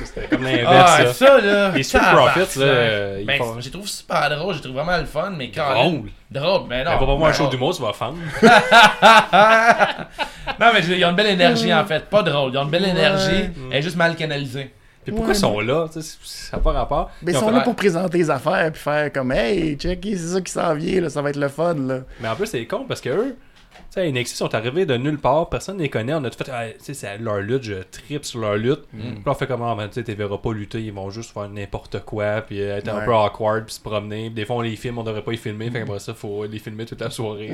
C'était 0.04 0.28
comme 0.28 0.44
l'inverse. 0.44 0.92
Ah, 1.00 1.06
ça. 1.08 1.14
ça, 1.14 1.42
là. 1.42 1.72
Les 1.72 1.84
Street. 1.84 2.00
Profits, 2.00 2.60
là, 2.60 2.66
euh, 2.66 3.18
ils 3.22 3.26
Ben, 3.26 3.38
font- 3.38 3.60
J'ai 3.60 3.72
trouvé 3.72 3.88
super 3.88 4.30
drôle. 4.30 4.56
J'ai 4.56 4.62
trouvé 4.62 4.76
vraiment 4.76 4.98
le 4.98 5.06
fun, 5.06 5.32
mais 5.38 5.52
quand. 5.52 5.74
Drôle. 5.74 6.10
Drôle, 6.32 6.62
mais 6.70 6.84
non. 6.84 6.92
Mais 6.92 6.98
va 6.98 7.06
pas 7.06 7.06
voir 7.06 7.18
un 7.18 7.32
ben, 7.32 7.34
show 7.34 7.44
non. 7.44 7.50
d'humour, 7.50 7.76
tu 7.76 7.82
vas 7.82 7.94
fendre. 7.94 8.18
Non, 10.60 10.68
mais 10.74 10.82
ils 10.86 11.04
ont 11.06 11.10
une 11.10 11.16
belle 11.16 11.28
énergie, 11.28 11.74
en 11.74 11.86
fait. 11.86 12.06
Pas 12.06 12.22
drôle. 12.24 12.52
Ils 12.54 12.58
ont 12.58 12.64
une 12.64 12.70
belle 12.70 12.86
énergie. 12.86 13.50
Elle 13.72 13.78
est 13.78 13.82
juste 13.82 13.96
mal 13.98 14.16
canalisée. 14.16 14.72
Puis 15.04 15.12
pourquoi 15.12 15.30
Ouais, 15.34 15.38
ils 15.38 15.40
sont 15.40 15.60
là 15.60 15.86
Ça 15.92 16.58
n'a 16.58 16.64
pas 16.64 16.72
rapport. 16.72 17.12
Mais 17.22 17.32
ils 17.32 17.38
ont 17.38 17.42
sont 17.42 17.52
là 17.52 17.62
pour 17.62 17.76
présenter 17.76 18.18
les 18.18 18.30
affaires 18.32 18.72
puis 18.72 18.82
faire 18.82 19.14
comme 19.14 19.32
Hey, 19.32 19.78
checky, 19.78 20.18
c'est 20.18 20.34
ça 20.34 20.42
qui 20.42 20.52
s'en 20.52 20.74
vient, 20.74 21.02
là, 21.02 21.10
ça 21.10 21.22
va 21.22 21.30
être 21.30 21.36
le 21.36 21.48
fun. 21.48 21.76
Là. 21.76 22.00
Mais 22.20 22.28
en 22.28 22.36
plus, 22.36 22.48
c'est 22.48 22.66
con 22.66 22.86
parce 22.88 23.02
que 23.02 23.10
eux, 23.10 23.38
sais, 23.96 24.12
NXT 24.12 24.36
sont 24.36 24.54
arrivés 24.56 24.86
de 24.86 24.96
nulle 24.98 25.18
part, 25.18 25.50
personne 25.50 25.78
ne 25.78 25.84
les 25.84 25.90
connaît. 25.90 26.14
On 26.14 26.24
a 26.24 26.30
tout 26.30 26.44
fait, 26.44 26.52
ah, 26.52 26.68
tu 26.68 26.76
sais, 26.80 26.94
c'est 26.94 27.18
leur 27.18 27.40
lutte, 27.40 27.64
je 27.64 27.76
tripe 27.92 28.26
sur 28.26 28.40
leur 28.40 28.56
lutte. 28.56 28.84
Mm. 28.94 29.00
Puis 29.00 29.24
on 29.26 29.34
fait 29.34 29.48
comment, 29.48 29.76
ben, 29.76 29.90
tu 29.90 30.04
sais, 30.04 30.14
verras 30.14 30.38
pas 30.38 30.54
lutter, 30.54 30.82
ils 30.82 30.94
vont 30.94 31.10
juste 31.10 31.34
faire 31.34 31.50
n'importe 31.50 32.00
quoi, 32.06 32.42
puis 32.42 32.60
être 32.60 32.88
un 32.88 33.06
peu 33.06 33.14
awkward, 33.14 33.66
puis 33.66 33.76
se 33.76 33.80
promener. 33.80 34.26
Puis 34.26 34.36
des 34.36 34.46
fois, 34.46 34.58
on 34.58 34.62
les 34.62 34.76
filme, 34.76 34.98
on 34.98 35.04
devrait 35.04 35.22
pas 35.22 35.32
les 35.32 35.38
filmer, 35.38 35.70
fait 35.70 35.80
qu'après 35.80 36.00
ça, 36.00 36.14
faut 36.14 36.46
les 36.46 36.60
filmer 36.60 36.86
toute 36.86 37.02
la 37.02 37.10
soirée. 37.10 37.52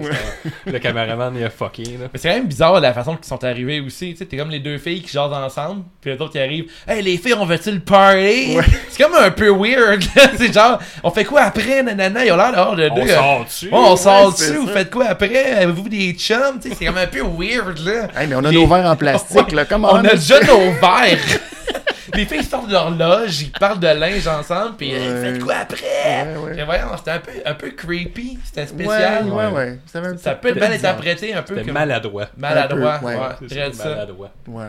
Le 0.65 0.79
caméraman, 0.79 1.35
il 1.35 1.43
a 1.43 1.49
fucké, 1.49 1.83
là. 1.83 2.07
Mais 2.11 2.19
c'est 2.19 2.29
quand 2.29 2.35
même 2.35 2.47
bizarre 2.47 2.79
la 2.79 2.93
façon 2.93 3.15
qu'ils 3.15 3.25
sont 3.25 3.43
arrivés 3.43 3.79
aussi. 3.79 4.11
Tu 4.11 4.17
sais, 4.17 4.25
t'es 4.25 4.37
comme 4.37 4.49
les 4.49 4.59
deux 4.59 4.77
filles 4.77 5.01
qui 5.01 5.11
jasent 5.11 5.33
ensemble, 5.33 5.83
puis 5.99 6.11
les 6.11 6.21
autres 6.21 6.31
qui 6.31 6.39
arrivent. 6.39 6.71
Hey, 6.87 7.01
les 7.01 7.17
filles, 7.17 7.33
on 7.33 7.45
veut-tu 7.45 7.71
le 7.71 7.79
party? 7.79 8.57
C'est 8.89 9.03
comme 9.03 9.15
un 9.15 9.31
peu 9.31 9.49
weird. 9.49 10.03
c'est 10.37 10.53
genre, 10.53 10.79
on 11.03 11.11
fait 11.11 11.25
quoi 11.25 11.41
après? 11.41 11.81
Nanana, 11.81 12.25
ils 12.25 12.31
ont 12.31 12.37
l'air 12.37 12.75
de 12.75 12.89
On 12.91 12.95
deux. 12.95 13.07
sort 13.07 13.45
dessus. 13.45 13.65
Ouais, 13.67 13.71
on 13.73 13.95
sort 13.95 14.11
Ouais, 14.11 14.31
c'est 14.35 14.51
dessus, 14.51 14.57
vous 14.59 14.67
faites 14.67 14.91
quoi 14.91 15.05
après? 15.05 15.53
Avez-vous 15.53 15.89
des 15.89 16.13
chums? 16.33 16.59
Tu 16.61 16.69
sais, 16.69 16.75
c'est 16.79 16.85
comme 16.85 16.97
un 16.97 17.07
peu 17.07 17.21
weird, 17.21 17.77
là. 17.79 18.07
Hey, 18.15 18.27
mais 18.27 18.35
on 18.35 18.43
a 18.43 18.49
Les- 18.51 18.55
nos 18.57 18.67
verres 18.67 18.85
en 18.89 18.95
plastique, 18.95 19.51
là. 19.51 19.65
Comment 19.65 19.89
On 19.93 19.97
a 20.05 20.13
déjà 20.15 20.39
nos 20.41 20.71
verres. 20.71 21.17
Les 22.13 22.25
filles 22.25 22.43
sortent 22.43 22.67
de 22.67 22.73
leur 22.73 22.89
loge, 22.91 23.41
ils 23.41 23.51
parlent 23.51 23.79
de 23.79 23.87
linge 23.87 24.27
ensemble, 24.27 24.75
puis 24.77 24.91
euh, 24.93 24.97
Ouais. 25.23 25.31
faites 25.33 25.43
quoi 25.43 25.53
après? 25.61 26.35
Ouais, 26.35 26.55
ouais. 26.57 26.63
Voyons, 26.65 26.87
c'était 26.97 27.11
un 27.11 27.19
peu, 27.19 27.31
un 27.45 27.53
peu 27.53 27.69
creepy, 27.71 28.37
c'était 28.43 28.61
Ouais, 28.63 28.67
spécial. 28.67 29.29
ouais, 29.29 29.47
ouais. 29.47 29.79
Un 29.95 30.17
Ça 30.17 30.35
peut 30.35 30.49
mal 30.53 30.71
bizarre. 30.71 30.71
interpréter 30.91 31.33
un 31.33 31.41
peu 31.41 31.53
C'était 31.55 31.67
comme 31.67 31.73
maladroit. 31.75 32.25
maladroit. 32.35 32.95
Un 32.95 32.99
peu, 32.99 33.05
ouais. 33.05 33.15
ouais, 33.15 33.47
très 33.49 33.71
ça, 33.71 33.83
ça. 33.83 33.89
maladroit. 33.91 34.31
Ouais. 34.47 34.65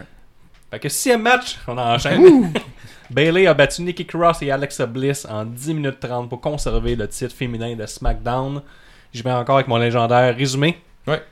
Fait 0.70 0.78
que 0.78 0.88
sixième 0.88 1.22
match, 1.22 1.58
on 1.66 1.76
enchaîne. 1.78 2.52
Bailey 3.10 3.46
a 3.48 3.54
battu 3.54 3.82
Nikki 3.82 4.06
Cross 4.06 4.40
et 4.42 4.50
Alexa 4.52 4.86
Bliss 4.86 5.26
en 5.28 5.44
10 5.44 5.74
minutes 5.74 5.98
30 6.00 6.28
pour 6.28 6.40
conserver 6.40 6.94
le 6.94 7.08
titre 7.08 7.34
féminin 7.34 7.74
de 7.74 7.84
SmackDown. 7.86 8.62
Je 9.12 9.22
vais 9.22 9.32
encore 9.32 9.56
avec 9.56 9.66
mon 9.68 9.78
légendaire 9.78 10.34
résumé. 10.36 10.80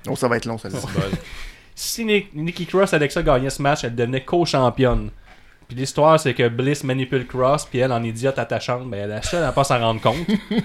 Oh, 0.09 0.17
ça 0.17 0.29
va 0.29 0.37
être 0.37 0.47
long, 0.47 0.59
ça. 0.59 0.69
Si 1.75 2.05
Ni- 2.05 2.27
Nikki 2.35 2.67
Cross 2.67 2.93
et 2.93 2.97
Alexa 2.97 3.23
gagnaient 3.23 3.49
ce 3.49 3.63
match, 3.63 3.85
elle 3.85 3.95
devenait 3.95 4.23
co-championne. 4.23 5.11
Puis 5.67 5.79
l'histoire, 5.79 6.19
c'est 6.19 6.35
que 6.35 6.49
Bliss 6.49 6.83
manipule 6.83 7.27
Cross, 7.27 7.65
puis 7.67 7.79
elle, 7.79 7.93
en 7.93 8.03
idiote 8.03 8.39
attachante, 8.41 8.91
ben 8.91 9.09
elle 9.09 9.25
seule 9.25 9.45
à 9.45 9.53
pas 9.53 9.63
s'en 9.65 9.79
rendre 9.79 10.01
compte. 10.01 10.17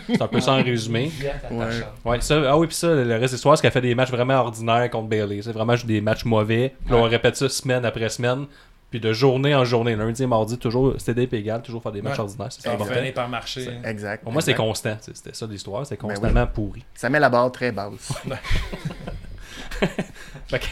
C'est 0.08 0.22
un 0.22 0.28
peu 0.28 0.42
ça 0.42 0.54
en 0.54 0.64
résumé. 0.64 1.12
Ouais. 1.52 1.66
Ouais, 2.04 2.22
ça, 2.22 2.42
ah 2.50 2.58
oui, 2.58 2.66
puis 2.68 2.76
ça, 2.76 2.88
le 2.88 3.14
reste 3.14 3.32
de 3.34 3.36
l'histoire, 3.36 3.56
c'est 3.56 3.62
qu'elle 3.62 3.72
fait 3.72 3.82
des 3.82 3.94
matchs 3.96 4.10
vraiment 4.10 4.34
ordinaires 4.42 4.90
contre 4.90 5.08
Bailey. 5.08 5.42
C'est 5.44 5.52
vraiment 5.52 5.76
juste 5.76 5.86
des 5.86 6.02
matchs 6.02 6.26
mauvais. 6.26 6.74
Puis 6.84 6.94
là, 6.94 7.00
on 7.00 7.04
répète 7.04 7.36
ça 7.38 7.48
semaine 7.48 7.86
après 7.86 8.10
semaine. 8.10 8.48
Puis 8.96 9.02
de 9.02 9.12
journée 9.12 9.54
en 9.54 9.66
journée, 9.66 9.94
lundi 9.94 10.24
et 10.24 10.26
mardi, 10.26 10.58
toujours, 10.58 10.94
c'était 11.00 11.26
des 11.28 11.38
égal, 11.38 11.62
toujours 11.62 11.84
faire 11.84 11.92
des 11.92 12.02
matchs 12.02 12.14
Ouais. 12.14 12.22
ordinaires. 12.22 12.48
C'est 12.50 12.62
Ça 12.62 12.78
finir 12.78 13.14
par 13.14 13.28
marcher. 13.28 13.68
Exact. 13.84 14.24
Pour 14.24 14.32
moi, 14.32 14.42
c'est 14.42 14.54
constant. 14.54 14.96
C'était 15.02 15.34
ça 15.34 15.46
l'histoire, 15.48 15.86
c'est 15.86 16.00
Ben 16.00 16.08
oui. 16.08 16.14
constamment 16.16 16.48
pourri. 16.48 16.86
Ça 16.94 17.10
met 17.10 17.20
la 17.20 17.28
barre 17.30 17.52
très 17.52 17.74
basse. 17.74 18.14
fait 20.48 20.60
que- 20.60 20.66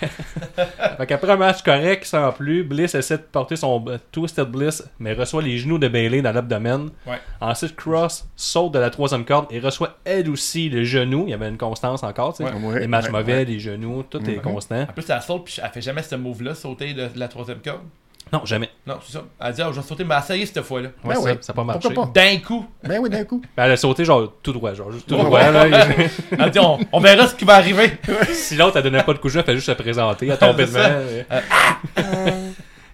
fait 0.97 1.05
qu'après 1.05 1.31
un 1.31 1.35
match 1.35 1.63
correct, 1.63 2.05
sans 2.05 2.31
plus, 2.31 2.63
Bliss 2.63 2.95
essaie 2.95 3.17
de 3.17 3.23
porter 3.23 3.57
son 3.57 3.83
Twisted 4.13 4.47
Bliss, 4.47 4.81
mais 4.99 5.11
reçoit 5.11 5.41
les 5.41 5.57
genoux 5.57 5.77
de 5.77 5.89
Bailey 5.89 6.21
dans 6.21 6.31
l'abdomen. 6.31 6.91
Ouais. 7.05 7.19
Ensuite, 7.41 7.75
Cross 7.75 8.25
saute 8.37 8.73
de 8.73 8.79
la 8.79 8.89
troisième 8.89 9.25
corde 9.25 9.47
et 9.51 9.59
reçoit 9.59 9.97
elle 10.05 10.29
aussi 10.29 10.69
le 10.69 10.85
genou. 10.85 11.25
Il 11.27 11.31
y 11.31 11.33
avait 11.33 11.49
une 11.49 11.57
constance 11.57 12.03
encore, 12.03 12.37
tu 12.37 12.45
sais. 12.45 12.53
Ouais, 12.53 12.79
les 12.79 12.87
matchs 12.87 13.07
ouais, 13.07 13.11
mauvais, 13.11 13.33
ouais. 13.39 13.45
les 13.45 13.59
genoux, 13.59 14.03
tout 14.09 14.23
est 14.29 14.37
constant. 14.41 14.83
En 14.83 14.93
plus, 14.93 15.09
elle 15.09 15.21
saute, 15.21 15.43
puis 15.43 15.57
elle 15.61 15.69
fait 15.71 15.81
jamais 15.81 16.03
ce 16.03 16.15
move-là, 16.15 16.55
sauter 16.55 16.93
de 16.93 17.09
la 17.15 17.27
troisième 17.27 17.59
corde. 17.59 17.81
Non, 18.33 18.41
jamais. 18.45 18.69
Non, 18.87 18.95
c'est 19.05 19.13
ça. 19.13 19.23
Elle 19.39 19.53
dit, 19.53 19.61
ah, 19.61 19.69
je 19.71 19.79
vais 19.79 19.85
sauter, 19.87 20.03
mais 20.03 20.17
essayé 20.17 20.43
cette 20.47 20.61
fois-là. 20.63 20.89
Ouais, 21.03 21.13
Ben 21.13 21.21
ça, 21.21 21.21
oui. 21.21 21.37
ça 21.41 21.53
n'a 21.53 21.55
pas 21.55 21.63
marché. 21.63 21.81
Pourquoi 21.83 22.05
pas? 22.11 22.19
D'un 22.19 22.37
coup. 22.39 22.65
Ben 22.83 22.99
oui, 22.99 23.09
d'un 23.09 23.23
coup. 23.25 23.41
Ben, 23.55 23.65
elle 23.65 23.71
a 23.73 23.77
sauté 23.77 24.03
genre 24.03 24.33
tout 24.41 24.51
droit, 24.53 24.73
genre 24.73 24.91
juste 24.91 25.07
tout 25.07 25.15
Ouais, 25.15 25.23
droit. 25.23 25.39
ouais. 25.39 25.69
là. 25.69 25.85
Elle 26.39 26.49
dit, 26.49 26.59
on, 26.59 26.79
on 26.91 26.99
verra 26.99 27.27
ce 27.27 27.35
qui 27.35 27.45
va 27.45 27.53
arriver. 27.55 27.91
si 28.33 28.55
l'autre, 28.55 28.77
elle 28.77 28.83
donnait 28.83 29.03
pas 29.03 29.13
de 29.13 29.19
coup 29.19 29.27
de 29.27 29.33
jeu, 29.33 29.39
elle 29.41 29.45
fait 29.45 29.53
juste 29.55 29.67
se 29.67 29.71
présenter, 29.73 30.27
elle 30.27 30.37
tombait 30.37 30.65
C'est 30.65 30.73
ça. 30.73 30.89
devant. 30.89 31.07
Fait 31.07 31.25
que 31.95 32.01
c'est- 32.01 32.33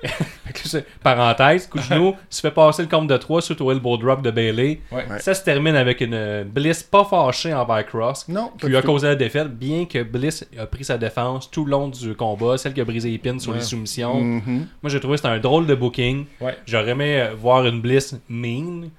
Parenthèse, 1.03 1.67
coup 1.67 1.77
de 1.77 1.83
genou, 1.89 2.15
se 2.29 2.41
fait 2.41 2.51
passer 2.51 2.81
le 2.83 2.87
compte 2.87 3.07
de 3.07 3.17
3 3.17 3.41
suite 3.41 3.61
au 3.61 3.71
elbow 3.71 3.97
drop 3.97 4.21
de 4.21 4.31
Bailey. 4.31 4.81
Ouais. 4.91 5.05
Ouais. 5.09 5.19
Ça 5.19 5.33
se 5.33 5.43
termine 5.43 5.75
avec 5.75 6.01
une 6.01 6.43
Bliss 6.43 6.83
pas 6.83 7.03
fâchée 7.05 7.53
envers 7.53 7.85
Cross, 7.85 8.27
Non, 8.27 8.51
qui 8.59 8.67
lui 8.67 8.77
a 8.77 8.81
tout. 8.81 8.87
causé 8.87 9.07
la 9.07 9.15
défaite, 9.15 9.49
bien 9.49 9.85
que 9.85 10.03
Bliss 10.03 10.45
a 10.57 10.65
pris 10.65 10.83
sa 10.83 10.97
défense 10.97 11.49
tout 11.51 11.65
le 11.65 11.71
long 11.71 11.87
du 11.87 12.15
combat, 12.15 12.57
celle 12.57 12.73
qui 12.73 12.81
a 12.81 12.85
brisé 12.85 13.09
les 13.09 13.17
pins 13.17 13.39
sur 13.39 13.51
Ouais. 13.51 13.57
les 13.59 13.63
soumissions. 13.63 14.19
Mhm. 14.19 14.67
Moi, 14.81 14.89
j'ai 14.89 14.99
trouvé 14.99 15.13
que 15.15 15.21
c'était 15.21 15.33
un 15.33 15.39
drôle 15.39 15.65
de 15.65 15.75
booking. 15.75 16.25
Ouais. 16.41 16.57
J'aurais 16.65 16.91
aimé 16.91 17.29
voir 17.37 17.65
une 17.65 17.81
Bliss 17.81 18.15
mean. 18.29 18.89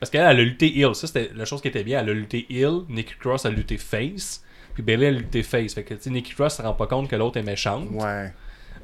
Parce 0.00 0.10
qu'elle, 0.10 0.20
elle 0.22 0.28
a 0.40 0.42
lutté 0.44 0.78
heel. 0.78 0.94
Ça, 0.94 1.08
c'était 1.08 1.30
la 1.34 1.44
chose 1.44 1.60
qui 1.60 1.68
était 1.68 1.82
bien. 1.82 2.00
Elle 2.00 2.10
a 2.10 2.12
lutté 2.12 2.46
heel. 2.50 2.82
Nikki 2.88 3.14
Cross 3.18 3.46
a 3.46 3.50
lutté 3.50 3.78
face. 3.78 4.44
Puis 4.74 4.82
Bailey 4.84 5.08
a 5.08 5.10
lutté 5.10 5.42
face. 5.42 5.74
Fait 5.74 5.82
que, 5.82 5.94
Nikki 6.08 6.34
Cross 6.34 6.58
se 6.58 6.62
rend 6.62 6.72
pas 6.74 6.86
compte 6.86 7.08
que 7.08 7.16
l'autre 7.16 7.36
est 7.38 7.42
méchante. 7.42 7.88
Ouais. 7.90 8.32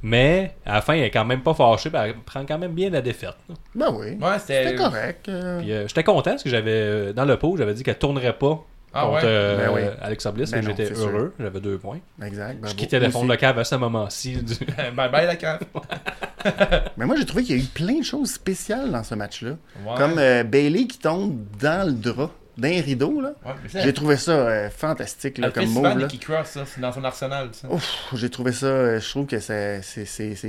Mais, 0.06 0.54
à 0.66 0.74
la 0.74 0.80
fin, 0.82 0.92
elle 0.92 1.04
est 1.04 1.10
quand 1.10 1.24
même 1.24 1.40
pas 1.42 1.54
fâchée. 1.54 1.90
elle 1.94 2.14
prend 2.26 2.44
quand 2.44 2.58
même 2.58 2.72
bien 2.74 2.90
la 2.90 3.00
défaite. 3.00 3.34
là. 3.48 3.54
Ben 3.74 3.88
oui. 3.90 4.18
Ouais, 4.20 4.38
c'était. 4.38 4.64
C'était 4.64 4.74
correct. 4.76 5.28
euh, 5.30 5.58
Puis, 5.60 5.72
euh, 5.72 5.88
j'étais 5.88 6.04
content 6.04 6.32
parce 6.32 6.42
que 6.42 6.50
j'avais, 6.50 6.70
euh, 6.72 7.12
dans 7.14 7.24
le 7.24 7.38
pot, 7.38 7.56
j'avais 7.56 7.72
dit 7.72 7.82
qu'elle 7.82 7.96
tournerait 7.98 8.36
pas 8.36 8.62
Ah 8.92 9.06
contre 9.06 9.14
ouais? 9.14 9.20
euh, 9.24 9.66
Ben 9.66 9.72
oui. 9.74 9.80
Alexa 10.02 10.30
Bliss. 10.30 10.50
Ben 10.50 10.60
non, 10.62 10.68
j'étais 10.70 10.86
c'est 10.88 10.94
sûr. 10.96 11.08
heureux. 11.08 11.32
J'avais 11.40 11.58
deux 11.60 11.78
points. 11.78 12.00
Exact. 12.22 12.56
Je 12.56 12.60
bravo. 12.60 12.74
quittais 12.76 13.00
le 13.00 13.08
fond 13.10 13.24
de 13.24 13.34
cave 13.34 13.58
à 13.58 13.64
ce 13.64 13.76
moment-ci. 13.76 14.36
du- 14.36 14.54
bye 14.94 15.10
bye 15.10 15.26
la 15.26 15.36
cave. 15.36 15.60
Mais 16.98 17.06
moi, 17.06 17.16
j'ai 17.18 17.24
trouvé 17.24 17.42
qu'il 17.42 17.56
y 17.56 17.60
a 17.60 17.62
eu 17.62 17.66
plein 17.66 17.98
de 18.00 18.04
choses 18.04 18.30
spéciales 18.30 18.90
dans 18.90 19.02
ce 19.02 19.14
match-là. 19.14 19.52
Ouais. 19.86 19.94
Comme 19.96 20.18
euh, 20.18 20.44
Bailey 20.44 20.86
qui 20.86 20.98
tombe 20.98 21.38
dans 21.60 21.86
le 21.86 21.94
drap 21.94 22.30
d'un 22.56 22.80
rideau, 22.80 23.20
là. 23.20 23.32
Ouais, 23.44 23.52
J'ai 23.82 23.92
trouvé 23.92 24.16
ça 24.16 24.32
euh, 24.32 24.70
fantastique 24.70 25.38
là, 25.38 25.50
comme 25.50 25.66
move. 25.68 25.98
Là. 25.98 26.08
Cross, 26.20 26.46
ça. 26.50 26.64
C'est 26.66 26.80
dans 26.80 26.92
son 26.92 27.02
arsenal, 27.04 27.50
j'ai 28.14 28.30
trouvé 28.30 28.52
ça, 28.52 28.66
euh, 28.66 29.00
je 29.00 29.08
trouve 29.10 29.26
que 29.26 29.40
c'est, 29.40 29.80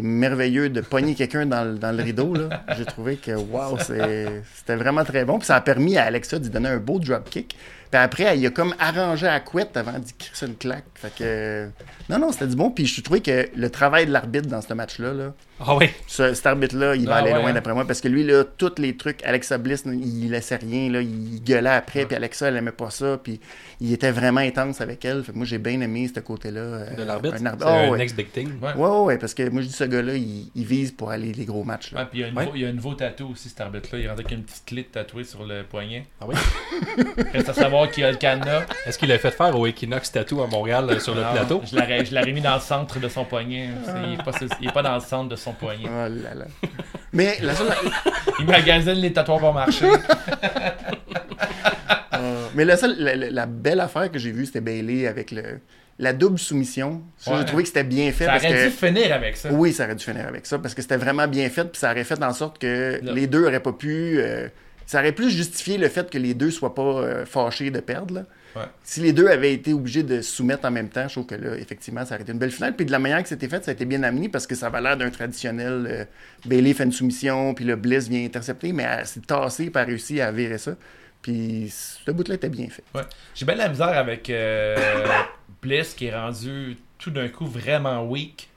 merveilleux 0.02 0.70
de 0.70 0.82
pogner 0.82 1.16
quelqu'un 1.16 1.46
dans, 1.46 1.64
le- 1.64 1.78
dans 1.78 1.92
le 1.96 2.04
rideau. 2.04 2.34
Là. 2.36 2.64
J'ai 2.78 2.86
trouvé 2.86 3.16
que 3.18 3.32
wow, 3.32 3.78
c'était 3.80 4.76
vraiment 4.76 5.04
très 5.04 5.26
bon. 5.26 5.38
Puis 5.40 5.48
ça 5.48 5.56
a 5.56 5.62
permis 5.62 5.98
à 5.98 6.04
Alexa 6.06 6.40
d'y 6.40 6.50
donner 6.50 6.70
un 6.70 6.78
beau 6.78 7.00
dropkick. 7.00 7.56
Puis 7.92 8.02
après, 8.02 8.24
elle 8.24 8.40
y 8.40 8.48
a 8.48 8.50
comme 8.50 8.74
arrangé 8.80 9.28
à 9.28 9.40
couette 9.40 9.78
avant 9.78 9.98
d'y 10.00 10.14
crisser 10.14 10.48
une 10.48 10.56
claque. 10.56 10.84
Fait 10.96 11.10
que. 11.10 11.24
euh, 11.24 11.68
Non, 12.10 12.20
non, 12.20 12.32
c'était 12.32 12.48
du 12.48 12.56
bon. 12.56 12.70
Puis 12.72 12.86
je 12.88 13.02
trouvais 13.02 13.22
que 13.22 13.48
le 13.56 13.70
travail 13.70 14.06
de 14.08 14.12
l'arbitre 14.12 14.48
dans 14.48 14.62
ce 14.62 14.74
match-là, 14.74 15.14
là, 15.14 15.34
Ah 15.60 15.76
oui. 15.78 15.90
ce- 16.08 16.34
cet 16.34 16.46
arbitre-là, 16.48 16.96
il 16.96 17.06
va 17.06 17.16
Ah 17.16 17.18
aller 17.20 17.32
ouais, 17.32 17.40
loin 17.40 17.50
hein? 17.50 17.54
d'après 17.54 17.74
moi 17.74 17.86
parce 17.86 18.02
que 18.02 18.08
lui, 18.08 18.24
là, 18.24 18.44
tous 18.44 18.74
les 18.78 18.98
trucs, 18.98 19.24
Alexa 19.24 19.58
Bliss, 19.58 19.84
il 19.86 20.30
laissait 20.30 20.58
rien, 20.58 20.90
là, 20.92 21.02
il 21.02 21.42
gueulait 21.44 21.70
après, 21.70 22.06
puis 22.06 22.16
Alexa, 22.16 22.48
elle 22.50 22.58
aimait 22.58 22.72
pas 22.72 22.90
ça, 22.90 23.18
puis 23.22 23.40
il 23.80 23.94
était 23.94 24.12
vraiment 24.12 24.42
intense 24.42 24.82
avec 24.82 25.04
elle. 25.06 25.24
Fait 25.24 25.32
que 25.32 25.38
moi, 25.38 25.46
j'ai 25.46 25.58
bien 25.58 25.80
aimé 25.82 26.10
ce 26.14 26.20
côté-là. 26.20 26.60
euh, 26.60 26.96
De 26.96 27.04
l'arbitre? 27.04 27.36
un 27.40 27.46
arbitre. 27.46 27.68
un 27.68 27.88
Oh, 27.88 27.92
ouais. 27.92 27.98
next 28.00 28.16
big 28.18 28.32
thing. 28.32 28.50
Ouais. 28.62 28.74
Ouais, 28.76 28.90
ouais, 29.06 29.18
parce 29.18 29.34
que 29.34 29.48
moi, 29.50 29.62
je 29.62 29.68
dis, 29.68 29.74
ce 29.74 29.84
gars-là, 29.86 30.16
il, 30.16 30.50
il 30.56 30.66
vise 30.66 30.92
pour 30.92 31.10
aller 31.12 31.32
les 31.32 31.46
gros 31.46 31.64
matchs. 31.64 31.92
Là. 31.94 32.02
Ouais, 32.02 32.08
puis 32.12 32.20
il 32.20 32.62
y, 32.62 32.66
a 32.66 32.70
un 32.70 32.74
nouveau, 32.74 32.94
tatou 32.94 33.30
aussi, 33.32 33.50
cet 33.50 33.62
arbitre-là. 33.62 34.00
Il 34.00 34.08
rentre 34.10 34.20
avec 34.22 34.32
une 34.32 34.44
petite 34.44 34.66
clé 34.66 34.84
tatouée 34.84 35.24
sur 35.24 35.46
le 35.46 35.64
poignet. 35.64 36.06
Ah 36.20 36.26
oui? 36.28 36.36
Reste 37.34 37.50
à 37.50 37.54
savoir 37.54 37.90
qui 37.92 38.04
a 38.04 38.12
le 38.12 38.18
cadenas. 38.18 38.64
Est-ce 38.86 38.98
qu'il 38.98 39.12
a 39.12 39.18
fait 39.18 39.32
faire 39.32 39.58
au 39.58 39.66
Equinox 39.66 40.12
Tattoo 40.12 40.42
à 40.42 40.48
Montréal 40.48 40.88
euh, 40.90 41.00
sur 41.00 41.16
le 41.16 41.22
plateau? 41.22 41.62
Je 41.66 42.14
l'aurais 42.16 42.32
mis 42.34 42.42
dans 42.42 42.56
le 42.56 42.62
centre 42.62 43.00
de 43.00 43.08
son 43.08 43.24
poignet. 43.26 43.70
Il 44.06 44.68
est, 44.68 44.72
pas, 44.72 44.82
dans 44.82 44.96
le 44.96 45.02
centre 45.02 45.30
de 45.30 45.36
son 45.46 45.54
poignet. 45.54 45.86
Oh 45.88 46.08
là 46.10 46.36
là. 46.36 46.46
Mais 47.14 47.38
la 47.42 47.56
seule, 47.56 47.72
Il 48.40 48.46
magasine 48.46 48.94
les 48.94 49.14
tatouages 49.14 49.40
pour 49.40 49.54
marcher. 49.54 49.86
euh, 52.14 52.48
mais 52.56 52.66
la, 52.66 52.78
seule 52.78 52.96
la, 53.32 53.46
belle 53.46 53.80
affaire 53.80 54.12
que 54.12 54.20
j'ai 54.20 54.32
vue, 54.32 54.46
c'était 54.46 54.62
Bailey 54.62 55.08
avec 55.08 55.32
le, 55.32 55.60
la 56.00 56.14
double 56.14 56.40
soumission. 56.40 57.02
Ça, 57.18 57.32
Ouais. 57.32 57.38
J'ai 57.40 57.46
trouvé 57.46 57.64
que 57.64 57.68
c'était 57.70 57.84
bien 57.84 58.12
fait. 58.12 58.26
Ça 58.26 58.32
parce 58.32 58.44
aurait 58.46 58.54
que... 58.54 58.66
dû 58.66 58.72
finir 58.72 59.14
avec 59.14 59.38
ça. 59.38 59.50
Oui, 59.52 59.74
ça 59.74 59.86
aurait 59.86 59.96
dû 59.96 60.04
finir 60.04 60.28
avec 60.28 60.46
ça 60.46 60.60
parce 60.60 60.74
que 60.74 60.82
c'était 60.82 60.98
vraiment 60.98 61.28
bien 61.28 61.50
fait, 61.50 61.66
puis 61.66 61.80
ça 61.80 61.92
aurait 61.92 62.04
fait 62.04 62.22
en 62.24 62.34
sorte 62.34 62.60
que 62.60 63.00
les 63.04 63.28
deux 63.28 63.46
auraient 63.46 63.60
pas 63.62 63.74
pu. 63.74 64.18
euh, 64.20 64.48
ça 64.86 65.00
aurait 65.00 65.14
plus 65.14 65.30
justifié 65.32 65.78
le 65.78 65.88
fait 65.90 66.10
que 66.12 66.18
les 66.18 66.34
deux 66.34 66.52
soient 66.52 66.76
pas 66.76 66.82
euh, 66.84 67.26
fâchés 67.26 67.72
de 67.72 67.80
perdre. 67.80 68.14
là. 68.16 68.24
Ouais. 68.56 68.66
Si 68.84 69.02
les 69.02 69.12
deux 69.12 69.28
avaient 69.28 69.54
été 69.54 69.74
obligés 69.74 70.04
de 70.04 70.22
se 70.22 70.36
soumettre 70.36 70.66
en 70.66 70.72
même 70.72 70.90
temps, 70.90 71.08
je 71.08 71.14
trouve 71.14 71.26
que 71.26 71.36
là, 71.36 71.56
effectivement, 71.58 72.06
ça 72.06 72.16
aurait 72.16 72.24
été 72.24 72.32
une 72.32 72.40
belle 72.40 72.52
finale. 72.52 72.76
Puis 72.76 72.86
de 72.86 72.92
la 72.92 73.00
manière 73.00 73.22
que 73.22 73.28
c'était 73.28 73.50
fait, 73.50 73.64
ça 73.64 73.72
a 73.72 73.74
été 73.74 73.86
bien 73.86 74.02
amené 74.04 74.30
parce 74.30 74.48
que 74.48 74.56
ça 74.56 74.68
avait 74.68 74.82
l'air 74.82 74.96
d'un 74.98 75.10
traditionnel. 75.10 75.88
euh, 75.90 76.06
Bailey 76.46 76.74
fait 76.74 76.86
une 76.86 76.92
soumission, 76.92 77.54
puis 77.54 77.66
le 77.66 77.76
Bliss 77.76 78.08
vient 78.08 78.24
intercepter, 78.24 78.72
mais 78.72 78.84
elle 78.84 79.06
s'est 79.06 79.22
tassée, 79.22 79.72
a 79.74 79.84
réussi 79.84 80.22
à 80.22 80.32
virer 80.32 80.58
ça. 80.58 80.76
Puis 81.22 81.70
ce 81.72 82.12
bout-là 82.12 82.36
était 82.36 82.50
bien 82.50 82.68
fait. 82.70 82.84
Ouais. 82.94 83.04
J'ai 83.34 83.46
bien 83.46 83.56
de 83.56 83.60
la 83.60 83.70
misère 83.70 83.98
avec 83.98 84.30
euh, 84.30 84.76
Bliss 85.62 85.94
qui 85.94 86.06
est 86.06 86.16
rendu 86.16 86.78
tout 86.98 87.12
d'un 87.12 87.28
coup 87.30 87.46
vraiment 87.46 88.04
weak. 88.06 88.50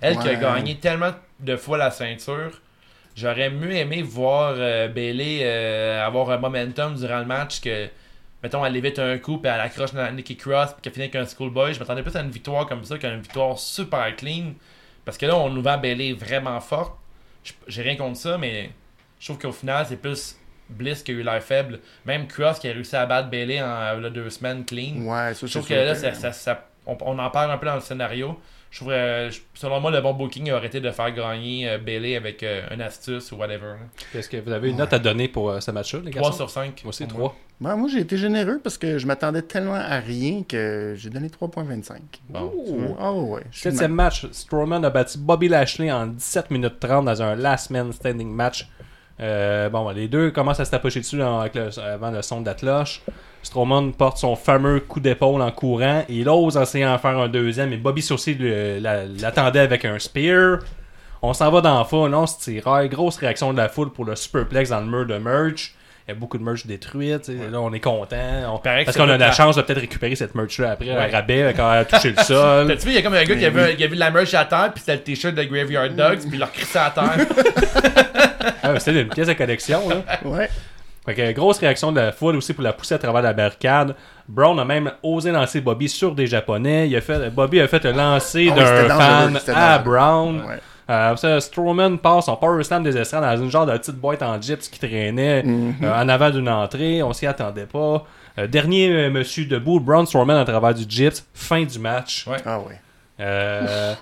Elle 0.00 0.18
qui 0.18 0.28
a 0.28 0.34
gagné 0.34 0.78
tellement 0.78 1.12
de 1.40 1.56
fois 1.56 1.78
la 1.78 1.90
ceinture. 1.90 2.60
J'aurais 3.16 3.50
mieux 3.50 3.72
aimé 3.72 4.02
voir 4.02 4.54
euh, 4.56 4.88
Bailey 4.88 5.40
euh, 5.42 6.06
avoir 6.06 6.30
un 6.30 6.38
momentum 6.38 6.94
durant 6.94 7.18
le 7.18 7.24
match 7.26 7.60
que, 7.60 7.88
mettons, 8.42 8.64
elle 8.64 8.76
évite 8.76 8.98
un 8.98 9.18
coup 9.18 9.38
puis 9.38 9.50
elle 9.50 9.60
accroche 9.60 9.92
Nikki 9.92 10.36
Cross 10.36 10.72
puis 10.72 10.82
qu'elle 10.82 10.92
finit 10.92 11.04
avec 11.04 11.16
un 11.16 11.26
schoolboy. 11.26 11.74
Je 11.74 11.78
m'attendais 11.80 12.02
plus 12.02 12.14
à 12.16 12.20
une 12.20 12.30
victoire 12.30 12.66
comme 12.66 12.84
ça 12.84 12.98
qu'à 12.98 13.08
une 13.12 13.20
victoire 13.20 13.58
super 13.58 14.14
clean. 14.16 14.52
Parce 15.04 15.16
que 15.18 15.26
là, 15.26 15.36
on 15.36 15.50
nous 15.50 15.62
vend 15.62 15.78
Bailey 15.78 16.12
vraiment 16.12 16.60
forte. 16.60 16.94
J'ai 17.66 17.82
rien 17.82 17.96
contre 17.96 18.18
ça, 18.18 18.36
mais 18.38 18.70
je 19.18 19.26
trouve 19.26 19.38
qu'au 19.38 19.52
final, 19.52 19.86
c'est 19.88 19.96
plus 19.96 20.36
Bliss 20.68 21.02
qui 21.02 21.10
a 21.10 21.14
eu 21.14 21.22
l'air 21.22 21.42
faible. 21.42 21.80
Même 22.04 22.28
Cross 22.28 22.58
qui 22.60 22.68
a 22.68 22.72
réussi 22.72 22.94
à 22.94 23.06
battre 23.06 23.28
Bailey 23.30 23.60
en 23.62 23.98
là, 23.98 24.10
deux 24.10 24.30
semaines 24.30 24.64
clean. 24.64 24.98
Ouais, 25.02 25.34
ça, 25.34 25.46
Je 25.46 25.52
trouve 25.52 25.66
que 25.66 25.74
là, 25.74 25.94
ça, 25.94 26.12
ça- 26.14 26.32
ça- 26.32 26.66
on, 26.86 26.96
on 27.00 27.18
en 27.18 27.30
parle 27.30 27.50
un 27.50 27.58
peu 27.58 27.66
dans 27.66 27.74
le 27.74 27.80
scénario. 27.80 28.38
Je 28.70 28.76
trouve, 28.78 28.92
euh, 28.92 29.30
selon 29.54 29.80
moi, 29.80 29.90
le 29.90 30.00
bon 30.00 30.14
booking 30.14 30.52
aurait 30.52 30.66
été 30.68 30.80
de 30.80 30.90
faire 30.92 31.12
gagner 31.12 31.68
euh, 31.68 31.78
Bailey 31.78 32.14
avec 32.14 32.42
euh, 32.44 32.62
une 32.72 32.80
astuce 32.80 33.32
ou 33.32 33.36
whatever. 33.36 33.74
Est-ce 34.14 34.28
que 34.28 34.36
vous 34.36 34.52
avez 34.52 34.70
une 34.70 34.76
note 34.76 34.92
à 34.92 35.00
donner 35.00 35.26
pour 35.26 35.50
euh, 35.50 35.58
ce 35.60 35.72
match-là, 35.72 36.00
les 36.04 36.12
gars? 36.12 36.20
3 36.20 36.32
sur 36.32 36.48
5. 36.48 36.80
Moi 36.84 36.90
aussi, 36.90 37.06
3. 37.06 37.34
Ben, 37.60 37.74
moi, 37.76 37.88
j'ai 37.92 37.98
été 37.98 38.16
généreux 38.16 38.60
parce 38.62 38.78
que 38.78 38.96
je 38.96 39.06
m'attendais 39.08 39.42
tellement 39.42 39.74
à 39.74 39.98
rien 39.98 40.44
que 40.48 40.94
j'ai 40.96 41.10
donné 41.10 41.28
3.25. 41.28 41.96
Bon, 42.28 42.52
Oh, 42.54 42.96
ah 42.98 43.12
ouais. 43.12 43.42
Septième 43.52 43.92
match, 43.92 44.26
Strowman 44.30 44.84
a 44.84 44.90
battu 44.90 45.18
Bobby 45.18 45.48
Lashley 45.48 45.90
en 45.90 46.06
17 46.06 46.50
minutes 46.52 46.78
30 46.78 47.04
dans 47.06 47.22
un 47.22 47.34
last 47.34 47.70
man 47.70 47.92
standing 47.92 48.32
match. 48.32 48.68
Euh, 49.20 49.68
bon, 49.68 49.88
les 49.90 50.08
deux 50.08 50.30
commencent 50.30 50.60
à 50.60 50.64
se 50.64 50.70
tapocher 50.70 51.00
dessus 51.00 51.20
avec 51.22 51.54
le- 51.54 51.78
avant 51.78 52.10
le 52.10 52.22
son 52.22 52.40
de 52.40 52.46
la 52.46 52.54
cloche. 52.54 53.02
Strowman 53.42 53.92
porte 53.92 54.18
son 54.18 54.36
fameux 54.36 54.80
coup 54.80 55.00
d'épaule 55.00 55.40
en 55.42 55.50
courant. 55.50 56.04
Il 56.08 56.28
ose 56.28 56.56
essayer 56.56 56.84
d'en 56.84 56.98
faire 56.98 57.18
un 57.18 57.28
deuxième, 57.28 57.70
mais 57.70 57.76
Bobby 57.76 58.02
Sourcil 58.02 58.36
l'attendait 59.20 59.60
avec 59.60 59.84
un 59.84 59.98
spear. 59.98 60.58
On 61.22 61.32
s'en 61.34 61.50
va 61.50 61.60
dans 61.60 61.78
la 61.78 61.84
foule, 61.84 62.14
on 62.14 62.26
se 62.26 62.38
tire. 62.38 62.64
Grosse 62.88 63.18
réaction 63.18 63.52
de 63.52 63.58
la 63.58 63.68
foule 63.68 63.90
pour 63.92 64.04
le 64.06 64.16
superplex 64.16 64.70
dans 64.70 64.80
le 64.80 64.86
mur 64.86 65.06
de 65.06 65.16
merch. 65.18 65.74
Il 66.10 66.14
y 66.14 66.16
a 66.16 66.18
beaucoup 66.18 66.38
de 66.38 66.42
merch 66.42 66.66
détruite. 66.66 67.22
tu. 67.22 67.36
Là, 67.36 67.60
on 67.60 67.72
est 67.72 67.78
content. 67.78 68.16
On- 68.52 68.58
Parce 68.58 68.96
qu'on 68.96 69.04
a 69.08 69.12
pas 69.12 69.16
la 69.18 69.30
chance 69.30 69.54
de 69.54 69.62
peut-être 69.62 69.78
récupérer 69.80 70.16
cette 70.16 70.34
merch-là 70.34 70.72
après, 70.72 70.90
à 70.90 71.06
rabais, 71.06 71.54
quand 71.56 71.72
elle 71.72 71.78
a 71.78 71.84
touché 71.84 72.10
le 72.16 72.16
sol. 72.24 72.66
T'as-tu 72.66 72.86
vu, 72.86 72.90
il 72.90 72.94
y 72.96 72.98
a 72.98 73.02
comme 73.02 73.14
un 73.14 73.22
gars 73.22 73.36
qui 73.36 73.44
a, 73.46 73.50
Mais 73.52 73.70
vu, 73.70 73.76
qui 73.76 73.84
a 73.84 73.86
vu 73.86 73.94
de 73.94 74.00
la 74.00 74.10
merch 74.10 74.34
à 74.34 74.44
terre, 74.44 74.72
puis 74.74 74.80
c'était 74.80 74.94
le 74.96 75.02
t-shirt 75.02 75.34
de 75.36 75.44
Graveyard 75.44 75.90
Dogs, 75.90 76.18
puis 76.22 76.30
il 76.32 76.38
l'a 76.40 76.46
crissé 76.48 76.78
à 76.78 76.90
terre. 76.90 77.26
Ah, 78.62 78.78
C'était 78.78 79.02
une 79.02 79.08
pièce 79.08 79.28
de 79.28 79.32
collection. 79.34 79.88
Là. 79.88 79.96
Ouais. 80.24 80.48
Fait 81.04 81.14
que, 81.14 81.32
grosse 81.32 81.58
réaction 81.58 81.92
de 81.92 82.00
la 82.00 82.12
foule 82.12 82.36
aussi 82.36 82.52
pour 82.52 82.62
la 82.62 82.72
pousser 82.72 82.94
à 82.94 82.98
travers 82.98 83.22
la 83.22 83.32
barricade. 83.32 83.94
Brown 84.28 84.58
a 84.58 84.64
même 84.64 84.90
osé 85.02 85.30
lancer 85.30 85.60
Bobby 85.60 85.88
sur 85.88 86.14
des 86.14 86.26
Japonais. 86.26 86.88
Il 86.88 86.96
a 86.96 87.00
fait, 87.00 87.30
Bobby 87.30 87.60
a 87.60 87.68
fait 87.68 87.82
le 87.84 87.92
lancer 87.92 88.50
Ah 88.52 88.56
d'un 88.56 88.88
fan 88.88 89.38
à. 89.54 89.78
Brown. 89.78 90.44
Ouais. 90.46 90.58
Euh, 90.90 91.14
ça, 91.16 91.40
Strowman 91.40 91.98
passe 91.98 92.24
son 92.26 92.36
power 92.36 92.62
slam 92.64 92.82
des 92.82 92.96
estrades 92.98 93.22
dans 93.22 93.42
une 93.42 93.50
genre 93.50 93.64
de 93.64 93.72
petite 93.78 93.94
boîte 93.94 94.22
en 94.22 94.40
gyps 94.40 94.68
qui 94.68 94.80
traînait 94.80 95.42
Mhm. 95.44 95.76
euh, 95.84 95.94
en 96.02 96.08
avant 96.08 96.30
d'une 96.30 96.48
entrée. 96.48 97.02
On 97.02 97.12
s'y 97.12 97.26
attendait 97.26 97.66
pas. 97.66 98.04
Euh, 98.38 98.46
dernier 98.48 98.90
euh, 98.90 99.10
monsieur 99.10 99.44
debout, 99.46 99.78
Braun 99.80 100.04
Strowman 100.04 100.36
à 100.36 100.44
travers 100.44 100.74
du 100.74 100.84
gyps. 100.88 101.24
Fin 101.32 101.62
du 101.64 101.78
match. 101.78 102.26
Ouais. 102.26 102.38
Ah 102.44 102.58
ouais. 102.58 102.80
Euh, 103.20 103.94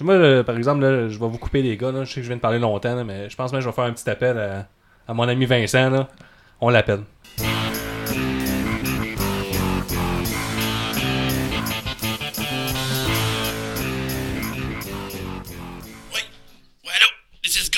moi, 0.00 0.14
euh, 0.14 0.42
par 0.42 0.56
exemple, 0.56 0.80
là, 0.82 1.08
je 1.08 1.18
vais 1.18 1.26
vous 1.28 1.38
couper 1.38 1.62
les 1.62 1.76
gars. 1.76 1.92
là. 1.92 2.04
Je 2.04 2.10
sais 2.10 2.16
que 2.16 2.22
je 2.22 2.28
viens 2.28 2.36
de 2.36 2.40
parler 2.40 2.58
longtemps, 2.58 2.94
là, 2.94 3.04
mais 3.04 3.28
je 3.28 3.36
pense 3.36 3.50
que 3.50 3.60
je 3.60 3.66
vais 3.66 3.72
faire 3.72 3.84
un 3.84 3.92
petit 3.92 4.08
appel 4.08 4.38
à, 4.38 4.66
à 5.10 5.14
mon 5.14 5.26
ami 5.28 5.44
Vincent. 5.46 5.90
là. 5.90 6.08
On 6.60 6.70
l'appelle. 6.70 7.00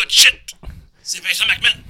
shit! 0.08 0.34
C'est 1.02 1.22
Vincent 1.22 1.44
McMahon! 1.46 1.82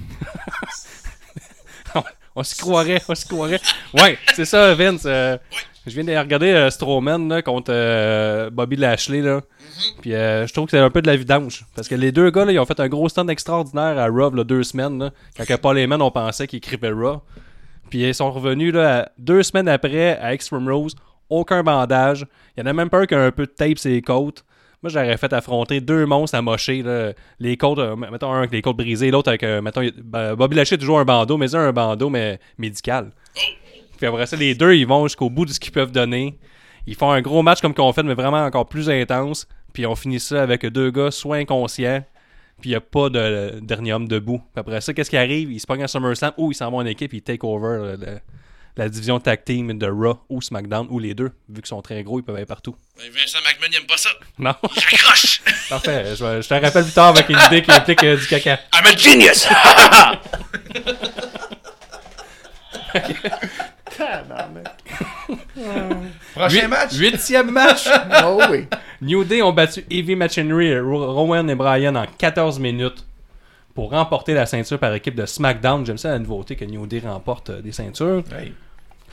on, 2.35 2.43
se 2.43 2.55
croirait, 2.55 3.01
on 3.07 3.15
se 3.15 3.25
croirait. 3.25 3.59
Ouais, 3.93 4.17
c'est 4.35 4.45
ça, 4.45 4.73
Vince. 4.75 5.03
Euh, 5.05 5.37
je 5.85 5.99
viens 5.99 6.03
de 6.03 6.17
regarder 6.17 6.51
euh, 6.51 6.69
Strowman 6.69 7.41
contre 7.41 7.71
euh, 7.73 8.49
Bobby 8.49 8.75
Lashley. 8.75 9.21
Là. 9.21 9.39
Mm-hmm. 9.39 10.01
Puis 10.01 10.11
je 10.11 10.53
trouve 10.53 10.65
que 10.65 10.71
c'est 10.71 10.79
un 10.79 10.89
peu 10.89 11.01
de 11.01 11.07
la 11.07 11.15
vidange. 11.15 11.65
Parce 11.75 11.87
que 11.87 11.95
les 11.95 12.11
deux 12.11 12.29
gars, 12.31 12.45
ils 12.49 12.59
ont 12.59 12.65
fait 12.65 12.79
un 12.79 12.87
gros 12.87 13.09
stand 13.09 13.29
extraordinaire 13.29 13.97
à 13.97 14.07
Raw 14.07 14.31
deux 14.43 14.63
semaines. 14.63 15.11
Quand 15.35 15.57
Paul 15.61 15.77
Heyman, 15.77 16.01
on 16.01 16.11
pensait 16.11 16.47
qu'ils 16.47 16.61
cripaient 16.61 16.91
Raw. 16.91 17.21
Puis 17.89 18.03
ils 18.03 18.15
sont 18.15 18.31
revenus 18.31 18.73
là, 18.73 19.11
deux 19.17 19.41
semaines 19.43 19.67
après 19.67 20.17
à 20.19 20.33
Extreme 20.33 20.69
Rose. 20.69 20.95
Aucun 21.29 21.63
bandage. 21.63 22.25
Il 22.55 22.61
y 22.61 22.63
en 22.63 22.67
a 22.67 22.73
même 22.73 22.89
pas 22.89 22.99
un 22.99 23.05
qui 23.05 23.15
a 23.15 23.21
un 23.21 23.31
peu 23.31 23.45
de 23.45 23.51
tape 23.51 23.79
sur 23.79 23.89
les 23.89 24.01
côtes. 24.01 24.43
Moi, 24.81 24.89
j'aurais 24.89 25.17
fait 25.17 25.33
affronter 25.33 25.81
deux 25.81 26.05
monstres 26.05 26.37
à 26.37 26.41
mocher. 26.41 26.81
Là. 26.83 27.11
Les 27.39 27.57
côtes, 27.57 27.79
euh, 27.79 27.95
mettons 27.95 28.31
un 28.31 28.39
avec 28.39 28.51
les 28.51 28.61
côtes 28.61 28.77
brisées, 28.77 29.11
l'autre 29.11 29.27
avec, 29.29 29.43
euh, 29.43 29.61
mettons, 29.61 29.81
ben, 30.03 30.35
Bobby 30.35 30.55
toujours 30.77 30.99
un 30.99 31.05
bandeau, 31.05 31.37
mais 31.37 31.53
un 31.53 31.67
un 31.67 31.73
bandeau, 31.73 32.09
mais 32.09 32.39
médical. 32.57 33.11
Puis 33.97 34.07
après 34.07 34.25
ça, 34.25 34.37
les 34.37 34.55
deux, 34.55 34.75
ils 34.75 34.87
vont 34.87 35.05
jusqu'au 35.05 35.29
bout 35.29 35.45
de 35.45 35.51
ce 35.51 35.59
qu'ils 35.59 35.73
peuvent 35.73 35.91
donner. 35.91 36.39
Ils 36.87 36.95
font 36.95 37.11
un 37.11 37.21
gros 37.21 37.43
match 37.43 37.59
comme 37.59 37.73
qu'on 37.73 37.91
fait, 37.91 38.03
mais 38.03 38.13
vraiment 38.13 38.45
encore 38.45 38.69
plus 38.69 38.89
intense. 38.89 39.47
Puis 39.73 39.85
on 39.85 39.95
finit 39.95 40.19
ça 40.19 40.41
avec 40.41 40.65
deux 40.65 40.89
gars 40.91 41.11
soit 41.11 41.35
inconscients, 41.37 42.03
puis 42.61 42.69
il 42.69 42.73
n'y 42.73 42.77
a 42.77 42.81
pas 42.81 43.09
de 43.09 43.59
dernier 43.61 43.91
homme 43.93 44.07
debout. 44.07 44.37
Puis 44.39 44.59
après 44.61 44.79
ça, 44.81 44.93
qu'est-ce 44.93 45.09
qui 45.09 45.17
arrive? 45.17 45.51
Ils 45.51 45.59
se 45.59 45.67
pognent 45.67 45.83
à 45.83 45.87
SummerSlam 45.87 46.31
ou 46.37 46.51
ils 46.51 46.55
s'en 46.55 46.71
vont 46.71 46.77
en 46.77 46.85
équipe, 46.85 47.13
ils 47.13 47.21
take 47.21 47.45
over 47.45 47.67
euh, 47.67 47.97
le- 47.97 48.19
la 48.77 48.89
division 48.89 49.19
tag 49.19 49.43
team 49.43 49.77
de 49.77 49.87
Raw 49.87 50.19
ou 50.29 50.41
SmackDown 50.41 50.87
ou 50.89 50.99
les 50.99 51.13
deux. 51.13 51.31
Vu 51.49 51.61
qu'ils 51.61 51.67
sont 51.67 51.81
très 51.81 52.03
gros, 52.03 52.19
ils 52.19 52.23
peuvent 52.23 52.35
aller 52.35 52.45
partout. 52.45 52.75
Vincent 52.97 53.39
McMahon, 53.39 53.69
il 53.71 53.77
aime 53.77 53.85
pas 53.87 53.97
ça. 53.97 54.09
Non? 54.37 54.55
Il 54.63 54.83
raccroche. 54.83 55.41
Parfait. 55.69 56.15
Je, 56.15 56.47
te 56.47 56.53
rappelle 56.53 56.83
plus 56.83 56.93
tard 56.93 57.09
avec 57.09 57.29
une 57.29 57.39
idée 57.47 57.61
qui 57.61 57.71
implique 57.71 58.03
euh, 58.03 58.17
du 58.17 58.27
caca. 58.27 58.59
I'm 58.73 58.85
a 58.85 58.95
genius! 58.95 59.47
Prochain 66.33 66.67
match? 66.67 66.93
Huitième 66.93 67.51
match! 67.51 67.87
Oh 68.23 68.41
oui. 68.49 68.67
New 69.01 69.23
Day 69.23 69.41
ont 69.41 69.51
battu 69.53 69.85
Heavy 69.89 70.15
Machinery 70.15 70.77
Rowan 70.79 71.49
et 71.49 71.55
Bryan 71.55 71.95
en 71.95 72.05
14 72.05 72.59
minutes 72.59 73.05
pour 73.79 73.91
remporter 73.91 74.33
la 74.33 74.45
ceinture 74.45 74.77
par 74.77 74.93
équipe 74.93 75.15
de 75.15 75.25
SmackDown. 75.25 75.85
J'aime 75.85 75.97
ça 75.97 76.09
la 76.09 76.19
nouveauté 76.19 76.57
que 76.57 76.65
New 76.65 76.85
Day 76.85 76.99
remporte 76.99 77.49
euh, 77.49 77.61
des 77.61 77.71
ceintures. 77.71 78.23
Hey. 78.37 78.51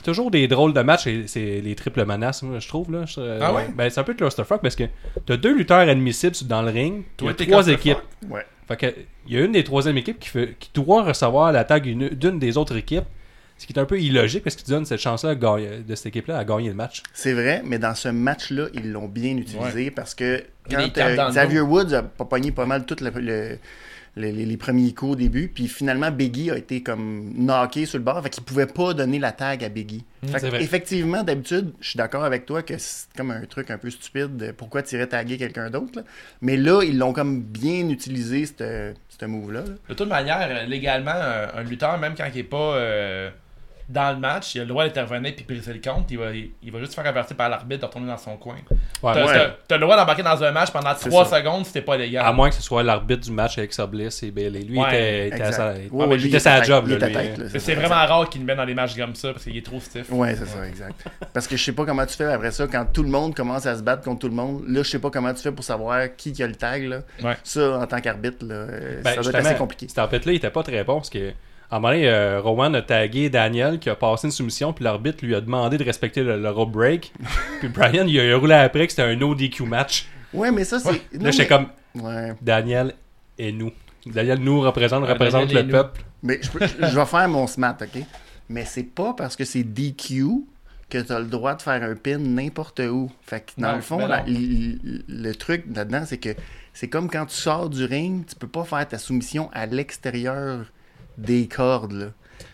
Toujours 0.03 0.29
des 0.33 0.49
drôles 0.49 0.73
de 0.73 0.81
matchs, 0.83 1.07
et 1.07 1.29
c'est 1.29 1.61
les 1.61 1.75
triples 1.77 2.05
menaces, 2.05 2.43
je 2.59 2.67
trouve. 2.69 2.91
Là. 2.91 3.07
Je- 3.07 3.39
Ah 3.41 3.53
ouais? 3.55 3.69
Ben, 3.77 3.89
c'est 3.89 4.01
un 4.01 4.03
peu 4.03 4.15
clusterfuck 4.15 4.61
parce 4.61 4.75
que 4.75 4.83
t'as 5.25 5.37
deux 5.37 5.57
lutteurs 5.57 5.89
admissibles 5.89 6.35
dans 6.49 6.63
le 6.63 6.71
ring, 6.73 7.05
Toi, 7.17 7.33
il 7.39 7.41
y 7.41 7.43
a 7.45 7.47
trois 7.53 7.69
équipes. 7.69 7.99
Ouais. 8.29 8.45
Fait 8.67 8.77
que, 8.77 8.87
il 9.29 9.35
y 9.35 9.41
a 9.41 9.45
une 9.45 9.53
des 9.53 9.63
troisième 9.63 9.97
équipes 9.99 10.19
qui, 10.19 10.29
fait, 10.31 10.57
qui 10.59 10.71
doit 10.75 11.05
recevoir 11.05 11.53
la 11.53 11.63
tag 11.63 11.85
d'une 11.85 12.39
des 12.41 12.57
autres 12.57 12.77
équipes. 12.77 13.05
Ce 13.59 13.67
qui 13.67 13.73
est 13.73 13.79
un 13.79 13.85
peu 13.87 14.01
illogique 14.01 14.43
parce 14.43 14.57
qu'il 14.57 14.69
donne 14.69 14.85
cette 14.85 15.01
chance-là 15.01 15.35
de 15.37 15.95
cette 15.95 16.07
équipe-là 16.07 16.39
à 16.39 16.45
gagner 16.45 16.69
le 16.71 16.75
match. 16.75 17.03
C'est 17.15 17.33
vrai, 17.33 17.63
mais 17.65 17.79
dans 17.79 17.95
ce 17.95 18.09
match-là, 18.09 18.67
ils 18.75 18.91
l'ont 18.91 19.07
bien 19.09 19.37
utilisé 19.37 19.93
parce 19.93 20.15
que 20.17 20.43
quand 20.69 20.79
euh, 20.99 21.29
Xavier. 21.31 21.61
Woods 21.61 21.95
a 21.95 22.03
pas 22.03 22.25
pogné 22.25 22.51
pas 22.51 22.67
mal 22.67 22.85
tous 22.85 23.01
le, 23.01 23.11
le- 23.19 23.59
les, 24.17 24.33
les- 24.33 24.47
les 24.47 24.57
premiers 24.57 24.95
coups 24.95 25.13
au 25.13 25.17
début, 25.17 25.49
puis 25.49 25.69
finalement 25.69 26.11
Biggie 26.11 26.51
a 26.51 26.57
été 26.57 26.83
comme 26.83 27.33
knocké 27.37 27.85
sur 27.87 27.99
le 27.99 28.05
bord, 28.05 28.23
fait 28.23 28.31
qu'il 28.31 28.43
pouvait 28.45 28.67
pas 28.67 28.95
donner 28.95 29.19
la 29.19 29.33
tag 29.33 29.63
à 29.63 29.69
Biggie. 29.69 30.05
Fait 30.27 30.39
vrai. 30.49 30.63
effectivement, 30.63 31.23
d'habitude, 31.23 31.73
je 31.81 31.91
suis 31.91 31.97
d'accord 31.99 32.25
avec 32.25 32.47
toi 32.47 32.63
que 32.63 32.75
c'est 32.79 33.07
comme 33.17 33.31
un 33.31 33.43
truc 33.43 33.71
un 33.71 33.79
peu 33.79 33.91
stupide 33.91 34.37
de 34.37 34.51
pourquoi 34.53 34.83
tu 34.83 34.95
irais 34.97 35.07
taguer 35.07 35.37
quelqu'un 35.37 35.71
d'autre. 35.71 36.03
Mais 36.41 36.57
là, 36.57 36.83
ils 36.83 36.97
l'ont 36.99 37.13
comme 37.13 37.43
bien 37.43 37.89
utilisé, 37.89 38.47
ce 38.47 39.25
move-là. 39.25 39.61
là. 39.61 39.67
De 39.89 39.95
toute 39.95 40.09
manière, 40.09 40.67
légalement, 40.67 41.13
un, 41.13 41.61
un 41.61 41.63
lutteur, 41.63 41.97
même 41.99 42.15
quand 42.17 42.27
il 42.35 42.39
est 42.41 42.43
pas 42.43 42.75
euh, 42.77 43.31
dans 43.89 44.13
le 44.13 44.19
match, 44.19 44.55
il 44.57 44.61
a 44.61 44.65
le 44.65 44.69
droit 44.69 44.85
d'intervenir 44.85 45.33
puis 45.37 45.45
briser 45.45 45.73
le 45.73 45.81
compte. 45.81 46.11
Il 46.11 46.19
va, 46.19 46.33
il, 46.33 46.51
il 46.63 46.73
va 46.73 46.81
juste 46.81 46.91
se 46.93 46.97
faire 46.97 47.07
avertir 47.07 47.37
par 47.37 47.49
l'arbitre 47.49 47.83
de 47.83 47.87
retourner 47.87 48.09
dans 48.09 48.19
son 48.19 48.37
coin. 48.37 48.57
Ouais, 49.03 49.13
T'as 49.15 49.27
ouais. 49.27 49.33
t'as- 49.35 49.57
t'as 49.69 49.75
le 49.77 49.81
droit 49.83 49.97
d'embarquer 49.97 50.23
dans 50.25 50.43
un 50.43 50.51
match 50.51 50.71
pendant 50.73 50.93
C'est 50.97 51.09
3 51.09 51.25
ça. 51.27 51.39
secondes 51.39 51.65
si 51.67 51.73
t'es 51.73 51.83
pas 51.83 51.97
légal. 51.97 52.27
À 52.27 52.33
moins 52.33 52.49
que 52.49 52.57
ce 52.57 52.63
soit 52.63 52.83
l'arbitre 52.83 53.23
du 53.23 53.31
match 53.31 53.59
avec 53.59 53.71
Bliss 53.91 54.23
et 54.25 54.31
Bailey. 54.33 54.61
Lui, 54.63 54.79
Ouais, 54.79 54.87
il 54.91 54.95
était, 54.95 55.27
était 55.29 55.43
à 55.43 55.53
sa, 55.53 55.69
ah, 55.69 55.73
lui, 55.75 55.85
était 56.29 56.65
job. 56.65 56.89
là, 56.89 56.97
lui. 57.07 57.13
tête, 57.15 57.39
là, 57.39 57.45
c'est 57.51 57.75
vraiment 57.75 57.95
exact. 57.95 58.07
rare 58.09 58.29
qu'il 58.31 58.41
le 58.41 58.47
met 58.47 58.57
dans 58.57 58.65
les 58.65 58.75
matchs 58.75 58.97
comme 58.97 59.15
ça 59.15 59.33
parce 59.33 59.45
qu'il 59.45 59.57
est 59.57 59.65
trop 59.65 59.79
stiff. 59.79 60.11
Ouais, 60.11 60.35
c'est 60.35 60.47
ça, 60.47 60.67
exact. 60.67 60.95
Parce 61.33 61.47
que 61.47 61.57
je 61.57 61.63
sais 61.63 61.73
pas 61.73 61.85
comment 61.85 62.07
tu 62.07 62.17
fais 62.17 62.25
après 62.25 62.51
ça, 62.51 62.67
quand 62.67 62.87
tout 62.93 63.03
le 63.05 63.09
monde 63.11 63.35
commence 63.37 63.67
à 63.67 63.77
se 63.77 63.83
battre 63.83 64.03
contre 64.03 64.21
tout 64.21 64.29
le 64.29 64.35
monde. 64.35 64.65
Là, 64.67 64.83
je 64.83 64.89
sais 64.91 64.99
pas 64.99 65.11
comment 65.11 65.33
tu 65.33 65.43
fais 65.43 65.53
pour 65.53 65.65
savoir 65.65 66.15
qui 66.17 66.33
qui 66.33 66.43
a 66.43 66.47
le 66.49 66.55
tag. 66.57 66.85
Là. 66.85 66.99
Ça, 67.45 67.79
en 67.79 67.87
tant 67.87 68.01
qu'arbitre, 68.01 68.45
là, 68.45 68.55
euh, 68.55 69.01
Ben, 69.05 69.15
ça 69.15 69.21
doit 69.21 69.31
être 69.31 69.47
assez 69.47 69.55
compliqué. 69.57 69.87
Cet 69.89 69.99
arbitre-là, 69.99 70.33
il 70.33 70.37
était 70.37 70.51
pas 70.51 70.63
très 70.63 70.83
bon 70.83 70.97
parce 70.97 71.11
que. 71.11 71.33
À 71.71 71.77
un 71.77 71.81
moment 71.81 71.93
donné, 71.95 72.09
euh, 72.09 72.41
Rowan 72.41 72.75
a 72.77 72.83
tagué 72.83 73.29
Daniel 73.29 73.79
qui 73.81 73.91
a 73.91 73.97
passé 73.97 74.29
une 74.29 74.31
soumission, 74.33 74.73
puis 74.73 74.85
l'arbitre 74.85 75.25
lui 75.25 75.35
a 75.35 75.41
demandé 75.41 75.79
de 75.79 75.85
respecter 75.85 76.23
le, 76.23 76.41
le 76.41 76.51
rope 76.51 76.71
break. 76.71 77.13
puis 77.61 77.69
Brian, 77.69 78.07
il 78.07 78.21
a 78.21 78.37
roulé 78.37 78.55
après 78.55 78.87
que 78.87 78.93
c'était 78.93 79.03
un 79.03 79.21
ODQ 79.21 79.65
match. 79.65 80.07
Ouais, 80.33 80.51
mais 80.53 80.65
ça, 80.65 80.79
c'est. 80.79 81.03
Là, 81.19 81.31
j'étais 81.31 81.43
mais- 81.43 81.47
comme 81.49 82.05
Ouais. 82.05 82.35
Daniel 82.43 82.95
et 83.39 83.51
nous. 83.53 83.73
Daniel 84.05 84.39
nous 84.39 84.61
représente, 84.61 85.03
Ouais, 85.05 85.13
représente 85.13 85.47
Daniel 85.49 85.67
le 85.67 85.73
peuple. 85.73 86.03
Mais 86.23 86.39
je, 86.43 86.51
peux- 86.51 86.61
je- 86.67 86.95
vais 86.99 87.07
faire 87.07 87.29
mon 87.29 87.47
smat, 87.47 87.77
OK? 87.83 88.03
Mais 88.49 88.65
c'est 88.65 88.85
pas 88.85 89.15
parce 89.15 89.35
que 89.35 89.45
c'est 89.45 89.65
DQ 89.65 90.25
que 90.89 90.99
tu 90.99 91.13
as 91.13 91.19
le 91.19 91.27
droit 91.27 91.55
de 91.57 91.63
faire 91.63 91.83
un 91.83 91.97
pin 91.97 92.19
n'importe 92.19 92.79
où. 92.81 93.11
Fait 93.23 93.41
que 93.41 93.61
dans 93.61 93.71
Non, 93.71 93.75
le 93.77 93.81
fond, 93.83 94.07
la- 94.07 94.23
le, 94.25 95.03
le 95.09 95.35
truc 95.35 95.65
là-dedans, 95.75 96.05
c'est 96.07 96.19
que 96.19 96.29
c'est 96.73 96.89
comme 96.89 97.11
quand 97.11 97.27
tu 97.27 97.35
sors 97.35 97.69
du 97.69 97.85
ring, 97.85 98.25
tu 98.27 98.37
peux 98.37 98.47
pas 98.47 98.63
faire 98.65 98.87
ta 98.87 98.99
soumission 98.99 99.51
à 99.53 99.67
l'extérieur 99.67 100.67
des 101.19 101.49
cordes. 101.49 101.93
Là. 101.93 102.07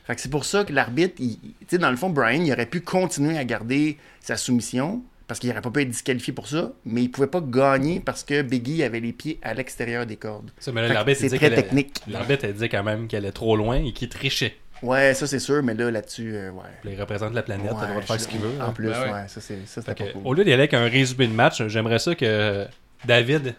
Fait 0.06 0.14
que 0.14 0.20
c'est 0.20 0.30
pour 0.30 0.44
ça 0.44 0.64
que 0.64 0.72
l'arbitre, 0.72 1.14
tu 1.16 1.38
sais, 1.68 1.78
dans 1.78 1.90
le 1.90 1.96
fond, 1.96 2.10
Brian, 2.10 2.42
il 2.42 2.52
aurait 2.52 2.66
pu 2.66 2.80
continuer 2.80 3.38
à 3.38 3.44
garder 3.44 3.98
sa 4.20 4.36
soumission 4.36 5.02
parce 5.28 5.40
qu'il 5.40 5.48
n'aurait 5.48 5.62
pas 5.62 5.70
pu 5.70 5.82
être 5.82 5.88
disqualifié 5.88 6.32
pour 6.32 6.46
ça, 6.46 6.72
mais 6.84 7.02
il 7.02 7.08
pouvait 7.08 7.26
pas 7.26 7.40
gagner 7.40 8.00
parce 8.00 8.22
que 8.24 8.42
Biggie 8.42 8.82
avait 8.82 9.00
les 9.00 9.12
pieds 9.12 9.38
à 9.42 9.54
l'extérieur 9.54 10.04
des 10.04 10.16
cordes. 10.16 10.50
Ça, 10.58 10.72
mais 10.72 10.82
là, 10.82 10.88
Fait 10.88 10.92
que 10.92 10.94
l'arbitre, 10.94 11.20
c'est 11.20 11.36
très 11.36 11.54
technique. 11.54 12.00
L'arbitre 12.08 12.46
a 12.46 12.52
dit 12.52 12.68
quand 12.68 12.82
même 12.82 13.08
qu'elle 13.08 13.24
est 13.24 13.32
trop 13.32 13.56
loin 13.56 13.76
et 13.76 13.92
qu'il 13.92 14.08
trichait. 14.08 14.56
Ouais, 14.82 15.14
ça 15.14 15.28
c'est 15.28 15.38
sûr, 15.38 15.62
mais 15.62 15.74
là, 15.74 15.90
là-dessus, 15.90 16.34
euh, 16.34 16.50
ouais. 16.50 16.92
Il 16.92 17.00
représente 17.00 17.34
la 17.34 17.42
planète, 17.42 17.66
il 17.66 17.76
a 17.76 17.80
le 17.82 17.86
droit 17.86 18.00
de 18.00 18.04
faire 18.04 18.20
ce 18.20 18.26
qu'il 18.26 18.40
veut. 18.40 18.60
En 18.60 18.64
hein. 18.64 18.72
plus, 18.72 18.88
Ben 18.88 19.00
ouais. 19.00 19.12
ouais, 19.12 19.28
ça 19.28 19.40
c'est 19.40 19.66
ça, 19.66 19.80
c'était 19.80 19.94
Fait 19.94 19.94
pas 19.94 20.10
que, 20.10 20.12
cool. 20.12 20.26
Au 20.26 20.34
lieu 20.34 20.44
d'y 20.44 20.52
aller 20.52 20.62
avec 20.62 20.74
un 20.74 20.88
résumé 20.88 21.28
de 21.28 21.32
match, 21.32 21.64
j'aimerais 21.68 22.00
ça 22.00 22.16
que 22.16 22.66
David 23.04 23.54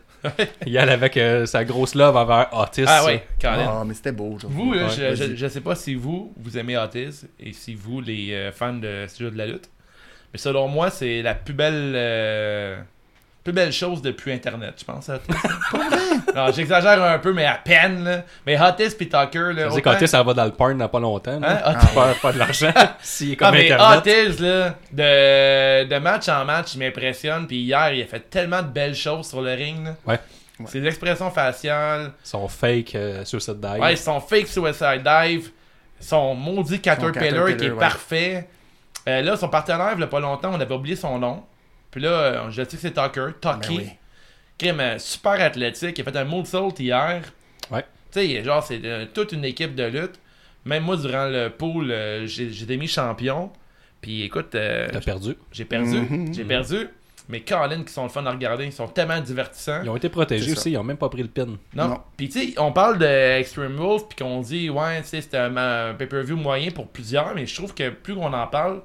y 0.65 0.77
aille 0.77 0.89
avec 0.89 1.17
euh, 1.17 1.45
sa 1.45 1.63
grosse 1.65 1.95
love 1.95 2.15
envers 2.15 2.49
Otis. 2.53 2.85
Ah 2.87 3.05
ouais, 3.05 3.23
Colin. 3.41 3.67
Ah, 3.79 3.83
mais 3.85 3.93
c'était 3.93 4.11
beau, 4.11 4.37
genre. 4.39 4.49
Vous, 4.51 4.73
là, 4.73 4.85
Ouais, 4.85 4.89
je, 4.95 5.01
vas-y. 5.23 5.37
je 5.37 5.47
sais 5.47 5.61
pas 5.61 5.75
si 5.75 5.95
vous, 5.95 6.33
vous 6.37 6.57
aimez 6.57 6.77
Otis 6.77 7.25
et 7.39 7.53
si 7.53 7.75
vous, 7.75 8.01
les 8.01 8.33
euh, 8.33 8.51
fans 8.51 8.73
de 8.73 9.05
ce 9.07 9.23
jeu 9.23 9.31
de 9.31 9.37
la 9.37 9.45
lutte. 9.47 9.69
Mais 10.31 10.39
selon 10.39 10.67
moi, 10.67 10.89
c'est 10.89 11.21
la 11.21 11.35
plus 11.35 11.53
belle 11.53 11.93
euh, 11.95 12.81
plus 13.43 13.53
belle 13.53 13.73
chose 13.73 14.01
depuis 14.01 14.31
Internet, 14.31 14.75
je 14.79 14.85
pense. 14.85 15.09
Non, 16.35 16.51
j'exagère 16.51 17.01
un 17.03 17.19
peu, 17.19 17.33
mais 17.33 17.45
à 17.45 17.55
peine. 17.55 18.03
Là. 18.03 18.21
Mais 18.45 18.59
Otis 18.59 18.95
puis 18.97 19.09
Tucker, 19.09 19.51
là. 19.53 19.67
Autant- 19.67 19.81
qu'Otis, 19.81 20.07
ça 20.07 20.23
va 20.23 20.33
dans 20.33 20.45
le 20.45 20.51
porn 20.51 20.77
dans 20.77 20.87
pas 20.87 20.99
longtemps. 20.99 21.39
là. 21.39 21.61
Hein, 21.69 21.79
Faire, 21.79 22.15
faire 22.15 22.33
de 22.33 22.39
l'argent. 22.39 22.71
Ah, 23.41 23.51
mais. 23.51 23.71
Otis, 23.73 24.41
là, 24.41 24.75
de, 24.91 25.83
de 25.87 25.97
match 25.99 26.29
en 26.29 26.45
match, 26.45 26.75
il 26.75 26.79
m'impressionne. 26.79 27.45
Puis 27.47 27.57
hier, 27.57 27.93
il 27.93 28.01
a 28.01 28.05
fait 28.05 28.29
tellement 28.29 28.61
de 28.61 28.67
belles 28.67 28.95
choses 28.95 29.27
sur 29.27 29.41
le 29.41 29.53
ring. 29.53 29.85
là. 29.85 29.95
Ouais. 30.07 30.19
Ses 30.67 30.85
expressions 30.85 31.29
faciales, 31.31 32.11
Son 32.23 32.47
fake 32.47 32.95
euh, 32.95 33.25
sur 33.25 33.41
cette 33.41 33.59
dive. 33.59 33.81
Ouais, 33.81 33.95
son 33.97 34.21
fake 34.21 34.47
suicide 34.47 35.03
dive, 35.03 35.49
son 35.99 36.35
maudit 36.35 36.79
Caterpillar, 36.79 37.13
Caterpillar, 37.13 37.57
qui 37.57 37.65
est 37.65 37.69
ouais. 37.71 37.79
parfait. 37.79 38.47
Euh, 39.09 39.21
là, 39.21 39.35
son 39.35 39.49
partenaire, 39.49 39.91
il 39.95 39.99
y 39.99 40.03
a 40.03 40.07
pas 40.07 40.19
longtemps, 40.21 40.51
on 40.53 40.59
avait 40.61 40.73
oublié 40.73 40.95
son 40.95 41.17
nom. 41.19 41.43
Puis 41.93 42.01
là, 42.01 42.09
euh, 42.09 42.49
je 42.51 42.63
sais 42.63 42.75
que 42.75 42.77
c'est 42.77 42.91
Tucker, 42.93 43.27
Tucky. 43.39 43.77
Ben 43.77 43.83
oui. 43.83 43.89
Crime, 44.57 44.79
euh, 44.79 44.97
super 44.97 45.33
athlétique. 45.33 45.97
Il 45.97 46.01
a 46.01 46.11
fait 46.11 46.17
un 46.17 46.25
moonsault 46.25 46.73
hier. 46.79 47.21
Ouais. 47.71 47.85
Tu 48.11 48.19
sais, 48.19 48.43
genre, 48.43 48.63
c'est 48.63 48.81
euh, 48.83 49.05
toute 49.13 49.31
une 49.31 49.45
équipe 49.45 49.75
de 49.75 49.83
lutte. 49.83 50.19
Même 50.65 50.83
moi, 50.83 50.97
durant 50.97 51.27
le 51.27 51.49
pool, 51.49 51.89
euh, 51.91 52.25
été 52.27 52.77
mis 52.77 52.87
champion. 52.87 53.51
Puis 54.01 54.23
écoute, 54.23 54.55
euh, 54.55 54.89
T'as 54.91 55.01
perdu. 55.01 55.35
j'ai 55.51 55.65
perdu. 55.65 55.97
Mhm. 55.99 56.33
J'ai 56.33 56.43
perdu. 56.43 56.89
Mais 57.29 57.39
Colin, 57.41 57.83
qui 57.83 57.93
sont 57.93 58.03
le 58.03 58.09
fun 58.09 58.25
à 58.25 58.31
regarder, 58.31 58.65
ils 58.65 58.73
sont 58.73 58.87
tellement 58.87 59.21
divertissants. 59.21 59.81
Ils 59.83 59.89
ont 59.89 59.95
été 59.95 60.09
protégés 60.09 60.51
aussi, 60.51 60.71
ils 60.71 60.77
ont 60.77 60.83
même 60.83 60.97
pas 60.97 61.07
pris 61.07 61.21
le 61.21 61.29
pin. 61.29 61.45
Non. 61.73 61.87
Non. 61.87 62.01
Puis 62.17 62.27
tu 62.27 62.39
sais, 62.49 62.59
on 62.59 62.73
parle 62.73 62.97
de 62.97 63.05
Extreme 63.05 63.79
Rules 63.79 64.01
puis 64.09 64.17
qu'on 64.25 64.41
dit 64.41 64.69
ouais, 64.69 65.01
tu 65.03 65.07
sais, 65.07 65.21
c'était 65.21 65.37
un, 65.37 65.55
un 65.55 65.93
pay-per-view 65.93 66.35
moyen 66.35 66.71
pour 66.71 66.87
plusieurs, 66.89 67.33
mais 67.33 67.45
je 67.45 67.55
trouve 67.55 67.73
que 67.73 67.89
plus 67.91 68.13
qu'on 68.15 68.33
en 68.33 68.47
parle, 68.47 68.81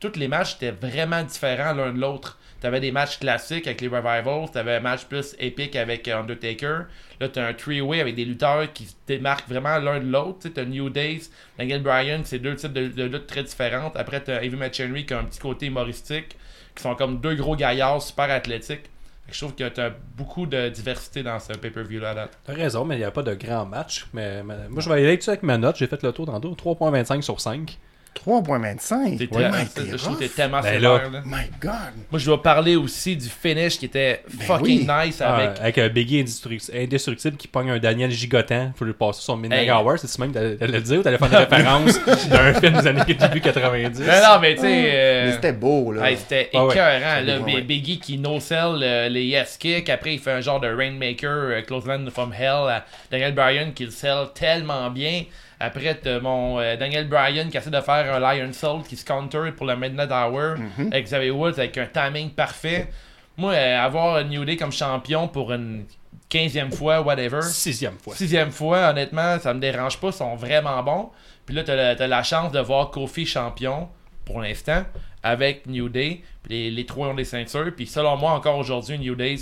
tous 0.00 0.16
les 0.16 0.28
matchs 0.28 0.56
étaient 0.56 0.70
vraiment 0.70 1.22
différents 1.22 1.72
l'un 1.72 1.92
de 1.92 1.98
l'autre. 1.98 2.38
T'avais 2.60 2.80
des 2.80 2.90
matchs 2.90 3.20
classiques 3.20 3.68
avec 3.68 3.80
les 3.80 3.88
Revivals, 3.88 4.50
t'avais 4.52 4.76
un 4.76 4.80
match 4.80 5.04
plus 5.04 5.36
épique 5.38 5.76
avec 5.76 6.08
Undertaker. 6.08 6.86
Là, 7.20 7.28
t'as 7.28 7.46
un 7.46 7.54
three-way 7.54 8.00
avec 8.00 8.16
des 8.16 8.24
lutteurs 8.24 8.72
qui 8.72 8.86
se 8.86 8.94
démarquent 9.06 9.48
vraiment 9.48 9.78
l'un 9.78 10.00
de 10.00 10.10
l'autre. 10.10 10.48
T'as 10.48 10.64
New 10.64 10.90
Days, 10.90 11.30
Daniel 11.56 11.82
Bryan, 11.82 12.22
c'est 12.24 12.40
deux 12.40 12.56
types 12.56 12.72
de, 12.72 13.04
luttes 13.04 13.28
très 13.28 13.44
différentes. 13.44 13.96
Après, 13.96 14.20
t'as 14.20 14.42
Heavy 14.42 14.56
Machinery 14.56 15.06
qui 15.06 15.14
a 15.14 15.20
un 15.20 15.24
petit 15.24 15.38
côté 15.38 15.66
humoristique, 15.66 16.36
qui 16.74 16.82
sont 16.82 16.96
comme 16.96 17.20
deux 17.20 17.36
gros 17.36 17.54
gaillards 17.54 18.02
super 18.02 18.28
athlétiques. 18.30 18.90
Je 19.30 19.38
trouve 19.38 19.54
que 19.54 19.68
tu 19.68 19.80
as 19.80 19.92
beaucoup 20.16 20.46
de 20.46 20.70
diversité 20.70 21.22
dans 21.22 21.38
ce 21.38 21.52
pay-per-view 21.52 22.00
là. 22.00 22.10
à 22.10 22.14
date. 22.14 22.38
T'as 22.44 22.54
raison, 22.54 22.84
mais 22.84 22.96
il 22.96 22.98
n'y 22.98 23.04
a 23.04 23.10
pas 23.10 23.22
de 23.22 23.34
grand 23.34 23.66
match. 23.66 24.06
Mais, 24.14 24.42
moi, 24.42 24.56
je 24.78 24.88
vais 24.88 24.94
aller 24.96 25.12
suite 25.12 25.28
avec 25.28 25.42
ma 25.42 25.58
note. 25.58 25.76
J'ai 25.76 25.86
fait 25.86 26.02
le 26.02 26.12
tour 26.12 26.26
tantôt. 26.26 26.54
3.25 26.54 27.20
sur 27.20 27.40
5. 27.40 27.78
3.25. 28.24 29.16
T'es 29.18 29.24
Ouais, 29.24 29.28
tellement- 29.42 29.50
mais 29.56 29.64
je 29.64 29.90
t'es 29.90 29.96
trouve 29.96 30.14
que 30.14 30.18
t'es 30.20 30.24
rough. 30.26 30.34
tellement 30.34 30.60
Ben 30.60 30.72
sévère. 30.74 31.10
là. 31.10 31.22
My 31.24 31.44
God. 31.60 31.72
Moi, 32.10 32.18
je 32.18 32.24
dois 32.26 32.42
parler 32.42 32.76
aussi 32.76 33.16
du 33.16 33.28
finish 33.28 33.78
qui 33.78 33.86
était 33.86 34.22
fucking 34.40 34.86
oui. 34.88 35.06
nice 35.06 35.20
Ah, 35.20 35.34
avec. 35.36 35.60
avec 35.60 35.78
un 35.78 35.88
Biggie 35.88 36.22
indestruct- 36.22 36.70
indestructible 36.74 37.36
qui 37.36 37.48
pogne 37.48 37.70
un 37.70 37.78
Daniel 37.78 38.10
gigotant. 38.10 38.72
Faut 38.76 38.84
lui 38.84 38.92
passer 38.92 39.22
son 39.22 39.36
midnight 39.36 39.62
Hey. 39.62 39.70
hour. 39.70 39.94
C'est 39.98 40.18
même 40.18 40.32
t'allais 40.32 40.56
le 40.60 40.80
dire 40.80 41.00
ou 41.00 41.02
t'allais 41.02 41.18
faire 41.18 41.28
une 41.28 41.36
référence 41.36 42.04
d'un 42.28 42.54
film 42.54 42.80
des 42.80 42.86
années 42.86 43.02
début 43.14 43.40
90. 43.40 44.00
Non, 44.00 44.06
non, 44.06 44.40
mais 44.40 44.54
tu 44.54 44.62
sais. 44.62 44.90
euh, 44.92 45.26
Mais 45.26 45.32
c'était 45.32 45.52
beau, 45.52 45.92
là. 45.92 46.10
Hey, 46.10 46.16
c'était 46.16 46.50
Ah 46.54 46.64
ouais. 46.66 46.72
écœurant. 46.74 47.20
là. 47.24 47.38
Ouais, 47.38 47.44
Bi- 47.44 47.54
ouais. 47.54 47.62
Biggie 47.62 47.98
qui 47.98 48.18
no-sell 48.18 48.80
euh, 48.82 49.08
les 49.08 49.24
yes 49.24 49.56
kick. 49.58 49.88
Après, 49.88 50.14
il 50.14 50.18
fait 50.18 50.32
un 50.32 50.40
genre 50.40 50.60
de 50.60 50.68
Rainmaker, 50.68 51.30
euh, 51.30 51.62
Clothesline 51.62 52.10
from 52.10 52.32
Hell 52.32 52.68
à 52.68 52.84
Daniel 53.10 53.34
Bryan 53.34 53.72
qui 53.72 53.84
le 53.84 53.90
sell 53.90 54.26
tellement 54.34 54.90
bien. 54.90 55.22
Après, 55.60 55.94
t'as 55.96 56.20
mon 56.20 56.60
euh, 56.60 56.76
Daniel 56.76 57.08
Bryan 57.08 57.48
qui 57.50 57.56
essaie 57.56 57.70
de 57.70 57.80
faire 57.80 58.14
un 58.14 58.18
Lion 58.20 58.52
Soul 58.52 58.82
qui 58.84 58.96
se 58.96 59.04
counter 59.04 59.50
pour 59.56 59.66
le 59.66 59.76
Midnight 59.76 60.10
Hour 60.10 60.56
Mhm. 60.58 60.92
avec 60.92 61.04
Xavier 61.06 61.30
Woods 61.32 61.58
avec 61.58 61.76
un 61.78 61.86
timing 61.86 62.30
parfait. 62.30 62.88
Moi, 63.36 63.52
euh, 63.52 63.78
avoir 63.80 64.24
New 64.24 64.44
Day 64.44 64.56
comme 64.56 64.72
champion 64.72 65.28
pour 65.28 65.52
une 65.52 65.84
15e 66.30 66.70
fois, 66.72 67.00
whatever. 67.00 67.42
Sixième 67.42 67.96
fois. 67.98 68.14
Sixième 68.14 68.50
fois, 68.50 68.90
honnêtement, 68.90 69.38
ça 69.38 69.54
me 69.54 69.60
dérange 69.60 69.98
pas, 69.98 70.08
ils 70.08 70.12
sont 70.12 70.36
vraiment 70.36 70.82
bons. 70.82 71.10
Puis 71.46 71.54
là, 71.54 71.62
t'as 71.64 72.06
la, 72.06 72.22
chance 72.22 72.52
de 72.52 72.60
voir 72.60 72.90
Kofi 72.90 73.24
champion, 73.24 73.88
pour 74.26 74.40
l'instant, 74.40 74.82
avec 75.22 75.66
New 75.66 75.88
Day. 75.88 76.22
Puis 76.42 76.52
les, 76.52 76.70
les 76.70 76.84
trois 76.86 77.08
ont 77.08 77.14
des 77.14 77.24
ceintures. 77.24 77.72
Puis 77.74 77.86
selon 77.86 78.16
moi, 78.16 78.32
encore 78.32 78.58
aujourd'hui, 78.58 78.98
New 78.98 79.14
Day, 79.14 79.36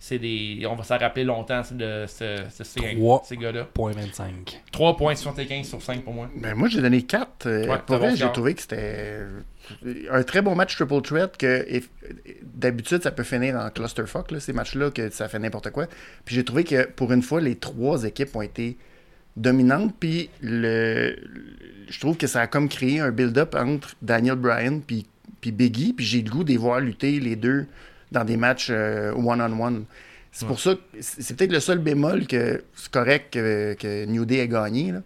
c'est 0.00 0.18
des. 0.18 0.64
On 0.68 0.74
va 0.76 0.84
s'en 0.84 0.96
rappeler 0.98 1.24
longtemps 1.24 1.62
c'est 1.64 1.76
de 1.76 2.04
ce- 2.06 2.44
ce- 2.50 2.64
ces, 2.64 2.96
ces 3.24 3.36
gars-là. 3.36 3.68
3.25. 3.74 4.60
3.75 4.72 5.64
sur 5.64 5.82
5 5.82 6.04
pour 6.04 6.14
moi. 6.14 6.30
Ben, 6.36 6.54
moi, 6.54 6.68
j'ai 6.68 6.80
donné 6.80 7.02
4. 7.02 7.46
Ouais, 7.48 7.78
pour 7.86 7.96
vrai, 7.96 8.14
j'ai 8.16 8.30
trouvé 8.32 8.54
que 8.54 8.60
c'était 8.62 9.20
un 10.10 10.22
très 10.22 10.40
bon 10.40 10.54
match 10.54 10.76
triple 10.76 11.02
threat 11.02 11.36
que 11.36 11.66
d'habitude, 12.42 13.02
ça 13.02 13.10
peut 13.10 13.22
finir 13.22 13.56
en 13.56 13.68
clusterfuck, 13.70 14.30
là, 14.30 14.40
ces 14.40 14.52
matchs-là, 14.52 14.90
que 14.90 15.10
ça 15.10 15.28
fait 15.28 15.38
n'importe 15.38 15.70
quoi. 15.70 15.86
Puis 16.24 16.34
j'ai 16.36 16.44
trouvé 16.44 16.64
que 16.64 16.86
pour 16.86 17.12
une 17.12 17.22
fois, 17.22 17.40
les 17.40 17.56
trois 17.56 18.04
équipes 18.04 18.34
ont 18.36 18.42
été 18.42 18.76
dominantes. 19.36 19.94
Puis 19.98 20.30
le, 20.40 21.16
je 21.88 22.00
trouve 22.00 22.16
que 22.16 22.26
ça 22.26 22.40
a 22.42 22.46
comme 22.46 22.68
créé 22.68 23.00
un 23.00 23.10
build-up 23.10 23.54
entre 23.54 23.94
Daniel 24.00 24.36
Bryan 24.36 24.80
puis, 24.80 25.06
puis 25.40 25.52
Biggie. 25.52 25.92
Puis 25.92 26.06
j'ai 26.06 26.22
le 26.22 26.30
goût 26.30 26.44
de 26.44 26.50
les 26.50 26.56
voir 26.56 26.80
lutter 26.80 27.20
les 27.20 27.36
deux 27.36 27.66
dans 28.12 28.24
des 28.24 28.36
matchs 28.36 28.68
euh, 28.70 29.12
one-on-one. 29.14 29.84
C'est 30.32 30.46
pour 30.46 30.60
ça 30.60 30.74
que 30.74 30.80
c'est 31.00 31.22
c'est 31.22 31.36
peut-être 31.36 31.52
le 31.52 31.60
seul 31.60 31.78
bémol 31.78 32.26
que 32.26 32.62
c'est 32.74 32.90
correct 32.90 33.32
que, 33.32 33.74
que 33.74 34.04
New 34.06 34.24
Day 34.24 34.38
ait 34.38 34.48
gagné. 34.48 34.92
là. 34.92 35.00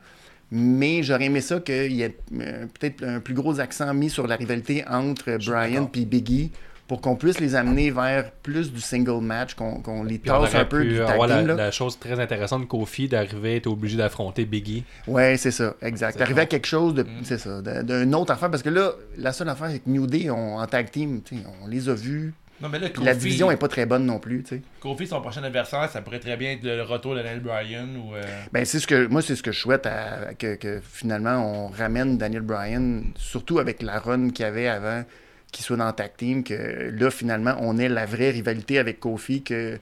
Mais 0.51 1.03
j'aurais 1.03 1.25
aimé 1.27 1.41
ça 1.41 1.61
qu'il 1.61 1.93
y 1.93 2.03
ait 2.03 2.17
euh, 2.41 2.67
peut-être 2.79 3.03
un 3.05 3.21
plus 3.21 3.33
gros 3.35 3.59
accent 3.59 3.95
mis 3.95 4.11
sur 4.11 4.27
la 4.27 4.37
rivalité 4.37 4.85
entre 4.87 5.39
Brian 5.47 5.91
et 5.95 6.05
Biggie 6.05 6.51
pour 6.89 7.01
qu'on 7.01 7.17
puisse 7.17 7.41
les 7.41 7.55
amener 7.55 7.91
vers 7.91 8.31
plus 8.43 8.71
du 8.71 8.81
single 8.81 9.23
match, 9.25 9.55
qu'on 9.55 10.03
les 10.05 10.19
tasse 10.19 10.55
un 10.55 10.67
peu 10.67 10.81
pu 10.83 10.89
du 10.89 10.97
tag 10.99 11.19
la, 11.27 11.39
team, 11.39 11.47
là. 11.47 11.55
la 11.55 11.71
chose 11.71 11.99
très 11.99 12.21
intéressante 12.21 12.63
de 12.63 12.67
Kofi 12.67 13.09
d'arriver, 13.09 13.57
être 13.57 13.69
obligé 13.69 13.97
d'affronter 13.97 14.45
Biggie. 14.45 14.85
Ouais, 15.07 15.39
c'est 15.39 15.53
ça, 15.53 15.75
exact. 15.81 16.17
C'est 16.19 16.23
Arriver 16.23 16.43
à 16.43 16.47
quelque 16.47 16.67
chose 16.67 16.93
de, 16.93 17.05
Mm. 17.05 17.07
c'est 17.23 17.39
ça, 17.39 17.63
d'une 17.63 18.15
autre 18.15 18.33
affaire, 18.33 18.51
parce 18.51 18.63
que 18.63 18.69
là, 18.69 18.91
la 19.17 19.33
seule 19.33 19.49
affaire 19.49 19.69
avec 19.69 19.87
New 19.87 20.07
Day, 20.07 20.29
on- 20.29 20.59
en 20.59 20.67
tag 20.67 20.91
team, 20.91 21.23
on 21.63 21.67
les 21.67 21.89
a 21.89 21.95
vus. 21.95 22.35
Non, 22.63 22.69
mais 22.69 22.79
là, 22.79 22.89
Puis 22.89 23.03
la 23.05 23.15
division 23.15 23.51
est 23.51 23.57
pas 23.57 23.69
très 23.69 23.87
bonne 23.87 24.07
non 24.07 24.19
plus, 24.21 24.43
tu 24.45 24.57
sais. 24.57 24.63
Kofi, 24.81 25.07
son 25.07 25.21
prochain 25.21 25.43
adversaire, 25.43 25.91
ça 25.91 26.01
pourrait 26.01 26.21
très 26.21 26.37
bien 26.37 26.53
être 26.53 26.63
le 26.63 26.81
retour 26.83 27.15
de 27.15 27.19
Daniel 27.23 27.41
Bryan 27.41 27.89
ou. 27.97 28.15
euh, 28.15 28.23
Ben, 28.53 28.65
c'est 28.65 28.79
ce 28.79 28.87
que 28.87 29.07
moi 29.09 29.21
c'est 29.21 29.35
ce 29.37 29.43
que 29.43 29.51
je 29.53 29.59
souhaite 29.59 29.85
à- 29.87 30.35
que, 30.39 30.55
que 30.55 30.81
finalement 30.81 31.37
on 31.65 31.69
ramène 31.69 32.19
Daniel 32.19 32.43
Bryan, 32.43 33.03
surtout 33.17 33.59
avec 33.59 33.83
la 33.83 33.99
run 33.99 34.31
qu'il 34.31 34.45
y 34.45 34.49
avait 34.49 34.69
avant 34.69 35.05
qu'il 35.51 35.65
soit 35.65 35.77
dans 35.77 35.87
le 35.89 35.93
tag 35.93 36.13
team, 36.17 36.45
que 36.45 36.91
là 36.99 37.11
finalement 37.11 37.57
on 37.61 37.77
ait 37.79 37.89
la 37.89 38.07
vraie 38.07 38.31
rivalité 38.31 38.79
avec 38.79 39.01
Kofi 39.01 39.43
que 39.43 39.79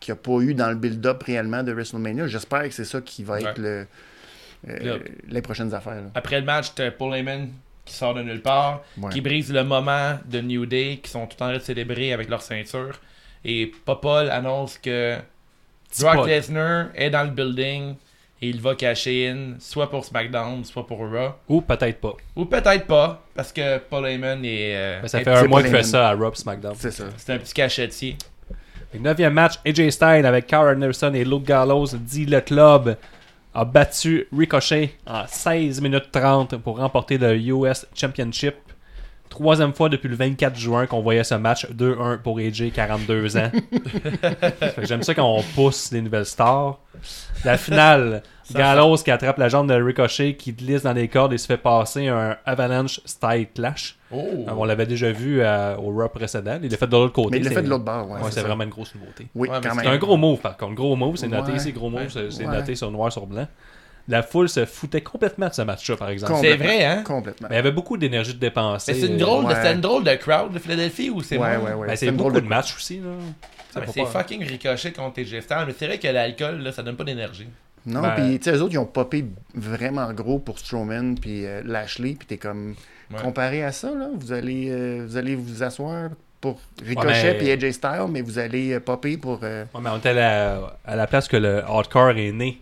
qu'il 0.00 0.12
n'y 0.14 0.18
a 0.20 0.22
pas 0.22 0.40
eu 0.44 0.54
dans 0.54 0.68
le 0.68 0.76
build-up 0.76 1.22
réellement 1.24 1.62
de 1.64 1.72
WrestleMania. 1.72 2.28
J'espère 2.28 2.62
que 2.62 2.70
c'est 2.70 2.84
ça 2.84 3.00
qui 3.00 3.24
va 3.24 3.40
être 3.40 3.58
Ouais. 3.60 3.86
le, 4.68 4.68
euh, 4.68 4.98
les 5.28 5.42
prochaines 5.42 5.74
affaires. 5.74 5.94
là. 5.96 6.10
Après 6.14 6.38
le 6.38 6.46
match, 6.46 6.68
Paul 6.98 7.14
Heyman 7.16 7.48
qui 7.88 7.94
sort 7.94 8.14
de 8.14 8.22
nulle 8.22 8.42
part, 8.42 8.82
Ouais. 8.96 9.10
qui 9.10 9.20
brise 9.20 9.52
le 9.52 9.64
moment 9.64 10.18
de 10.24 10.40
New 10.40 10.66
Day, 10.66 11.00
qui 11.02 11.10
sont 11.10 11.26
tout 11.26 11.34
en 11.42 11.46
train 11.48 11.54
de 11.54 11.58
célébrer 11.58 12.12
avec 12.12 12.28
leur 12.28 12.42
ceinture. 12.42 13.00
Et 13.44 13.72
Popol 13.84 14.30
annonce 14.30 14.78
que 14.78 15.16
Brock. 16.00 16.26
Lesnar 16.26 16.86
est 16.94 17.10
dans 17.10 17.24
le 17.24 17.30
building 17.30 17.94
et 18.40 18.48
il 18.48 18.60
va 18.60 18.74
cacher 18.74 19.28
in, 19.28 19.54
soit 19.58 19.90
pour 19.90 20.04
SmackDown, 20.04 20.64
soit 20.64 20.86
pour 20.86 20.98
Raw. 20.98 21.32
Ou 21.48 21.60
peut-être 21.60 22.00
pas. 22.00 22.12
Ou 22.36 22.44
peut-être 22.44 22.86
pas, 22.86 23.22
parce 23.34 23.52
que 23.52 23.78
Paul 23.78 24.06
Heyman 24.06 24.44
est. 24.44 24.76
euh, 24.76 24.98
Mais 25.02 25.08
ça 25.08 25.20
est- 25.20 25.24
fait 25.24 25.30
un 25.30 25.44
mois 25.46 25.62
qu'il 25.62 25.70
fait 25.70 25.82
ça 25.82 26.08
à 26.10 26.14
Rob 26.14 26.34
SmackDown. 26.36 26.74
C'est 26.78 26.90
ça. 26.90 27.04
C'est 27.16 27.32
un 27.32 27.38
petit 27.38 27.54
cachetier. 27.54 28.16
Le 28.94 29.00
neuvième 29.00 29.34
match, 29.34 29.54
AJ 29.66 29.90
Styles 29.90 30.24
avec 30.26 30.46
Carl 30.46 30.74
Anderson 30.74 31.12
et 31.14 31.24
Luke 31.24 31.44
Gallows 31.44 31.88
dit 31.94 32.26
le 32.26 32.40
club 32.40 32.96
a 33.58 33.64
battu 33.64 34.28
Ricochet 34.30 34.92
en 35.04 35.26
16 35.26 35.80
minutes 35.80 36.12
30 36.12 36.58
pour 36.58 36.78
remporter 36.78 37.18
le 37.18 37.36
US 37.52 37.86
Championship. 37.92 38.54
Troisième 39.28 39.72
fois 39.74 39.88
depuis 39.88 40.08
le 40.08 40.16
24 40.16 40.56
juin 40.58 40.86
qu'on 40.86 41.00
voyait 41.02 41.22
ce 41.24 41.34
match 41.34 41.66
2-1 41.70 42.18
pour 42.18 42.38
AJ, 42.38 42.72
42 42.72 43.36
ans. 43.36 43.50
J'aime 44.82 45.02
ça 45.02 45.14
quand 45.14 45.26
on 45.28 45.42
pousse 45.54 45.90
des 45.90 46.00
nouvelles 46.00 46.26
stars. 46.26 46.78
La 47.44 47.56
finale, 47.58 48.22
Gallows 48.52 48.96
qui 48.96 49.10
attrape 49.10 49.38
la 49.38 49.48
jambe 49.48 49.68
de 49.68 49.74
Ricochet, 49.74 50.34
qui 50.34 50.52
glisse 50.52 50.82
dans 50.82 50.92
les 50.92 51.08
cordes 51.08 51.32
et 51.32 51.38
se 51.38 51.46
fait 51.46 51.56
passer 51.58 52.08
un 52.08 52.36
Avalanche 52.46 53.00
Style 53.04 53.46
Clash. 53.54 53.96
Oh! 54.10 54.16
Euh, 54.48 54.52
On 54.56 54.64
l'avait 54.64 54.86
déjà 54.86 55.12
vu 55.12 55.40
euh, 55.42 55.76
au 55.76 55.92
Raw 55.92 56.08
précédent. 56.08 56.58
Il 56.62 56.70
l'a 56.70 56.76
fait 56.76 56.86
de 56.86 56.92
l'autre 56.92 57.12
côté. 57.12 57.30
Mais 57.32 57.36
il 57.38 57.44
l'a 57.44 57.50
fait 57.50 57.62
de 57.62 57.68
l'autre 57.68 57.84
bord, 57.84 58.10
ouais. 58.10 58.20
Ouais, 58.22 58.30
c'est 58.30 58.40
vraiment 58.40 58.64
une 58.64 58.70
grosse 58.70 58.94
nouveauté. 58.94 59.26
Oui, 59.34 59.48
Ouais, 59.48 59.56
mais 59.56 59.62
quand 59.62 59.68
c'est 59.70 59.76
même. 59.76 59.84
C'est 59.84 59.90
un 59.90 59.98
gros 59.98 60.16
move 60.16 60.40
par 60.40 60.56
contre. 60.56 60.74
Gros 60.74 60.96
move, 60.96 61.16
c'est 61.16 61.28
noté 61.28 61.50
Ouais. 61.52 61.58
ici. 61.58 61.72
Gros 61.72 61.90
move, 61.90 62.08
c'est 62.08 62.30
c'est 62.32 62.46
Ouais. 62.46 62.56
noté 62.56 62.74
sur 62.74 62.90
noir 62.90 63.12
sur 63.12 63.26
blanc. 63.26 63.46
La 64.08 64.22
foule 64.22 64.48
se 64.48 64.64
foutait 64.64 65.02
complètement 65.02 65.48
de 65.48 65.54
ce 65.54 65.62
match-là, 65.62 65.96
par 65.96 66.08
exemple. 66.08 66.34
C'est 66.40 66.56
vrai, 66.56 66.84
hein? 66.84 67.02
Complètement. 67.04 67.48
Mais 67.50 67.56
il 67.56 67.58
y 67.58 67.60
avait 67.60 67.72
beaucoup 67.72 67.96
d'énergie 67.98 68.32
de 68.34 68.38
dépenser. 68.38 68.94
Mais 68.94 69.00
c'est 69.00 69.06
une 69.08 69.18
drôle, 69.18 69.44
de- 69.44 69.48
ouais. 69.50 69.54
c'était 69.54 69.74
une 69.74 69.80
drôle 69.82 70.04
de 70.04 70.14
crowd 70.14 70.52
de 70.52 70.58
Philadelphie 70.58 71.10
ou 71.10 71.20
c'est 71.22 71.36
Ouais, 71.36 71.56
ouais, 71.58 71.74
ouais. 71.74 71.86
Ben, 71.88 71.96
c'est 71.96 72.06
une 72.06 72.16
beaucoup 72.16 72.30
drôle 72.30 72.42
de 72.42 72.48
matchs 72.48 72.74
aussi. 72.74 73.00
Là. 73.00 73.10
Ah, 73.76 73.80
c'est 73.92 74.06
fucking 74.06 74.42
ricochet 74.44 74.92
contre 74.92 75.14
TJ 75.22 75.40
Styles, 75.42 75.64
mais 75.66 75.74
c'est 75.78 75.86
vrai 75.86 75.98
que 75.98 76.08
l'alcool, 76.08 76.58
là, 76.62 76.72
ça 76.72 76.82
donne 76.82 76.96
pas 76.96 77.04
d'énergie. 77.04 77.46
Non, 77.86 78.00
Ben- 78.02 78.14
puis 78.16 78.38
tu 78.38 78.50
sais, 78.50 78.56
eux 78.56 78.62
autres, 78.62 78.72
ils 78.72 78.78
ont 78.78 78.86
popé 78.86 79.24
vraiment 79.54 80.10
gros 80.12 80.38
pour 80.38 80.58
Strowman 80.58 81.14
puis 81.20 81.44
euh, 81.46 81.62
Lashley, 81.64 82.14
puis 82.18 82.26
t'es 82.26 82.38
comme... 82.38 82.74
Ouais. 83.10 83.22
Comparé 83.22 83.62
à 83.64 83.72
ça, 83.72 83.90
là, 83.94 84.08
vous 84.14 84.32
allez, 84.32 84.68
euh, 84.70 85.04
vous 85.08 85.16
allez 85.16 85.34
vous 85.34 85.62
asseoir 85.62 86.10
pour 86.40 86.60
Ricochet 86.84 87.34
puis 87.34 87.50
AJ 87.50 87.72
Styles, 87.72 88.06
mais 88.10 88.20
vous 88.22 88.38
allez 88.38 88.72
euh, 88.74 88.80
popper 88.80 89.16
pour... 89.16 89.40
euh, 89.42 89.64
Ouais, 89.74 89.80
mais 89.82 89.90
on 89.90 89.98
était 89.98 90.10
à 90.10 90.12
la, 90.12 90.76
à 90.84 90.94
la 90.96 91.06
place 91.06 91.26
que 91.28 91.36
le 91.36 91.64
hardcore 91.64 92.10
est 92.10 92.30
né. 92.32 92.60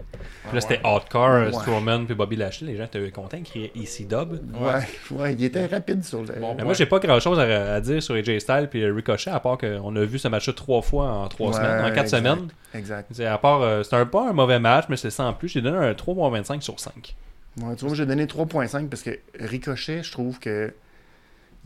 Puis 0.49 0.55
là, 0.55 0.61
c'était 0.61 0.81
hardcore, 0.85 1.47
Ouais. 1.47 1.53
Strowman 1.53 2.07
puis 2.07 2.15
Bobby 2.15 2.37
Lashley. 2.37 2.73
Les 2.73 2.79
gens 2.79 2.85
étaient 2.85 3.11
contents. 3.11 3.43
Criaient 3.45 3.73
EC 3.75 4.07
Dub. 4.09 4.39
Ouais, 4.59 5.17
ouais, 5.19 5.33
il 5.35 5.45
était 5.45 5.67
rapide 5.67 6.05
sur 6.05 6.23
le... 6.23 6.33
Bon. 6.41 6.55
Mais 6.57 6.65
moi, 6.65 6.73
j'ai 6.73 6.87
pas 6.87 7.01
grand 7.01 7.19
chose 7.21 7.39
à, 7.39 7.75
à 7.75 7.81
dire 7.81 8.03
sur 8.03 8.15
AJ 8.15 8.39
Styles 8.39 8.69
puis 8.71 8.89
Ricochet, 8.89 9.31
à 9.31 9.41
part 9.41 9.59
qu'on 9.59 9.95
a 9.97 10.05
vu 10.05 10.19
ce 10.19 10.29
match-là 10.29 10.53
trois 10.55 10.83
fois 10.83 11.11
en 11.11 11.29
trois 11.29 11.53
semaines, 11.53 11.85
en 11.85 11.89
quatre 11.91 12.05
exact. 12.05 12.17
semaines. 12.19 12.49
Exact. 12.75 13.09
C'est 13.13 13.27
à 13.27 13.39
part, 13.39 13.61
euh, 13.63 13.83
c'était 13.83 13.97
un, 13.97 14.07
pas 14.07 14.29
un 14.29 14.33
mauvais 14.33 14.59
match, 14.61 14.85
mais 14.89 14.97
c'est 14.97 15.11
sans 15.11 15.33
plus. 15.33 15.49
J'ai 15.49 15.61
donné 15.63 15.77
un 15.79 15.93
3.25 15.93 16.61
sur 16.61 16.79
5. 16.79 17.15
Ouais, 17.63 17.75
tu 17.75 17.85
vois, 17.87 17.95
j'ai 17.95 18.07
donné 18.07 18.27
3.5 18.27 18.89
parce 18.89 19.03
que 19.03 19.19
Ricochet, 19.41 20.03
je 20.03 20.13
trouve 20.13 20.39
que 20.39 20.73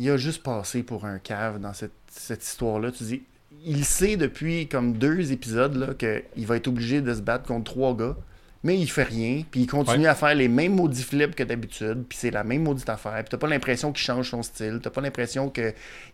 il 0.01 0.11
a 0.11 0.17
juste 0.17 0.43
passé 0.43 0.83
pour 0.83 1.05
un 1.05 1.19
cave 1.19 1.61
dans 1.61 1.73
cette, 1.75 1.93
cette 2.11 2.43
histoire-là. 2.45 2.91
Tu 2.91 3.05
dis, 3.05 3.23
il 3.65 3.85
sait 3.85 4.17
depuis 4.17 4.67
comme 4.67 4.95
deux 4.95 5.31
épisodes 5.33 5.77
là, 5.77 5.95
qu'il 5.95 6.47
va 6.47 6.57
être 6.57 6.69
obligé 6.69 7.01
de 7.03 7.15
se 7.15 7.21
battre 7.21 7.45
contre 7.45 7.71
trois 7.73 7.95
gars, 7.95 8.17
mais 8.63 8.79
il 8.79 8.91
fait 8.91 9.03
rien, 9.05 9.43
puis 9.51 9.63
il 9.63 9.67
continue 9.67 10.05
Ouais. 10.05 10.09
à 10.11 10.15
faire 10.15 10.35
les 10.35 10.49
mêmes 10.49 10.75
maudits 10.75 11.03
flips 11.03 11.35
que 11.35 11.43
d'habitude, 11.43 12.05
puis 12.09 12.19
c'est 12.19 12.31
la 12.31 12.45
même 12.45 12.63
maudite 12.63 12.89
affaire, 12.91 13.15
puis 13.15 13.25
t'as 13.31 13.39
pas 13.39 13.47
l'impression 13.49 13.91
qu'il 13.93 14.03
change 14.05 14.29
son 14.31 14.43
style, 14.43 14.81
t'as 14.83 14.91
pas 14.91 15.01
l'impression 15.01 15.49
qu'il 15.51 15.73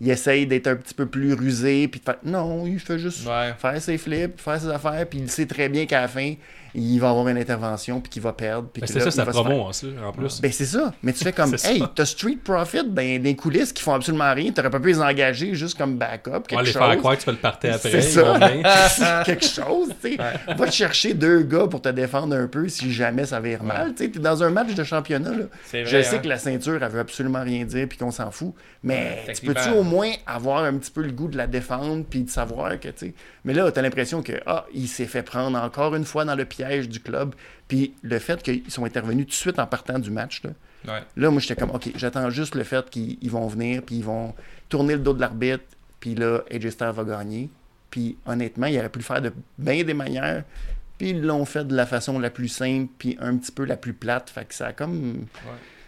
essaye 0.09 0.47
d'être 0.47 0.67
un 0.69 0.77
petit 0.77 0.95
peu 0.95 1.07
plus 1.07 1.35
rusé, 1.35 1.89
puis 1.89 1.99
de 2.01 2.05
faire... 2.05 2.19
Non, 2.25 2.65
il 2.67 2.79
fait 2.79 2.99
juste 3.01 3.27
Ouais. 3.27 3.53
faire 3.59 3.81
ses 3.83 3.99
flips, 3.99 4.41
faire 4.41 4.61
ses 4.61 4.69
affaires, 4.69 5.07
puis 5.09 5.19
il 5.21 5.31
sait 5.31 5.47
très 5.47 5.69
bien 5.69 5.87
qu'à 5.87 6.03
la 6.03 6.09
fin, 6.09 6.35
il 6.79 6.99
va 6.99 7.11
avoir 7.11 7.27
une 7.29 7.39
intervention, 7.39 8.01
puis 8.01 8.11
qu'il 8.11 8.23
va 8.23 8.33
perdre. 8.33 8.69
Puis 8.73 8.81
Ben, 8.83 8.87
c'est 8.87 9.01
ça, 9.01 9.11
sa 9.11 9.25
va 9.25 9.33
se 9.33 9.37
faire- 9.37 9.45
promo, 9.45 9.71
en 10.07 10.13
plus. 10.13 10.41
Ben, 10.41 10.53
c'est 10.53 10.67
ça. 10.67 10.93
Mais 11.03 11.13
tu 11.13 11.25
fais 11.25 11.33
comme, 11.33 11.55
hey, 11.65 11.83
t'as 11.95 12.05
Street 12.05 12.39
Profit 12.43 12.85
dans 12.85 13.23
des 13.23 13.37
coulisses 13.37 13.73
qui 13.73 13.83
font 13.83 13.95
absolument 13.95 14.33
rien. 14.35 14.53
T'aurais 14.53 14.71
pas 14.71 14.81
pu 14.81 14.89
les 14.89 15.01
engager 15.01 15.55
juste 15.55 15.77
comme 15.79 15.97
backup, 15.97 16.43
quelque 16.47 16.53
On 16.53 16.57
va 16.57 16.63
les 16.63 16.73
chose. 16.73 16.83
faire 16.83 16.99
croire 16.99 17.15
que 17.15 17.21
tu 17.21 17.25
fais 17.25 17.31
le 17.33 17.37
party 17.39 17.69
après. 17.69 17.91
C'est 17.91 18.03
ça. 18.03 19.23
quelque 19.25 19.45
chose, 19.45 19.89
tu 20.03 20.17
sais. 20.17 20.19
Va 20.57 20.67
te 20.67 20.73
chercher 20.73 21.15
deux 21.15 21.43
gars 21.43 21.67
pour 21.67 21.81
te 21.83 21.89
défendre 21.89 22.37
un 22.37 22.47
peu 22.47 22.69
si 22.69 22.93
jamais 22.93 23.27
ça 23.27 23.41
vire 23.41 23.63
mal. 23.63 23.95
Tu 23.95 24.05
sais, 24.05 24.11
t'es 24.11 24.19
dans 24.19 24.43
un 24.43 24.51
match 24.51 24.75
de 24.75 24.85
championnat, 24.85 25.31
là. 25.31 25.45
Je 25.73 26.03
sais 26.03 26.17
hein. 26.17 26.19
que 26.19 26.29
la 26.29 26.39
ceinture, 26.39 26.83
elle 26.83 26.91
veut 26.91 27.01
absolument 27.01 27.43
rien 27.43 27.65
dire 27.65 27.87
puis 27.89 27.99
qu'on 27.99 28.11
s'en 28.11 28.31
fout. 28.31 28.55
Mais 28.83 29.25
tu 29.35 29.47
peux-tu 29.47 29.71
au 29.71 29.83
moins 29.83 30.11
avoir 30.27 30.65
un 30.65 30.75
petit 30.75 30.91
peu 30.91 31.03
le 31.03 31.13
goût 31.13 31.29
de 31.29 31.37
la 31.37 31.47
défendre 31.47 32.05
puis 32.09 32.23
de 32.23 32.31
savoir 32.31 32.79
que, 32.79 32.89
tu 32.89 33.07
sais. 33.07 33.15
Mais 33.45 33.55
là, 33.55 33.71
t'as 33.71 33.83
l'impression 33.83 34.23
que, 34.23 34.33
ah, 34.47 34.67
il 34.75 34.89
s'est 34.89 35.07
fait 35.07 35.23
prendre 35.23 35.57
encore 35.59 35.95
une 35.95 36.05
fois 36.05 36.25
dans 36.25 36.35
le 36.35 36.45
piège 36.45 36.66
du 36.89 37.01
club. 37.01 37.35
Puis 37.69 37.95
le 38.03 38.19
fait 38.19 38.43
qu'ils 38.43 38.71
sont 38.71 38.85
intervenus 38.85 39.27
tout 39.27 39.31
de 39.31 39.35
suite 39.35 39.59
en 39.59 39.67
partant 39.67 39.99
du 39.99 40.11
match, 40.11 40.43
là. 40.45 40.51
Ouais. 40.87 41.03
Là, 41.17 41.31
moi, 41.31 41.41
j'étais 41.41 41.57
comme, 41.57 41.71
OK, 41.71 41.91
j'attends 41.97 42.31
juste 42.31 42.55
le 42.55 42.63
fait 42.63 42.89
qu'ils 42.91 43.19
ils 43.21 43.31
vont 43.31 43.47
venir, 43.49 43.83
puis 43.83 43.97
ils 43.97 44.05
vont 44.05 44.35
tourner 44.69 44.95
le 44.95 45.01
dos 45.01 45.15
de 45.15 45.21
l'arbitre, 45.21 45.65
puis 45.99 46.15
là, 46.15 46.41
AJ 46.51 46.69
Styles 46.71 46.93
va 46.95 47.03
gagner. 47.05 47.49
Puis 47.91 48.17
honnêtement, 48.27 48.67
il 48.67 48.79
aurait 48.79 48.89
pu 48.89 48.99
le 49.01 49.05
faire 49.05 49.21
de 49.23 49.33
bien 49.59 49.83
des 49.83 49.95
manières, 49.95 50.45
puis 50.99 51.11
ils 51.11 51.23
l'ont 51.23 51.45
fait 51.45 51.65
de 51.67 51.75
la 51.75 51.87
façon 51.87 52.19
la 52.21 52.31
plus 52.31 52.49
simple, 52.49 52.91
puis 52.99 53.17
un 53.21 53.37
petit 53.37 53.51
peu 53.53 53.65
la 53.65 53.77
plus 53.77 53.95
plate. 53.95 54.31
Fait 54.31 54.45
que 54.45 54.55
ça 54.55 54.67
a 54.69 54.73
comme. 54.73 55.27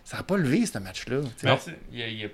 Ça 0.04 0.18
a 0.18 0.22
pas 0.22 0.36
levé, 0.36 0.64
ce 0.66 0.78
match-là. 0.78 1.20
il 1.92 1.98
y 1.98 2.02
a- 2.02 2.08
il 2.08 2.18
y 2.20 2.24
a- 2.24 2.28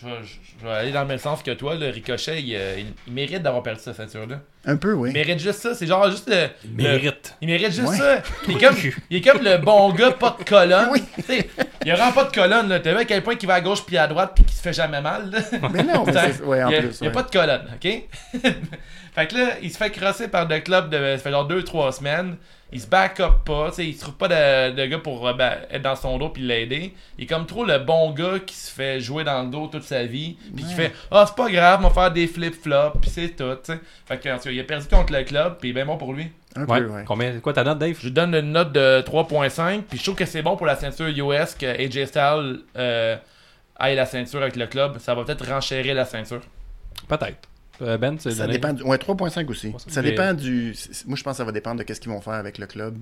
je, 0.00 0.06
vais, 0.06 0.14
je 0.60 0.66
vais 0.66 0.72
aller 0.72 0.92
dans 0.92 1.02
le 1.02 1.06
même 1.08 1.18
sens 1.18 1.42
que 1.42 1.50
toi. 1.52 1.74
Le 1.74 1.88
Ricochet, 1.88 2.40
il, 2.42 2.54
euh, 2.54 2.74
il- 2.78 2.92
il 3.06 3.12
mérite 3.12 3.42
d'avoir 3.42 3.62
perdu 3.62 3.80
sa 3.80 3.92
ceinture-là. 3.94 4.40
Un 4.66 4.76
peu, 4.76 4.92
oui. 4.92 5.10
Il 5.10 5.14
mérite 5.14 5.38
juste 5.38 5.60
ça. 5.60 5.74
C'est 5.74 5.86
genre 5.86 6.10
juste 6.10 6.28
le. 6.28 6.48
Il 6.64 6.76
le- 6.76 6.82
mérite. 6.82 7.36
il 7.40 7.48
mérite 7.48 7.72
juste 7.72 7.88
Ouais. 7.88 7.96
ça. 7.96 8.22
Il 8.48 8.56
est, 8.56 8.60
comme, 8.60 8.76
il 9.10 9.16
est 9.16 9.20
comme 9.20 9.42
le 9.42 9.58
bon 9.58 9.90
gars, 9.92 10.10
pas 10.12 10.36
de 10.38 10.44
colonne. 10.44 10.90
Tu 11.16 11.22
sais, 11.22 11.48
Il 11.84 11.90
a 11.90 11.94
vraiment 11.96 12.12
pas 12.12 12.24
de 12.24 12.32
colonne. 12.34 12.68
là. 12.68 12.80
T'as 12.80 12.92
vu 12.92 12.98
à 12.98 13.04
quel 13.04 13.22
point 13.22 13.34
il 13.40 13.46
va 13.46 13.54
à 13.54 13.60
gauche 13.60 13.84
puis 13.86 13.96
à 13.96 14.06
droite 14.06 14.32
puis 14.34 14.44
qu'il 14.44 14.54
se 14.54 14.62
fait 14.62 14.72
jamais 14.72 15.00
mal. 15.00 15.30
là? 15.30 15.38
Mais 15.72 15.82
non, 15.82 16.04
mais 16.04 16.12
c'est- 16.12 16.42
ouais, 16.42 16.62
en 16.62 16.68
il 16.68 16.72
y 16.72 16.76
a, 16.76 16.80
plus. 16.82 16.98
il 17.00 17.04
y 17.04 17.06
a 17.06 17.10
ouais. 17.10 17.14
pas 17.14 17.22
de 17.22 17.30
colonne, 17.30 17.62
ok? 17.74 18.42
fait 19.14 19.26
que 19.26 19.34
là, 19.36 19.46
il 19.62 19.70
se 19.70 19.76
fait 19.78 19.90
crosser 19.90 20.28
par 20.28 20.46
le 20.48 20.60
club 20.60 20.90
de, 20.90 21.16
ça 21.16 21.18
fait 21.18 21.30
genre 21.30 21.48
2-3 21.48 21.92
semaines. 21.92 22.36
Il 22.72 22.80
se 22.80 22.86
back 22.86 23.18
up 23.20 23.32
pas, 23.44 23.70
tu 23.70 23.76
sais, 23.76 23.86
il 23.86 23.94
se 23.94 24.00
trouve 24.02 24.14
pas 24.14 24.28
de, 24.28 24.74
de 24.76 24.86
gars 24.86 24.98
pour 24.98 25.26
euh, 25.26 25.32
ben, 25.34 25.54
être 25.70 25.82
dans 25.82 25.96
son 25.96 26.18
dos 26.18 26.28
puis 26.28 26.42
l'aider. 26.42 26.94
Il 27.18 27.24
est 27.24 27.26
comme 27.26 27.46
trop 27.46 27.64
le 27.64 27.78
bon 27.78 28.12
gars 28.12 28.38
qui 28.46 28.54
se 28.54 28.70
fait 28.70 29.00
jouer 29.00 29.24
dans 29.24 29.42
le 29.42 29.50
dos 29.50 29.66
toute 29.66 29.82
sa 29.82 30.04
vie, 30.04 30.36
puis 30.54 30.64
qui 30.64 30.74
fait 30.74 30.92
ah 31.10 31.24
c'est 31.26 31.34
pas 31.34 31.50
grave, 31.50 31.80
on 31.82 31.88
va 31.88 31.94
faire 31.94 32.12
des 32.12 32.26
flip-flops, 32.28 32.98
puis 33.00 33.10
c'est 33.10 33.30
tout, 33.30 33.54
tu 33.64 33.72
sais. 33.72 33.80
Fait 34.06 34.18
que 34.18 34.28
en 34.28 34.36
tout 34.38 34.44
cas, 34.44 34.50
il 34.50 34.60
a 34.60 34.64
perdu 34.64 34.86
contre 34.86 35.12
le 35.12 35.24
club, 35.24 35.56
puis 35.60 35.72
ben 35.72 35.84
bon 35.86 35.96
pour 35.96 36.12
lui. 36.12 36.28
Un 36.56 36.64
Ouais. 36.66 36.80
peu, 36.80 36.86
ouais. 36.88 37.04
Combien, 37.06 37.38
quoi 37.40 37.52
ta 37.52 37.62
note, 37.64 37.78
Dave? 37.78 37.96
Je 37.98 38.04
lui 38.06 38.12
donne 38.12 38.34
une 38.34 38.52
note 38.52 38.72
de 38.72 39.02
3.5, 39.02 39.82
puis 39.82 39.98
je 39.98 40.02
trouve 40.04 40.16
que 40.16 40.24
c'est 40.24 40.42
bon 40.42 40.56
pour 40.56 40.66
la 40.66 40.76
ceinture 40.76 41.06
US 41.08 41.54
que 41.54 41.66
AJ 41.66 42.06
Styles 42.06 42.60
euh, 42.76 43.16
aille 43.76 43.96
la 43.96 44.06
ceinture 44.06 44.42
avec 44.42 44.56
le 44.56 44.66
club. 44.66 44.98
Ça 44.98 45.14
va 45.14 45.24
peut-être 45.24 45.46
renchérir 45.48 45.94
la 45.94 46.04
ceinture. 46.04 46.40
Peut-être. 47.08 47.48
Euh, 47.82 47.98
Ben, 47.98 48.16
tu 48.16 48.30
Ça 48.30 48.46
dépend 48.46 48.72
du... 48.72 48.82
Ouais, 48.82 48.96
3.5 48.96 49.46
aussi. 49.48 49.68
3.5. 49.68 49.90
Ça 49.90 50.02
dépend 50.02 50.34
du... 50.34 50.74
Moi, 51.06 51.16
je 51.16 51.22
pense 51.22 51.32
que 51.32 51.36
ça 51.38 51.44
va 51.44 51.52
dépendre 51.52 51.78
de 51.78 51.84
qu'est-ce 51.84 52.00
qu'ils 52.00 52.10
vont 52.10 52.20
faire 52.20 52.34
avec 52.34 52.58
le 52.58 52.66
club. 52.66 52.98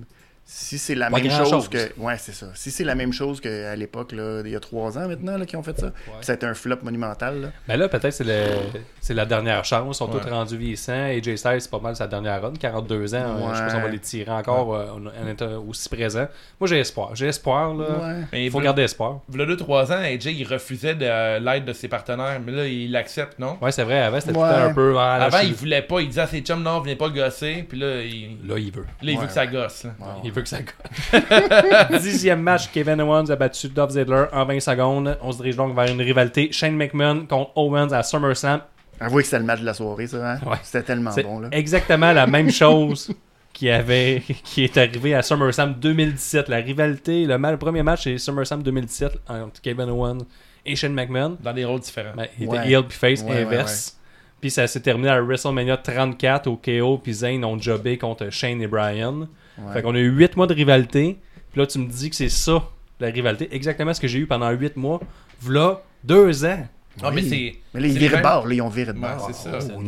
Si 0.51 0.79
c'est 0.79 0.95
la 0.95 1.11
Pas 1.11 1.19
même 1.19 1.29
chose 1.29 1.69
que... 1.69 1.77
Ouais, 1.99 2.15
c'est 2.17 2.31
ça. 2.31 2.47
Si 2.55 2.71
c'est 2.71 2.83
la 2.83 2.95
même 2.95 3.13
chose 3.13 3.39
qu'à 3.39 3.75
l'époque, 3.75 4.13
là, 4.13 4.41
il 4.43 4.49
y 4.49 4.55
a 4.55 4.59
trois 4.59 4.97
ans 4.97 5.07
maintenant, 5.07 5.37
là, 5.37 5.45
qu'ils 5.45 5.59
ont 5.59 5.63
fait 5.63 5.79
ça. 5.79 5.91
Puis 5.91 6.11
Ça 6.21 6.31
a 6.31 6.35
été 6.35 6.47
un 6.47 6.55
flop 6.55 6.77
monumental, 6.81 7.39
là. 7.39 7.47
Ben 7.67 7.77
là, 7.77 7.87
peut-être 7.87 8.11
c'est 8.11 8.23
le- 8.23 8.57
c'est 8.99 9.13
la 9.13 9.27
dernière 9.27 9.63
chance. 9.63 9.95
Ils 9.95 9.99
sont 9.99 10.11
Ouais. 10.11 10.19
tous 10.19 10.27
rendus 10.27 10.57
vieillissants. 10.57 10.91
AJ 11.05 11.35
Styles, 11.35 11.61
c'est 11.61 11.69
pas 11.69 11.77
mal 11.79 11.95
sa 11.95 12.07
dernière 12.07 12.41
run. 12.41 12.53
42 12.59 13.13
ans. 13.13 13.17
euh, 13.19 13.53
Je 13.53 13.61
pense 13.61 13.73
qu'on 13.73 13.79
va 13.79 13.85
Ouais. 13.85 13.91
les 13.91 13.99
tirer 13.99 14.31
encore 14.31 14.73
euh, 14.73 14.87
en, 14.89 15.05
en 15.05 15.27
étant 15.29 15.63
aussi 15.67 15.87
présent. 15.87 16.27
Moi, 16.59 16.67
j'ai 16.67 16.79
espoir. 16.79 17.11
J'ai 17.15 17.27
espoir. 17.27 17.75
Là. 17.75 17.85
Ouais. 17.85 18.15
Mais 18.31 18.45
Il 18.45 18.51
faut 18.51 18.59
garder 18.59 18.81
espoir. 18.81 19.19
v'là 19.29 19.45
2-3 19.45 19.91
ans, 19.91 20.01
AJ 20.01 20.25
il 20.35 20.45
refusait 20.47 20.95
de 20.95 21.05
euh, 21.05 21.39
l'aide 21.39 21.65
de 21.65 21.73
ses 21.73 21.87
partenaires, 21.89 22.39
mais 22.43 22.51
là 22.51 22.65
il 22.65 22.91
l'accepte, 22.91 23.37
non? 23.37 23.59
Ouais, 23.61 23.71
c'est 23.71 23.83
vrai. 23.83 23.99
Avant, 23.99 24.19
c'était 24.19 24.35
Ouais. 24.35 24.47
un 24.49 24.73
peu. 24.73 24.95
ah, 24.97 25.19
là, 25.19 25.25
Avant 25.25 25.41
je- 25.41 25.45
il 25.45 25.53
voulait 25.53 25.83
pas, 25.83 25.99
il 25.99 26.07
disait 26.07 26.21
à 26.21 26.27
ses 26.27 26.41
chums 26.41 26.63
non, 26.63 26.79
venez 26.79 26.95
pas 26.95 27.05
le 27.05 27.13
gosser, 27.13 27.63
puis 27.69 27.77
là 27.77 28.01
il, 28.01 28.35
Là, 28.47 28.57
il 28.57 28.71
veut. 28.71 28.81
là, 28.81 28.87
il 29.03 29.13
veut 29.13 29.21
Ouais. 29.21 29.27
que 29.27 29.31
ça 29.33 29.45
gosse. 29.45 29.83
là. 29.83 29.91
Il 30.23 30.31
veut 30.31 30.38
que 30.41 30.49
ça 30.49 30.59
gagne. 30.59 31.99
Dixième 32.01 32.41
match, 32.41 32.69
Kevin 32.71 33.01
Owens 33.01 33.29
a 33.29 33.35
battu 33.35 33.69
Dolph 33.69 33.91
Ziggler 33.91 34.25
en 34.31 34.45
20 34.45 34.59
secondes. 34.59 35.17
On 35.21 35.31
se 35.31 35.37
dirige 35.37 35.55
donc 35.55 35.75
vers 35.75 35.87
une 35.91 36.01
rivalité. 36.01 36.49
Shane 36.51 36.75
McMahon 36.75 37.25
contre 37.27 37.51
Owens 37.57 37.91
à 37.91 38.03
SummerSlam. 38.03 38.61
Avouez 38.99 39.23
que 39.23 39.27
c'était 39.27 39.39
le 39.39 39.45
match 39.45 39.61
de 39.61 39.65
la 39.65 39.73
soirée, 39.73 40.07
ça. 40.07 40.33
Hein? 40.33 40.39
Ouais. 40.45 40.57
C'était 40.63 40.83
tellement 40.83 41.11
bon, 41.23 41.39
là. 41.39 41.47
exactement 41.51 42.11
la 42.11 42.27
même 42.27 42.51
chose 42.51 43.13
qui 43.53 43.69
avait 43.69 44.21
qui 44.43 44.63
est 44.63 44.77
arrivé 44.77 45.15
à 45.15 45.21
SummerSlam 45.21 45.73
2017. 45.75 46.49
La 46.49 46.57
rivalité, 46.57 47.25
le, 47.25 47.37
ma- 47.37 47.51
le 47.51 47.57
premier 47.57 47.83
match 47.83 48.03
c'est 48.03 48.17
SummerSlam 48.17 48.61
2017 48.63 49.19
entre 49.29 49.61
Kevin 49.61 49.89
Owens 49.89 50.19
et 50.65 50.75
Shane 50.75 50.93
McMahon. 50.93 51.37
Dans 51.41 51.53
des 51.53 51.65
rôles 51.65 51.79
différents. 51.79 52.11
Ben, 52.15 52.27
il 52.39 52.47
Ouais. 52.47 52.57
était 52.59 52.71
heel 52.71 52.83
puis 52.83 52.97
face 52.97 53.21
Ouais, 53.23 53.29
ouais, 53.31 53.41
inverse. 53.43 53.95
Puis 54.41 54.51
ça 54.51 54.67
s'est 54.67 54.79
terminé 54.81 55.09
à 55.09 55.21
WrestleMania 55.21 55.77
34 55.77 56.47
au 56.47 56.55
KO 56.57 56.97
puis 56.97 57.13
Zayn 57.13 57.43
ont 57.43 57.57
jobé 57.59 57.97
contre 57.97 58.29
Shane 58.29 58.61
et 58.61 58.67
Brian. 58.67 59.27
Ouais. 59.67 59.73
Fait 59.73 59.81
qu'on 59.81 59.95
a 59.95 59.99
eu 59.99 60.09
8 60.09 60.35
mois 60.37 60.47
de 60.47 60.53
rivalité. 60.53 61.17
Puis 61.51 61.59
là 61.61 61.67
tu 61.67 61.79
me 61.79 61.87
dis 61.87 62.09
que 62.09 62.15
c'est 62.15 62.29
ça 62.29 62.63
la 62.99 63.07
rivalité, 63.07 63.47
exactement 63.55 63.93
ce 63.93 64.01
que 64.01 64.07
j'ai 64.07 64.19
eu 64.19 64.27
pendant 64.27 64.49
8 64.51 64.75
mois. 64.77 64.99
V'là 65.41 65.81
2 66.03 66.45
ans. 66.45 66.67
Ah, 67.01 67.11
mais 67.11 67.21
c'est. 67.21 67.55
Mais 67.73 67.79
là, 67.79 67.87
ils 67.87 67.97
virent 67.97 68.11
de 68.11 68.15
les 68.17 68.21
bord. 68.21 68.45
Là, 68.47 68.53
ils 68.55 68.61
ont 68.61 68.67
viré 68.67 68.91
de 68.91 68.99
Ouais, 68.99 69.07
bord. 69.07 69.25
c'est 69.31 69.49
ça. 69.49 69.57
Oh, 69.77 69.81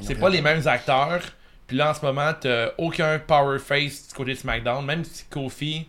C'est 0.00 0.14
pas 0.14 0.30
les 0.30 0.40
mêmes 0.40 0.66
acteurs. 0.66 1.20
Puis 1.66 1.76
là, 1.76 1.90
en 1.90 1.94
ce 1.94 2.02
moment, 2.04 2.30
t'as 2.40 2.68
aucun 2.78 3.18
power 3.18 3.58
face 3.58 4.08
du 4.08 4.14
côté 4.14 4.32
de 4.32 4.38
SmackDown. 4.38 4.84
Même 4.84 5.04
si 5.04 5.24
Kofi. 5.28 5.86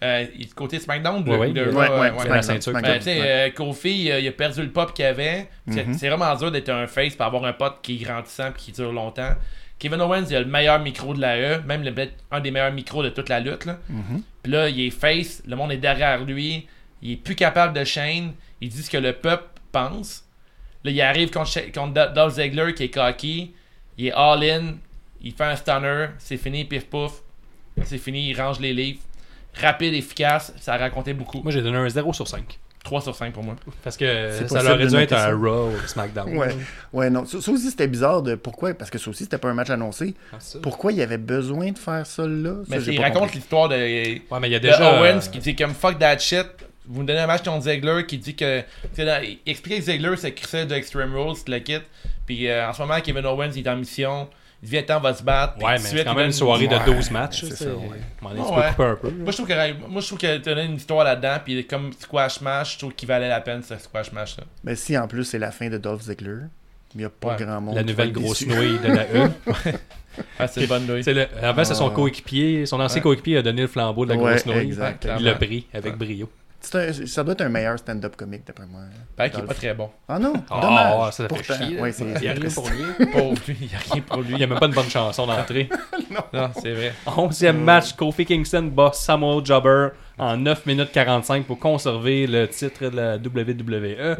Euh, 0.00 0.26
il- 0.38 0.46
du 0.46 0.54
côté 0.54 0.78
SmackDown, 0.78 1.24
de, 1.24 1.30
Ouais, 1.30 1.36
ouais, 1.38 1.50
de 1.50 1.60
Ouais, 1.64 1.66
ouais, 1.72 1.88
ouais, 1.88 1.88
c'est 1.88 2.12
SmackDown, 2.12 2.28
la 2.36 2.42
ceinture. 2.42 2.70
SmackDown, 2.72 2.92
Ben, 2.92 2.98
tu 2.98 3.04
sais, 3.06 3.20
ouais. 3.20 3.26
euh, 3.26 3.50
Kofi, 3.50 4.02
il 4.04 4.12
a, 4.12 4.20
il 4.20 4.28
a 4.28 4.32
perdu 4.32 4.62
le 4.62 4.70
pop 4.70 4.92
qu'il 4.94 5.04
avait. 5.04 5.48
C'est 5.68 5.84
Mhm. 5.84 5.94
c'est 5.94 6.08
vraiment 6.08 6.32
dur 6.36 6.52
d'être 6.52 6.68
un 6.68 6.86
face 6.86 7.16
pour 7.16 7.26
avoir 7.26 7.44
un 7.46 7.52
pote 7.52 7.78
qui 7.82 7.96
est 7.96 8.04
grandissant 8.04 8.50
et 8.50 8.52
qui 8.56 8.70
dure 8.70 8.92
longtemps. 8.92 9.32
Kevin 9.78 10.00
Owens, 10.00 10.26
il 10.30 10.36
a 10.36 10.40
le 10.40 10.46
meilleur 10.46 10.78
micro 10.80 11.14
de 11.14 11.20
la 11.20 11.36
E, 11.38 11.62
même 11.66 11.82
le, 11.82 11.94
un 12.30 12.40
des 12.40 12.50
meilleurs 12.50 12.72
micros 12.72 13.02
de 13.02 13.10
toute 13.10 13.28
la 13.28 13.40
lutte. 13.40 13.64
Là. 13.64 13.78
Mhm. 13.88 14.22
Puis 14.42 14.52
là, 14.52 14.68
il 14.68 14.80
est 14.80 14.90
face, 14.90 15.42
le 15.46 15.54
monde 15.56 15.70
est 15.72 15.76
derrière 15.78 16.24
lui, 16.24 16.66
il 17.02 17.12
est 17.12 17.16
plus 17.16 17.34
capable 17.36 17.78
de 17.78 17.84
chaîne, 17.84 18.32
il 18.60 18.68
dit 18.70 18.82
ce 18.82 18.90
que 18.90 18.96
le 18.98 19.12
peuple 19.12 19.44
pense. 19.70 20.24
Là, 20.84 20.90
il 20.90 21.00
arrive 21.00 21.30
contre, 21.30 21.72
contre 21.72 21.92
Do- 21.94 22.12
Dolph 22.14 22.34
Ziggler 22.34 22.74
qui 22.74 22.84
est 22.84 22.88
cocky, 22.90 23.52
il 23.96 24.06
est 24.06 24.12
all-in, 24.12 24.74
il 25.22 25.32
fait 25.32 25.44
un 25.44 25.56
stunner, 25.56 26.06
c'est 26.18 26.36
fini, 26.36 26.64
pif 26.64 26.86
pouf, 26.86 27.22
c'est 27.84 27.98
fini, 27.98 28.30
il 28.30 28.40
range 28.40 28.58
les 28.60 28.72
livres. 28.72 29.00
Rapide, 29.54 29.94
efficace, 29.94 30.52
ça 30.60 30.74
a 30.74 30.76
raconté 30.78 31.14
beaucoup. 31.14 31.40
Moi 31.42 31.50
j'ai 31.52 31.62
donné 31.62 31.78
un 31.78 31.88
0 31.88 32.12
sur 32.12 32.26
5. 32.28 32.58
3 32.88 33.02
sur 33.02 33.14
5 33.14 33.34
pour 33.34 33.44
moi. 33.44 33.54
Parce 33.84 33.96
que 33.98 34.30
ça 34.46 34.74
aurait 34.74 34.86
dû 34.86 34.96
être 34.96 35.12
un. 35.12 35.36
Raw 35.36 35.68
ou 35.68 35.86
SmackDown. 35.86 36.36
Ouais. 36.36 36.56
Ouais, 36.92 37.10
non. 37.10 37.26
Ça, 37.26 37.40
ça 37.40 37.52
aussi, 37.52 37.70
c'était 37.70 37.86
bizarre 37.86 38.22
de 38.22 38.34
pourquoi. 38.34 38.72
Parce 38.72 38.90
que 38.90 38.98
ça 38.98 39.10
aussi, 39.10 39.24
c'était 39.24 39.38
pas 39.38 39.48
un 39.48 39.54
match 39.54 39.68
annoncé. 39.68 40.14
Ah. 40.32 40.38
Pourquoi 40.62 40.92
il 40.92 40.98
y 40.98 41.02
avait 41.02 41.18
besoin 41.18 41.70
de 41.70 41.78
faire 41.78 42.06
ça 42.06 42.26
là? 42.26 42.54
Ça, 42.68 42.76
Mais 42.76 42.82
il 42.82 43.00
raconte 43.00 43.34
l'histoire 43.34 43.68
de, 43.68 43.76
Ouais, 43.76 44.40
mais 44.40 44.48
il 44.48 44.52
y 44.52 44.56
a 44.56 44.58
de 44.58 44.68
déjà. 44.68 45.00
Owens 45.00 45.18
euh, 45.18 45.30
qui 45.30 45.38
dit 45.38 45.54
comme 45.54 45.74
fuck 45.74 45.98
that 45.98 46.18
shit. 46.18 46.46
Vous 46.86 47.02
me 47.02 47.06
donnez 47.06 47.20
un 47.20 47.26
match 47.26 47.44
contre 47.44 47.64
Ziggler 47.64 48.06
qui 48.06 48.16
dit 48.16 48.34
que. 48.34 48.62
expliquait 49.46 49.80
que 49.80 49.84
Ziggler 49.84 50.14
c'est 50.16 50.66
de 50.66 50.74
Extreme 50.74 51.14
Rules, 51.14 51.36
le 51.46 51.58
kit. 51.58 51.80
Puis 52.24 52.48
euh, 52.48 52.68
en 52.68 52.72
ce 52.72 52.80
moment, 52.80 53.00
Kevin 53.02 53.26
Owens 53.26 53.52
il 53.54 53.66
est 53.66 53.70
en 53.70 53.76
mission. 53.76 54.28
Il 54.62 54.68
viens 54.70 54.82
on 54.96 55.00
va 55.00 55.14
se 55.14 55.22
battre. 55.22 55.56
Ouais, 55.62 55.72
mais 55.72 55.78
c'est 55.78 56.04
quand 56.04 56.14
même 56.14 56.26
une 56.26 56.32
soirée 56.32 56.66
de 56.66 56.74
Ouais, 56.74 56.84
12 56.84 57.10
matchs. 57.12 57.44
c'est 57.44 57.54
ça, 57.56 57.66
ouais. 57.66 57.88
Tu 58.20 58.26
Ouais, 58.26 58.32
peux 58.34 58.68
couper 58.70 58.84
un 58.84 58.96
peu. 58.96 59.10
Moi 59.10 59.30
je 59.30 59.36
trouve 59.36 59.46
que 59.48 59.72
moi 59.88 60.00
je 60.00 60.06
trouve 60.08 60.18
que 60.18 60.64
une 60.64 60.74
histoire 60.74 61.04
là-dedans. 61.04 61.36
Puis 61.44 61.64
comme 61.66 61.92
squash 61.92 62.40
match, 62.40 62.74
je 62.74 62.78
trouve 62.78 62.92
qu'il 62.94 63.06
valait 63.06 63.28
la 63.28 63.40
peine 63.40 63.62
ce 63.62 63.76
squash 63.78 64.10
match 64.12 64.36
là. 64.36 64.44
Mais 64.64 64.74
si 64.74 64.98
en 64.98 65.06
plus 65.06 65.24
c'est 65.24 65.38
la 65.38 65.52
fin 65.52 65.68
de 65.68 65.78
Dolph 65.78 66.02
Ziggler, 66.02 66.38
il 66.94 66.98
n'y 66.98 67.04
a 67.04 67.10
pas 67.10 67.36
Ouais. 67.36 67.44
grand 67.44 67.60
monde. 67.60 67.76
La 67.76 67.82
qui 67.84 67.92
va 67.92 68.04
nouvelle 68.06 68.12
grosse 68.12 68.42
déçu. 68.44 68.48
nouille 68.58 68.78
de 68.80 68.88
la 68.88 69.04
E. 69.14 69.30
Ah, 70.40 70.48
c'est 70.48 70.62
une 70.62 70.66
bonne 70.66 70.86
douille. 70.86 71.04
C'est 71.04 71.14
le- 71.14 71.28
Avant, 71.40 71.62
c'est 71.64 71.74
son 71.76 71.90
Ah. 71.90 71.94
coéquipier. 71.94 72.66
Son 72.66 72.80
ancien 72.80 72.96
Ouais. 72.96 73.02
coéquipier 73.02 73.36
a 73.38 73.42
donné 73.42 73.62
le 73.62 73.68
flambeau 73.68 74.04
de 74.04 74.10
la 74.12 74.16
Ouais, 74.18 74.30
grosse 74.32 74.46
nouille. 74.46 74.74
Il 75.18 75.24
l'a 75.24 75.34
pris 75.34 75.66
avec 75.72 75.96
brio. 75.96 76.28
C'est 76.60 76.88
un- 77.02 77.06
ça 77.06 77.22
doit 77.22 77.34
être 77.34 77.42
un 77.42 77.48
meilleur 77.48 77.78
stand-up 77.78 78.16
comique 78.16 78.42
d'après 78.46 78.66
moi. 78.66 78.80
Fait 79.16 79.30
qu'il 79.30 79.40
est 79.40 79.46
pas 79.46 79.54
très 79.54 79.74
bon. 79.74 79.90
Ah 80.08 80.18
non, 80.18 80.32
Ah, 80.50 80.60
dommage. 80.60 81.12
ça 81.12 81.28
fait 81.28 81.42
chier. 81.64 81.80
ouais, 81.80 81.92
c'est- 81.92 82.04
Il 82.16 82.22
y 82.24 82.28
a 82.28 82.32
rien 82.32 82.50
pour 82.50 82.68
lui. 82.68 83.06
Pauvre 83.12 83.40
lui, 83.46 83.56
il 83.60 83.70
y 83.70 83.74
a 83.74 83.78
rien 83.92 84.02
pour 84.02 84.20
lui. 84.22 84.30
Il 84.32 84.36
n'y 84.38 84.44
a 84.44 84.46
même 84.48 84.58
pas 84.58 84.66
une 84.66 84.72
bonne 84.74 84.90
chanson 84.90 85.26
d'entrée. 85.26 85.68
Non, 86.32 86.50
c'est 86.60 86.72
vrai. 86.72 86.94
Onzième 87.16 87.62
match, 87.62 87.92
Kofi 87.92 88.24
Kingston 88.24 88.70
bat 88.74 88.90
Samuel 88.94 89.44
Jobber 89.44 89.88
en 90.18 90.36
9 90.36 90.64
minutes 90.66 90.90
45 90.90 91.44
pour 91.44 91.58
conserver 91.58 92.26
le 92.26 92.48
titre 92.48 92.88
de 92.88 92.96
la 92.96 93.16
WWE. 93.18 94.16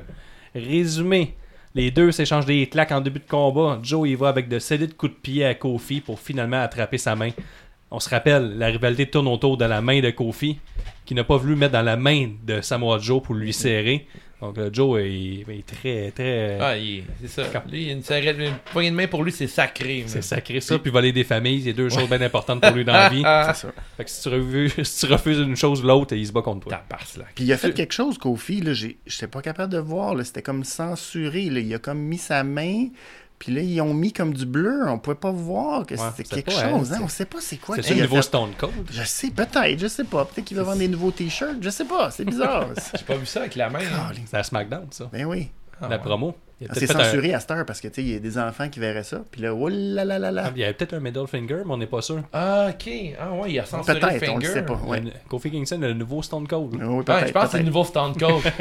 Résumé, 0.54 1.34
les 1.74 1.90
deux 1.90 2.12
s'échangent 2.12 2.46
des 2.46 2.66
claques 2.66 2.92
en 2.92 3.00
début 3.00 3.20
de 3.20 3.28
combat. 3.28 3.78
Joe 3.82 4.08
y 4.08 4.14
va 4.14 4.28
avec 4.28 4.48
de 4.48 4.58
solides 4.58 4.96
coups 4.96 5.12
de 5.12 5.18
pied 5.18 5.44
à 5.44 5.54
Kofi 5.54 6.00
pour 6.00 6.20
finalement 6.20 6.60
attraper 6.62 6.98
sa 6.98 7.14
main. 7.16 7.30
On 7.90 8.00
se 8.00 8.08
rappelle, 8.10 8.58
la 8.58 8.66
rivalité 8.66 9.06
tourne 9.06 9.28
autour 9.28 9.56
de 9.56 9.64
la 9.64 9.80
main 9.80 10.00
de 10.00 10.10
Kofi, 10.10 10.58
qui 11.06 11.14
n'a 11.14 11.24
pas 11.24 11.36
voulu 11.38 11.56
mettre 11.56 11.72
dans 11.72 11.82
la 11.82 11.96
main 11.96 12.30
de 12.46 12.60
Samoa 12.60 12.98
Joe 12.98 13.22
pour 13.22 13.34
lui 13.34 13.52
serrer. 13.52 14.06
Donc, 14.42 14.56
euh, 14.56 14.70
Joe 14.72 15.00
est, 15.00 15.10
il 15.12 15.44
est 15.50 15.66
très, 15.66 16.12
très. 16.12 16.58
Ah, 16.60 16.76
il- 16.76 17.02
c'est 17.20 17.26
ça. 17.42 17.64
Lui, 17.68 17.80
il 17.82 17.86
y 17.88 17.90
a 17.90 17.94
une, 17.94 18.02
serrette- 18.02 18.38
une 18.38 18.54
poignée 18.72 18.90
de 18.90 18.94
main 18.94 19.08
pour 19.08 19.24
lui, 19.24 19.32
c'est 19.32 19.48
sacré. 19.48 20.04
c'est 20.06 20.22
sacré 20.22 20.60
ça, 20.60 20.78
puis 20.78 20.92
voler 20.92 21.10
des 21.10 21.24
familles, 21.24 21.62
c'est 21.64 21.72
deux 21.72 21.88
choses 21.88 22.08
bien 22.08 22.20
importantes 22.20 22.60
pour 22.60 22.70
lui 22.70 22.84
dans 22.84 22.92
la 22.92 23.08
vie. 23.08 23.22
Ah, 23.24 23.52
C'est 23.52 23.66
ça. 23.66 23.72
Fait 23.96 24.04
que 24.04 24.10
si 24.10 24.22
tu, 24.22 24.28
refuses, 24.28 24.82
si 24.84 25.06
tu 25.06 25.12
refuses 25.12 25.38
une 25.38 25.56
chose 25.56 25.82
ou 25.82 25.86
l'autre, 25.88 26.14
il 26.14 26.24
se 26.24 26.30
bat 26.30 26.42
contre 26.42 26.68
toi. 26.68 26.80
Puis 27.34 27.44
il 27.46 27.52
a 27.52 27.56
fait 27.56 27.72
quelque 27.72 27.92
chose, 27.94 28.16
Kofi, 28.18 28.60
là, 28.60 28.74
j'ai- 28.74 28.98
j'étais 29.06 29.26
pas 29.26 29.42
capable 29.42 29.72
de 29.72 29.78
voir, 29.78 30.14
c'était 30.24 30.42
comme 30.42 30.62
censuré, 30.62 31.46
là. 31.50 31.58
il 31.58 31.74
a 31.74 31.78
comme 31.80 31.98
mis 31.98 32.18
sa 32.18 32.44
main, 32.44 32.88
puis 33.38 33.52
là, 33.54 33.60
ils 33.60 33.80
ont 33.80 33.94
mis 33.94 34.12
comme 34.12 34.34
du 34.34 34.46
bleu, 34.46 34.88
on 34.88 34.98
pouvait 34.98 35.14
pas 35.16 35.30
voir 35.30 35.86
que 35.86 35.94
Ouais, 35.94 36.00
c'était 36.16 36.42
quelque 36.42 36.54
pas, 36.54 36.70
chose, 36.70 36.92
hein, 36.92 36.96
hein, 36.98 37.02
on 37.04 37.08
sait 37.08 37.24
pas 37.24 37.38
c'est 37.40 37.56
quoi. 37.58 37.76
C'est 37.80 37.94
le 37.94 38.02
nouveau 38.02 38.16
fait. 38.16 38.22
Stone 38.22 38.50
Cold? 38.58 38.72
Je 38.90 39.02
sais, 39.04 39.30
peut-être, 39.30 39.78
je 39.78 39.86
sais 39.86 40.04
pas, 40.04 40.24
peut-être 40.24 40.44
qu'il 40.44 40.56
va 40.56 40.64
vendre 40.64 40.78
des 40.78 40.88
nouveaux 40.88 41.10
t-shirts, 41.12 41.56
je 41.60 41.70
sais 41.70 41.84
pas, 41.84 42.10
c'est 42.10 42.24
bizarre. 42.24 42.66
J'ai 42.98 43.04
pas 43.04 43.16
vu 43.16 43.26
ça 43.26 43.40
avec 43.40 43.54
la 43.54 43.70
main. 43.70 43.78
hein. 43.80 44.12
C'est 44.26 44.36
à 44.36 44.42
SmackDown, 44.42 44.86
ça. 44.90 45.08
ben 45.12 45.24
oui. 45.26 45.48
Ah, 45.80 45.88
la 45.88 45.96
ouais. 45.96 46.02
promo. 46.02 46.34
Ah, 46.68 46.72
C'est 46.74 46.90
un- 46.90 46.98
censuré 47.04 47.32
à 47.34 47.40
cette 47.40 47.50
heure 47.52 47.64
parce 47.64 47.80
que, 47.80 47.86
tu 47.88 47.94
sais, 47.94 48.02
il 48.02 48.12
y 48.12 48.16
a 48.16 48.18
des 48.18 48.36
enfants 48.36 48.68
qui 48.68 48.80
verraient 48.80 49.04
ça, 49.04 49.20
puis 49.30 49.40
là, 49.42 49.54
oh 49.54 49.68
là 49.68 50.04
là 50.04 50.18
là 50.18 50.32
là. 50.32 50.42
Ah, 50.46 50.50
Il 50.56 50.60
y 50.60 50.64
avait 50.64 50.72
peut-être 50.74 50.94
un 50.94 51.00
middle 51.00 51.26
finger, 51.28 51.62
mais 51.64 51.72
on 51.72 51.76
n'est 51.76 51.86
pas 51.86 52.02
sûr. 52.02 52.20
Ah, 52.32 52.70
ok. 52.70 52.90
Ah, 53.20 53.32
ouais, 53.32 53.52
il 53.52 53.60
a 53.60 53.64
censuré 53.64 54.00
Peut-être, 54.00 54.20
le 54.26 54.30
on 54.30 54.36
le 54.38 54.42
finger. 54.42 54.52
sait 54.54 54.62
pas. 54.64 54.74
Ouais. 54.74 55.00
Le- 55.00 55.12
Kofi 55.28 55.50
Kingston, 55.52 55.78
le 55.80 55.94
nouveau 55.94 56.20
Stone 56.22 56.48
Cold. 56.48 56.74
Oui, 56.74 56.82
Ouais, 56.84 57.04
peut-être, 57.04 57.28
je 57.28 57.32
pense 57.32 57.44
que 57.44 57.50
c'est 57.52 57.58
le 57.58 57.64
nouveau 57.64 57.84
Stone 57.84 58.16
Cold. 58.18 58.42
Fait 58.42 58.54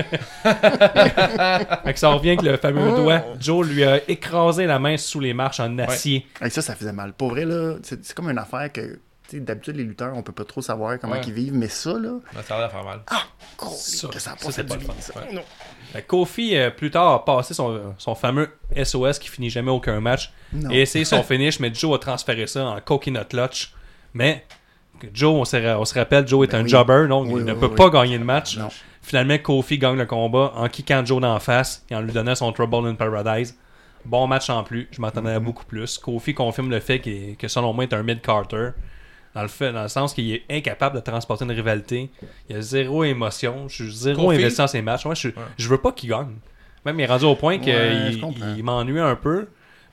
que 1.93 1.99
ça 1.99 2.09
revient 2.09 2.29
avec 2.29 2.41
le 2.43 2.57
fameux 2.57 2.91
doigt. 2.95 3.23
Joe 3.39 3.67
lui 3.67 3.83
a 3.83 3.97
écrasé 4.09 4.65
la 4.65 4.79
main 4.79 4.97
sous 4.97 5.19
les 5.19 5.33
marches 5.33 5.59
en 5.59 5.77
acier. 5.79 6.25
Hey, 6.41 6.51
ça, 6.51 6.61
ça 6.61 6.75
faisait 6.75 6.93
mal. 6.93 7.13
Pour 7.13 7.29
vrai, 7.29 7.45
là, 7.45 7.75
c'est 7.83 8.03
c'est 8.05 8.15
comme 8.15 8.29
une 8.29 8.37
affaire 8.37 8.71
que, 8.71 8.81
tu 9.27 9.37
sais, 9.37 9.39
d'habitude, 9.39 9.75
les 9.75 9.83
lutteurs, 9.83 10.13
on 10.15 10.21
peut 10.23 10.31
pas 10.31 10.45
trop 10.45 10.61
savoir 10.61 10.99
comment 10.99 11.13
Ouais. 11.13 11.21
ils 11.25 11.33
vivent, 11.33 11.53
mais 11.55 11.67
ça, 11.67 11.93
là, 11.93 12.19
ça 12.47 12.55
a 12.55 12.59
l'air 12.59 12.67
de 12.67 12.71
faire 12.73 12.83
mal. 12.83 12.99
gros, 13.57 13.75
Ça, 13.75 14.07
que 14.07 14.19
ça 14.19 14.31
a 14.33 14.37
ça, 14.37 14.45
pas 14.45 14.51
c'est 14.51 14.61
fait 14.61 14.67
pas 14.67 14.75
du 14.75 14.79
le 14.81 14.85
bien, 14.85 14.93
fun. 14.93 15.01
ça. 15.13 15.19
Ouais. 15.19 15.33
Non. 15.33 15.41
Que 15.93 15.99
Kofi, 16.01 16.55
euh, 16.55 16.69
plus 16.69 16.91
tard, 16.91 17.11
a 17.13 17.25
passé 17.25 17.53
son, 17.53 17.93
son 17.97 18.13
fameux 18.15 18.49
SOS 18.83 19.19
qui 19.19 19.29
finit 19.29 19.49
jamais 19.49 19.71
aucun 19.71 19.99
match 19.99 20.31
Non. 20.53 20.69
et 20.71 20.81
essayé 20.81 21.05
son 21.05 21.23
finish, 21.23 21.59
mais 21.59 21.73
Joe 21.73 21.95
a 21.95 21.99
transféré 21.99 22.45
ça 22.47 22.65
en 22.65 22.79
coconut 22.81 23.25
clutch. 23.29 23.73
Mais 24.13 24.45
Joe, 25.13 25.31
on 25.33 25.45
se, 25.45 25.57
ra- 25.57 25.79
on 25.79 25.85
se 25.85 25.93
rappelle, 25.97 26.27
Joe 26.27 26.47
est 26.47 26.51
Ben 26.51 26.59
un 26.59 26.63
oui. 26.63 26.69
jobber, 26.69 27.07
donc 27.07 27.27
Oui, 27.31 27.41
il 27.41 27.45
ne 27.45 27.53
peut 27.53 27.73
pas 27.73 27.89
gagner 27.89 28.17
le 28.17 28.25
match. 28.25 28.57
Non. 28.57 28.69
Finalement, 29.01 29.37
Kofi 29.37 29.77
gagne 29.77 29.97
le 29.97 30.05
combat 30.05 30.51
en 30.55 30.67
kickant 30.67 31.05
Joe 31.05 31.21
d'en 31.21 31.39
face 31.39 31.85
et 31.89 31.95
en 31.95 32.01
lui 32.01 32.11
donnant 32.11 32.35
son 32.35 32.51
Trouble 32.51 32.87
in 32.87 32.95
Paradise. 32.95 33.57
Bon 34.05 34.27
match 34.27 34.49
en 34.49 34.63
plus, 34.63 34.87
je 34.91 35.01
m'attendais 35.01 35.29
Mm-hmm. 35.31 35.35
à 35.35 35.39
beaucoup 35.39 35.65
plus. 35.65 35.97
Kofi 35.97 36.33
confirme 36.33 36.69
le 36.69 36.79
fait 36.79 36.99
que 36.99 37.47
selon 37.47 37.73
moi, 37.73 37.83
est 37.85 37.93
un 37.93 38.03
mid-carter. 38.03 38.69
Dans 39.37 39.43
le, 39.43 39.47
fait, 39.49 39.71
dans 39.71 39.83
le 39.83 39.87
sens 39.87 40.15
qu'il 40.15 40.31
est 40.33 40.43
incapable 40.49 40.95
de 40.95 41.01
transporter 41.01 41.45
une 41.45 41.51
rivalité. 41.51 42.09
Il 42.49 42.55
a 42.55 42.61
zéro 42.61 43.03
émotion. 43.03 43.67
Je 43.67 43.83
suis 43.83 43.93
zéro 43.95 44.25
Kofi? 44.25 44.37
investi 44.39 44.57
dans 44.57 44.67
ses 44.67 44.81
matchs. 44.81 45.05
Moi, 45.05 45.13
je, 45.13 45.29
je 45.57 45.69
veux 45.69 45.77
pas 45.77 45.91
qu'il 45.91 46.09
gagne. 46.09 46.33
Même 46.85 46.99
il 46.99 47.03
est 47.03 47.05
rendu 47.05 47.25
au 47.25 47.35
point 47.35 47.59
qu'il 47.59 47.71
Ouais, 47.75 48.61
m'ennuie 48.63 48.99
un 48.99 49.15
peu. 49.15 49.47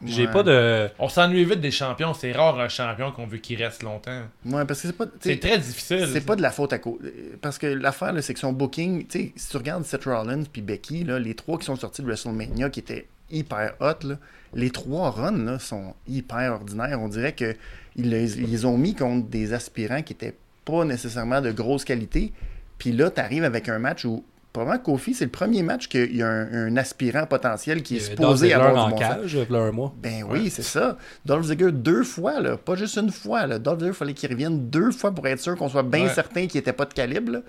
J'ai 0.04 0.26
Ouais. 0.26 0.32
pas 0.32 0.42
de. 0.42 0.88
On 0.98 1.08
s'ennuie 1.10 1.44
vite 1.44 1.60
des 1.60 1.70
champions. 1.70 2.14
C'est 2.14 2.32
rare 2.32 2.58
un 2.58 2.68
champion 2.68 3.10
qu'on 3.12 3.26
veut 3.26 3.36
qu'il 3.38 3.62
reste 3.62 3.82
longtemps. 3.82 4.22
Ouais, 4.46 4.64
parce 4.64 4.80
que 4.82 4.88
c'est 4.88 4.96
pas. 4.96 5.06
très 5.06 5.58
difficile. 5.58 6.08
C'est 6.12 6.24
pas 6.24 6.36
de 6.36 6.42
la 6.42 6.50
faute 6.50 6.72
à 6.72 6.78
cause. 6.78 7.00
Parce 7.42 7.58
que 7.58 7.66
l'affaire, 7.66 8.14
c'est 8.22 8.32
que 8.34 8.40
son 8.40 8.52
booking, 8.52 9.06
tu 9.06 9.18
sais, 9.18 9.32
si 9.36 9.48
tu 9.50 9.56
regardes 9.58 9.84
Seth 9.84 10.04
Rollins 10.04 10.44
puis 10.50 10.62
Becky, 10.62 11.04
là, 11.04 11.18
les 11.18 11.34
trois 11.34 11.58
qui 11.58 11.66
sont 11.66 11.76
sortis 11.76 12.00
de 12.02 12.06
WrestleMania 12.06 12.70
qui 12.70 12.80
étaient 12.80 13.06
hyper 13.34 13.74
hot, 13.80 14.06
là, 14.06 14.16
les 14.54 14.70
trois 14.70 15.10
runs 15.10 15.44
là, 15.44 15.58
sont 15.58 15.94
hyper 16.08 16.52
ordinaires. 16.52 16.98
On 17.00 17.08
dirait 17.08 17.32
que 17.32 17.54
ils 17.96 18.08
les, 18.10 18.38
ils 18.40 18.66
ont 18.66 18.76
mis 18.78 18.94
contre 18.94 19.28
des 19.28 19.52
aspirants 19.52 20.02
qui 20.02 20.12
étaient 20.14 20.36
pas 20.64 20.84
nécessairement 20.84 21.40
de 21.40 21.50
grosse 21.52 21.84
qualité. 21.84 22.32
Puis 22.78 22.92
là, 22.92 23.10
tu 23.10 23.20
arrives 23.20 23.44
avec 23.44 23.68
un 23.68 23.78
match 23.78 24.04
où, 24.04 24.24
probablement, 24.52 24.82
Kofi, 24.82 25.14
c'est 25.14 25.24
le 25.26 25.30
premier 25.30 25.62
match 25.62 25.88
qu'il 25.88 26.16
y 26.16 26.22
a 26.22 26.28
un, 26.28 26.66
un 26.68 26.76
aspirant 26.76 27.26
potentiel 27.26 27.82
qui 27.82 27.96
est 27.96 28.00
supposé 28.00 28.52
avoir 28.52 28.86
du 28.86 28.90
bon 28.92 28.98
cage, 28.98 29.38
un 29.50 29.72
mois. 29.72 29.94
Ben 30.02 30.24
oui, 30.28 30.50
c'est 30.50 30.62
ça. 30.62 30.96
Dolph 31.26 31.46
Ziggler 31.46 31.72
deux 31.72 32.02
fois, 32.02 32.40
là, 32.40 32.56
pas 32.56 32.74
juste 32.74 32.96
une 32.96 33.10
fois. 33.12 33.46
Là. 33.46 33.58
Dolph 33.58 33.78
Ziggler, 33.78 33.92
il 33.92 33.96
fallait 33.96 34.14
qu'il 34.14 34.30
revienne 34.30 34.70
deux 34.70 34.90
fois 34.90 35.12
pour 35.12 35.26
être 35.26 35.40
sûr 35.40 35.56
qu'on 35.56 35.68
soit 35.68 35.82
bien 35.82 36.04
Ouais. 36.04 36.08
certain 36.14 36.46
qu'il 36.46 36.58
était 36.58 36.72
pas 36.72 36.84
de 36.86 36.94
calibre. 36.94 37.32
là. 37.32 37.40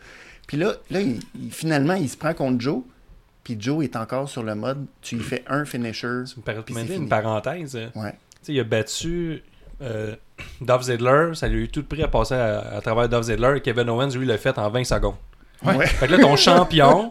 Puis 0.48 0.57
là, 0.57 0.74
là 0.91 1.02
il- 1.02 1.20
il- 1.40 1.52
finalement, 1.52 1.94
il 1.95 2.10
se 2.10 2.18
prend 2.18 2.34
contre 2.34 2.62
Joe. 2.62 2.82
Puis 3.45 3.55
Joe 3.59 3.85
est 3.85 3.95
encore 3.95 4.27
sur 4.27 4.43
le 4.43 4.55
mode, 4.55 4.85
tu 5.01 5.15
lui 5.15 5.23
fais 5.23 5.43
un 5.47 5.63
finisher. 5.63 6.23
Tu 6.34 6.39
me 6.39 6.43
permets 6.43 6.63
c'est 6.67 6.73
mettre 6.73 6.88
une 6.89 6.95
fini. 6.95 7.07
parenthèse. 7.07 7.76
Ouais. 7.95 8.11
Tu 8.11 8.17
sais, 8.41 8.53
il 8.53 8.59
a 8.59 8.63
battu 8.65 9.41
euh, 9.81 10.15
Dolph 10.61 10.81
Ziggler, 10.84 11.30
ça 11.35 11.47
lui 11.47 11.61
a 11.61 11.63
eu 11.65 11.69
tout 11.69 11.84
pris 11.84 12.03
à 12.03 12.07
passer 12.09 12.34
à, 12.35 12.76
à 12.76 12.81
travers 12.81 13.07
Dolph 13.07 13.26
Ziggler 13.26 13.53
et 13.57 13.61
Kevin 13.61 13.88
Owens, 13.89 14.09
lui, 14.17 14.26
l'a 14.26 14.38
fait 14.38 14.57
en 14.57 14.69
20 14.69 14.84
secondes. 14.84 15.15
Ouais. 15.63 15.85
Fait 15.88 16.07
que 16.07 16.11
là, 16.13 16.19
ton 16.19 16.35
champion 16.35 17.09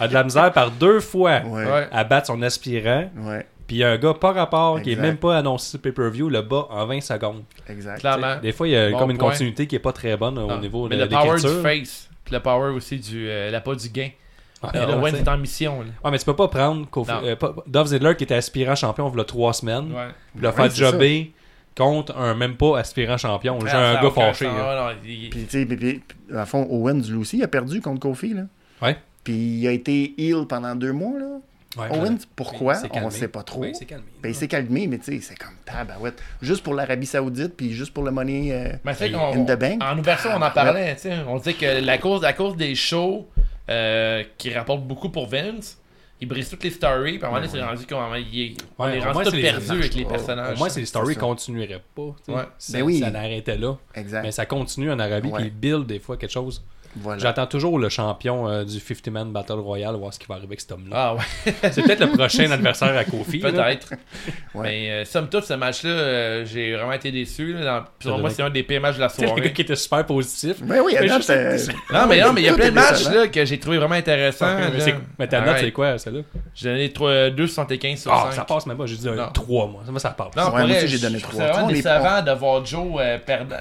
a 0.00 0.08
de 0.08 0.14
la 0.14 0.24
misère 0.24 0.50
par 0.52 0.70
deux 0.70 1.00
fois 1.00 1.40
Ouais. 1.44 1.88
À 1.92 2.04
battre 2.04 2.28
son 2.28 2.40
aspirant. 2.42 3.10
Ouais, 3.18 3.46
Puis 3.66 3.76
il 3.76 3.78
y 3.80 3.84
a 3.84 3.90
un 3.90 3.98
gars 3.98 4.14
par 4.14 4.34
rapport 4.34 4.80
qui 4.80 4.92
est 4.92 4.96
même 4.96 5.16
pas 5.18 5.36
annoncé 5.38 5.70
sur 5.70 5.80
pay-per-view, 5.80 6.28
le 6.28 6.42
bat 6.42 6.66
en 6.70 6.86
20 6.86 7.00
secondes. 7.00 7.42
exact. 7.68 8.00
Clairement. 8.00 8.36
Des 8.40 8.52
fois, 8.52 8.66
il 8.68 8.70
y 8.70 8.76
a 8.76 8.90
Bon 8.90 8.98
comme 8.98 9.10
une 9.10 9.18
point. 9.18 9.30
continuité 9.30 9.66
qui 9.66 9.76
est 9.76 9.80
pas 9.80 9.92
très 9.92 10.16
bonne 10.16 10.38
au 10.38 10.48
Ah, 10.50 10.58
niveau 10.58 10.88
mais 10.88 10.96
de 10.96 11.02
le 11.02 11.08
power 11.08 11.40
du 11.40 11.62
face. 11.62 12.08
Puis 12.24 12.34
le 12.34 12.40
power 12.40 12.70
aussi 12.70 12.98
du. 12.98 13.28
Euh, 13.28 13.50
la 13.50 13.60
pas 13.60 13.74
du 13.74 13.88
gain. 13.88 14.08
Ouais, 14.62 14.68
Euh, 14.76 14.86
là, 14.86 14.96
Owens 14.96 15.10
tu 15.10 15.16
sais. 15.16 15.22
est 15.22 15.28
en 15.28 15.38
mission. 15.38 15.80
Là. 15.80 15.86
Ouais, 16.04 16.10
mais 16.10 16.18
tu 16.18 16.24
peux 16.24 16.36
pas 16.36 16.48
prendre 16.48 16.86
Kofi- 16.86 17.10
euh, 17.24 17.36
pas- 17.36 17.54
Dolph 17.66 17.88
Ziggler 17.88 18.14
qui 18.16 18.24
était 18.24 18.34
aspirant 18.34 18.74
champion 18.76 19.10
il 19.12 19.18
y 19.18 19.20
a 19.20 19.24
trois 19.24 19.52
semaines, 19.52 19.92
Ouais. 19.92 20.08
le 20.38 20.48
Ouais, 20.48 20.54
faire 20.54 20.70
jobber 20.70 21.32
contre 21.76 22.16
un 22.16 22.34
même 22.34 22.56
pas 22.56 22.78
aspirant 22.78 23.16
champion. 23.16 23.58
J'ai 23.60 23.68
Ah, 23.72 23.90
un 23.92 23.94
a 23.96 24.02
gars 24.02 24.10
fâché. 24.10 24.46
il- 25.04 25.30
Puis, 25.30 25.44
tu 25.44 25.50
sais, 25.50 25.66
puis- 25.66 25.76
puis, 25.76 26.02
dans 26.30 26.40
le 26.40 26.44
fond, 26.46 26.66
Owens, 26.70 27.00
lui 27.08 27.16
aussi, 27.16 27.38
il 27.38 27.42
a 27.44 27.48
perdu 27.48 27.80
contre 27.80 28.00
Kofi. 28.00 28.34
Là. 28.34 28.42
Ouais. 28.82 28.96
Puis 29.24 29.34
il 29.34 29.66
a 29.68 29.72
été 29.72 30.14
heal 30.18 30.46
pendant 30.48 30.74
deux 30.74 30.92
mois. 30.92 31.18
Là. 31.18 31.26
Ouais, 31.78 31.86
Owens, 31.96 32.10
ouais. 32.12 32.18
pourquoi? 32.36 32.74
On 32.84 32.88
calmé. 32.88 33.10
sait 33.10 33.28
pas 33.28 33.42
trop. 33.42 33.64
Il 33.64 33.74
s'est 33.74 33.86
calmé. 33.86 34.04
Ben, 34.22 34.28
il 34.28 34.34
s'est 34.34 34.46
calmé, 34.48 34.86
mais 34.86 34.98
tu 34.98 35.04
sais, 35.04 35.20
c'est 35.22 35.38
comme 35.38 35.54
tabarouette. 35.64 36.22
Juste 36.42 36.62
pour 36.62 36.74
l'Arabie 36.74 37.06
Saoudite, 37.06 37.56
puis 37.56 37.72
juste 37.72 37.94
pour 37.94 38.04
le 38.04 38.10
money. 38.10 38.52
euh, 38.52 38.72
in 38.84 39.44
the 39.44 39.58
bank. 39.58 39.82
En 39.82 39.98
ouverture, 39.98 40.32
on 40.36 40.42
en 40.42 40.50
parlait. 40.50 40.94
tu 40.96 41.02
sais. 41.02 41.14
On 41.26 41.38
disait 41.38 41.54
que 41.54 41.80
la 41.84 41.96
cause, 41.96 42.20
la 42.22 42.34
cause 42.34 42.56
des 42.56 42.74
shows 42.74 43.26
euh, 43.68 44.24
qui 44.38 44.52
rapportent 44.52 44.84
beaucoup 44.86 45.08
pour 45.08 45.26
Vince, 45.28 45.78
ils 46.20 46.28
brisent 46.28 46.50
toutes 46.50 46.62
les 46.64 46.70
stories. 46.70 47.18
Puis 47.18 47.22
à 47.24 47.26
un 47.26 47.30
moment 47.30 47.40
donné, 47.44 47.52
c'est 47.52 47.62
rendu 47.62 47.86
qu'on 47.86 48.14
il- 48.14 48.56
on 48.78 48.88
est 48.88 49.00
rendu 49.00 49.24
c'est 49.30 49.36
les- 49.36 49.42
perdus 49.42 49.70
avec 49.70 49.94
les 49.94 50.04
personnages. 50.04 50.54
Au 50.56 50.58
moins, 50.58 50.68
ces 50.68 50.84
stories 50.86 51.16
continueraient 51.16 51.82
pas. 51.94 52.14
Ouais. 52.28 52.42
Ça, 52.58 52.78
Ben 52.78 52.82
oui. 52.84 52.98
ça 53.00 53.10
n'arrêtait 53.10 53.56
là. 53.56 53.76
Exact. 53.94 54.22
Mais 54.22 54.30
ça 54.32 54.46
continue 54.46 54.90
en 54.92 54.98
Arabie, 54.98 55.30
puis 55.32 55.44
ils 55.46 55.50
build 55.50 55.86
des 55.86 55.98
fois 55.98 56.16
quelque 56.16 56.30
chose. 56.32 56.62
Voilà. 56.96 57.18
J'attends 57.22 57.46
toujours 57.46 57.78
le 57.78 57.88
champion 57.88 58.48
euh, 58.48 58.64
du 58.64 58.76
50-man 58.78 59.32
Battle 59.32 59.54
Royale, 59.54 59.94
voir 59.96 60.12
ce 60.12 60.18
qui 60.18 60.26
va 60.26 60.34
arriver 60.34 60.48
avec 60.48 60.60
cet 60.60 60.72
homme-là. 60.72 60.94
Ah 60.96 61.14
ouais, 61.14 61.54
C'est 61.72 61.82
peut-être 61.82 62.00
le 62.00 62.08
prochain 62.12 62.50
adversaire 62.50 62.96
à 62.96 63.04
Kofi. 63.04 63.38
peut-être. 63.38 63.94
Ouais. 64.54 64.62
Mais 64.62 64.90
euh, 64.90 65.04
somme 65.06 65.28
toute, 65.28 65.44
ce 65.44 65.54
match-là, 65.54 65.90
euh, 65.90 66.44
j'ai 66.44 66.74
vraiment 66.76 66.92
été 66.92 67.10
déçu. 67.10 67.54
là. 67.54 67.84
Dans- 68.04 68.10
Pour 68.10 68.18
moi, 68.20 68.28
c'est 68.30 68.42
un 68.42 68.50
des 68.50 68.62
pires 68.62 68.80
matchs 68.82 68.96
de 68.96 69.00
la 69.00 69.06
le 69.16 69.20
gars 69.22 69.26
soirée. 69.28 69.52
qui 69.54 69.62
était 69.62 69.74
super 69.76 70.04
positif. 70.04 70.56
Ben 70.62 70.80
oui, 70.84 70.94
Mais 71.00 71.08
sais- 71.22 71.22
c'est- 71.58 71.72
Non, 71.92 72.06
mais 72.08 72.20
non, 72.20 72.32
mais 72.34 72.42
il 72.42 72.44
y 72.44 72.48
a 72.48 72.54
plein 72.54 72.68
de 72.68 72.74
matchs 72.74 73.04
là, 73.08 73.26
que 73.28 73.44
j'ai 73.44 73.58
trouvé 73.58 73.78
vraiment 73.78 73.94
intéressants. 73.94 74.54
mais 74.72 74.80
c'est- 74.80 75.26
ta 75.28 75.40
note, 75.40 75.56
c'est 75.60 75.72
quoi, 75.72 75.96
celle-là? 75.98 76.20
J'ai 76.54 76.68
donné 76.68 76.92
trois- 76.92 77.30
2,75 77.30 77.96
sur 78.02 78.12
Ah, 78.12 78.24
5. 78.30 78.32
ça 78.34 78.44
passe 78.44 78.66
même 78.66 78.76
pas. 78.76 78.84
J'ai 78.86 78.96
dit 78.96 79.08
un 79.08 79.14
Non. 79.14 79.28
3, 79.32 79.66
moi. 79.68 79.82
Moi, 79.88 79.98
ça 80.00 80.10
passe. 80.10 80.36
Non, 80.36 80.52
Ouais, 80.52 80.66
moi 80.66 80.76
aussi, 80.76 80.88
j'ai 80.88 80.98
donné 80.98 81.18
ça 81.18 81.26
vraiment 81.28 81.68
décevant 81.68 82.22
de 82.22 82.32
voir 82.32 82.64
Joe 82.66 83.00
perdre. 83.24 83.54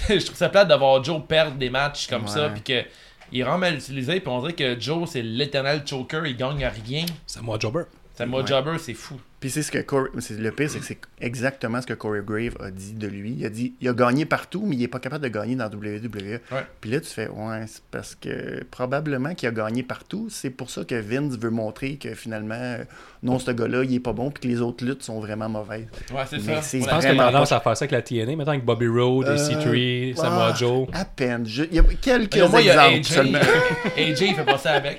Je 0.08 0.24
trouve 0.24 0.36
ça 0.36 0.48
plate 0.48 0.68
de 0.68 0.74
voir 0.74 1.02
Joe 1.02 1.20
perdre 1.26 1.56
des 1.56 1.70
matchs 1.70 2.06
comme 2.08 2.26
ça, 2.28 2.48
puis 2.50 2.62
que 2.62 2.84
il 3.32 3.40
est 3.40 3.42
vraiment 3.42 3.58
mal 3.58 3.74
utilisé, 3.76 4.18
puis 4.20 4.28
on 4.28 4.40
dirait 4.40 4.54
que 4.54 4.80
Joe, 4.80 5.08
c'est 5.08 5.22
l'éternel 5.22 5.82
choker, 5.86 6.26
il 6.26 6.36
gagne 6.36 6.64
à 6.64 6.70
rien. 6.70 7.06
C'est 7.26 7.40
moi, 7.42 7.58
Jobber. 7.60 7.82
C'est 8.14 8.26
moi 8.26 8.40
Ouais. 8.42 8.46
jobber, 8.46 8.76
c'est 8.78 8.92
fou. 8.94 9.20
Puis 9.40 9.48
c'est 9.48 9.62
ce 9.62 9.72
que 9.72 9.78
Corey- 9.78 10.10
c'est 10.18 10.38
le 10.38 10.50
pire, 10.50 10.68
c'est 10.70 10.80
que 10.80 10.84
c'est 10.84 10.98
exactement 11.20 11.80
ce 11.80 11.86
que 11.86 11.94
Corey 11.94 12.20
Grave 12.22 12.56
a 12.60 12.70
dit 12.70 12.92
de 12.92 13.06
lui. 13.06 13.36
Il 13.38 13.46
a 13.46 13.48
dit 13.48 13.72
il 13.80 13.88
a 13.88 13.94
gagné 13.94 14.26
partout, 14.26 14.64
mais 14.66 14.76
il 14.76 14.82
est 14.82 14.88
pas 14.88 14.98
capable 14.98 15.24
de 15.24 15.28
gagner 15.30 15.56
dans 15.56 15.66
WWE. 15.70 16.40
Ouais. 16.52 16.66
Puis 16.82 16.90
là, 16.90 17.00
tu 17.00 17.06
fais 17.08 17.26
ouais, 17.28 17.64
c'est 17.66 17.82
parce 17.90 18.14
que 18.14 18.62
probablement 18.70 19.34
qu'il 19.34 19.48
a 19.48 19.52
gagné 19.52 19.82
partout. 19.82 20.26
C'est 20.30 20.50
pour 20.50 20.68
ça 20.68 20.84
que 20.84 20.94
Vince 20.94 21.38
veut 21.38 21.48
montrer 21.48 21.96
que 21.96 22.14
finalement, 22.14 22.54
euh, 22.54 22.84
non, 23.22 23.38
ce 23.38 23.50
gars-là, 23.50 23.82
il 23.84 23.94
est 23.94 24.00
pas 24.00 24.12
bon, 24.12 24.30
puis 24.30 24.42
que 24.42 24.48
les 24.48 24.60
autres 24.60 24.84
luttes 24.84 25.02
sont 25.02 25.20
vraiment 25.20 25.48
mauvaises. 25.48 25.86
Ouais, 26.12 26.20
c'est 26.28 26.36
Mais 26.46 26.56
ça. 26.56 26.62
c'est 26.62 26.80
Je 26.82 26.86
pense 26.86 27.00
qu'il 27.04 27.18
a 27.18 27.24
tendance 27.30 27.48
pas- 27.48 27.56
à 27.56 27.60
faire 27.60 27.76
ça 27.78 27.84
avec 27.84 27.92
la 27.92 28.02
TNA, 28.02 28.36
maintenant 28.36 28.52
avec 28.52 28.64
Bobby 28.66 28.88
Roode, 28.88 29.26
Euh, 29.26 29.36
EC3, 29.36 30.16
Samoa 30.16 30.50
ah, 30.52 30.54
Joe. 30.54 30.86
À 30.92 31.04
peine. 31.06 31.46
Je- 31.46 31.64
il 31.64 31.76
y 31.76 31.78
a 31.78 31.82
quelques 31.82 32.34
Mais 32.36 32.42
au 32.42 32.48
moins, 32.50 32.60
il 32.60 32.66
y 32.66 32.70
a 32.70 32.90
exemples 32.92 32.98
AJ. 32.98 33.06
seulement. 33.14 33.38
AJ, 33.96 34.20
il 34.20 34.34
fait 34.34 34.44
pas 34.44 34.58
ça 34.58 34.72
avec. 34.72 34.98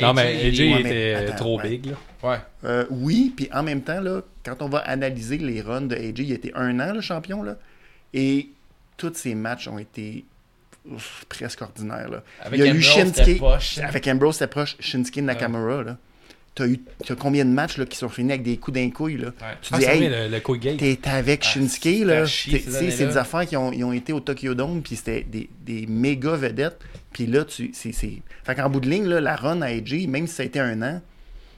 Non, 0.00 0.12
mais 0.12 0.36
AJ 0.48 0.60
mais 0.60 0.80
était 0.80 1.14
attends, 1.14 1.36
trop 1.36 1.58
ouais. 1.60 1.68
big. 1.68 1.86
Là. 1.86 1.92
Ouais. 2.22 2.36
Euh, 2.64 2.84
oui, 2.90 3.32
puis 3.34 3.48
en 3.52 3.62
même 3.62 3.69
temps, 3.78 4.00
là, 4.00 4.22
quand 4.44 4.62
on 4.62 4.68
va 4.68 4.78
analyser 4.78 5.38
les 5.38 5.60
runs 5.60 5.82
de 5.82 5.94
AJ, 5.96 6.18
il 6.18 6.32
était 6.32 6.52
un 6.54 6.78
an 6.80 6.92
le 6.92 7.00
champion, 7.00 7.42
là, 7.42 7.56
et 8.12 8.48
tous 8.96 9.14
ses 9.14 9.34
matchs 9.34 9.68
ont 9.68 9.78
été 9.78 10.24
ouf, 10.90 11.24
presque 11.28 11.62
ordinaires. 11.62 12.08
Là. 12.10 12.22
Avec 12.40 12.58
il 12.60 12.66
y 12.66 12.68
a 12.68 12.72
eu 12.72 12.78
Ambrose, 12.78 12.84
Shinsuke, 12.84 13.16
c'était 13.16 13.34
poche. 13.36 13.78
avec 13.78 14.06
Ambrose, 14.08 14.34
c'était 14.34 14.46
proche, 14.48 14.76
Shinsuke 14.80 15.18
Nakamura. 15.18 15.82
Là. 15.82 15.96
t'as 16.54 16.66
eu 16.66 16.80
t'as 17.06 17.14
combien 17.14 17.44
de 17.44 17.50
matchs 17.50 17.76
là, 17.76 17.86
qui 17.86 17.96
sont 17.96 18.08
finis 18.08 18.32
avec 18.32 18.42
des 18.42 18.56
coups 18.56 18.74
d'un 18.74 18.90
couille, 18.90 19.16
là? 19.18 19.30
Tu 19.62 19.70
Ah, 19.72 19.78
dis, 19.78 19.84
c'est 19.84 19.96
hey, 19.96 20.08
vrai, 20.08 20.28
le. 20.28 20.76
T'es 20.76 20.98
avec 21.08 21.44
Shinsuke, 21.44 21.82
c'est 21.82 22.04
là. 22.04 22.26
ces 22.26 22.58
C'est 22.90 23.06
des 23.06 23.16
affaires 23.16 23.46
qui 23.46 23.56
ont, 23.56 23.72
ils 23.72 23.84
ont 23.84 23.92
été 23.92 24.12
au 24.12 24.20
Tokyo 24.20 24.54
Dome, 24.54 24.82
puis 24.82 24.96
c'était 24.96 25.22
des, 25.22 25.48
des 25.64 25.86
méga 25.86 26.34
vedettes. 26.36 26.78
Puis 27.12 27.26
là, 27.26 27.44
tu, 27.44 27.70
c'est... 27.74 27.92
Fait 27.92 28.54
qu'en 28.54 28.70
bout 28.70 28.80
de 28.80 28.88
ligne, 28.88 29.06
là, 29.06 29.20
la 29.20 29.36
run 29.36 29.62
à 29.62 29.66
AJ, 29.66 30.06
même 30.06 30.26
si 30.26 30.34
ça 30.34 30.42
a 30.42 30.46
été 30.46 30.60
un 30.60 30.80
an, 30.82 31.00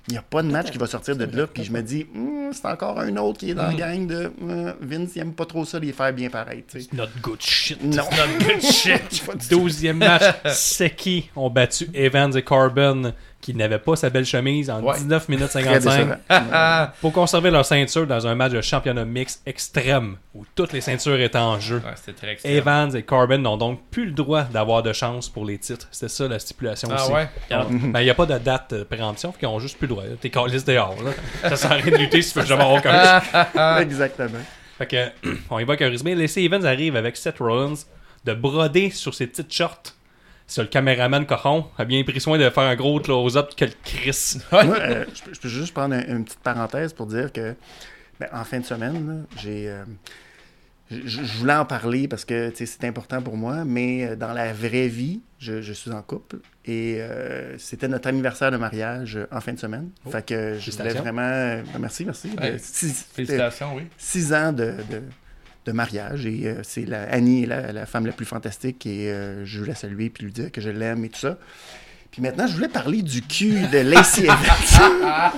il 0.08 0.12
n'y 0.12 0.18
a 0.18 0.22
pas 0.22 0.42
de 0.42 0.48
match 0.48 0.70
qui 0.70 0.78
va 0.78 0.86
sortir 0.86 1.16
de 1.16 1.24
là. 1.24 1.46
Puis 1.46 1.64
je 1.64 1.72
me 1.72 1.80
dis, 1.82 2.06
Hmm, 2.12 2.50
c'est 2.52 2.66
encore 2.66 2.98
un 2.98 3.16
autre 3.16 3.38
qui 3.38 3.50
est 3.50 3.54
dans 3.54 3.68
la 3.68 3.74
gang 3.74 4.06
de 4.06 4.32
euh, 4.48 4.72
Vince, 4.80 5.10
il 5.16 5.20
aime 5.20 5.32
pas 5.32 5.46
trop 5.46 5.64
ça, 5.64 5.78
les 5.78 5.92
faire 5.92 6.12
bien 6.12 6.28
pareil, 6.28 6.64
tu 6.68 6.80
sais. 6.80 6.88
Not 6.92 7.06
good 7.22 7.40
shit. 7.40 7.82
Non. 7.82 8.02
good 8.38 8.60
shit. 8.72 9.22
Douzième 9.50 9.98
match, 9.98 10.22
Seki 10.52 11.30
ont 11.36 11.50
battu 11.50 11.88
Evans 11.94 12.36
et 12.36 12.42
Corbin 12.42 13.12
qui 13.42 13.52
n'avaient 13.54 13.78
pas 13.78 13.96
sa 13.96 14.08
belle 14.08 14.24
chemise 14.24 14.70
en 14.70 14.80
Ouais. 14.80 14.94
19 14.96 15.28
minutes 15.28 15.48
Très 15.50 15.62
55 15.64 15.96
décevant. 15.98 16.14
Ah, 16.52 16.92
pour 17.02 17.12
conserver 17.12 17.50
leur 17.50 17.66
ceinture 17.66 18.06
dans 18.06 18.26
un 18.26 18.34
match 18.34 18.52
de 18.52 18.60
championnat 18.62 19.04
mix 19.04 19.42
extrême 19.44 20.16
où 20.34 20.44
toutes 20.54 20.72
les 20.72 20.80
ceintures 20.80 21.20
étaient 21.20 21.36
en 21.36 21.58
jeu. 21.60 21.82
ouais, 21.84 21.92
c'était 21.96 22.36
très. 22.36 22.50
Evans 22.50 22.94
et 22.96 23.02
Corbin 23.02 23.38
n'ont 23.38 23.56
donc 23.58 23.80
plus 23.90 24.06
le 24.06 24.12
droit 24.12 24.44
d'avoir 24.44 24.82
de 24.82 24.92
chance 24.94 25.28
pour 25.28 25.44
les 25.44 25.58
titres. 25.58 25.88
C'était 25.90 26.08
ça 26.08 26.26
la 26.28 26.38
stipulation 26.38 26.88
Ah 26.90 27.02
aussi. 27.04 27.12
ouais? 27.12 27.28
Ben, 27.50 28.00
il 28.00 28.04
n'y 28.04 28.10
a 28.10 28.14
pas 28.14 28.26
de 28.26 28.38
date 28.38 28.72
de 28.74 28.82
préemption, 28.84 29.34
ils 29.42 29.46
ont 29.46 29.58
juste 29.58 29.76
plus 29.76 29.86
le 29.88 29.94
droit. 29.94 30.04
T'es 30.20 30.30
caliste 30.30 30.66
dehors. 30.66 30.96
Là. 31.02 31.10
Ça 31.50 31.56
sert 31.56 31.72
à 31.72 31.74
rien 31.74 31.92
de 31.92 31.96
lutter 31.98 32.22
si 32.22 32.32
tu 32.32 32.38
veux 32.40 32.46
jamais 32.46 32.62
avoir 32.62 32.78
aucun. 32.78 33.80
Exactement. 33.80 34.38
Fait 34.78 34.86
que, 34.86 35.28
on 35.50 35.58
y 35.58 35.64
va 35.64 35.72
avec 35.72 35.82
un 35.82 35.90
résumé. 35.90 36.14
Lacey 36.14 36.44
Evans 36.44 36.64
arrive 36.64 36.96
avec 36.96 37.16
Seth 37.16 37.38
Rollins 37.40 37.74
de 38.24 38.32
broder 38.34 38.90
sur 38.90 39.14
ses 39.14 39.26
petites 39.26 39.52
shorts. 39.52 39.82
Le 40.58 40.66
caméraman 40.66 41.24
cochon 41.26 41.66
a 41.78 41.84
bien 41.84 42.02
pris 42.04 42.20
soin 42.20 42.38
de 42.38 42.48
faire 42.50 42.64
un 42.64 42.76
gros 42.76 43.00
close-up 43.00 43.50
que 43.56 43.64
le 43.64 43.72
Chris. 43.84 44.38
Moi, 44.52 44.62
euh, 44.80 45.04
je, 45.14 45.22
peux, 45.22 45.34
je 45.34 45.40
peux 45.40 45.48
juste 45.48 45.72
prendre 45.72 45.94
un- 45.94 46.04
une 46.06 46.24
petite 46.24 46.40
parenthèse 46.40 46.92
pour 46.92 47.06
dire 47.06 47.32
que 47.32 47.54
ben, 48.20 48.28
en 48.32 48.44
fin 48.44 48.60
de 48.60 48.64
semaine, 48.64 49.24
j'ai. 49.40 49.68
euh, 49.70 49.84
je, 50.90 50.98
je 51.06 51.38
voulais 51.38 51.54
en 51.54 51.64
parler 51.64 52.06
parce 52.06 52.24
que 52.26 52.52
c'est 52.54 52.84
important 52.84 53.22
pour 53.22 53.36
moi, 53.36 53.64
mais 53.64 54.04
euh, 54.04 54.16
dans 54.16 54.34
la 54.34 54.52
vraie 54.52 54.88
vie, 54.88 55.22
je, 55.38 55.62
je 55.62 55.72
suis 55.72 55.90
en 55.90 56.02
couple 56.02 56.36
et 56.66 56.96
euh, 57.00 57.56
c'était 57.56 57.88
notre 57.88 58.08
anniversaire 58.08 58.50
de 58.50 58.58
mariage 58.58 59.18
en 59.30 59.40
fin 59.40 59.54
de 59.54 59.58
semaine. 59.58 59.88
fait 60.10 60.26
que 60.26 60.58
je 60.58 60.70
voulais 60.70 60.92
vraiment. 60.92 61.22
euh, 61.22 61.62
merci, 61.80 62.04
merci. 62.04 62.28
de 62.30 62.40
Ouais. 62.40 62.56
six, 62.58 63.06
Félicitations, 63.14 63.74
oui. 63.74 63.84
six 63.96 64.34
ans 64.34 64.52
de, 64.52 64.74
de, 64.90 65.02
de 65.64 65.72
mariage 65.72 66.26
et 66.26 66.46
euh, 66.46 66.60
c'est 66.62 66.84
la, 66.84 67.02
Annie 67.04 67.46
la, 67.46 67.72
la 67.72 67.86
femme 67.86 68.06
la 68.06 68.12
plus 68.12 68.26
fantastique 68.26 68.84
et 68.86 69.10
euh, 69.10 69.44
je 69.44 69.58
voulais 69.58 69.70
la 69.70 69.76
saluer 69.76 70.10
puis 70.10 70.24
lui 70.24 70.32
dire 70.32 70.50
que 70.50 70.60
je 70.60 70.70
l'aime 70.70 71.04
et 71.04 71.08
tout 71.08 71.20
ça. 71.20 71.38
Puis 72.10 72.20
maintenant, 72.20 72.46
je 72.46 72.54
voulais 72.54 72.68
parler 72.68 73.00
du 73.02 73.22
cul 73.22 73.66
de 73.68 73.78
Lacey 73.78 74.24
Evans. 74.24 74.92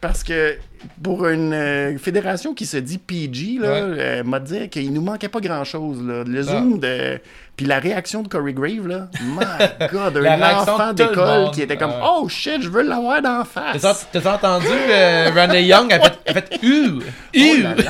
Parce 0.00 0.22
que 0.22 0.56
pour 1.02 1.26
une 1.28 1.52
euh, 1.52 1.98
fédération 1.98 2.54
qui 2.54 2.66
se 2.66 2.76
dit 2.76 2.98
PG, 2.98 3.58
là, 3.60 3.68
Ouais. 3.68 3.80
euh, 3.98 4.24
m'a 4.24 4.40
dit 4.40 4.68
qu'il 4.68 4.92
nous 4.92 5.02
manquait 5.02 5.28
pas 5.28 5.40
grand-chose. 5.40 5.98
Le 6.02 6.42
zoom 6.42 6.78
de... 6.78 7.20
Puis 7.56 7.66
la 7.66 7.80
réaction 7.80 8.22
de 8.22 8.28
Corey 8.28 8.52
Grave, 8.52 8.86
là, 8.86 9.08
my 9.20 9.88
God, 9.92 10.16
La 10.18 10.34
un 10.34 10.62
enfant 10.62 10.92
d'école 10.92 11.50
qui 11.50 11.62
était 11.62 11.76
comme 11.76 11.90
Ouais. 11.90 11.96
«Oh 12.04 12.28
shit, 12.28 12.62
je 12.62 12.68
veux 12.68 12.82
l'avoir 12.82 13.20
d'en 13.20 13.44
face!» 13.44 13.80
T'as 14.12 14.20
t'as 14.20 14.34
entendu 14.36 14.66
euh, 14.70 15.28
Randy 15.34 15.62
Young? 15.62 15.92
A 15.92 15.98
fait, 15.98 16.18
a 16.24 16.32
fait 16.34 16.60
Ouh! 16.62 17.00
Oh. 17.36 17.82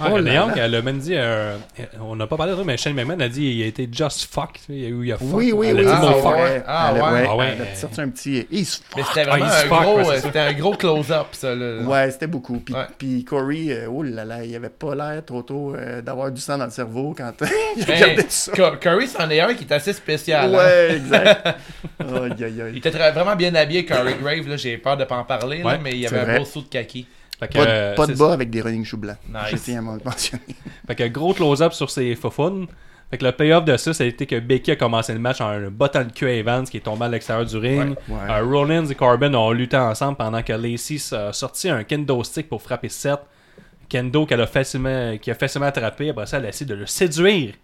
Ah, 0.00 0.06
Oh 0.14 0.16
là 0.16 0.32
Young, 0.32 0.52
elle 0.56 0.74
a 0.76 0.80
même 0.80 0.96
dit, 0.96 1.12
euh, 1.14 1.56
on 2.00 2.16
n'a 2.16 2.26
pas 2.26 2.38
parlé 2.38 2.52
de 2.52 2.56
ça, 2.56 2.64
mais 2.64 2.78
Shane 2.78 2.94
McMahon 2.94 3.20
a 3.20 3.28
dit 3.28 3.44
il 3.44 3.62
a 3.62 3.66
été 3.66 3.86
just 3.92 4.32
fuck. 4.32 4.54
tu 4.54 4.72
sais, 4.72 4.78
Il 4.78 5.12
a. 5.12 5.16
Oui, 5.20 5.52
oui, 5.54 5.66
Elle 5.68 5.80
a 5.80 5.80
oui. 5.80 5.86
dit 5.86 5.92
Ah, 5.94 6.00
mon 6.00 6.08
ouais. 6.16 6.22
fuck. 6.22 6.34
Elle- 6.38 6.64
Ah, 6.66 6.92
elle- 6.94 7.02
ouais. 7.02 7.26
Ah, 7.28 7.36
ouais. 7.36 7.56
Elle 7.60 7.62
a 7.68 7.74
sorti 7.76 8.00
un 8.00 8.08
petit 8.08 8.46
«He's 8.50 8.80
c'était 8.96 9.24
vraiment 9.24 9.44
Ah, 9.46 9.60
un, 9.62 10.52
gros, 10.54 10.72
un 10.72 10.76
close-up, 10.76 11.26
ça. 11.32 11.54
Là. 11.54 11.82
Ouais, 11.90 12.10
c'était 12.10 12.26
beaucoup. 12.26 12.58
Puis, 12.60 12.74
Ouais. 12.74 12.86
puis 12.98 13.24
Corey, 13.24 13.66
euh, 13.70 13.86
oh 13.90 14.02
là 14.02 14.24
là, 14.24 14.44
il 14.44 14.54
avait 14.56 14.68
pas 14.68 14.94
l'air 14.94 15.24
trop 15.24 15.42
tôt 15.42 15.74
euh, 15.74 16.00
d'avoir 16.02 16.30
du 16.30 16.40
sang 16.40 16.56
dans 16.58 16.64
le 16.66 16.70
cerveau 16.70 17.14
quand 17.16 17.32
il 17.76 17.84
Ben, 17.84 17.94
regardait 17.94 18.26
ça. 18.28 18.52
Curry, 18.80 19.08
c'en 19.08 19.28
est 19.30 19.40
un 19.40 19.54
qui 19.54 19.64
est 19.64 19.72
assez 19.72 19.92
spécial. 19.92 20.54
hein. 20.54 20.58
Ouais, 20.58 20.96
exact. 20.96 21.48
Il 22.00 22.76
était 22.78 22.90
très- 22.90 23.12
vraiment 23.12 23.36
bien 23.36 23.54
habillé, 23.54 23.84
Curry 23.84 24.14
Grave. 24.22 24.48
Là, 24.48 24.56
j'ai 24.56 24.78
peur 24.78 24.96
de 24.96 25.04
pas 25.04 25.16
en 25.16 25.24
parler, 25.24 25.62
là, 25.62 25.78
mais 25.82 25.92
il 25.96 26.06
avait 26.06 26.24
vrai. 26.24 26.36
un 26.36 26.38
beau 26.40 26.44
saut 26.44 26.62
de 26.62 26.68
kaki. 26.68 27.06
Fait 27.38 27.48
que, 27.48 27.54
Pas, 27.54 27.64
de- 27.64 27.70
euh, 27.70 27.94
pas 27.94 28.06
de 28.06 28.14
bas 28.14 28.32
avec 28.32 28.50
des 28.50 28.60
running 28.60 28.84
shoes 28.84 28.98
blancs. 28.98 29.16
Nice. 29.28 29.40
Je 29.50 29.56
tiens 29.56 29.78
à 29.78 29.80
m'en 29.82 29.96
mentionner. 30.04 30.42
Fait 30.86 30.94
que 30.94 31.04
gros 31.08 31.32
close-up 31.34 31.72
sur 31.72 31.90
ses 31.90 32.14
faufounes. 32.14 32.66
Fait 33.10 33.18
que 33.18 33.24
le 33.24 33.32
payoff 33.32 33.64
de 33.64 33.76
ça, 33.76 33.92
ça 33.92 34.04
a 34.04 34.06
été 34.06 34.24
que 34.24 34.38
Becky 34.38 34.70
a 34.70 34.76
commencé 34.76 35.12
le 35.12 35.18
match 35.18 35.40
en 35.40 35.48
un 35.48 35.68
bottant 35.68 35.98
le 36.00 36.10
cul 36.10 36.26
à 36.26 36.32
Evans 36.34 36.64
qui 36.64 36.76
est 36.76 36.80
tombé 36.80 37.06
à 37.06 37.08
l'extérieur 37.08 37.44
du 37.44 37.56
ring. 37.56 37.96
Ouais. 38.08 38.14
Ouais. 38.14 38.30
Euh, 38.30 38.44
Rollins 38.44 38.86
et 38.86 38.94
Corbin 38.94 39.34
ont 39.34 39.50
lutté 39.50 39.76
ensemble 39.76 40.16
pendant 40.16 40.42
que 40.42 40.52
Lacey 40.52 40.98
a 41.16 41.32
sorti 41.32 41.68
un 41.68 41.82
kendo 41.82 42.22
stick 42.22 42.48
pour 42.48 42.62
frapper 42.62 42.88
Seth. 42.88 43.18
Kendo 43.88 44.26
qu'elle 44.26 44.40
a 44.40 44.46
facilement, 44.46 45.18
qui 45.18 45.30
a 45.32 45.34
facilement 45.34 45.66
attrapé. 45.66 46.10
Après 46.10 46.26
ça, 46.26 46.36
elle 46.38 46.46
a 46.46 46.48
essayé 46.50 46.66
de 46.66 46.74
le 46.74 46.86
séduire. 46.86 47.54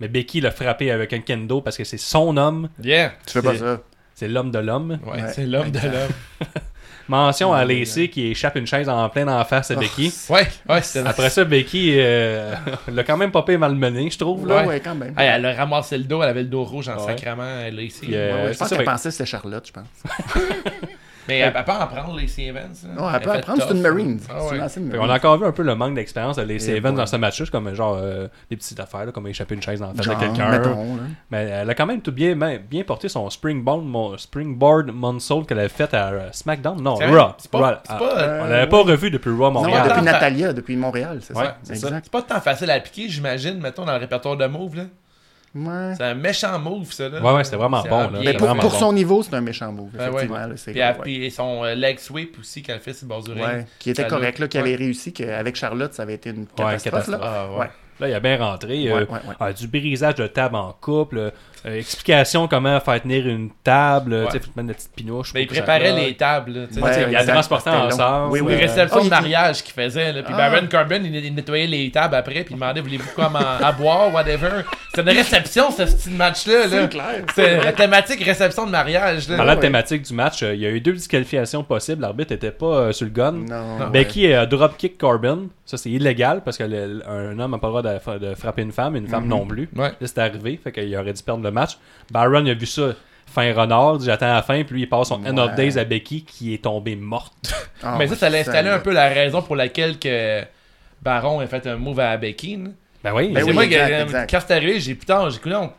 Mais 0.00 0.08
Becky 0.08 0.40
l'a 0.40 0.50
frappé 0.50 0.90
avec 0.90 1.12
un 1.12 1.20
kendo 1.20 1.60
parce 1.60 1.76
que 1.76 1.84
c'est 1.84 1.96
son 1.98 2.36
homme. 2.36 2.68
Yeah! 2.82 3.12
Tu 3.26 3.34
fais 3.34 3.42
pas 3.42 3.52
C'est- 3.52 3.58
ça. 3.58 3.80
C'est 4.14 4.26
l'homme 4.26 4.50
de 4.50 4.58
l'homme. 4.58 4.98
Ouais, 5.06 5.22
Ouais, 5.22 5.32
c'est 5.32 5.46
l'homme 5.46 5.70
de 5.70 5.78
l'homme. 5.78 6.10
Mention 7.08 7.52
à 7.52 7.64
Lacey 7.64 8.08
qui 8.08 8.26
échappe 8.26 8.56
une 8.56 8.66
chaise 8.66 8.88
en 8.88 9.08
pleine 9.08 9.28
en 9.28 9.44
face 9.44 9.70
à 9.70 9.76
Becky. 9.76 10.12
Ouais, 10.28 10.46
ouais, 10.68 10.80
Après 11.06 11.30
ça, 11.30 11.44
Becky 11.44 11.94
euh, 11.96 12.54
l'a 12.92 13.02
quand 13.04 13.16
même 13.16 13.30
pas 13.30 13.42
payé 13.42 13.56
malmené, 13.56 14.10
je 14.10 14.18
trouve. 14.18 14.46
Là. 14.46 14.62
Ouais, 14.62 14.66
ouais, 14.66 14.80
quand 14.80 14.94
même. 14.94 15.14
Elle 15.16 15.46
a 15.46 15.54
ramassé 15.54 15.96
le 15.96 16.04
dos, 16.04 16.22
elle 16.22 16.28
avait 16.28 16.42
le 16.42 16.48
dos 16.48 16.64
rouge 16.64 16.88
en 16.88 16.96
Ouais. 16.96 17.06
sacrament. 17.16 17.64
Puis, 17.70 17.92
euh, 18.12 18.34
Ouais, 18.34 18.46
ouais, 18.48 18.52
je 18.52 18.58
pense 18.58 18.68
qu'elle 18.68 18.84
pensait 18.84 19.08
que 19.08 19.14
c'était 19.14 19.30
Charlotte, 19.30 19.66
je 19.66 19.72
pense. 19.72 20.42
Mais 21.28 21.38
elle, 21.38 21.52
elle 21.56 21.64
peut 21.64 21.72
en 21.72 21.86
prendre, 21.86 22.16
les 22.16 22.40
Evans. 22.40 22.62
là. 22.62 22.88
Non, 23.02 23.10
elle 23.14 23.20
peut 23.20 23.30
fait 23.30 23.36
apprendre, 23.38 23.62
c'est 23.62 23.68
une 23.74 23.82
tough. 23.82 23.82
Marine. 23.82 24.20
Ah 24.30 24.44
ouais. 24.44 24.50
une 24.76 24.86
Marine. 24.88 25.02
on 25.02 25.10
a 25.10 25.16
encore 25.16 25.38
vu 25.38 25.46
un 25.46 25.52
peu 25.52 25.62
le 25.62 25.74
manque 25.74 25.94
d'expérience 25.94 26.36
de 26.36 26.42
Lacey 26.42 26.72
Et 26.72 26.76
Evans 26.76 26.94
dans 26.94 27.06
ce 27.06 27.16
match 27.16 27.36
juste 27.36 27.50
comme 27.52 27.72
genre 27.74 27.98
euh, 28.00 28.28
des 28.50 28.56
petites 28.56 28.80
affaires, 28.80 29.06
là, 29.06 29.12
comme 29.12 29.26
échapper 29.26 29.54
une 29.54 29.62
chaise 29.62 29.80
dans 29.80 29.88
la 29.88 29.94
face 29.94 30.06
de 30.08 30.14
quelqu'un. 30.14 30.62
Mais 31.30 31.44
elle 31.44 31.70
a 31.70 31.74
quand 31.74 31.86
même 31.86 32.00
tout 32.00 32.12
bien, 32.12 32.34
bien 32.34 32.82
porté 32.84 33.08
son 33.08 33.28
springboard, 33.30 33.84
mon, 33.84 34.16
springboard 34.16 34.90
moonsault 34.92 35.42
qu'elle 35.44 35.58
avait 35.60 35.68
fait 35.68 35.92
à 35.94 36.08
euh, 36.08 36.28
SmackDown. 36.32 36.80
Non? 36.80 36.94
Raw. 36.94 37.32
C'est 37.38 37.50
pas, 37.50 37.58
Raw. 37.58 37.76
Ah, 37.88 37.96
pas, 37.96 38.18
Euh, 38.18 38.42
on 38.44 38.48
l'avait 38.48 38.68
pas 38.68 38.82
revu 38.82 39.10
depuis 39.10 39.30
Raw 39.30 39.50
Montréal. 39.50 39.88
Depuis. 39.88 40.02
Natalia, 40.02 40.52
depuis 40.52 40.76
Montréal, 40.76 41.18
c'est 41.22 41.36
Ouais, 41.36 41.44
ça. 41.62 41.74
c'est 42.02 42.10
pas 42.10 42.22
tant 42.22 42.40
facile 42.40 42.70
à 42.70 42.74
appliquer, 42.74 43.08
j'imagine, 43.08 43.60
mettons, 43.60 43.84
dans 43.84 43.92
le 43.92 43.98
répertoire 43.98 44.36
de 44.36 44.46
move. 44.46 44.76
là. 44.76 44.84
Ouais. 45.54 45.94
C'est 45.96 46.04
un 46.04 46.14
méchant 46.14 46.58
move, 46.58 46.92
ça. 46.92 47.08
Là. 47.08 47.20
Ouais, 47.22 47.32
ouais, 47.32 47.44
c'était 47.44 47.56
vraiment 47.56 47.82
bon, 47.82 48.10
là. 48.10 48.20
Mais 48.22 48.34
pour, 48.34 48.46
vraiment 48.46 48.60
pour 48.62 48.70
bon. 48.72 48.78
son 48.78 48.92
niveau, 48.92 49.22
c'est 49.22 49.34
un 49.34 49.40
méchant 49.40 49.72
move, 49.72 49.90
Ben 49.92 50.10
ouais. 50.10 50.24
effectivement. 50.24 50.46
là, 50.46 50.54
Puis, 50.54 50.74
ouais. 50.80 50.94
puis 51.02 51.30
son 51.30 51.64
euh, 51.64 51.74
leg 51.74 51.98
sweep 51.98 52.38
aussi 52.38 52.62
qu'elle 52.62 52.80
fait 52.80 52.92
sur 52.92 53.06
le 53.06 53.08
bord 53.08 53.22
du 53.22 53.32
ring. 53.32 53.42
Ouais, 53.44 53.66
qui 53.78 53.90
était 53.90 54.06
correct, 54.06 54.38
là, 54.38 54.48
qui 54.48 54.58
avait 54.58 54.76
réussi, 54.76 55.12
qu'avec 55.12 55.56
Charlotte, 55.56 55.94
ça 55.94 56.02
avait 56.02 56.14
été 56.14 56.30
une 56.30 56.40
Ouais, 56.42 56.46
catastrophe. 56.56 56.84
catastrophe. 56.92 57.20
là. 57.20 57.46
Ah, 57.48 57.52
ouais. 57.52 57.58
Ouais. 57.60 57.70
Là, 58.00 58.08
il 58.08 58.14
a 58.14 58.20
bien 58.20 58.36
rentré. 58.38 58.74
Ouais, 58.84 58.90
euh, 58.92 59.00
ouais, 59.06 59.10
ouais. 59.10 59.34
ah, 59.40 59.52
du 59.52 59.66
brisage 59.66 60.14
de 60.14 60.26
table 60.28 60.54
en 60.54 60.72
couple. 60.80 61.32
Euh, 61.66 61.78
explication 61.78 62.48
comment 62.48 62.78
faire 62.80 63.00
tenir 63.02 63.26
une 63.26 63.50
table. 63.64 64.12
Ouais. 64.14 64.26
Tu 64.26 64.32
sais, 64.32 64.38
faut 64.40 64.46
te 64.46 64.60
mettre 64.60 64.68
une 64.68 64.74
petite 64.74 64.92
pinouche. 64.94 65.32
Mais 65.34 65.42
il 65.42 65.46
préparait 65.48 65.92
les 65.92 66.14
tables. 66.16 66.68
tu 66.72 66.80
sais. 66.80 67.04
Il 67.06 67.12
y 67.12 67.16
a 67.16 67.24
transporté 67.24 67.70
long. 67.70 67.86
ensemble. 67.86 68.32
Oui, 68.32 68.40
oui. 68.40 68.52
Une 68.54 68.58
Euh, 68.58 68.62
réception 68.62 68.98
oh, 69.00 69.04
de 69.04 69.08
mariage 69.10 69.62
qu'il 69.62 69.72
faisait. 69.74 70.12
Là. 70.12 70.22
Puis 70.22 70.34
Ah. 70.36 70.50
Baron 70.50 70.66
Corbin, 70.70 70.96
il, 71.02 71.14
il 71.14 71.34
nettoyait 71.34 71.66
les 71.66 71.90
tables 71.90 72.14
après. 72.14 72.44
Puis 72.44 72.54
il 72.54 72.54
demandait 72.54 72.80
Voulez-vous 72.80 73.10
quoi 73.14 73.30
à, 73.62 73.72
boire, 73.72 74.12
whatever. 74.12 74.62
C'était 74.94 75.10
une 75.10 75.16
réception, 75.16 75.70
ce 75.70 75.86
style 75.86 76.14
match-là. 76.14 76.66
Là. 76.66 76.82
C'est 76.82 76.88
clair. 76.90 77.24
C'est 77.34 77.64
la 77.64 77.72
thématique 77.72 78.22
réception 78.24 78.66
de 78.66 78.70
mariage. 78.70 79.28
Là. 79.28 79.36
Dans 79.36 79.44
la 79.44 79.56
thématique 79.56 80.02
du 80.02 80.14
match, 80.14 80.42
euh, 80.42 80.54
il 80.54 80.60
y 80.60 80.66
a 80.66 80.70
eu 80.70 80.80
deux 80.80 80.92
disqualifications 80.92 81.62
possibles. 81.64 82.02
L'arbitre 82.02 82.32
n'était 82.32 82.50
pas 82.50 82.66
euh, 82.66 82.92
sur 82.92 83.04
le 83.06 83.12
gun. 83.12 83.32
Non. 83.32 83.88
Becky 83.90 84.32
a 84.32 84.46
dropkick 84.46 84.98
Corbin. 84.98 85.46
Ça, 85.64 85.76
c'est 85.76 85.90
illégal 85.90 86.40
parce 86.44 86.56
qu'un 86.56 86.70
homme 86.72 87.50
n'a 87.50 87.58
pas 87.58 87.66
le 87.68 87.82
droit 87.98 88.18
de, 88.18 88.34
frapper 88.34 88.62
une 88.62 88.72
femme, 88.72 88.96
une 88.96 89.06
femme 89.06 89.24
Mhm. 89.24 89.28
non 89.28 89.46
plus. 89.46 89.68
Ouais. 89.76 89.88
Là, 89.88 90.06
c'est 90.06 90.18
arrivé. 90.18 90.58
Fait 90.62 90.72
qu'il 90.72 90.96
aurait 90.96 91.12
dû 91.12 91.22
perdre 91.22 91.42
le 91.48 91.54
match. 91.54 91.78
Baron 92.10 92.44
il 92.44 92.50
a 92.50 92.54
vu 92.54 92.66
ça. 92.66 92.92
Fin 93.26 93.52
renard, 93.52 94.00
j'attends 94.00 94.32
la 94.32 94.42
fin, 94.42 94.64
puis 94.64 94.74
lui 94.76 94.82
il 94.84 94.88
passe 94.88 95.08
son 95.08 95.22
End 95.26 95.36
of. 95.36 95.54
Days 95.54 95.76
à 95.78 95.84
Becky 95.84 96.24
qui 96.24 96.54
est 96.54 96.64
tombée 96.64 96.96
morte. 96.96 97.52
Ah, 97.82 97.94
Mais 97.98 98.08
ça, 98.08 98.16
ça 98.16 98.26
allait 98.26 98.40
installer 98.40 98.70
là. 98.70 98.76
un 98.76 98.78
peu 98.80 98.92
la 98.92 99.08
raison 99.08 99.40
pour 99.42 99.54
laquelle 99.54 99.98
que 100.00 100.42
Baron 101.02 101.38
a 101.40 101.46
fait 101.46 101.64
un 101.66 101.76
move 101.76 102.00
à 102.00 102.16
Becky. 102.16 102.56
là. 102.56 102.70
Ben 103.04 103.14
oui, 103.14 103.28
Ben 103.28 103.40
c'est 103.42 103.46
oui, 103.48 103.52
moi 103.54 103.64
exact, 103.66 103.86
qui, 103.86 104.02
exact. 104.02 104.30
quand 104.30 104.38
c'est 104.44 104.54
arrivé, 104.54 104.80
j'ai 104.80 104.94
putain, 104.96 105.28
j'ai 105.30 105.36
écouté, 105.36 105.54
on- 105.54 105.72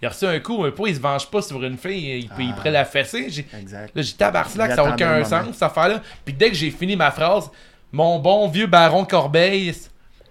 il 0.00 0.06
a 0.06 0.08
reçu 0.08 0.24
un 0.24 0.38
coup, 0.40 0.62
mais 0.62 0.70
pourquoi 0.70 0.88
il 0.88 0.96
se 0.96 1.00
venge 1.00 1.30
pas 1.30 1.42
sur 1.42 1.62
une 1.62 1.76
fille, 1.76 2.20
il, 2.20 2.28
peut- 2.28 2.42
il 2.42 2.50
Ah. 2.52 2.56
pourrait 2.56 2.70
la 2.70 2.84
fesser. 2.86 3.26
J'ai- 3.28 3.46
Exact. 3.60 3.94
Là, 3.94 4.00
j'ai 4.02 4.12
tabarcelac, 4.14 4.70
Il 4.70 4.74
ça 4.76 4.84
n'a 4.84 4.92
aucun 4.94 5.24
sens, 5.24 5.46
cette 5.52 5.62
affaire-là. 5.62 6.00
Puis 6.24 6.32
dès 6.34 6.48
que 6.48 6.54
j'ai 6.56 6.70
fini 6.70 6.96
ma 6.96 7.10
phrase, 7.10 7.50
mon 7.92 8.18
bon 8.20 8.48
vieux 8.48 8.66
Baron 8.66 9.04
Corbeil, 9.04 9.74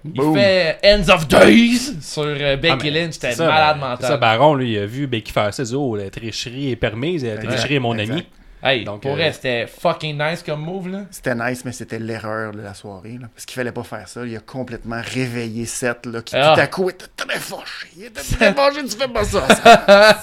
il 0.06 0.12
Boom. 0.12 0.36
fait 0.36 0.80
Ends 0.84 1.10
of 1.14 1.28
Days 1.28 1.96
sur 2.02 2.24
euh, 2.24 2.54
Ah, 2.54 2.56
Becky 2.58 2.92
mais 2.92 3.06
Lynch. 3.06 3.16
Malade 3.38 3.78
ben, 3.80 3.88
mental. 3.88 3.98
c'est 4.02 4.08
ça, 4.08 4.18
Baron, 4.18 4.56
lui, 4.56 4.74
il 4.74 4.80
a 4.80 4.86
vu 4.86 5.08
Becky 5.08 5.32
faire 5.32 5.54
ça. 5.54 5.64
il 5.64 5.70
dit, 5.70 5.76
Oh, 5.76 5.96
la 5.96 6.10
tricherie 6.10 6.72
est 6.72 6.76
permise, 6.76 7.24
la 7.26 7.38
tricherie 7.38 7.76
est 7.76 7.80
mon 7.80 7.96
exact. 7.98 8.14
ami. 8.14 8.28
Hey, 8.66 8.86
Donc, 8.86 9.02
pour 9.02 9.18
euh, 9.20 9.30
c'était 9.34 9.68
fucking 9.68 10.18
nice 10.18 10.42
comme 10.42 10.62
move, 10.62 10.88
là. 10.88 11.00
C'était 11.12 11.36
nice, 11.36 11.66
mais 11.66 11.74
c'était 11.74 12.00
l'erreur 12.00 12.54
de 12.54 12.62
la 12.62 12.74
soirée. 12.74 13.18
Là, 13.20 13.28
parce 13.36 13.46
qu'il 13.46 13.56
fallait 13.56 13.74
pas 13.74 13.84
faire 13.84 14.08
ça. 14.08 14.26
Il 14.26 14.34
a 14.38 14.40
complètement 14.40 15.02
réveillé 15.04 15.66
Seth, 15.66 16.06
là, 16.06 16.22
qui 16.22 16.34
Ah. 16.38 16.54
tout 16.56 16.62
à 16.62 16.68
coup 16.68 16.90
était 16.90 17.06
très 17.18 17.40
fâché. 17.40 17.88
Il 17.98 18.04
était 18.06 18.22
très 18.38 18.54
fâché, 18.54 18.80
tu 18.86 18.96
fais 18.98 19.08
pas 19.10 19.26
ça. 19.26 19.48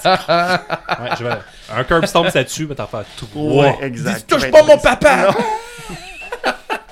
ça. 0.01 0.63
Ouais, 1.03 1.09
je 1.19 1.23
vais- 1.23 1.37
Un 1.77 1.83
curb 1.83 2.03
stomp, 2.07 2.29
ça 2.31 2.43
tue, 2.43 2.65
mais 2.65 2.73
t'en 2.73 2.87
fais 2.87 2.97
tout. 3.15 3.27
Ouais, 3.35 3.77
exact. 3.83 4.27
Touche 4.27 4.41
Ouais, 4.41 4.49
pas 4.49 4.63
mon 4.63 4.77
papa! 4.79 5.35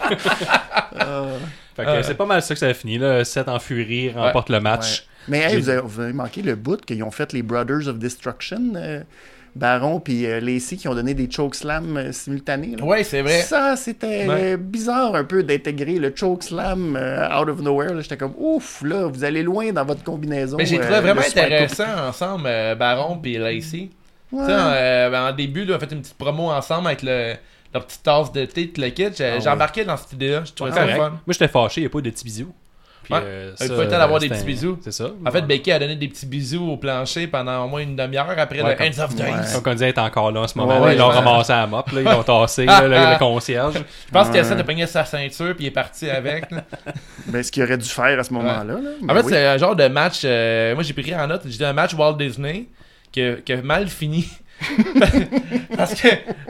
Fait 1.79 1.85
que 1.85 1.91
Ouais. 1.97 2.03
c'est 2.03 2.15
pas 2.15 2.25
mal 2.25 2.41
ça 2.41 2.53
que 2.53 2.59
ça 2.59 2.67
a 2.67 2.73
fini. 2.73 2.97
Là. 2.97 3.23
Seth 3.25 3.47
en 3.47 3.59
furie 3.59 4.11
remporte 4.11 4.49
le 4.49 4.59
match. 4.59 4.99
Ouais. 4.99 5.05
Mais 5.29 5.39
hey, 5.53 5.59
vous, 5.59 5.69
avez, 5.69 5.81
vous 5.81 5.99
avez 6.01 6.13
manqué 6.13 6.41
le 6.41 6.55
bout 6.55 6.83
qu'ils 6.85 7.03
ont 7.03 7.11
fait 7.11 7.33
les 7.33 7.43
Brothers 7.43 7.87
of 7.87 7.99
Destruction, 7.99 8.73
euh, 8.75 9.01
Baron 9.55 9.99
puis 9.99 10.25
euh, 10.25 10.39
Lacey, 10.39 10.75
qui 10.77 10.87
ont 10.87 10.95
donné 10.95 11.13
des 11.13 11.29
chokeslams 11.29 11.97
euh, 11.97 12.11
simultanés. 12.11 12.75
Ouais, 12.81 13.03
c'est 13.03 13.21
vrai. 13.21 13.41
Ça, 13.41 13.75
c'était 13.75 14.27
Ouais. 14.27 14.53
euh, 14.53 14.57
bizarre 14.57 15.15
un 15.15 15.23
peu 15.23 15.43
d'intégrer 15.43 15.95
le 15.99 16.13
chokeslam 16.15 16.95
euh, 16.95 17.27
out 17.37 17.49
of 17.49 17.59
nowhere. 17.61 17.99
J'étais 18.01 18.17
comme, 18.17 18.33
ouf, 18.37 18.81
là, 18.83 19.07
vous 19.07 19.23
allez 19.23 19.43
loin 19.43 19.71
dans 19.71 19.85
votre 19.85 20.03
combinaison. 20.03 20.57
Mais 20.57 20.65
j'ai 20.65 20.79
euh, 20.79 20.83
trouvé 20.83 20.99
vraiment 21.01 21.21
intéressant 21.21 22.07
ensemble, 22.07 22.45
euh, 22.47 22.75
Baron 22.75 23.19
et 23.23 23.37
Lacey. 23.37 23.89
Ouais. 24.31 24.43
euh, 24.47 25.09
ben, 25.09 25.29
en 25.29 25.33
début, 25.33 25.65
là, 25.65 25.73
on 25.73 25.77
a 25.77 25.79
fait 25.79 25.91
une 25.93 26.01
petite 26.01 26.17
promo 26.17 26.49
ensemble 26.51 26.87
avec 26.87 27.01
le, 27.03 27.33
leur 27.73 27.85
petite 27.85 28.03
tasse 28.03 28.31
de 28.31 28.45
thé, 28.45 28.69
tout 28.69 28.81
le 28.81 28.89
kit. 28.89 29.07
J'ai 29.15 29.25
Ah 29.25 29.37
ouais. 29.37 29.47
embarqué 29.47 29.85
dans 29.85 29.97
cette 29.97 30.13
idée-là. 30.13 30.43
Je 30.45 30.51
trouvais 30.53 30.71
Ouais, 30.71 30.75
ça 30.77 30.83
correct. 30.83 30.97
fun. 30.97 31.09
Moi, 31.09 31.19
j'étais 31.29 31.47
fâché, 31.47 31.81
il 31.81 31.83
n'y 31.83 31.87
a 31.87 31.89
pas 31.89 31.99
eu 31.99 32.01
de 32.03 32.09
petits 32.09 32.23
bisous. 32.25 32.53
Puis, 33.03 33.13
Ouais. 33.13 33.21
euh, 33.23 33.51
Il 33.59 33.67
ça, 33.67 33.73
faut 33.73 33.81
le 33.81 33.87
temps 33.87 33.97
d'avoir 33.97 34.19
des 34.19 34.29
petits 34.29 34.43
bisous. 34.43 34.77
C'est 34.83 34.91
ça. 34.91 35.07
En 35.25 35.31
fait, 35.31 35.41
Becky 35.41 35.71
a 35.71 35.79
donné 35.79 35.95
des 35.95 36.07
petits 36.09 36.27
bisous 36.27 36.63
au 36.69 36.77
plancher 36.77 37.25
pendant 37.27 37.65
au 37.65 37.67
moins 37.67 37.81
une 37.81 37.95
demi-heure 37.95 38.29
après 38.37 38.61
Ouais, 38.61 38.75
le 38.79 38.85
Ends 38.85 39.03
of 39.03 39.15
Days. 39.15 39.23
Ouais. 39.23 39.61
Comme 39.63 39.71
on 39.71 39.75
disait, 39.75 39.89
est 39.89 39.97
encore 39.97 40.31
là 40.31 40.41
en 40.41 40.47
ce 40.47 40.55
moment. 40.57 40.79
Ouais, 40.81 40.93
ils 40.93 40.99
l'ont 40.99 41.07
ramassé 41.07 41.53
à 41.53 41.61
la 41.61 41.67
mop, 41.67 41.89
là, 41.91 42.01
ils 42.01 42.03
l'ont 42.03 42.21
tassé, 42.23 42.65
là, 42.65 42.81
le, 42.81 42.89
le 42.89 43.17
concierge. 43.17 43.73
Je 44.07 44.11
pense 44.11 44.27
Ouais. 44.27 44.33
que 44.39 44.43
ça 44.43 44.53
a 44.53 44.63
pogné 44.63 44.85
sa 44.85 45.05
ceinture 45.05 45.55
puis 45.55 45.63
il 45.65 45.67
est 45.67 45.71
parti 45.71 46.07
avec. 46.09 46.51
là. 46.51 46.63
Ben, 47.27 47.41
ce 47.43 47.51
qu'il 47.51 47.63
aurait 47.63 47.77
dû 47.77 47.87
faire 47.89 48.19
à 48.19 48.23
ce 48.23 48.33
moment-là. 48.33 48.63
là? 48.63 48.73
En 49.03 49.05
Ben 49.05 49.15
fait, 49.15 49.23
oui. 49.23 49.31
c'est 49.33 49.45
un 49.47 49.57
genre 49.57 49.75
de 49.75 49.87
match. 49.87 50.21
euh, 50.25 50.73
moi, 50.75 50.83
j'ai 50.83 50.93
pris 50.93 51.15
en 51.15 51.25
note. 51.27 51.41
J'ai 51.45 51.57
dit 51.57 51.65
un 51.65 51.73
match 51.73 51.93
Walt 51.95 52.13
Disney 52.13 52.65
qui 53.11 53.23
qui 53.45 53.53
a 53.53 53.61
mal 53.63 53.87
fini. 53.87 54.27
Parce 55.77 55.93
que, 56.01 56.07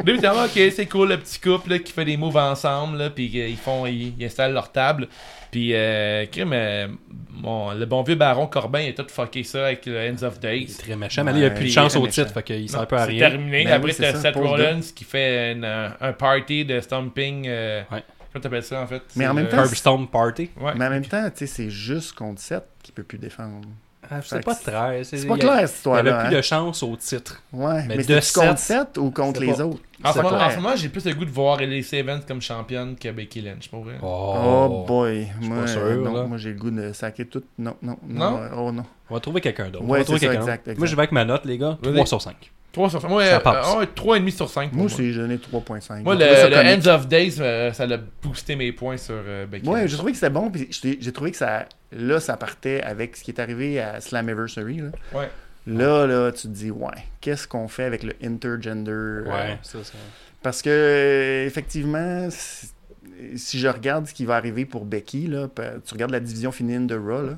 évidemment, 0.07 0.43
ok, 0.45 0.59
c'est 0.75 0.85
cool, 0.87 1.09
le 1.09 1.17
petit 1.17 1.39
couple 1.39 1.71
là, 1.71 1.79
qui 1.79 1.91
fait 1.93 2.05
des 2.05 2.17
moves 2.17 2.37
ensemble, 2.37 2.97
là, 2.97 3.09
puis 3.09 3.25
ils 3.25 3.57
font, 3.57 3.85
ils, 3.85 4.13
ils 4.17 4.25
installent 4.25 4.53
leur 4.53 4.71
table. 4.71 5.07
Puis, 5.51 5.71
euh, 5.73 6.25
crime, 6.27 6.51
euh, 6.53 6.87
mon- 7.31 7.71
le 7.73 7.85
bon 7.85 8.03
vieux 8.03 8.15
baron 8.15 8.45
Corbin, 8.47 8.81
il 8.81 8.89
a 8.89 8.93
tout 8.93 9.07
fucké 9.09 9.43
ça 9.43 9.65
avec 9.67 9.85
le 9.85 9.97
Ends 10.11 10.23
of 10.23 10.39
Days. 10.39 10.67
C'est 10.69 10.83
très 10.83 10.95
méchant, 10.95 11.23
mais 11.23 11.31
là, 11.31 11.37
il 11.37 11.41
n'y 11.41 11.45
a 11.47 11.49
Ouais, 11.49 11.55
plus 11.55 11.65
de 11.65 11.71
chance 11.71 11.95
au 11.95 12.01
méchant. 12.03 12.23
titre, 12.23 12.33
fait 12.33 12.43
qu'il 12.43 12.69
sert 12.69 12.81
un 12.81 12.85
peu 12.85 12.95
à 12.97 13.05
C'est 13.05 13.11
rien. 13.11 13.29
terminé. 13.29 13.63
Ben 13.63 13.71
Après, 13.73 13.89
oui, 13.89 13.93
c'est 13.97 14.15
Seth 14.15 14.35
Rollins 14.35 14.81
qui 14.95 15.03
fait 15.03 15.53
une, 15.53 15.65
un 15.65 16.13
party 16.13 16.65
de 16.65 16.79
stomping. 16.81 17.45
Euh, 17.47 17.81
Ouais. 17.91 18.03
Comment 18.31 18.43
t'appelles 18.43 18.63
ça 18.63 18.79
en 18.83 18.85
fait? 18.85 19.01
Mais 19.15 19.23
C'est 19.23 19.27
en 19.27 19.33
même 19.33 19.45
le- 19.45 19.49
temps, 19.49 20.05
Party. 20.05 20.51
Ouais. 20.61 20.73
Mais 20.75 20.85
en 20.85 20.89
même 20.91 21.05
temps, 21.05 21.23
tu 21.31 21.37
sais, 21.39 21.47
c'est 21.47 21.71
juste 21.71 22.13
contre 22.13 22.39
7 22.39 22.63
qui 22.83 22.91
peut 22.91 23.01
plus 23.01 23.17
défendre. 23.17 23.67
Ah, 24.11 24.21
c'est 24.23 24.43
pas 24.43 24.55
très. 24.55 25.03
C'est 25.03 25.27
pas 25.27 25.37
clair, 25.37 25.51
cette 25.59 25.59
Il 25.59 25.59
n'y 25.59 25.63
histoire-là. 25.65 26.19
a 26.19 26.25
plus 26.25 26.33
hein. 26.35 26.37
de 26.37 26.41
chance 26.41 26.83
au 26.83 26.95
titre. 26.95 27.41
Ouais, 27.53 27.83
Mais 27.87 27.97
mais, 27.97 28.03
de 28.03 28.19
c'est 28.19 28.33
contre 28.39 28.57
sept, 28.57 28.77
7 28.95 28.97
ou 28.97 29.11
contre 29.11 29.39
les 29.41 29.53
pas- 29.53 29.61
autres? 29.65 29.79
En 30.03 30.13
ce, 30.13 30.17
moment, 30.17 30.29
pas 30.29 30.35
en 30.35 30.37
clair. 30.39 30.51
ce 30.51 30.55
moment, 30.57 30.75
j'ai 30.77 30.89
plus 30.89 31.05
le 31.05 31.13
goût 31.13 31.25
de 31.25 31.29
voir 31.29 31.59
Elise 31.61 31.93
Evans 31.93 32.21
comme 32.27 32.41
championne 32.41 32.95
que 32.95 33.09
Becky 33.11 33.41
Lynch, 33.41 33.69
pour 33.69 33.83
vrai. 33.83 33.95
Oh, 34.01 34.85
boy. 34.87 35.27
suis 35.41 35.49
Moi, 35.49 35.61
pas 35.61 35.67
sûr, 35.67 35.81
non, 36.01 36.27
moi 36.27 36.37
j'ai 36.37 36.53
le 36.53 36.57
goût 36.59 36.71
de 36.71 36.93
sacrer 36.93 37.25
tout. 37.25 37.43
Non, 37.57 37.75
non, 37.81 37.97
Non? 38.07 38.31
non? 38.31 38.37
euh, 38.37 38.49
Oh 38.57 38.71
non. 38.71 38.85
On 39.09 39.13
va 39.15 39.19
trouver 39.19 39.41
quelqu'un 39.41 39.69
d'autre. 39.69 39.83
Ouais, 39.85 39.97
On 39.97 39.99
va 39.99 40.03
trouver 40.05 40.19
quelqu'un 40.19 40.35
exact, 40.39 40.57
d'autre. 40.57 40.69
exact. 40.69 40.77
Moi, 40.79 40.87
je 40.87 40.95
vais 40.95 41.01
avec 41.01 41.11
ma 41.11 41.25
note, 41.25 41.45
les 41.45 41.57
gars. 41.57 41.77
Vas-y. 41.83 41.93
3 41.95 42.05
sur 42.05 42.21
5. 42.21 42.51
3 42.71 42.89
sur 42.91 43.01
5. 43.01 43.07
Moi, 43.09 43.25
Ça 43.25 43.35
euh, 43.37 43.39
passe. 43.39 43.67
euh, 43.81 43.85
3,5 43.95 44.31
sur 44.31 44.49
5. 44.49 44.73
Moi 44.73 44.85
aussi, 44.85 45.11
j'ai 45.11 45.19
donné 45.21 45.37
3.5. 45.37 46.03
Moi, 46.03 46.15
le, 46.15 46.19
le. 46.21 46.77
Ends 46.89 46.93
of 46.95 47.07
Days, 47.07 47.35
euh, 47.39 47.73
ça 47.73 47.85
l'a 47.87 47.97
boosté 48.21 48.55
mes 48.55 48.71
points 48.71 48.97
sur 48.97 49.15
euh, 49.17 49.45
Becky 49.47 49.67
Ouais, 49.67 49.81
Lynch. 49.81 49.89
j'ai 49.91 49.97
trouvé 49.97 50.11
que 50.11 50.17
c'était 50.17 50.29
bon, 50.29 50.49
puis 50.51 50.67
j'ai 50.71 51.11
trouvé 51.11 51.31
que 51.31 51.37
ça, 51.37 51.65
là, 51.91 52.19
ça 52.19 52.37
partait 52.37 52.81
avec 52.83 53.15
ce 53.17 53.23
qui 53.23 53.31
est 53.31 53.39
arrivé 53.39 53.79
à 53.79 53.99
Slammiversary. 54.01 54.77
Là. 54.81 54.89
Ouais. 55.13 55.29
Là, 55.67 56.05
là, 56.07 56.31
tu 56.31 56.43
te 56.43 56.47
dis, 56.47 56.71
ouais, 56.71 56.87
qu'est-ce 57.21 57.47
qu'on 57.47 57.67
fait 57.67 57.83
avec 57.83 58.03
le 58.03 58.13
intergender? 58.23 58.91
euh, 58.91 59.23
Ouais, 59.25 59.57
ça, 59.63 59.83
ça. 59.83 59.93
Parce 60.41 60.61
que, 60.61 61.43
effectivement, 61.45 62.27
si 62.31 63.59
je 63.59 63.67
regarde 63.67 64.07
ce 64.07 64.13
qui 64.13 64.25
va 64.25 64.35
arriver 64.35 64.65
pour 64.65 64.85
Becky, 64.85 65.27
là, 65.27 65.47
tu 65.85 65.93
regardes 65.93 66.11
la 66.11 66.19
division 66.21 66.51
féminine 66.51 66.87
de 66.87 66.95
Raw, 66.95 67.23
là, 67.23 67.33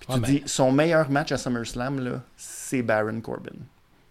puis 0.00 0.08
tu 0.14 0.20
mais- 0.20 0.26
dis, 0.26 0.42
son 0.46 0.72
meilleur 0.72 1.10
match 1.10 1.30
à 1.32 1.36
SummerSlam, 1.36 2.00
là, 2.00 2.22
c'est 2.36 2.82
Baron 2.82 3.20
Corbin. 3.20 3.50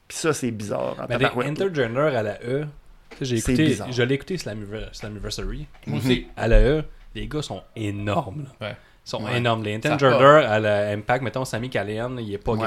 Puis 0.08 0.18
ça, 0.18 0.34
c'est 0.34 0.52
bizarre. 0.52 0.96
en 1.00 1.06
Mais 1.10 1.16
intergender 1.46 2.00
à 2.16 2.24
la 2.24 2.40
E, 2.44 2.66
tu 3.12 3.18
sais, 3.18 3.26
j'ai 3.26 3.38
écouté, 3.38 3.78
je 3.92 4.04
l'ai 4.04 4.16
écouté 4.16 4.36
Slammiver- 4.38 4.90
Slammiversary. 4.94 5.68
Moi 5.86 6.00
aussi. 6.00 6.28
À 6.38 6.48
la 6.48 6.60
E, 6.62 6.84
les 7.16 7.28
gars 7.28 7.42
sont 7.42 7.62
énormes. 7.76 8.46
là. 8.62 8.68
Ouais. 8.70 8.78
Ils 9.08 9.10
sont 9.12 9.24
Ouais. 9.24 9.38
énormes. 9.38 9.64
Les 9.64 9.78
va. 9.78 10.52
à 10.52 10.60
la 10.60 10.90
Impact, 10.90 11.24
mettons, 11.24 11.46
Sammy 11.46 11.70
Callahan, 11.70 12.18
il 12.18 12.34
est 12.34 12.38
pas 12.38 12.52
Ouais, 12.52 12.58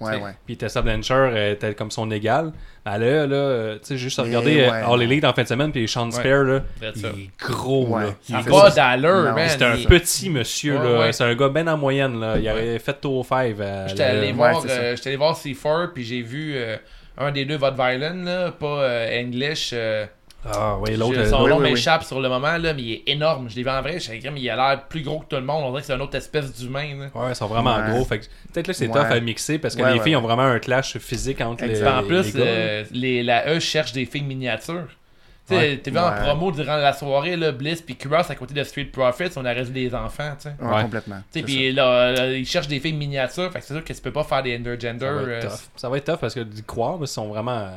grand. 0.00 0.08
ouais. 0.08 0.32
Puis 0.46 0.56
Tessa 0.56 0.80
Blanchard 0.80 1.32
euh, 1.34 1.52
était 1.52 1.74
comme 1.74 1.90
son 1.90 2.10
égal. 2.10 2.52
À 2.86 2.96
la 2.96 3.04
E, 3.06 3.26
là, 3.26 3.36
euh, 3.36 3.74
tu 3.74 3.80
sais, 3.82 3.96
juste 3.98 4.18
à 4.18 4.22
regarder 4.22 4.62
euh, 4.62 4.70
ouais, 4.70 4.82
All. 4.94 5.02
Elite 5.02 5.24
en 5.26 5.34
fin 5.34 5.42
de 5.42 5.48
semaine, 5.48 5.72
puis 5.72 5.86
Sean 5.86 6.06
Ouais. 6.06 6.12
Spear, 6.12 6.44
là, 6.44 6.60
il 6.80 7.04
est 7.04 7.30
gros. 7.38 7.86
Ouais. 7.88 8.04
Là. 8.04 8.10
Il 8.30 8.34
a 8.34 8.40
gros. 8.40 8.60
pas 8.62 8.70
d'allure, 8.70 9.34
man. 9.34 9.46
C'est 9.46 9.62
un 9.62 9.74
Il- 9.74 9.86
petit 9.86 10.30
monsieur, 10.30 10.78
Ouais, 10.78 10.84
là. 10.92 10.98
ouais. 11.00 11.12
C'est 11.12 11.24
un 11.24 11.34
gars 11.34 11.50
bien 11.50 11.66
en 11.66 11.76
moyenne, 11.76 12.18
là. 12.18 12.38
Il 12.38 12.48
aurait 12.48 12.78
fait 12.78 12.98
tour 12.98 13.26
5 13.26 13.60
à 13.60 13.86
J'étais 13.88 14.02
la 14.14 14.18
allé 14.20 14.32
voir, 14.32 14.64
euh, 14.66 14.96
allé 15.04 15.16
voir 15.16 15.36
C4 15.36 15.92
puis 15.92 16.02
j'ai 16.04 16.22
vu 16.22 16.54
euh, 16.56 16.78
un 17.18 17.30
des 17.30 17.44
deux 17.44 17.56
Vod 17.58 17.74
Violin, 17.74 18.24
là, 18.24 18.52
pas 18.52 18.66
euh, 18.84 19.20
English. 19.22 19.74
Euh, 20.46 20.50
Ah, 20.54 20.76
oui, 20.80 20.96
l'autre. 20.96 21.24
son 21.26 21.38
l'autre- 21.40 21.48
nom 21.50 21.56
oui, 21.58 21.64
oui. 21.64 21.70
m'échappe 21.72 22.02
sur 22.04 22.20
le 22.20 22.28
moment, 22.28 22.56
là, 22.56 22.72
mais 22.74 22.82
il 22.82 22.92
est 22.92 23.02
énorme. 23.08 23.48
Je 23.50 23.56
l'ai 23.56 23.62
vu 23.62 23.68
en 23.70 23.82
vrai, 23.82 24.00
je 24.00 24.10
mais 24.30 24.40
il 24.40 24.48
a 24.50 24.56
l'air 24.56 24.84
plus 24.88 25.02
gros 25.02 25.20
que 25.20 25.26
tout 25.26 25.36
le 25.36 25.42
monde. 25.42 25.64
On 25.64 25.70
dirait 25.70 25.80
que 25.82 25.86
c'est 25.86 25.94
une 25.94 26.00
autre 26.02 26.16
espèce 26.16 26.52
d'humain. 26.58 27.08
Ouais, 27.14 27.30
ils 27.30 27.34
sont 27.36 27.46
vraiment 27.46 27.76
Ouais. 27.76 27.90
gros. 27.90 28.04
Fait 28.04 28.20
que 28.20 28.24
peut-être 28.52 28.68
là, 28.68 28.74
c'est 28.74 28.86
Ouais. 28.88 28.92
tough 28.94 29.10
à 29.12 29.20
mixer 29.20 29.58
parce 29.58 29.76
que 29.76 29.82
Ouais, 29.82 29.92
les 29.92 29.98
ouais, 29.98 30.04
filles 30.04 30.16
ont 30.16 30.22
vraiment 30.22 30.42
un 30.44 30.58
clash 30.58 30.96
physique 30.98 31.40
entre 31.40 31.64
les, 31.64 31.84
en 31.86 32.02
plus, 32.04 32.32
les 32.34 32.40
gars. 32.40 32.46
euh, 32.46 32.84
les, 32.92 33.22
la 33.22 33.48
E 33.54 33.60
cherche 33.60 33.92
des 33.92 34.06
filles 34.06 34.22
miniatures. 34.24 34.86
Tu 35.48 35.56
sais, 35.56 35.60
Ouais. 35.62 35.76
t'es 35.78 35.90
vu 35.90 35.98
en 35.98 36.12
promo 36.12 36.52
durant 36.52 36.76
la 36.76 36.92
soirée, 36.92 37.34
là, 37.36 37.50
Bliss 37.50 37.82
puis 37.82 37.96
Cross 37.96 38.30
à 38.30 38.36
côté 38.36 38.54
de 38.54 38.62
Street 38.62 38.84
Profits, 38.84 39.30
on 39.36 39.44
a 39.44 39.52
résolu 39.52 39.88
des 39.88 39.94
enfants, 39.96 40.32
tu 40.40 40.48
sais. 40.48 40.54
Ouais, 40.60 40.74
Ouais. 40.76 40.82
complètement. 40.82 41.16
Tu 41.16 41.22
sais, 41.22 41.26
c'est 41.40 41.42
puis 41.42 41.72
là, 41.72 42.12
là, 42.12 42.26
ils 42.32 42.46
cherchent 42.46 42.68
des 42.68 42.78
filles 42.78 42.92
miniatures, 42.92 43.50
fait 43.50 43.58
que 43.58 43.64
c'est 43.64 43.74
sûr 43.74 43.82
que 43.82 43.92
tu 43.92 44.00
peux 44.00 44.12
pas 44.12 44.22
faire 44.22 44.44
des 44.44 44.54
intergender. 44.54 45.00
ça, 45.04 45.12
va 45.12 45.20
être 45.22 45.28
euh, 45.44 45.48
tough. 45.48 45.58
Ça 45.74 45.88
va 45.88 45.96
être 45.96 46.04
tough 46.04 46.18
parce 46.20 46.34
que 46.34 46.40
d'y 46.40 46.62
croire, 46.62 46.98
parce 46.98 47.10
qu'ils 47.10 47.14
sont 47.22 47.28
vraiment. 47.28 47.68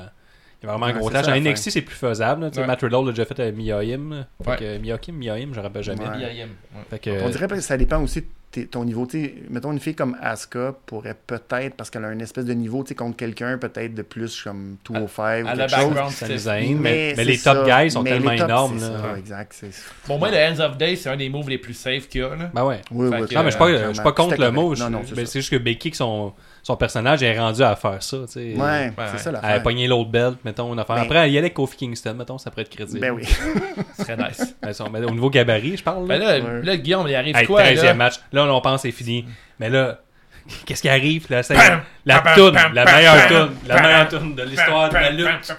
Il 0.63 0.67
y 0.67 0.69
a 0.69 0.71
vraiment 0.71 0.85
un 0.85 0.93
gros 0.97 1.11
ça, 1.11 1.21
En 1.29 1.35
NXT, 1.39 1.71
c'est 1.71 1.81
plus 1.81 1.95
faisable. 1.95 2.43
là. 2.43 2.49
Tu 2.49 2.55
sais, 2.55 2.61
Ouais. 2.61 2.67
Matt 2.67 2.81
Riddle 2.81 3.05
l'a 3.05 3.11
déjà 3.11 3.25
fait 3.25 3.39
avec 3.39 3.55
Miaim. 3.57 4.09
là. 4.11 4.27
Fait 4.43 4.49
Ouais. 4.51 4.57
que 4.57 4.77
Miakim, 4.77 5.15
Miaim, 5.17 5.49
je 5.53 5.59
rappelle 5.59 5.83
jamais. 5.83 6.05
Ouais. 6.05 6.47
Fait 6.89 6.99
que, 6.99 7.23
On 7.23 7.29
dirait 7.29 7.47
que 7.47 7.59
ça 7.59 7.75
dépend 7.77 8.01
aussi 8.01 8.23
ton 8.61 8.85
niveau. 8.85 9.05
Tu 9.05 9.23
sais, 9.23 9.33
mettons 9.49 9.71
une 9.71 9.79
fille 9.79 9.95
comme 9.95 10.15
Asuka 10.21 10.73
pourrait 10.85 11.15
peut-être, 11.27 11.75
parce 11.75 11.89
qu'elle 11.89 12.05
a 12.05 12.11
une 12.11 12.21
espèce 12.21 12.45
de 12.45 12.53
niveau 12.53 12.83
tu 12.83 12.89
sais, 12.89 12.95
contre 12.95 13.17
quelqu'un, 13.17 13.57
peut-être 13.57 13.93
de 13.95 14.01
plus 14.01 14.41
comme 14.43 14.77
205 14.85 15.45
ou 15.45 15.47
À 15.47 15.55
la 15.55 15.65
quelque 15.67 15.75
chose. 15.75 15.85
background, 15.89 16.11
ça 16.11 16.27
nous 16.27 16.49
aime. 16.49 16.77
Mais, 16.79 17.13
mais 17.17 17.23
les 17.25 17.37
top 17.37 17.67
ça. 17.67 17.83
guys 17.83 17.91
sont 17.91 18.03
Mais 18.03 18.11
tellement 18.11 18.31
énormes. 18.31 18.79
c'est 18.79 18.89
là. 18.89 18.99
ça, 19.13 19.17
exact. 19.19 19.65
Pour 20.05 20.19
moi, 20.19 20.29
le 20.31 20.37
Hands 20.37 20.59
of 20.59 20.77
Day, 20.77 20.95
c'est 20.95 21.09
un 21.09 21.17
des 21.17 21.29
moves 21.29 21.49
les 21.49 21.57
plus 21.57 21.73
safe 21.73 22.07
qu'il 22.07 22.21
y 22.21 22.23
a. 22.23 22.29
Là. 22.35 22.51
Ben 22.53 22.63
ouais. 22.65 22.81
Oui, 22.91 23.07
oui, 23.11 23.27
que, 23.27 23.33
Non, 23.35 23.43
mais 23.43 23.51
je 23.51 23.55
suis 23.55 23.59
pas, 23.59 23.69
je 23.87 23.93
suis 23.93 24.03
pas 24.03 24.11
contre 24.11 24.39
le 24.39 24.51
mot. 24.51 24.75
c'est 24.75 24.89
ben, 25.15 25.25
juste 25.27 25.49
que 25.49 25.57
Becky, 25.57 25.91
que 25.91 25.97
son, 25.97 26.33
son 26.61 26.77
personnage 26.77 27.23
est 27.23 27.37
rendu 27.37 27.61
à 27.61 27.75
faire 27.75 28.01
ça. 28.01 28.17
tu 28.25 28.31
sais. 28.33 28.53
Ouais, 28.55 28.59
Ouais, 28.97 29.05
c'est 29.11 29.17
ça 29.19 29.31
l'affaire. 29.31 29.63
pogner 29.63 29.87
l'autre 29.87 30.09
belt, 30.11 30.37
mettons, 30.45 30.71
une 30.73 30.79
affaire. 30.79 30.95
Mais- 30.95 31.01
Après, 31.01 31.29
il 31.29 31.33
y 31.33 31.37
allait 31.37 31.49
Kofi 31.51 31.77
Kingston, 31.77 32.13
mettons, 32.17 32.37
ça 32.37 32.49
pourrait 32.51 32.63
être 32.63 32.69
crédible. 32.69 32.99
Ben 32.99 33.11
oui. 33.11 33.23
Ce 33.97 34.03
serait 34.03 34.17
nice. 34.17 34.55
Ben, 34.61 35.05
au 35.05 35.11
niveau 35.11 35.29
gabarit, 35.29 35.77
je 35.77 35.83
parle. 35.83 36.07
Ben 36.07 36.19
Là. 36.63 36.77
Guillaume, 36.77 37.07
il 37.07 37.15
arrive 37.15 37.45
quoi 37.45 37.61
13e 37.63 37.83
là? 37.83 37.93
match. 37.93 38.19
Là, 38.31 38.42
on 38.49 38.61
pense 38.61 38.81
c'est 38.81 38.91
fini. 38.91 39.25
Mais 39.59 39.69
là, 39.69 39.99
qu'est-ce 40.65 40.81
qui 40.81 40.89
arrive? 40.89 41.25
Là, 41.29 41.43
c'est 41.43 41.53
Pam, 41.55 41.81
la 42.05 42.21
pam, 42.21 42.35
toune, 42.35 42.57
la 42.73 42.85
meilleure 42.85 43.27
toune, 43.27 43.55
la 43.67 43.81
meilleure 43.81 44.07
toune 44.09 44.35
de 44.35 44.43
l'histoire 44.43 44.89
de 44.89 44.93
la 44.95 45.09
lutte. 45.11 45.55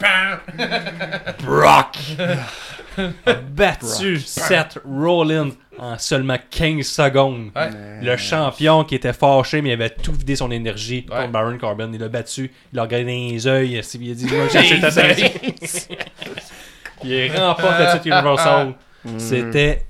Brock 1.44 1.96
a 3.26 3.32
battu 3.34 4.20
Seth 4.20 4.78
Rollins 4.84 5.50
en 5.78 5.98
seulement 5.98 6.38
15 6.50 6.86
secondes. 6.86 7.50
Ouais. 7.56 7.70
Le 8.02 8.16
champion 8.16 8.84
qui 8.84 8.94
était 8.94 9.12
fâché, 9.12 9.60
mais 9.62 9.70
il 9.70 9.72
avait 9.72 9.90
tout 9.90 10.12
vidé 10.12 10.36
son 10.36 10.50
énergie 10.52 11.04
Ouais. 11.10 11.16
contre 11.16 11.30
Baron 11.32 11.58
Corbin. 11.58 11.90
Il 11.92 11.98
l'a 11.98 12.08
battu, 12.08 12.52
il 12.72 12.76
l'a 12.76 12.82
regardé 12.82 13.04
dans 13.06 13.10
les 13.10 13.44
yeux, 13.46 13.66
il 13.66 13.78
a 14.10 14.14
dit 14.14 14.26
Va 14.28 14.48
chercher 14.48 14.80
ta. 14.80 14.90
Il 17.02 17.32
remporte 17.36 17.78
le 17.80 17.92
titre 18.00 18.06
Universal. 18.06 18.74
C'était 19.18 19.86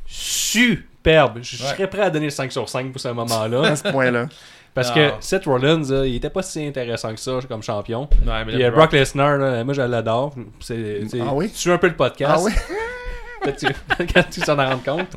superbe. 1.05 1.39
Je 1.43 1.63
Ouais. 1.63 1.69
serais 1.71 1.87
prêt 1.89 2.03
à 2.03 2.11
donner 2.11 2.27
le 2.27 2.31
5 2.31 2.51
sur 2.51 2.69
5 2.69 2.91
pour 2.93 3.01
ce 3.01 3.09
moment-là. 3.09 3.63
À 3.69 3.77
ce 3.77 3.89
point-là. 3.89 4.27
Parce 4.75 4.89
Non. 4.89 4.95
que 4.95 5.11
Seth 5.21 5.45
Rollins, 5.45 5.83
là, 5.89 6.05
il 6.05 6.17
était 6.17 6.31
pas 6.31 6.43
si 6.43 6.67
intéressant 6.67 7.13
que 7.15 7.21
ça 7.21 7.39
comme 7.49 7.63
champion. 7.63 8.09
Ouais, 8.27 8.45
mais 8.45 8.53
Puis 8.53 8.57
le 8.57 8.65
euh, 8.65 8.71
Brock 8.73 8.93
Lesnar, 8.93 9.37
là, 9.39 9.63
moi 9.63 9.73
je 9.75 9.83
l'adore. 9.83 10.35
C'est, 10.61 11.03
c'est- 11.09 11.21
Ah 11.21 11.33
oui? 11.33 11.49
Tu 11.51 11.59
suis 11.59 11.71
un 11.71 11.79
peu 11.79 11.87
le 11.89 11.95
podcast. 11.95 12.33
Ah 12.37 12.43
oui? 12.43 12.53
Quand 14.15 14.23
tu 14.31 14.41
t'en 14.41 14.57
rends 14.57 14.79
compte. 14.79 15.11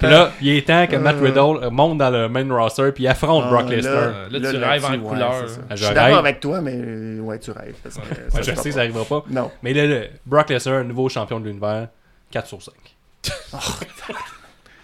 Puis 0.00 0.08
là, 0.10 0.30
il 0.42 0.50
est 0.50 0.66
temps 0.68 0.86
que 0.86 0.96
Matt 0.96 1.16
Riddle 1.18 1.64
euh, 1.64 1.70
monte 1.70 1.96
dans 1.96 2.10
le 2.10 2.28
main 2.28 2.46
roster 2.54 2.92
puis 2.92 3.08
affronte 3.08 3.44
Ah, 3.46 3.50
Brock 3.50 3.70
là, 3.70 3.76
Lesnar. 3.76 4.10
Là, 4.30 4.38
tu 4.50 4.56
rêves 4.58 4.84
en 4.84 4.98
couleur. 5.00 5.48
ça. 5.48 5.56
Ah, 5.70 5.76
Je 5.76 5.76
je 5.76 5.84
suis 5.86 5.94
d'accord 5.94 6.08
rêve. 6.08 6.18
avec 6.18 6.40
toi, 6.40 6.60
mais 6.60 6.74
euh, 6.76 7.20
ouais, 7.20 7.38
tu 7.38 7.50
rêves. 7.52 7.74
Parce 7.82 7.96
que 7.96 8.02
ça 8.02 8.36
Ouais, 8.36 8.42
je 8.42 8.54
sais, 8.54 8.70
ça 8.70 8.74
pas. 8.76 8.80
arrivera 8.80 9.04
pas. 9.06 9.24
Non. 9.30 9.50
Mais 9.62 9.72
là, 9.72 9.86
le 9.86 10.08
Brock 10.26 10.50
Lesnar, 10.50 10.84
nouveau 10.84 11.08
champion 11.08 11.40
de 11.40 11.46
l'univers, 11.46 11.88
4 12.30 12.46
sur 12.48 12.60
5. 12.62 12.74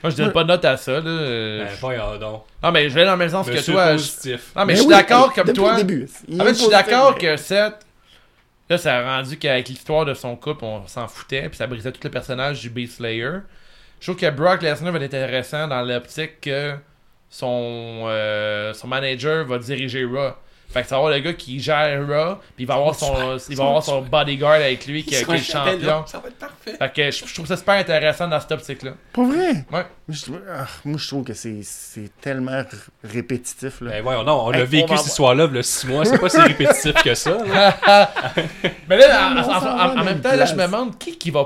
Moi, 0.06 0.10
je 0.10 0.16
donne 0.22 0.32
pas 0.32 0.42
de 0.44 0.48
note 0.48 0.64
à 0.64 0.76
ça. 0.76 0.92
Là. 0.92 1.00
Ben, 1.02 1.68
voyons 1.80 2.16
donc. 2.18 2.44
Non, 2.62 2.72
mais 2.72 2.88
je 2.88 2.94
vais 2.94 3.04
dans 3.04 3.12
le 3.12 3.16
même 3.18 3.28
sens 3.28 3.46
que 3.48 3.64
toi. 3.64 3.86
je- 3.88 3.92
positif. 3.92 4.52
Non, 4.56 4.64
mais, 4.64 4.74
je 4.74 4.78
Ben 4.78 4.82
suis 4.82 4.86
oui, 4.86 4.94
d'accord 4.94 5.32
comme 5.32 5.52
toi. 5.52 5.72
le 5.72 5.84
début. 5.84 6.08
Il 6.28 6.40
En 6.40 6.44
fait, 6.44 6.54
je 6.54 6.58
suis 6.58 6.68
d'accord 6.68 7.12
mais- 7.14 7.20
que 7.20 7.36
Seth. 7.36 7.74
Là, 8.68 8.78
ça 8.78 8.96
a 8.98 9.16
rendu 9.18 9.38
qu'avec 9.38 9.68
l'histoire 9.68 10.04
de 10.04 10.12
son 10.14 10.34
couple, 10.34 10.64
on 10.64 10.86
s'en 10.88 11.06
foutait, 11.06 11.48
puis 11.48 11.56
ça 11.56 11.66
brisait 11.68 11.92
tout 11.92 12.00
le 12.02 12.10
personnage 12.10 12.60
du 12.60 12.68
Beast 12.70 12.96
Slayer. 12.96 13.30
Je 14.00 14.06
trouve 14.10 14.20
que 14.20 14.28
Brock 14.30 14.60
Lesnar 14.62 14.90
va 14.92 14.98
être 14.98 15.04
intéressant 15.14 15.68
dans 15.68 15.82
l'optique 15.82 16.40
que 16.40 16.74
son, 17.30 18.04
euh, 18.08 18.72
son 18.74 18.88
manager 18.88 19.44
va 19.44 19.58
diriger 19.58 20.04
Raw. 20.04 20.32
Fait 20.76 20.82
que 20.82 20.88
ça 20.88 20.96
va 20.96 20.98
avoir 20.98 21.12
le 21.12 21.20
gars 21.20 21.32
qui 21.32 21.58
gère 21.58 22.06
Raw, 22.06 22.34
puis 22.54 22.64
il 22.64 22.66
va 22.66 22.74
avoir 22.74 22.94
son, 22.94 23.38
il 23.48 23.56
va 23.56 23.64
avoir 23.64 23.82
son 23.82 24.02
bodyguard 24.02 24.52
avec 24.52 24.86
lui 24.86 25.02
qui, 25.04 25.10
qui 25.10 25.14
est 25.16 25.26
le 25.28 25.38
champion. 25.38 26.04
Ça 26.06 26.18
va 26.18 26.28
être 26.28 26.38
parfait. 26.38 26.76
Fait 26.78 26.92
que 26.92 27.10
je, 27.10 27.24
je 27.26 27.34
trouve 27.34 27.46
ça 27.46 27.56
super 27.56 27.74
intéressant 27.74 28.28
dans 28.28 28.38
cette 28.40 28.52
optique-là. 28.52 28.92
Pas 29.12 29.24
vrai? 29.24 29.64
Ouais. 29.72 29.86
Je 30.08 30.22
trouve- 30.22 30.40
ah, 30.48 30.66
moi, 30.84 30.98
je 30.98 31.08
trouve 31.08 31.24
que 31.24 31.34
c'est 31.34 31.60
c'est 31.62 32.10
tellement 32.20 32.62
répétitif. 33.02 33.80
Là. 33.80 33.90
Ben 33.90 34.02
voyons 34.02 34.22
non, 34.22 34.44
on 34.46 34.52
Hey, 34.52 34.60
a 34.60 34.64
vécu 34.64 34.96
cette 34.96 35.06
histoire-là 35.06 35.46
le 35.46 35.62
6 35.62 35.86
mois, 35.88 36.04
c'est 36.04 36.18
pas 36.18 36.28
si 36.28 36.38
répétitif 36.40 36.94
que 37.02 37.14
ça. 37.14 37.38
là. 37.44 37.74
Mais 38.88 38.98
là, 38.98 39.32
en, 39.32 40.00
en- 40.00 40.04
même 40.04 40.20
temps, 40.20 40.34
là, 40.36 40.44
je 40.44 40.54
me 40.54 40.62
demande 40.66 40.98
qui, 40.98 41.16
qui 41.18 41.30
va 41.30 41.44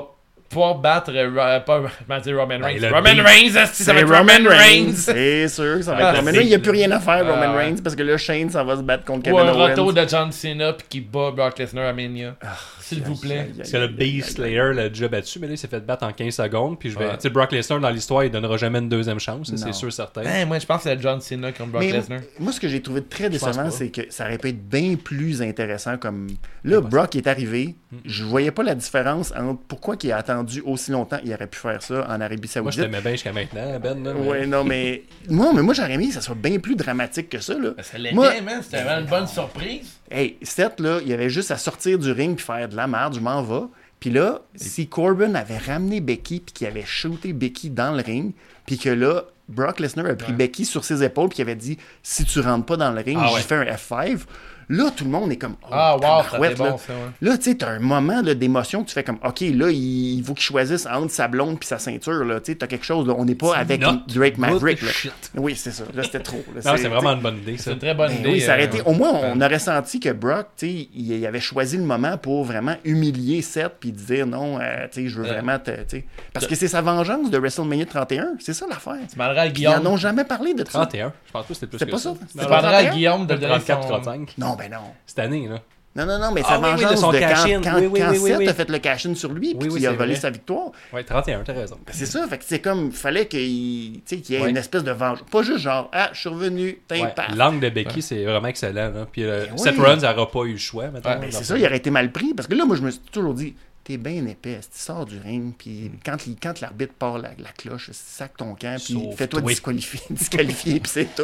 pouvoir 0.51 0.75
battre 0.75 1.11
euh, 1.13 1.27
Ro- 1.29 1.63
pas, 1.65 1.81
je 2.07 2.13
vais 2.13 2.21
dire 2.21 2.37
Roman 2.37 2.59
Reigns. 2.65 2.79
le 2.79 2.87
Roman. 2.87 3.23
Reigns, 3.23 3.55
esti, 3.55 3.83
ça 3.83 3.93
va 3.93 4.01
être 4.01 4.09
Roman 4.15 4.49
Reigns. 4.49 4.91
C'est 4.95 5.47
sûr 5.47 5.77
que 5.77 5.81
ça 5.83 5.95
va 5.95 5.97
Ah, 6.07 6.09
être 6.11 6.19
Roman 6.19 6.31
c'est- 6.31 6.37
Reigns. 6.37 6.43
Il 6.45 6.49
n'y 6.49 6.55
a 6.55 6.59
plus 6.59 6.71
rien 6.71 6.91
à 6.91 6.99
faire, 6.99 7.23
Ah, 7.27 7.31
Roman 7.33 7.55
ouais. 7.55 7.63
Reigns, 7.65 7.77
parce 7.83 7.95
que 7.95 8.03
là, 8.03 8.17
Shane, 8.17 8.49
ça 8.49 8.63
va 8.63 8.75
se 8.77 8.81
battre 8.81 9.05
contre 9.05 9.19
Ou 9.31 9.35
Kevin 9.35 9.39
un 9.49 9.53
Owens. 9.53 9.69
retour 9.69 9.93
de 9.93 10.07
John 10.07 10.31
Cena 10.31 10.73
puis 10.73 10.85
qui 10.89 11.01
bat 11.01 11.31
Brock 11.31 11.57
Lesnar 11.59 11.87
à 11.87 11.93
Mania. 11.93 12.35
S'il 12.79 13.03
vous 13.03 13.15
plaît. 13.15 13.49
Parce 13.57 13.71
que 13.71 13.77
le 13.77 13.87
Beast. 13.87 14.35
Slayer 14.35 14.73
l'a 14.73 14.89
déjà 14.89 15.07
battu, 15.07 15.39
mais 15.39 15.47
là 15.47 15.53
il 15.53 15.57
s'est 15.57 15.67
fait 15.69 15.79
battre 15.85 16.05
en 16.05 16.11
15 16.11 16.33
secondes. 16.35 16.77
Puis 16.77 16.89
je 16.89 16.99
vais. 16.99 17.05
Ouais. 17.05 17.11
Tu 17.15 17.21
sais, 17.21 17.29
Brock 17.29 17.51
Lesnar 17.53 17.79
dans 17.79 17.89
l'histoire, 17.89 18.23
il 18.25 18.31
donnera 18.31 18.57
jamais 18.57 18.79
une 18.79 18.89
deuxième 18.89 19.19
chance, 19.19 19.51
c'est 19.55 19.73
sûr 19.73 19.91
certain. 19.93 20.23
Ben, 20.23 20.45
moi, 20.47 20.59
je 20.59 20.65
pense 20.65 20.83
que 20.83 20.89
c'est 20.89 21.01
John 21.01 21.21
Cena 21.21 21.51
contre 21.53 21.71
Brock 21.71 21.83
Lesnar. 21.83 22.19
moi, 22.39 22.51
ce 22.51 22.59
que 22.59 22.67
j'ai 22.67 22.81
trouvé 22.81 23.01
très 23.03 23.29
décevant, 23.29 23.69
c'est 23.71 23.89
que 23.89 24.01
ça 24.09 24.25
aurait 24.25 24.37
pu 24.37 24.49
être 24.49 24.67
bien 24.67 24.95
plus 25.01 25.41
intéressant 25.41 25.97
comme... 25.97 26.27
Là, 26.63 26.81
Brock 26.81 27.15
est 27.15 27.27
arrivé, 27.27 27.75
je 28.05 28.23
voyais 28.23 28.51
pas 28.51 28.63
la 28.63 28.75
différence 28.75 29.31
entre 29.35 29.59
pourquoi 29.67 29.95
il 30.03 30.11
a 30.11 30.17
attendu 30.17 30.40
aussi 30.65 30.91
longtemps. 30.91 31.19
Il 31.23 31.33
aurait 31.33 31.47
pu 31.47 31.57
faire 31.59 31.81
ça 31.81 32.05
en 32.09 32.21
Arabie 32.21 32.35
Moi 32.37 32.71
je 32.71 32.77
Saoudite. 32.77 32.81
t'aimais 32.81 33.01
bien 33.01 33.11
jusqu'à 33.11 33.33
maintenant, 33.33 33.79
Ben. 33.79 34.03
Là, 34.03 34.13
mais- 34.13 34.27
Ouais, 34.29 34.45
non, 34.47 34.63
mais... 34.63 35.03
moi, 35.29 35.51
mais 35.53 35.61
moi 35.61 35.73
j'aurais 35.73 35.93
aimé 35.93 36.07
que 36.07 36.13
ça 36.13 36.21
soit 36.21 36.35
bien 36.35 36.59
plus 36.59 36.75
dramatique 36.75 37.29
que 37.29 37.39
ça, 37.39 37.53
là. 37.53 37.71
Ben, 37.75 37.83
ça 37.83 37.97
l'était, 37.97 38.15
Moi- 38.15 38.41
man. 38.41 38.61
C'était 38.63 38.83
vraiment 38.83 39.01
une 39.01 39.07
bonne 39.07 39.27
surprise. 39.27 39.87
Hey, 40.09 40.37
Seth, 40.41 40.79
là, 40.79 40.99
il 41.05 41.11
avait 41.13 41.29
juste 41.29 41.51
à 41.51 41.57
sortir 41.57 41.97
du 41.99 42.11
ring 42.11 42.35
puis 42.35 42.45
faire 42.45 42.67
de 42.67 42.75
la 42.75 42.87
merde, 42.87 43.15
je 43.15 43.19
m'en 43.19 43.41
vais. 43.41 43.65
Puis 43.99 44.09
là, 44.09 44.41
si 44.55 44.87
Corbin 44.87 45.35
avait 45.35 45.57
ramené 45.59 46.01
Becky 46.01 46.39
puis 46.39 46.53
qu'il 46.53 46.67
avait 46.67 46.83
shooté 46.85 47.33
Becky 47.33 47.69
dans 47.69 47.91
le 47.95 48.01
ring, 48.01 48.33
puis 48.65 48.77
que 48.79 48.89
là, 48.89 49.25
Brock 49.47 49.79
Lesnar 49.79 50.05
a 50.07 50.15
pris 50.15 50.33
Becky 50.33 50.65
sur 50.65 50.83
ses 50.85 51.03
épaules 51.03 51.29
puis 51.29 51.35
qu'il 51.35 51.43
avait 51.43 51.55
dit 51.55 51.77
si 52.01 52.23
tu 52.25 52.39
rentres 52.39 52.65
pas 52.65 52.77
dans 52.77 52.91
le 52.91 53.01
ring, 53.01 53.17
Ah 53.21 53.27
j'ai 53.29 53.35
ouais. 53.35 53.41
fait 53.41 53.55
un 53.55 53.63
F5. 53.65 54.21
Là, 54.69 54.89
tout 54.95 55.03
le 55.03 55.09
monde 55.09 55.31
est 55.31 55.37
comme 55.37 55.55
oh, 55.63 55.67
Ah, 55.71 55.95
wow, 55.97 56.01
ça 56.29 56.37
là. 56.39 56.49
bon, 56.55 56.77
ça, 56.77 56.93
ouais. 56.93 56.99
Là, 57.21 57.37
tu 57.37 57.43
sais, 57.51 57.55
t'as 57.55 57.69
un 57.69 57.79
moment 57.79 58.21
d'émotion 58.21 58.83
que 58.83 58.87
tu 58.89 58.93
fais 58.93 59.03
comme, 59.03 59.19
OK, 59.23 59.41
là, 59.41 59.69
il 59.69 60.19
il 60.21 60.23
faut 60.23 60.33
qu'il 60.33 60.43
choisisse 60.43 60.85
entre 60.85 61.11
sa 61.11 61.27
blonde 61.27 61.59
puis 61.59 61.67
sa 61.67 61.79
ceinture, 61.79 62.23
là. 62.25 62.39
Tu 62.39 62.51
sais, 62.51 62.57
t'as 62.57 62.67
quelque 62.67 62.85
chose, 62.85 63.07
là. 63.07 63.13
On 63.17 63.25
n'est 63.25 63.35
pas 63.35 63.55
avec 63.57 63.81
Drake 64.07 64.37
Maverick, 64.37 64.81
là. 64.81 64.91
shit? 64.91 65.11
Oui, 65.35 65.55
c'est 65.55 65.71
ça. 65.71 65.83
Là, 65.93 66.03
c'était 66.03 66.19
trop. 66.19 66.43
là. 66.55 66.61
Non, 66.71 66.77
c'est 66.77 66.87
vraiment 66.87 67.13
une 67.13 67.21
bonne 67.21 67.37
idée. 67.37 67.57
C'est 67.57 67.71
une 67.73 67.79
très 67.79 67.93
bonne 67.93 68.09
ben 68.09 68.19
idée. 68.19 68.29
oui, 68.29 68.43
euh, 68.47 68.57
été- 68.57 68.81
Au 68.85 68.93
moins, 68.93 69.11
on 69.33 69.41
aurait 69.41 69.59
senti 69.59 69.99
que 69.99 70.09
Brock, 70.09 70.47
tu 70.57 70.67
sais, 70.67 70.87
il, 70.95 71.25
avait 71.25 71.39
choisi 71.39 71.77
le 71.77 71.83
moment 71.83 72.17
pour 72.17 72.43
vraiment 72.43 72.75
humilier 72.85 73.41
Seth 73.41 73.73
puis 73.79 73.91
dire 73.91 74.25
non, 74.27 74.59
euh, 74.59 74.87
tu 74.91 75.03
sais, 75.03 75.07
je 75.07 75.19
veux 75.19 75.25
Euh, 75.27 75.33
vraiment 75.33 75.57
te. 75.59 75.71
tu 75.71 75.77
sais. 75.87 76.05
Parce 76.33 76.47
que 76.47 76.55
c'est 76.55 76.67
sa 76.67 76.81
vengeance 76.81 77.29
de 77.29 77.37
WrestleMania 77.37 77.85
31, 77.85 78.33
c'est 78.39 78.53
ça 78.53 78.65
l'affaire. 78.67 78.95
Tu 79.13 79.19
à 79.21 79.29
Puis 79.49 79.63
Ils 79.63 79.65
n'en 79.65 79.77
Guillaume. 79.79 79.87
ont 79.93 79.97
jamais 79.97 80.23
parlé 80.23 80.53
de 80.53 80.63
ça. 80.63 80.71
31, 80.85 81.13
je 81.25 81.31
pense 81.31 81.41
pas 81.43 81.47
que 81.47 81.53
c'était 81.53 81.67
plus 81.67 81.79
C'est 81.79 81.85
pas 81.85 81.97
ça. 81.97 82.13
Tu 82.31 82.39
à 82.39 82.45
31? 82.45 82.91
Guillaume 82.93 83.27
de 83.27 83.35
donner 83.35 83.47
34, 83.47 83.81
son... 83.83 83.87
35. 83.89 84.33
Non, 84.37 84.55
ben 84.69 84.71
non. 84.71 84.83
Cette 85.05 85.19
année, 85.19 85.47
là. 85.47 85.59
Non, 85.93 86.05
non, 86.05 86.19
non, 86.19 86.31
mais 86.31 86.41
Ah 86.45 86.51
sa 86.51 86.59
oui, 86.59 86.67
oui, 86.69 86.71
de 86.71 86.81
vengeance 86.83 86.99
son 87.01 87.11
de 87.11 87.19
quand, 87.19 87.27
quand, 87.69 87.79
Oui, 87.81 87.87
oui, 87.91 87.99
quand 87.99 88.11
oui, 88.11 88.17
oui, 88.21 88.29
Seth 88.29 88.37
oui. 88.37 88.47
a 88.47 88.53
fait 88.53 88.69
le 88.69 88.77
cash-in 88.79 89.13
sur 89.13 89.33
lui 89.33 89.55
puis 89.55 89.67
Oui, 89.67 89.73
oui, 89.73 89.79
qu'il 89.79 89.87
a 89.87 89.91
volé 89.91 90.13
vrai. 90.13 90.21
sa 90.21 90.29
victoire. 90.29 90.71
Ouais, 90.93 91.03
31, 91.03 91.43
t'as 91.43 91.51
raison. 91.51 91.75
Ben, 91.85 91.91
c'est 91.93 92.05
ça, 92.05 92.25
fait 92.29 92.37
que 92.37 92.45
c'est 92.47 92.61
comme, 92.61 92.93
fallait 92.93 93.25
qu'il 93.27 93.95
tu 93.95 94.01
sais, 94.05 94.17
qu'il 94.21 94.35
y 94.35 94.37
ait 94.37 94.41
Ouais. 94.41 94.49
une 94.51 94.55
espèce 94.55 94.85
de 94.85 94.91
vengeance. 94.91 95.25
Pas 95.29 95.41
juste 95.43 95.57
genre, 95.59 95.89
ah, 95.91 96.09
je 96.13 96.19
suis 96.21 96.29
revenu, 96.29 96.79
t'es 96.87 97.01
Ouais. 97.01 97.13
L'angle 97.35 97.59
de 97.59 97.69
Becky, 97.69 98.01
c'est 98.01 98.23
vraiment 98.23 98.47
excellent. 98.47 98.89
Là. 98.93 99.05
Puis 99.11 99.25
euh, 99.25 99.47
Ben 99.49 99.57
Seth 99.57 99.73
oui. 99.75 99.81
Rollins 99.81 99.97
n'aura 99.97 100.31
pas 100.31 100.43
eu 100.45 100.53
le 100.53 100.57
choix. 100.57 100.87
Maintenant, 100.91 101.11
Ouais, 101.11 101.17
Ben, 101.19 101.31
c'est 101.31 101.39
ce- 101.39 101.43
ça, 101.43 101.57
il 101.57 101.65
aurait 101.65 101.75
été 101.75 101.89
mal 101.91 102.09
pris. 102.13 102.33
Parce 102.33 102.47
que 102.47 102.55
là, 102.55 102.63
moi, 102.63 102.77
je 102.77 102.83
me 102.83 102.91
suis 102.91 103.01
toujours 103.11 103.33
dit, 103.33 103.53
t'es 103.83 103.97
bien 103.97 104.25
épais, 104.27 104.59
tu 104.61 104.79
sors 104.79 105.05
du 105.05 105.17
ring, 105.19 105.53
puis 105.57 105.91
quand, 106.05 106.25
il- 106.27 106.35
quand 106.41 106.59
l'arbitre 106.61 106.93
part 106.93 107.17
la, 107.17 107.29
la 107.39 107.49
cloche, 107.57 107.89
sac 107.93 108.37
ton 108.37 108.53
camp, 108.55 108.77
puis 108.83 108.97
fais-toi 109.17 109.41
toi. 109.41 109.49
disqualifier, 109.49 109.99
disqualifier, 110.09 110.79
puis 110.79 110.91
c'est 110.93 111.15
tout. 111.15 111.23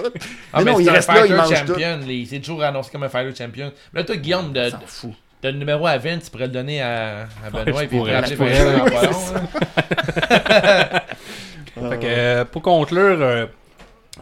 Ah, 0.52 0.60
mais 0.60 0.66
mais 0.66 0.72
non, 0.72 0.80
il 0.80 0.90
un 0.90 0.94
reste 0.94 1.08
là, 1.10 1.26
il 1.26 1.36
mange 1.36 1.50
tout. 1.50 1.56
champion. 1.74 2.00
Il 2.08 2.28
s'est 2.28 2.40
toujours 2.40 2.64
annoncé 2.64 2.90
comme 2.92 3.04
un 3.04 3.10
fighter 3.10 3.36
champion. 3.44 3.72
Mais 3.94 4.00
là, 4.02 4.06
toi, 4.06 4.16
Guillaume, 4.18 4.52
de, 4.54 4.70
fout. 4.86 5.12
de 5.44 5.50
le 5.50 5.58
numéro 5.58 5.86
à 5.86 5.98
20, 5.98 6.18
tu 6.20 6.32
pourrais 6.32 6.48
le 6.48 6.54
donner 6.54 6.82
à, 6.82 7.28
à 7.46 7.50
Benoît 7.52 7.84
et 7.84 7.88
puis 7.88 7.98
il 7.98 8.00
pourrait 8.00 8.12
je 8.14 8.34
appeler 8.34 8.36
pourrais, 8.36 8.64
Vincent 8.64 9.36
en 9.36 9.38
ballon. 9.42 9.48
Fait 11.90 12.00
que, 12.00 12.06
euh, 12.06 12.46
pour 12.46 12.62
conclure, 12.64 13.18
euh, 13.22 13.46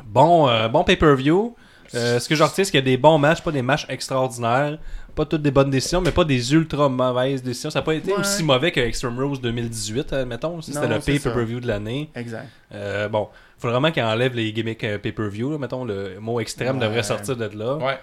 bon, 0.06 0.50
euh, 0.50 0.68
bon 0.68 0.84
pay-per-view. 0.84 1.56
Euh, 1.94 2.20
ce 2.20 2.28
que 2.28 2.36
je 2.36 2.44
retiens, 2.44 2.64
c'est 2.66 2.72
qu'il 2.72 2.80
y 2.80 2.84
a 2.84 2.86
des 2.86 2.98
bons 2.98 3.18
matchs, 3.18 3.42
pas 3.42 3.52
des 3.52 3.62
matchs 3.62 3.86
extraordinaires. 3.88 4.78
Pas 5.16 5.26
toutes 5.26 5.42
des 5.42 5.52
bonnes 5.52 5.70
décisions, 5.70 6.02
mais 6.02 6.12
pas 6.12 6.26
des 6.26 6.54
ultra 6.54 6.90
mauvaises 6.90 7.42
décisions. 7.42 7.70
Ça 7.70 7.80
n'a 7.80 7.84
pas 7.86 7.94
été 7.94 8.12
Ouais. 8.12 8.20
aussi 8.20 8.44
mauvais 8.44 8.72
que 8.72 8.82
Extreme 8.82 9.18
Rules 9.18 9.40
2018, 9.40 10.12
euh, 10.14 10.26
mettons. 10.26 10.62
Ça, 10.62 10.74
C'était 10.74 10.88
le 10.94 11.00
pay-per-view 11.00 11.60
de 11.62 11.68
l'année. 11.68 12.10
Exact. 12.16 12.48
Euh, 12.74 13.08
bon, 13.08 13.30
faut 13.58 13.70
vraiment 13.70 13.92
qu'il 13.92 14.04
enlève 14.04 14.36
les 14.36 14.52
gimmicks 14.52 14.84
euh, 14.84 14.98
pay-per-view. 14.98 15.58
Mettons, 15.58 15.86
le 15.86 16.20
mot 16.20 16.40
extrême 16.42 16.78
Ouais. 16.78 16.86
devrait 16.86 17.04
sortir 17.04 17.38
de 17.38 17.46
là. 17.58 17.76
Ouais. 17.78 17.98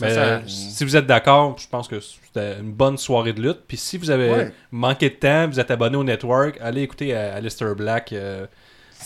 Mais, 0.00 0.10
ça- 0.14 0.20
euh, 0.24 0.40
si 0.46 0.84
vous 0.84 0.96
êtes 0.96 1.06
d'accord, 1.06 1.56
je 1.58 1.68
pense 1.68 1.86
que 1.86 2.00
c'était 2.00 2.58
une 2.58 2.72
bonne 2.72 2.96
soirée 2.98 3.32
de 3.32 3.40
lutte. 3.42 3.60
Puis 3.68 3.76
si 3.76 3.96
vous 3.98 4.10
avez 4.10 4.30
Ouais. 4.30 4.52
manqué 4.72 5.10
de 5.10 5.14
temps, 5.14 5.46
vous 5.48 5.60
êtes 5.60 5.70
abonné 5.70 5.96
au 5.96 6.02
network, 6.04 6.58
allez 6.60 6.82
écouter 6.82 7.14
Alistair 7.14 7.76
Black, 7.76 8.12
euh, 8.12 8.46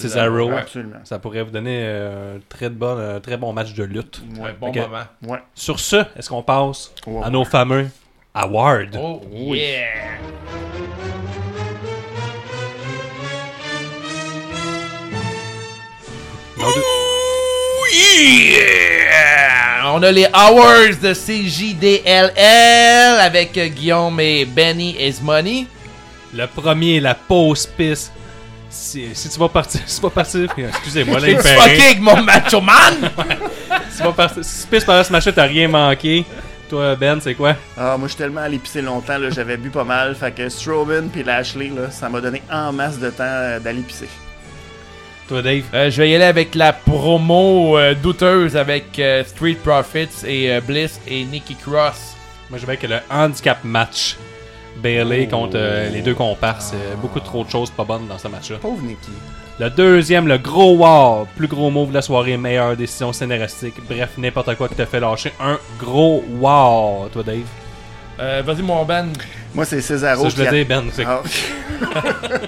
Cesaro. 0.02 0.48
Ouais. 0.50 0.58
Absolument. 0.58 0.96
Ça 1.04 1.18
pourrait 1.18 1.42
vous 1.42 1.50
donner 1.50 1.80
euh, 1.84 2.36
un 2.36 2.40
très, 2.48 2.68
bon, 2.70 2.98
un 3.16 3.20
très 3.20 3.36
bon 3.36 3.52
match 3.52 3.74
de 3.74 3.84
lutte. 3.84 4.20
Ouais, 4.38 4.54
bon 4.58 4.72
moment. 4.72 4.88
Ouais. 5.26 5.38
Sur 5.54 5.78
ce, 5.80 5.96
est-ce 6.16 6.28
qu'on 6.28 6.42
passe 6.42 6.92
Ouais, 7.06 7.22
à 7.24 7.30
nos 7.30 7.44
fameux 7.44 7.88
awards? 8.34 8.78
Oh, 8.98 9.20
yeah! 9.54 10.18
Donc, 16.58 16.74
Oh, 16.76 17.86
yeah! 17.92 19.92
On 19.94 20.02
a 20.02 20.12
les 20.12 20.26
Hours 20.26 20.98
de 21.02 21.12
CJDLL 21.14 23.20
avec 23.20 23.58
Guillaume 23.74 24.20
et 24.20 24.44
Benny 24.44 24.96
is 25.00 25.16
Money. 25.22 25.66
le 26.34 26.46
premier, 26.46 27.00
la 27.00 27.14
pause 27.14 27.66
piste. 27.66 28.12
Si, 28.70 29.14
si 29.14 29.28
tu 29.30 29.38
vas 29.38 29.48
partir, 29.48 29.80
si 29.86 29.96
tu 29.96 30.02
vas 30.02 30.10
partir, 30.10 30.48
excusez-moi, 30.56 31.20
là, 31.20 31.28
il 31.30 31.36
fucké 31.38 31.82
avec 31.82 32.00
mon 32.00 32.22
macho 32.22 32.60
man! 32.60 33.10
Si 33.90 33.98
tu 33.98 34.02
vas 34.04 34.12
partir, 34.12 34.44
si 34.44 34.62
tu 34.62 34.68
pisses 34.68 34.84
pendant 34.84 35.02
ce 35.02 35.10
match-là, 35.12 35.32
t'as 35.32 35.44
rien 35.44 35.66
manqué. 35.66 36.24
Toi, 36.68 36.94
Ben, 36.94 37.18
c'est 37.20 37.34
quoi? 37.34 37.56
Ah, 37.76 37.96
moi, 37.96 38.06
je 38.06 38.12
suis 38.12 38.18
tellement 38.18 38.42
allé 38.42 38.58
pisser 38.58 38.80
longtemps, 38.82 39.18
là, 39.18 39.30
j'avais 39.30 39.56
bu 39.56 39.70
pas 39.70 39.82
mal. 39.84 40.14
Fait 40.14 40.30
que 40.30 40.48
Strowman 40.48 41.08
puis 41.08 41.24
Lashley, 41.24 41.68
là, 41.74 41.90
ça 41.90 42.08
m'a 42.08 42.20
donné 42.20 42.42
en 42.52 42.72
masse 42.72 42.98
de 42.98 43.10
temps 43.10 43.24
euh, 43.24 43.58
d'aller 43.58 43.80
pisser. 43.80 44.08
Toi, 45.26 45.42
Dave? 45.42 45.64
Euh, 45.74 45.90
je 45.90 46.00
vais 46.02 46.10
y 46.10 46.14
aller 46.14 46.24
avec 46.24 46.54
la 46.54 46.72
promo 46.72 47.76
euh, 47.78 47.94
douteuse 47.94 48.56
avec 48.56 48.98
euh, 48.98 49.24
Street 49.24 49.56
Profits 49.64 50.24
et 50.26 50.52
euh, 50.52 50.60
Bliss 50.60 51.00
et 51.08 51.24
Nikki 51.24 51.54
Cross. 51.56 52.14
Moi, 52.50 52.58
je 52.58 52.66
vais 52.66 52.76
avec 52.76 52.88
le 52.88 52.98
handicap 53.10 53.58
match. 53.64 54.16
Bailey 54.82 55.28
contre 55.28 55.56
euh, 55.56 55.90
les 55.90 56.02
deux 56.02 56.14
comparses. 56.14 56.72
Euh, 56.74 56.94
beaucoup 56.96 57.20
trop 57.20 57.44
de 57.44 57.50
choses 57.50 57.70
pas 57.70 57.84
bonnes 57.84 58.06
dans 58.08 58.18
ce 58.18 58.28
match-là. 58.28 58.58
Pauvre 58.60 58.82
Nikki. 58.82 59.10
Le 59.58 59.70
deuxième, 59.70 60.28
le 60.28 60.38
gros 60.38 60.76
wow. 60.76 61.26
Plus 61.36 61.48
gros 61.48 61.70
move 61.70 61.88
de 61.88 61.94
la 61.94 62.02
soirée, 62.02 62.36
meilleure 62.36 62.76
décision 62.76 63.12
scénaristique. 63.12 63.74
Bref, 63.88 64.10
n'importe 64.16 64.54
quoi 64.56 64.68
qui 64.68 64.74
te 64.74 64.84
fait 64.84 65.00
lâcher 65.00 65.32
un 65.40 65.58
gros 65.78 66.24
wow. 66.40 67.08
Toi, 67.12 67.22
Dave? 67.22 67.46
Euh, 68.20 68.42
Vas-y, 68.44 68.62
mon 68.62 68.84
Ben. 68.84 69.08
Moi, 69.54 69.64
c'est 69.64 69.80
Cesaro 69.80 70.28
Ça, 70.28 70.36
je 70.36 70.42
le 70.44 70.50
dis, 70.58 70.64
Ben. 70.64 70.84
c'est- 70.92 71.04
Ah. 71.06 71.22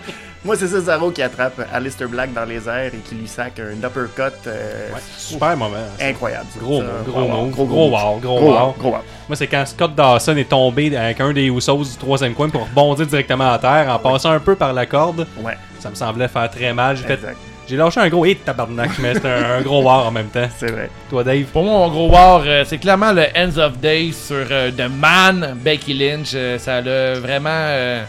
Moi, 0.45 0.57
c'est 0.57 0.69
Cesaro 0.69 1.11
qui 1.11 1.21
attrape 1.23 1.61
Alistair 1.73 2.09
Black 2.09 2.33
dans 2.33 2.45
les 2.47 2.67
airs 2.67 2.95
et 2.95 2.99
qui 3.07 3.15
lui 3.15 3.29
sac 3.29 3.61
un 3.61 3.77
uppercut 3.87 4.33
euh, 4.47 4.89
Ouais, 4.93 5.01
super 5.17 5.55
moment. 5.57 5.77
ça. 5.99 6.07
incroyable. 6.07 6.47
Gros 6.59 6.83
gros 7.07 7.21
wow, 7.21 7.47
gros, 7.51 7.67
gros 7.67 7.67
gros, 7.67 7.91
wow, 7.91 8.19
gros 8.21 8.39
gros, 8.41 8.53
wow. 8.53 8.75
gros 8.79 8.91
wow. 8.93 8.99
Moi, 9.29 9.37
c'est 9.37 9.47
quand 9.47 9.65
Scott 9.67 9.95
Dawson 9.95 10.37
est 10.39 10.49
tombé 10.49 10.97
avec 10.97 11.21
un 11.21 11.33
des 11.35 11.45
Usos 11.49 11.85
du 11.85 11.97
troisième 11.99 12.33
coin 12.35 12.49
pour 12.49 12.63
rebondir 12.63 13.07
directement 13.07 13.53
à 13.53 13.59
terre 13.59 13.87
en 13.91 13.99
passant 13.99 14.31
un 14.31 14.41
peu 14.41 14.55
par 14.57 14.73
la 14.73 14.87
corde. 14.87 15.27
Ouais, 15.43 15.57
Ça 15.79 15.91
me 15.91 15.95
semblait 15.95 16.29
faire 16.29 16.51
très 16.51 16.73
mal. 16.73 16.97
J'ai 16.97 17.05
fait- 17.05 17.15
exact. 17.15 17.37
J'ai 17.71 17.77
lâché 17.77 18.01
un 18.01 18.09
gros 18.09 18.27
hit 18.27 18.45
tabarnak, 18.45 18.91
mais 18.99 19.15
c'était 19.15 19.29
un, 19.29 19.59
un 19.59 19.61
gros 19.63 19.83
war 19.83 20.07
en 20.07 20.11
même 20.11 20.29
temps. 20.29 20.49
C'est 20.59 20.71
vrai. 20.71 20.91
Toi, 21.09 21.25
Dave? 21.25 21.45
Pour 21.45 21.63
moi, 21.65 21.79
mon 21.79 21.89
gros 21.89 22.09
war, 22.11 22.43
euh, 22.45 22.65
c'est 22.67 22.79
clairement 22.79 23.13
le 23.13 23.23
Ends 23.37 23.57
of 23.59 23.79
Days 23.79 24.13
sur 24.13 24.45
euh, 24.51 24.71
The 24.71 24.91
Man, 24.91 25.57
Becky 25.63 25.95
Lynch. 25.95 26.33
Euh, 26.35 26.59
ça 26.59 26.81
l'a 26.81 27.15
vraiment. 27.15 27.49
euh, 27.53 28.03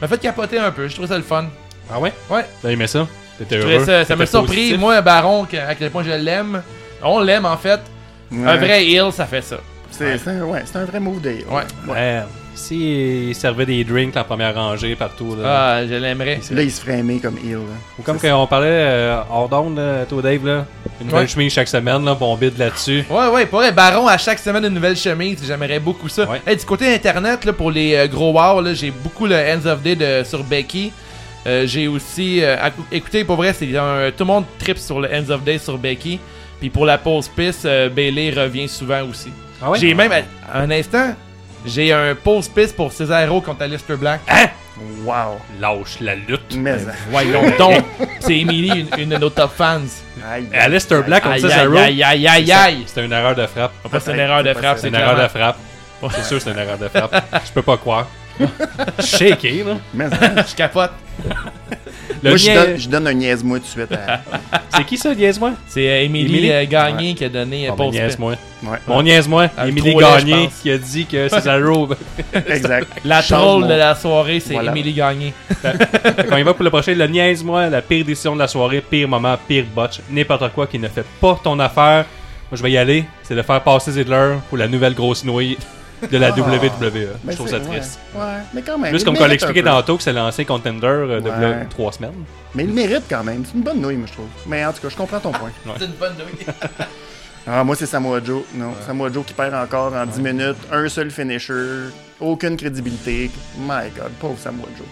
m'a 0.00 0.08
fait 0.08 0.18
capoter 0.20 0.58
un 0.58 0.70
peu. 0.70 0.88
Je 0.88 0.94
trouve 0.94 1.06
ça 1.06 1.16
le 1.16 1.22
fun. 1.22 1.46
Ah 1.92 2.00
ouais? 2.00 2.12
Ouais. 2.30 2.46
T'as 2.62 2.70
aimé 2.70 2.86
ça? 2.86 3.06
T'étais 3.38 3.56
heureux? 3.56 3.76
trouvais 3.76 3.84
ça 3.84 4.04
ça 4.04 4.16
m'a 4.16 4.26
surpris, 4.26 4.76
moi, 4.78 5.00
Baron, 5.02 5.44
que- 5.44 5.56
à 5.56 5.74
quel 5.74 5.90
point 5.90 6.02
je 6.04 6.10
l'aime. 6.10 6.62
On 7.02 7.20
l'aime 7.20 7.44
en 7.44 7.56
fait. 7.56 7.80
Un 8.32 8.56
vrai 8.56 8.86
heel, 8.86 9.12
ça 9.12 9.26
fait 9.26 9.42
ça. 9.42 9.56
C'est 9.90 10.18
c'est 10.18 10.30
un, 10.30 10.42
ouais, 10.42 10.62
c'est 10.64 10.78
un 10.78 10.84
vrai 10.86 10.98
move 10.98 11.20
de 11.20 11.30
heel. 11.30 11.44
Ouais. 11.50 11.62
Ouais. 11.88 12.22
S'il 12.54 13.34
servait 13.34 13.66
des 13.66 13.84
drinks 13.84 14.16
en 14.16 14.24
première 14.24 14.54
rangée 14.54 14.94
partout, 14.96 15.36
là. 15.36 15.42
Ah, 15.76 15.86
je 15.86 15.94
l'aimerais. 15.94 16.40
Là, 16.50 16.62
il 16.62 16.70
se 16.70 16.80
ferait 16.80 16.98
aimer 17.00 17.18
comme 17.20 17.34
là. 17.36 17.58
Ou 17.98 18.02
comme 18.02 18.18
quand 18.18 18.42
on 18.42 18.46
parlait 18.46 18.68
euh, 18.70 19.20
hors 19.30 19.48
d'onde, 19.48 19.76
là, 19.76 20.04
toi, 20.08 20.22
Dave, 20.22 20.46
là. 20.46 20.66
Une 21.00 21.06
nouvelle 21.08 21.22
Ouais. 21.22 21.28
chemise 21.28 21.52
chaque 21.52 21.68
semaine, 21.68 22.04
là, 22.04 22.16
on 22.20 22.36
bide 22.36 22.56
là-dessus. 22.56 23.04
Ouais, 23.10 23.26
ouais, 23.28 23.46
pour 23.46 23.58
vrai, 23.58 23.72
Baron 23.72 24.06
à 24.06 24.16
chaque 24.16 24.38
semaine 24.38 24.64
une 24.64 24.74
nouvelle 24.74 24.96
chemise, 24.96 25.38
j'aimerais 25.46 25.80
beaucoup 25.80 26.08
ça. 26.08 26.28
Ouais. 26.30 26.40
Hey, 26.46 26.56
du 26.56 26.64
côté 26.64 26.94
internet, 26.94 27.44
là, 27.44 27.52
pour 27.52 27.70
les 27.70 27.94
euh, 27.94 28.06
gros 28.06 28.32
wow, 28.32 28.60
là, 28.60 28.72
j'ai 28.74 28.90
beaucoup 28.90 29.26
le 29.26 29.34
Ends 29.36 29.66
of 29.66 29.82
Day 29.82 29.96
de, 29.96 30.22
sur 30.24 30.42
Becky. 30.44 30.92
Euh, 31.46 31.66
j'ai 31.66 31.88
aussi. 31.88 32.42
euh, 32.42 32.56
écoutez, 32.92 33.24
pour 33.24 33.36
vrai, 33.36 33.52
c'est 33.52 33.76
un- 33.76 34.10
tout 34.10 34.20
le 34.20 34.24
monde 34.26 34.44
trip 34.58 34.78
sur 34.78 35.00
le 35.00 35.08
Ends 35.12 35.28
of 35.30 35.42
Day 35.42 35.58
sur 35.58 35.76
Becky. 35.76 36.18
Puis 36.60 36.70
pour 36.70 36.86
la 36.86 36.96
pause 36.96 37.28
piste, 37.28 37.66
euh, 37.66 37.88
Bailey 37.90 38.30
revient 38.30 38.68
souvent 38.68 39.02
aussi. 39.02 39.30
Ah 39.60 39.70
ouais? 39.70 39.78
J'ai 39.78 39.92
même, 39.92 40.12
à- 40.12 40.58
un 40.58 40.70
instant, 40.70 41.14
j'ai 41.64 41.92
un 41.92 42.14
pause 42.14 42.48
piste 42.48 42.76
pour 42.76 42.92
Cesaro 42.92 43.40
contre 43.40 43.62
Alistair 43.62 43.96
Black. 43.96 44.20
Hein? 44.28 44.46
Wow. 45.04 45.38
Lâche 45.60 46.00
la 46.00 46.14
lutte. 46.16 46.56
Mais. 46.56 46.78
Voyons 47.10 47.42
donc! 47.58 47.84
C'est 48.20 48.38
Emily, 48.38 48.80
une, 48.96 49.00
une 49.02 49.08
de 49.10 49.16
nos 49.18 49.30
top 49.30 49.52
fans. 49.56 49.80
Aïe, 50.28 50.48
Alistair 50.52 51.02
Black 51.04 51.22
contre 51.22 51.34
Aïe, 51.36 51.40
Cesaro. 51.42 51.76
aïe, 51.76 52.02
aïe, 52.02 52.26
aïe, 52.28 52.52
aïe! 52.52 52.82
C'était 52.86 53.04
une 53.04 53.12
erreur 53.12 53.34
de 53.34 53.46
frappe. 53.46 53.72
Pas 53.90 54.00
c'est 54.00 54.12
une 54.12 54.18
erreur 54.20 54.42
de 54.42 54.52
frappe. 54.52 54.78
C'est 54.78 54.88
une 54.88 54.94
erreur 54.94 55.16
de 55.22 55.28
frappe. 55.28 55.56
C'est 56.10 56.24
sûr 56.24 56.36
que 56.38 56.42
c'est 56.44 56.50
une 56.50 56.58
erreur 56.58 56.78
de 56.78 56.88
frappe. 56.88 57.24
Je 57.46 57.52
peux 57.52 57.62
pas 57.62 57.76
croire. 57.76 58.06
Shaké, 58.98 59.62
là. 59.62 59.76
Mais, 59.94 60.06
hein. 60.06 60.44
Je 60.48 60.54
capote. 60.56 60.90
Le 62.24 62.30
Moi, 62.30 62.36
je 62.38 62.52
donne, 62.54 62.78
je 62.78 62.88
donne 62.88 63.06
un 63.06 63.12
niaise-moi 63.12 63.58
tout 63.58 63.64
de 63.66 63.68
suite. 63.68 63.92
À... 63.92 64.22
C'est 64.74 64.84
qui 64.84 64.96
ça, 64.96 65.14
niaise-moi? 65.14 65.52
C'est 65.68 65.86
euh, 65.86 66.04
Emily, 66.04 66.24
Emily? 66.24 66.50
euh, 66.52 66.64
Gagné 66.64 67.14
qui 67.14 67.22
a 67.22 67.28
donné 67.28 67.68
euh, 67.68 67.72
Oh, 67.72 67.76
ben, 67.76 67.90
niaise-moi. 67.90 68.32
Ouais. 68.62 68.78
Mon 68.88 69.02
niaise-moi. 69.02 69.50
Émilie 69.66 69.94
Gagné 69.94 70.48
qui 70.62 70.70
a 70.70 70.78
dit 70.78 71.04
que 71.04 71.28
Cesaro. 71.28 71.90
Exact. 72.48 72.88
La 73.04 73.22
troll 73.22 73.68
de 73.68 73.74
la 73.74 73.94
soirée, 73.94 74.40
c'est 74.40 74.54
Voilà. 74.54 74.70
Emily 74.70 74.94
Gagné. 74.94 75.34
Quand 76.30 76.36
il 76.38 76.44
va 76.44 76.54
pour 76.54 76.64
le 76.64 76.70
prochain, 76.70 76.94
le 76.94 77.06
niaise-moi, 77.06 77.68
la 77.68 77.82
pire 77.82 78.06
décision 78.06 78.34
de 78.34 78.38
la 78.40 78.48
soirée, 78.48 78.80
pire 78.80 79.06
moment, 79.06 79.36
pire 79.46 79.66
botch, 79.74 80.00
n'importe 80.10 80.50
quoi 80.54 80.66
qui 80.66 80.78
ne 80.78 80.88
fait 80.88 81.04
pas 81.20 81.38
ton 81.44 81.58
affaire. 81.58 82.06
Moi, 82.50 82.56
je 82.56 82.62
vais 82.62 82.70
y 82.70 82.78
aller. 82.78 83.04
C'est 83.22 83.34
de 83.34 83.42
faire 83.42 83.60
passer 83.62 83.92
Zidler 83.92 84.36
pour 84.48 84.56
la 84.56 84.66
nouvelle 84.66 84.94
grosse 84.94 85.24
nouille 85.24 85.58
de 86.10 86.18
la 86.18 86.28
Ah. 86.28 86.30
WWE. 86.36 87.08
Ben, 87.24 87.30
je 87.30 87.36
trouve 87.36 87.48
ça 87.48 87.60
triste. 87.60 87.98
Ouais, 88.14 88.20
ouais, 88.20 88.26
mais 88.54 88.62
quand 88.62 88.78
même. 88.78 88.92
Juste 88.92 89.02
il 89.02 89.04
comme 89.06 89.14
qu'on 89.14 89.22
mérite 89.22 89.40
l'expliquait 89.42 89.62
tantôt 89.68 89.96
que 89.96 90.02
c'est 90.02 90.12
l'ancien 90.12 90.44
contender 90.44 90.86
euh, 90.86 91.20
de 91.20 91.28
Ouais. 91.28 91.66
trois 91.70 91.92
semaines. 91.92 92.12
Mais 92.54 92.64
il 92.64 92.68
le 92.68 92.74
mérite 92.74 93.04
quand 93.08 93.24
même. 93.24 93.44
C'est 93.44 93.54
une 93.54 93.62
bonne 93.64 93.80
nouille, 93.80 93.96
moi, 93.96 94.06
je 94.08 94.12
trouve. 94.12 94.28
Mais 94.46 94.64
en 94.64 94.72
tout 94.72 94.80
cas, 94.80 94.88
je 94.88 94.96
comprends 94.96 95.20
ton 95.20 95.32
point. 95.32 95.50
C'est 95.78 95.84
une 95.86 95.92
bonne 95.92 96.14
nouille. 96.14 96.46
Ah, 97.46 97.62
moi, 97.62 97.76
c'est 97.76 97.84
Samoa 97.84 98.20
Joe. 98.24 98.42
Non, 98.54 98.72
Samoa 98.86 99.12
Joe 99.12 99.22
qui 99.22 99.34
perd 99.34 99.52
encore 99.54 99.92
en 99.94 100.06
10 100.06 100.18
minutes. 100.18 100.56
Un 100.72 100.88
seul 100.88 101.10
finisher. 101.10 101.90
Aucune 102.18 102.56
crédibilité. 102.56 103.30
My 103.58 103.90
God, 103.94 104.12
pauvre 104.18 104.38
Samoa 104.38 104.66
Joe. 104.78 104.86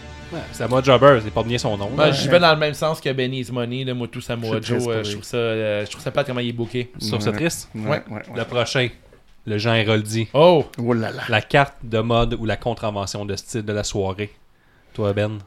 C'est 0.53 0.69
moi 0.69 0.83
Jobber, 0.83 1.19
c'est 1.25 1.31
pas 1.33 1.43
bien 1.43 1.57
son 1.57 1.79
nom. 1.79 1.91
Là. 1.97 2.11
je 2.13 2.29
vais 2.29 2.39
dans 2.39 2.53
le 2.53 2.59
même 2.59 2.75
sens 2.75 3.01
que 3.01 3.11
Benny's 3.11 3.51
Money, 3.51 3.85
là, 3.85 3.95
moi, 3.95 4.07
tout 4.11 4.21
Samoa 4.21 4.61
Joe. 4.61 4.87
euh, 4.87 5.03
je 5.03 5.13
trouve 5.13 5.25
ça, 5.25 5.37
euh, 5.39 5.85
je 5.87 5.91
trouve 5.91 6.03
ça 6.03 6.11
pas 6.11 6.25
comment 6.25 6.41
il 6.41 6.51
est 6.51 6.53
booké. 6.53 6.91
Je 7.01 7.09
trouve 7.09 7.21
ça 7.23 7.31
Ouais. 7.31 7.37
triste? 7.37 7.69
Ouais, 7.75 7.83
Ouais. 7.83 7.91
ouais, 8.11 8.17
ouais. 8.17 8.23
Le 8.37 8.45
prochain, 8.45 8.89
le 9.47 9.59
Jean 9.59 9.75
Héroldi. 9.75 10.29
Oh! 10.35 10.65
Oh 10.79 10.93
là 10.93 11.11
là. 11.11 11.23
La 11.29 11.41
carte 11.41 11.77
de 11.83 11.99
mode 12.01 12.35
ou 12.35 12.45
la 12.47 12.57
contravention 12.57 13.25
de 13.25 13.37
style 13.37 13.63
de 13.63 13.73
la 13.73 13.85
soirée. 13.85 14.31
Toi, 14.95 15.13
Ben? 15.13 15.39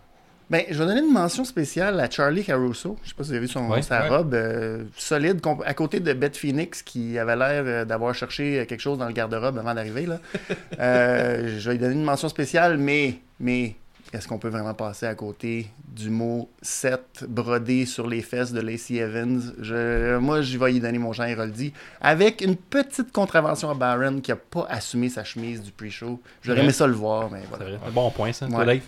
Ben, 0.47 0.61
je 0.69 0.77
vais 0.77 0.85
donner 0.85 0.99
une 1.01 1.11
mention 1.11 1.43
spéciale 1.43 1.99
à 1.99 2.07
Charlie 2.07 2.43
Caruso. 2.43 2.97
Je 3.03 3.09
sais 3.09 3.15
pas 3.15 3.23
si 3.23 3.29
vous 3.29 3.35
avez 3.35 3.45
vu 3.45 3.47
son, 3.51 3.67
Ouais. 3.67 3.81
sa 3.81 4.03
Ouais. 4.03 4.09
robe 4.09 4.33
euh, 4.35 4.83
solide, 4.95 5.39
à 5.65 5.73
côté 5.73 5.99
de 5.99 6.13
Beth 6.13 6.37
Phoenix 6.37 6.83
qui 6.83 7.17
avait 7.17 7.35
l'air 7.35 7.63
euh, 7.65 7.83
d'avoir 7.85 8.13
cherché 8.13 8.59
euh, 8.59 8.65
quelque 8.65 8.79
chose 8.81 8.99
dans 8.99 9.07
le 9.07 9.13
garde-robe 9.13 9.57
avant 9.57 9.73
d'arriver. 9.73 10.05
là. 10.05 10.19
Euh, 10.79 11.57
je 11.57 11.67
vais 11.67 11.75
lui 11.75 11.79
donner 11.81 11.95
une 11.95 12.03
mention 12.03 12.29
spéciale, 12.29 12.77
mais, 12.77 13.15
mais 13.39 13.75
est-ce 14.15 14.27
qu'on 14.27 14.39
peut 14.39 14.49
vraiment 14.49 14.73
passer 14.73 15.05
à 15.05 15.13
côté 15.13 15.67
du 15.87 16.09
mot 16.09 16.49
7 16.61 17.25
brodé 17.27 17.85
sur 17.85 18.07
les 18.07 18.21
fesses 18.21 18.53
de 18.53 18.61
Lacey 18.61 18.95
Evans? 18.95 19.53
Je, 19.59 20.17
moi, 20.17 20.41
j'y 20.41 20.57
vais 20.57 20.73
y 20.73 20.79
donner 20.79 20.97
mon 20.97 21.11
Jean 21.11 21.25
Héroldi 21.25 21.73
avec 21.99 22.41
une 22.41 22.55
petite 22.55 23.11
contravention 23.11 23.69
à 23.69 23.73
Baron 23.73 24.21
qui 24.21 24.31
a 24.31 24.37
pas 24.37 24.65
assumé 24.69 25.09
sa 25.09 25.23
chemise 25.23 25.61
du 25.61 25.71
pre-show. 25.71 26.21
J'aurais 26.41 26.61
aimé 26.61 26.71
ça 26.71 26.87
le 26.87 26.93
voir, 26.93 27.29
mais 27.29 27.41
voilà. 27.49 27.65
vrai. 27.65 27.79
Un 27.85 27.91
bon 27.91 28.09
point, 28.09 28.31
ça. 28.31 28.47
Ouais. 28.47 28.81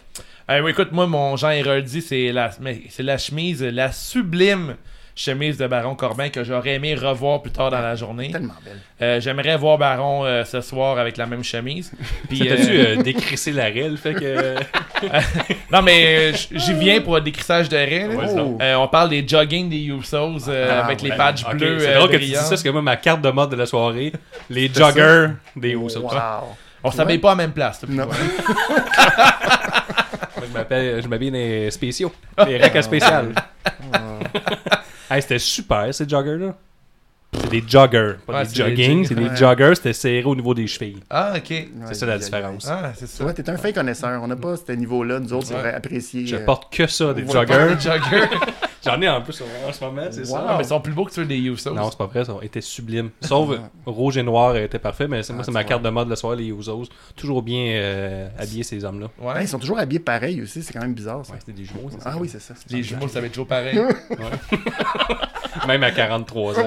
Oui, 0.49 0.71
écoute, 0.71 0.93
moi, 0.93 1.07
mon 1.07 1.35
Jean 1.35 1.49
Héroldi, 1.49 2.01
c'est 2.01 2.31
la, 2.31 2.51
c'est 2.89 3.03
la 3.03 3.17
chemise, 3.17 3.61
la 3.61 3.91
sublime 3.91 4.77
chemise 5.17 5.57
de 5.57 5.65
Baron 5.65 5.95
Corbin 5.95 6.29
que 6.29 6.43
j'aurais 6.43 6.75
aimé 6.75 6.93
revoir 6.93 7.41
plus 7.41 7.51
tard 7.51 7.71
dans 7.71 7.81
la 7.81 7.95
journée. 7.95 8.31
Tellement 8.31 8.53
belle. 8.63 8.77
Euh, 9.01 9.19
J'aimerais 9.19 9.57
voir 9.57 9.77
Baron 9.79 10.23
euh, 10.25 10.43
ce 10.45 10.61
soir 10.61 10.99
avec 10.99 11.17
la 11.17 11.25
même 11.25 11.43
chemise. 11.43 11.91
Puis, 12.29 12.39
T'as-tu 12.47 12.69
euh, 12.69 12.95
euh, 12.99 13.01
décrissé 13.01 13.51
l'arrêt, 13.51 13.89
le 13.89 13.97
fait 13.97 14.13
que. 14.13 14.55
Non, 15.71 15.81
mais 15.81 16.33
j'y 16.33 16.73
viens 16.73 17.01
pour 17.01 17.15
le 17.15 17.21
décrissage 17.21 17.67
de 17.69 17.77
Oh. 17.77 18.57
Euh, 18.61 18.75
on 18.75 18.87
parle 18.87 19.09
des 19.09 19.27
jogging 19.27 19.69
des 19.69 19.77
Usos 19.85 20.47
euh, 20.49 20.67
Ah, 20.81 20.85
avec 20.85 21.01
les 21.01 21.11
patchs 21.11 21.43
Ok, 21.45 21.55
bleus. 21.57 21.79
c'est 21.79 21.89
euh, 21.89 21.97
drôle 21.97 22.09
que 22.09 22.17
tu 22.17 22.25
dis 22.25 22.33
ça, 22.35 22.49
parce 22.49 22.63
que 22.63 22.69
moi, 22.69 22.81
ma 22.81 22.95
carte 22.97 23.21
de 23.21 23.29
mode 23.29 23.51
de 23.51 23.55
la 23.55 23.65
soirée, 23.65 24.11
les 24.49 24.71
joggers 24.73 25.29
des 25.55 25.71
Usos. 25.73 25.99
Wow. 26.01 26.55
On 26.83 26.91
s'habille 26.91 27.17
pas 27.19 27.29
à 27.29 27.31
la 27.33 27.37
même 27.37 27.51
place. 27.51 27.81
là, 27.83 27.87
Non. 27.89 28.05
Moi, 30.51 30.65
Je 31.01 31.07
m'habille 31.07 31.31
les 31.31 31.71
spéciaux. 31.71 32.11
Les 32.47 32.57
racks 32.57 32.75
à 32.75 32.81
spécial. 32.81 33.33
Hey, 35.09 35.21
c'était 35.21 35.39
super, 35.39 35.93
ces 35.93 36.07
joggers-là. 36.07 36.55
C'est 37.33 37.49
des 37.49 37.63
joggers, 37.67 38.13
pas 38.25 38.33
Ouais, 38.39 38.43
des 38.45 38.49
des 38.49 38.55
jogging. 38.55 39.05
C'est 39.05 39.13
des 39.15 39.27
Ouais. 39.27 39.35
joggers, 39.35 39.73
c'était 39.75 39.93
serré 39.93 40.23
au 40.23 40.33
niveau 40.35 40.53
des 40.53 40.65
chevilles. 40.65 41.03
Ah, 41.09 41.33
ok. 41.35 41.67
C'est 41.87 41.93
ça 41.93 42.05
la 42.05 42.17
différence. 42.17 42.65
Ah, 42.69 42.93
c'est 42.95 43.05
ça. 43.07 43.23
vois, 43.23 43.33
t'es 43.33 43.47
un 43.49 43.57
fin 43.57 43.71
connaisseur. 43.73 44.21
On 44.23 44.27
n'a 44.27 44.35
pas 44.37 44.55
ce 44.55 44.71
niveau-là. 44.71 45.19
Nous 45.19 45.33
autres, 45.33 45.47
c'est 45.47 45.53
Ouais. 45.53 45.59
vrai 45.59 45.73
apprécié. 45.73 46.25
Je 46.25 46.37
euh, 46.37 46.45
porte 46.45 46.73
que 46.73 46.87
ça, 46.87 47.13
des 47.13 47.23
Ouais. 47.23 47.31
joggers. 47.31 47.75
Les 47.75 47.79
joggers. 47.81 48.27
J'en 48.85 49.01
ai 49.01 49.09
en 49.09 49.21
plus 49.21 49.41
en 49.41 49.73
ce 49.73 49.83
moment, 49.83 50.01
c'est 50.11 50.19
Wow. 50.21 50.25
ça. 50.27 50.45
Ah, 50.47 50.55
mais 50.57 50.63
ils 50.63 50.67
sont 50.67 50.79
plus 50.79 50.93
beaux 50.93 51.05
que 51.05 51.11
ceux 51.11 51.25
des 51.25 51.37
Usos. 51.37 51.73
Non, 51.73 51.89
c'est 51.89 51.97
pas 51.97 52.05
vrai, 52.05 52.23
ça 52.23 52.33
a 52.39 52.43
été 52.45 52.61
sublime. 52.61 53.09
Sauf 53.21 53.51
euh, 53.51 53.57
rouge 53.85 54.17
et 54.17 54.23
noir 54.23 54.55
était 54.55 54.79
parfait, 54.79 55.07
mais 55.07 55.23
c'est- 55.23 55.33
moi, 55.33 55.41
Ah, 55.41 55.45
c'est 55.45 55.51
ma 55.51 55.61
vois. 55.61 55.67
carte 55.69 55.83
de 55.83 55.89
mode 55.89 56.09
le 56.09 56.15
soir, 56.15 56.35
les 56.35 56.45
Usos. 56.47 56.85
Toujours 57.15 57.41
bien 57.41 57.63
euh, 57.75 58.29
habillés, 58.37 58.63
ces 58.63 58.83
hommes-là. 58.85 59.07
Ouais. 59.19 59.33
ben, 59.33 59.41
ils 59.41 59.47
sont 59.47 59.59
toujours 59.59 59.79
habillés 59.79 59.99
pareil 59.99 60.41
aussi. 60.41 60.63
C'est 60.63 60.73
quand 60.73 60.81
même 60.81 60.93
bizarre, 60.93 61.25
ça. 61.25 61.33
Ouais, 61.33 61.39
c'était 61.39 61.53
des 61.59 61.65
jumeaux, 61.65 61.89
c'est 61.91 62.01
ça. 62.01 62.11
Ah 62.13 62.17
oui, 62.19 62.29
c'est 62.29 62.39
ça. 62.41 62.53
Les 62.69 62.83
ça. 62.83 62.89
jumeaux, 62.89 63.07
ça 63.07 63.19
va 63.19 63.25
être 63.27 63.33
toujours 63.33 63.47
pareil. 63.47 63.77
Même 65.67 65.83
à 65.83 65.91
43 65.91 66.59
ans. 66.59 66.63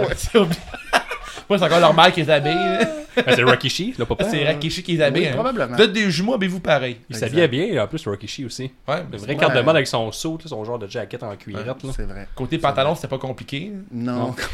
C'est 1.50 1.56
obli- 1.56 1.58
Moi, 1.58 1.58
c'est 1.58 1.64
encore 1.64 1.80
leur 1.80 1.94
mère 1.94 2.12
qui 2.12 2.20
les 2.22 2.30
habille. 2.30 2.78
Ah, 3.16 3.34
c'est 3.34 3.42
Rocky 3.42 3.94
là, 3.98 4.06
papa. 4.06 4.24
C'est 4.30 4.44
Rakishi 4.46 4.82
qui 4.84 4.92
les 4.96 5.02
habille. 5.02 5.22
Oui, 5.22 5.28
hein. 5.28 5.32
probablement. 5.34 5.76
Vous 5.76 5.82
êtes 5.82 5.92
des 5.92 6.10
jumeaux, 6.10 6.34
habillez-vous 6.34 6.60
pareil. 6.60 6.96
Il 7.10 7.16
s'habillait 7.16 7.48
bien, 7.48 7.82
en 7.82 7.86
plus, 7.88 8.06
Rocky 8.06 8.44
aussi. 8.44 8.70
Ouais, 8.88 8.96
Le 9.10 9.18
c'est 9.18 9.24
vrai 9.26 9.36
carte 9.36 9.54
de 9.56 9.60
mode 9.60 9.74
avec 9.76 9.86
son 9.88 10.12
saut, 10.12 10.38
son 10.44 10.64
genre 10.64 10.78
de 10.78 10.86
jacket 10.86 11.22
en 11.22 11.34
cuirette. 11.36 11.66
C'est 11.94 12.04
vrai. 12.04 12.28
Côté 12.34 12.58
pantalon, 12.58 12.94
c'était 12.94 13.08
pas 13.08 13.18
compliqué. 13.18 13.72
Non. 13.92 14.34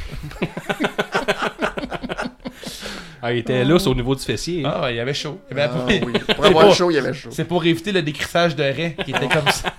Ah, 3.22 3.32
il 3.32 3.38
était 3.38 3.64
lousse 3.64 3.86
au 3.86 3.94
niveau 3.94 4.14
du 4.14 4.22
fessier. 4.22 4.64
hein. 4.64 4.72
Ah, 4.74 4.82
ouais, 4.82 4.94
il 4.94 4.96
y 4.96 5.00
avait 5.00 5.14
chaud. 5.14 5.40
Il 5.50 5.56
y 5.56 5.60
avait- 5.60 5.72
Ah, 5.74 5.86
oui. 5.88 6.12
Pour 6.36 6.44
C'est 6.44 6.50
avoir 6.50 6.74
chaud, 6.74 6.90
il 6.90 6.94
y 6.94 6.98
avait 6.98 7.14
chaud. 7.14 7.30
C'est 7.32 7.44
pour 7.44 7.64
éviter 7.64 7.90
le 7.90 8.02
décrissage 8.02 8.54
de 8.54 8.62
raie 8.62 8.94
qui 9.04 9.10
était 9.10 9.26
comme 9.28 9.48
ça. 9.48 9.72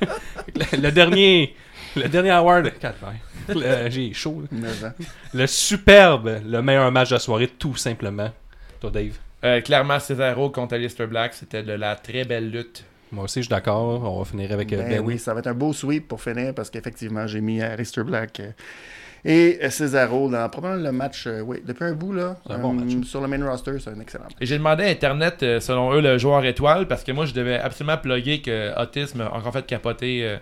Le, 0.56 0.80
le 0.82 0.90
dernier. 0.92 1.54
Le 1.96 2.08
dernier 2.08 2.30
award. 2.30 2.72
Calvaire. 2.80 3.12
Le- 3.48 3.90
J'ai 3.90 4.12
chaud. 4.12 4.42
là. 4.52 4.92
Le 5.32 5.46
superbe, 5.46 6.40
le 6.46 6.62
meilleur 6.62 6.90
match 6.92 7.10
de 7.10 7.14
la 7.14 7.18
soirée, 7.20 7.48
tout 7.48 7.76
simplement. 7.76 8.30
Toi, 8.80 8.90
Dave? 8.90 9.16
Euh, 9.44 9.60
clairement, 9.60 9.98
Cesaro 10.00 10.50
contre 10.50 10.74
Alistair 10.74 11.06
Black, 11.08 11.34
c'était 11.34 11.62
de 11.62 11.72
la 11.72 11.96
très 11.96 12.24
belle 12.24 12.50
lutte. 12.50 12.84
Moi 13.12 13.24
aussi, 13.24 13.40
je 13.40 13.44
suis 13.44 13.50
d'accord. 13.50 14.02
On 14.02 14.18
va 14.20 14.24
finir 14.24 14.50
avec 14.52 14.72
euh, 14.72 14.78
Ben 14.78 14.88
Ben. 14.88 15.00
oui, 15.00 15.18
ça 15.18 15.34
va 15.34 15.40
être 15.40 15.46
un 15.48 15.54
beau 15.54 15.72
sweep 15.72 16.08
pour 16.08 16.20
finir 16.22 16.54
parce 16.54 16.70
qu'effectivement, 16.70 17.26
j'ai 17.26 17.40
mis 17.40 17.60
Aleister 17.62 18.02
Black 18.02 18.40
euh, 18.40 18.50
et 19.24 19.58
euh, 19.62 19.70
Cesaro 19.70 20.28
dans 20.30 20.48
probablement 20.48 20.82
le 20.82 20.92
match, 20.92 21.26
euh, 21.26 21.40
oui, 21.40 21.58
depuis 21.64 21.84
un 21.84 21.92
bout, 21.92 22.12
là, 22.12 22.36
C'est 22.46 22.54
un 22.54 22.58
bon 22.58 22.70
euh, 22.78 22.84
match. 22.84 23.06
sur 23.06 23.20
le 23.20 23.28
main 23.28 23.46
roster, 23.48 23.72
c'est 23.78 23.90
un 23.90 24.00
excellent 24.00 24.24
match. 24.24 24.32
Et 24.40 24.46
j'ai 24.46 24.56
demandé 24.58 24.84
à 24.84 24.88
Internet, 24.88 25.42
euh, 25.42 25.60
selon 25.60 25.92
eux, 25.94 26.00
le 26.00 26.18
joueur 26.18 26.44
étoile, 26.44 26.88
parce 26.88 27.04
que 27.04 27.12
moi, 27.12 27.24
je 27.26 27.34
devais 27.34 27.58
absolument 27.58 27.98
plugger 27.98 28.40
que 28.42 28.72
Otis 28.80 29.14
m'a 29.14 29.30
encore 29.30 29.52
fait 29.52 29.64
capoter 29.66 30.24
euh, 30.24 30.36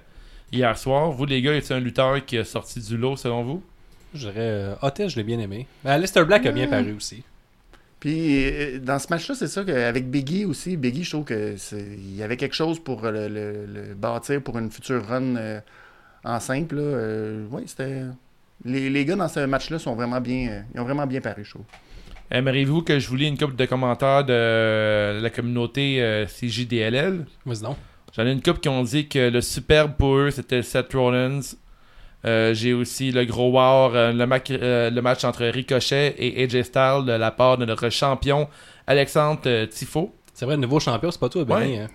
hier 0.52 0.76
soir. 0.78 1.10
Vous, 1.12 1.24
les 1.26 1.40
gars, 1.42 1.54
est 1.54 1.70
un 1.72 1.80
lutteur 1.80 2.24
qui 2.24 2.38
a 2.38 2.44
sorti 2.44 2.80
du 2.80 2.96
lot, 2.96 3.16
selon 3.16 3.42
vous? 3.44 3.62
Je 4.14 4.28
dirais 4.28 4.34
euh, 4.38 4.74
Otis, 4.82 5.08
je 5.08 5.16
l'ai 5.16 5.22
bien 5.24 5.38
aimé. 5.38 5.66
Mais 5.84 5.98
Lester 5.98 6.24
Black 6.24 6.44
a 6.46 6.52
bien 6.52 6.66
paru 6.68 6.92
aussi. 6.92 7.22
Puis 8.00 8.44
euh, 8.44 8.78
dans 8.78 8.98
ce 8.98 9.06
match-là, 9.10 9.34
c'est 9.34 9.46
ça 9.46 9.64
qu'avec 9.64 10.10
Biggie 10.10 10.44
aussi, 10.44 10.76
Biggie, 10.76 11.04
je 11.04 11.10
trouve 11.10 11.24
que 11.24 11.56
c'est- 11.56 11.96
il 11.96 12.16
y 12.16 12.22
avait 12.22 12.36
quelque 12.36 12.54
chose 12.54 12.78
pour 12.82 13.02
le, 13.02 13.28
le- 13.28 13.64
le 13.66 13.94
bâtir 13.94 14.42
pour 14.42 14.58
une 14.58 14.70
future 14.70 15.06
run 15.06 15.36
euh, 15.36 15.60
en 16.24 16.40
simple. 16.40 16.76
Là. 16.76 16.82
Euh, 16.82 17.46
oui, 17.50 17.62
c'était. 17.66 18.02
Les, 18.64 18.90
les 18.90 19.04
gars 19.04 19.16
dans 19.16 19.28
ce 19.28 19.40
match-là 19.46 19.78
sont 19.78 19.94
vraiment 19.94 20.20
bien. 20.20 20.48
euh, 20.50 20.60
ils 20.74 20.80
ont 20.80 20.84
vraiment 20.84 21.06
bien 21.06 21.20
paru, 21.20 21.44
je 21.44 21.50
trouve. 21.50 21.64
Aimeriez-vous 22.30 22.82
que 22.82 22.98
je 22.98 23.08
vous 23.08 23.16
lis 23.16 23.28
une 23.28 23.36
couple 23.38 23.56
de 23.56 23.66
commentaires 23.66 24.24
de 24.24 25.20
la 25.20 25.30
communauté 25.30 26.02
euh, 26.02 26.26
CJDLL 26.26 27.24
Vas-y 27.46 27.62
donc. 27.62 27.76
J'en 28.16 28.26
ai 28.26 28.32
une 28.32 28.42
couple 28.42 28.60
qui 28.60 28.68
ont 28.68 28.82
dit 28.82 29.08
que 29.08 29.30
le 29.30 29.40
superbe 29.40 29.92
pour 29.98 30.16
eux, 30.16 30.30
c'était 30.30 30.62
Seth 30.62 30.92
Rollins. 30.92 31.40
Euh, 32.24 32.54
J'ai 32.54 32.72
aussi 32.72 33.10
le 33.10 33.24
gros 33.24 33.50
war, 33.50 33.94
euh, 33.94 34.12
le, 34.12 34.26
mac- 34.26 34.50
euh, 34.50 34.90
le 34.90 35.02
match 35.02 35.24
entre 35.24 35.44
Ricochet 35.46 36.14
et 36.18 36.44
AJ 36.44 36.62
Styles 36.62 37.04
de 37.06 37.12
la 37.12 37.30
part 37.30 37.58
de 37.58 37.64
notre 37.64 37.88
champion 37.88 38.48
Alexandre 38.86 39.64
Tifo. 39.64 40.14
C'est 40.34 40.44
vrai, 40.44 40.54
le 40.56 40.62
nouveau 40.62 40.78
champion, 40.78 41.10
c'est 41.10 41.20
pas 41.20 41.28
toi, 41.28 41.44
Benny. 41.44 41.72
Ouais. 41.72 41.78
hein. 41.80 41.88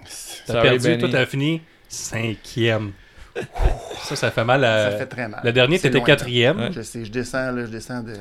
T'as 0.47 0.61
perdu, 0.61 0.79
Benny. 0.89 0.97
toi, 0.99 1.09
t'as 1.11 1.25
fini 1.25 1.61
cinquième. 1.87 2.91
Ça, 4.03 4.15
ça 4.15 4.31
fait 4.31 4.43
mal. 4.43 4.63
à- 4.63 4.91
ça 4.91 4.97
fait 4.97 5.05
très 5.05 5.27
mal. 5.27 5.41
Le 5.43 5.51
dernier, 5.51 5.77
loin, 5.79 6.01
quatrième. 6.01 6.57
Ouais. 6.59 6.69
Je 6.71 6.81
sais, 6.81 7.03
je 7.05 7.11
descends, 7.11 7.51
là, 7.51 7.65
je 7.65 7.71
descends 7.71 8.01
de. 8.01 8.11
de- 8.11 8.15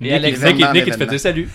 Et 0.00 0.12
Nick, 0.12 0.12
Nick, 0.12 0.22
Nick, 0.22 0.34
événement, 0.36 0.72
Nick, 0.72 0.84
il 0.86 0.92
te 0.92 0.98
fait 0.98 1.06
des 1.06 1.18
saluts. 1.18 1.48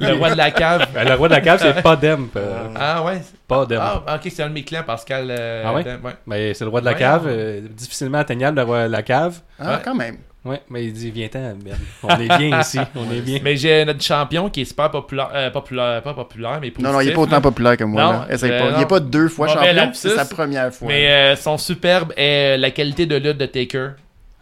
Le 0.00 0.12
roi 0.14 0.30
de 0.30 0.36
la 0.36 0.50
cave. 0.50 0.86
Ben, 0.94 1.08
le 1.08 1.14
roi 1.14 1.28
de 1.28 1.34
la 1.34 1.40
cave, 1.40 1.58
c'est 1.60 1.82
pas 1.82 1.96
Demp. 1.96 2.36
euh, 2.36 2.68
Ah 2.76 3.02
ouais. 3.04 3.20
pas 3.48 3.66
Demp. 3.66 3.80
Ah, 4.06 4.16
ok, 4.16 4.30
c'est 4.34 4.42
un 4.42 4.48
de 4.48 4.54
mes 4.54 4.62
clients, 4.64 4.82
Pascal. 4.84 5.26
euh, 5.30 5.62
Ah 5.66 5.72
ouais? 5.74 5.84
Mais 6.26 6.54
c'est 6.54 6.64
le 6.64 6.70
roi 6.70 6.80
de 6.80 6.86
la 6.86 6.92
Ouais, 6.92 6.98
cave, 6.98 7.24
euh, 7.26 7.60
difficilement 7.70 8.18
atteignable, 8.18 8.58
le 8.58 8.64
roi 8.64 8.86
de 8.86 8.92
la 8.92 9.02
cave. 9.02 9.40
Ah, 9.58 9.74
Ouais. 9.74 9.78
quand 9.84 9.94
même. 9.94 10.16
Ouais, 10.44 10.60
mais 10.68 10.84
il 10.84 10.92
dit 10.92 11.10
Viens-t'en, 11.10 11.54
Ben. 11.64 11.74
On 12.02 12.08
est 12.20 12.38
bien 12.38 12.60
ici, 12.60 12.78
on 12.94 13.10
est 13.10 13.20
bien. 13.20 13.40
Mais 13.42 13.56
j'ai 13.56 13.84
notre 13.84 14.02
champion 14.02 14.50
qui 14.50 14.60
est 14.60 14.64
super 14.66 14.90
populaire, 14.90 15.30
euh, 15.34 15.50
populaire, 15.50 16.02
pas 16.02 16.12
populaire, 16.12 16.58
mais 16.60 16.72
Non, 16.78 16.92
non, 16.92 17.00
il 17.00 17.08
est 17.08 17.14
pas 17.14 17.22
autant 17.22 17.40
populaire 17.40 17.76
que 17.78 17.84
moi. 17.84 18.02
Non, 18.02 18.12
là. 18.12 18.26
Essaye 18.30 18.50
euh, 18.50 18.58
pas. 18.72 18.76
Il 18.76 18.82
est 18.82 18.86
pas 18.88 19.00
deux 19.00 19.28
fois 19.28 19.48
champion, 19.48 19.90
c'est 19.94 20.10
sa 20.10 20.26
première 20.26 20.72
fois. 20.74 20.88
Mais 20.88 21.08
euh, 21.10 21.36
son 21.36 21.56
superbe 21.56 22.12
est 22.16 22.58
la 22.58 22.70
qualité 22.70 23.06
de 23.06 23.16
lutte 23.16 23.38
de 23.38 23.46
Taker. 23.46 23.90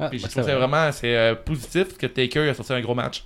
Ah, 0.01 0.09
Puis 0.09 0.19
je 0.19 0.25
ben, 0.25 0.31
trouve 0.31 0.43
c'est 0.43 0.51
ça 0.51 0.57
vrai. 0.57 0.67
vraiment 0.67 0.91
c'est 0.91 1.17
euh, 1.17 1.35
positif 1.37 1.97
que 1.97 2.07
Taker 2.07 2.49
a 2.49 2.55
sorti 2.55 2.73
un 2.73 2.81
gros 2.81 2.95
match. 2.95 3.25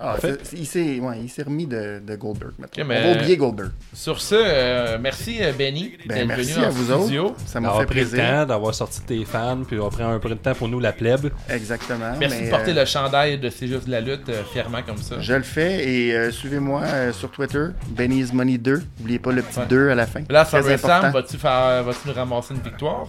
Ah, 0.00 0.16
fait- 0.18 0.38
c'est- 0.44 0.56
il 0.56 0.66
s'est 0.66 0.98
ouais, 1.00 1.18
il 1.22 1.28
s'est 1.28 1.42
remis 1.42 1.66
de, 1.66 2.00
de 2.04 2.16
Goldberg. 2.16 2.52
maintenant. 2.58 2.82
Ok, 2.82 2.88
mais- 2.88 3.00
On 3.04 3.12
va 3.14 3.20
oublier 3.20 3.36
Goldberg. 3.36 3.70
Sur 3.92 4.20
ce, 4.20 4.34
euh, 4.38 4.98
merci 5.00 5.38
euh, 5.42 5.52
Benny 5.52 5.92
Ben, 6.06 6.16
d'être 6.18 6.26
merci 6.28 6.52
venu 6.52 6.64
à 6.64 6.68
en 6.68 6.70
vous 6.70 7.02
studio. 7.02 7.24
autres. 7.26 7.36
Ça 7.46 7.60
m'a 7.60 7.70
fait 7.78 7.86
pris 7.86 8.00
le 8.00 8.06
plaisir. 8.06 8.24
temps, 8.24 8.46
d'avoir 8.46 8.74
sorti 8.74 9.00
tes 9.02 9.24
fans, 9.24 9.62
puis 9.66 9.76
d'avoir 9.76 9.92
pris 9.92 10.02
un 10.02 10.18
peu 10.18 10.28
de 10.28 10.34
temps 10.34 10.54
pour 10.54 10.68
nous, 10.68 10.80
la 10.80 10.92
plèbe. 10.92 11.30
Exactement. 11.48 12.12
Merci 12.18 12.36
mais, 12.40 12.46
de 12.46 12.50
porter 12.50 12.70
euh, 12.72 12.74
le 12.80 12.84
chandail 12.84 13.38
de 13.38 13.48
C'est 13.50 13.66
juste 13.68 13.86
de 13.86 13.90
la 13.92 14.00
lutte 14.00 14.28
euh, 14.28 14.42
fièrement 14.52 14.82
comme 14.82 14.96
ça. 14.98 15.20
Je 15.20 15.34
le 15.34 15.42
fais 15.42 15.88
et 15.88 16.14
euh, 16.14 16.30
suivez-moi 16.30 16.82
euh, 16.84 17.12
sur 17.12 17.30
Twitter, 17.30 17.66
Benny's 17.90 18.32
Money 18.32 18.58
2. 18.58 18.82
N'oubliez 18.98 19.18
pas 19.18 19.32
le 19.32 19.42
petit 19.42 19.58
Ouais. 19.60 19.66
2 19.68 19.90
à 19.90 19.94
la 19.94 20.06
fin. 20.06 20.20
Là, 20.30 20.44
vas-tu 20.44 21.36
faire, 21.38 21.82
vas-tu 21.84 22.08
nous 22.08 22.12
ramasser 22.14 22.54
une 22.54 22.60
victoire? 22.62 23.08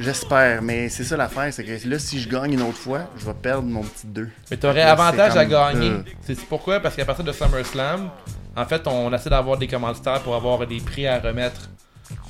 J'espère, 0.00 0.62
mais 0.62 0.88
c'est 0.88 1.04
ça 1.04 1.16
l'affaire, 1.16 1.52
c'est 1.52 1.64
que 1.64 1.88
là, 1.88 1.98
si 1.98 2.18
je 2.20 2.28
gagne 2.28 2.54
une 2.54 2.62
autre 2.62 2.78
fois, 2.78 3.02
je 3.18 3.24
vais 3.26 3.34
perdre 3.34 3.68
mon 3.68 3.82
petit 3.82 4.06
2. 4.06 4.28
Mais 4.50 4.56
tu 4.56 4.66
aurais 4.66 4.82
avantage 4.82 5.32
c'est 5.32 5.38
à 5.38 5.44
gagner. 5.44 5.90
euh. 5.90 6.02
C'est 6.22 6.38
pourquoi? 6.46 6.80
Parce 6.80 6.96
qu'à 6.96 7.04
partir 7.04 7.24
de 7.24 7.30
SummerSlam, 7.32 8.08
en 8.56 8.64
fait, 8.64 8.86
on 8.86 9.12
essaie 9.12 9.30
d'avoir 9.30 9.58
des 9.58 9.66
commanditaires 9.68 10.20
pour 10.20 10.34
avoir 10.34 10.66
des 10.66 10.78
prix 10.80 11.06
à 11.06 11.20
remettre 11.20 11.68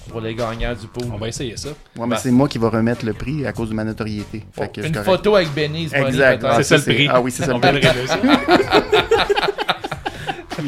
pour 0.09 0.20
les 0.20 0.34
gagnants 0.34 0.74
du 0.74 0.86
pool. 0.89 1.05
On 1.12 1.16
va 1.16 1.28
essayer 1.28 1.56
ça. 1.56 1.68
Ouais, 1.70 1.74
mais 2.01 2.09
Bah. 2.09 2.16
c'est 2.16 2.30
moi 2.32 2.48
qui 2.48 2.59
vais 2.59 2.66
remettre 2.66 3.06
le 3.06 3.12
prix 3.14 3.47
à 3.47 3.52
cause 3.52 3.70
de 3.70 3.74
ma 3.74 3.84
notoriété. 3.84 4.44
Fait 4.52 4.70
que 4.70 4.82
c'est 4.82 4.89
une 4.89 4.93
correct. 4.94 5.10
photo 5.10 5.36
avec 5.36 5.48
Exact. 5.56 6.40
peut-être. 6.40 6.52
Ah, 6.52 6.62
C'est 6.62 6.64
ça 6.64 6.76
le 6.76 6.94
prix. 6.94 7.09
Ah 7.10 7.20
oui, 7.20 7.30
c'est 7.30 7.44
ça 7.44 7.55
le 7.55 7.60
va 7.60 7.72
prix. 7.72 7.80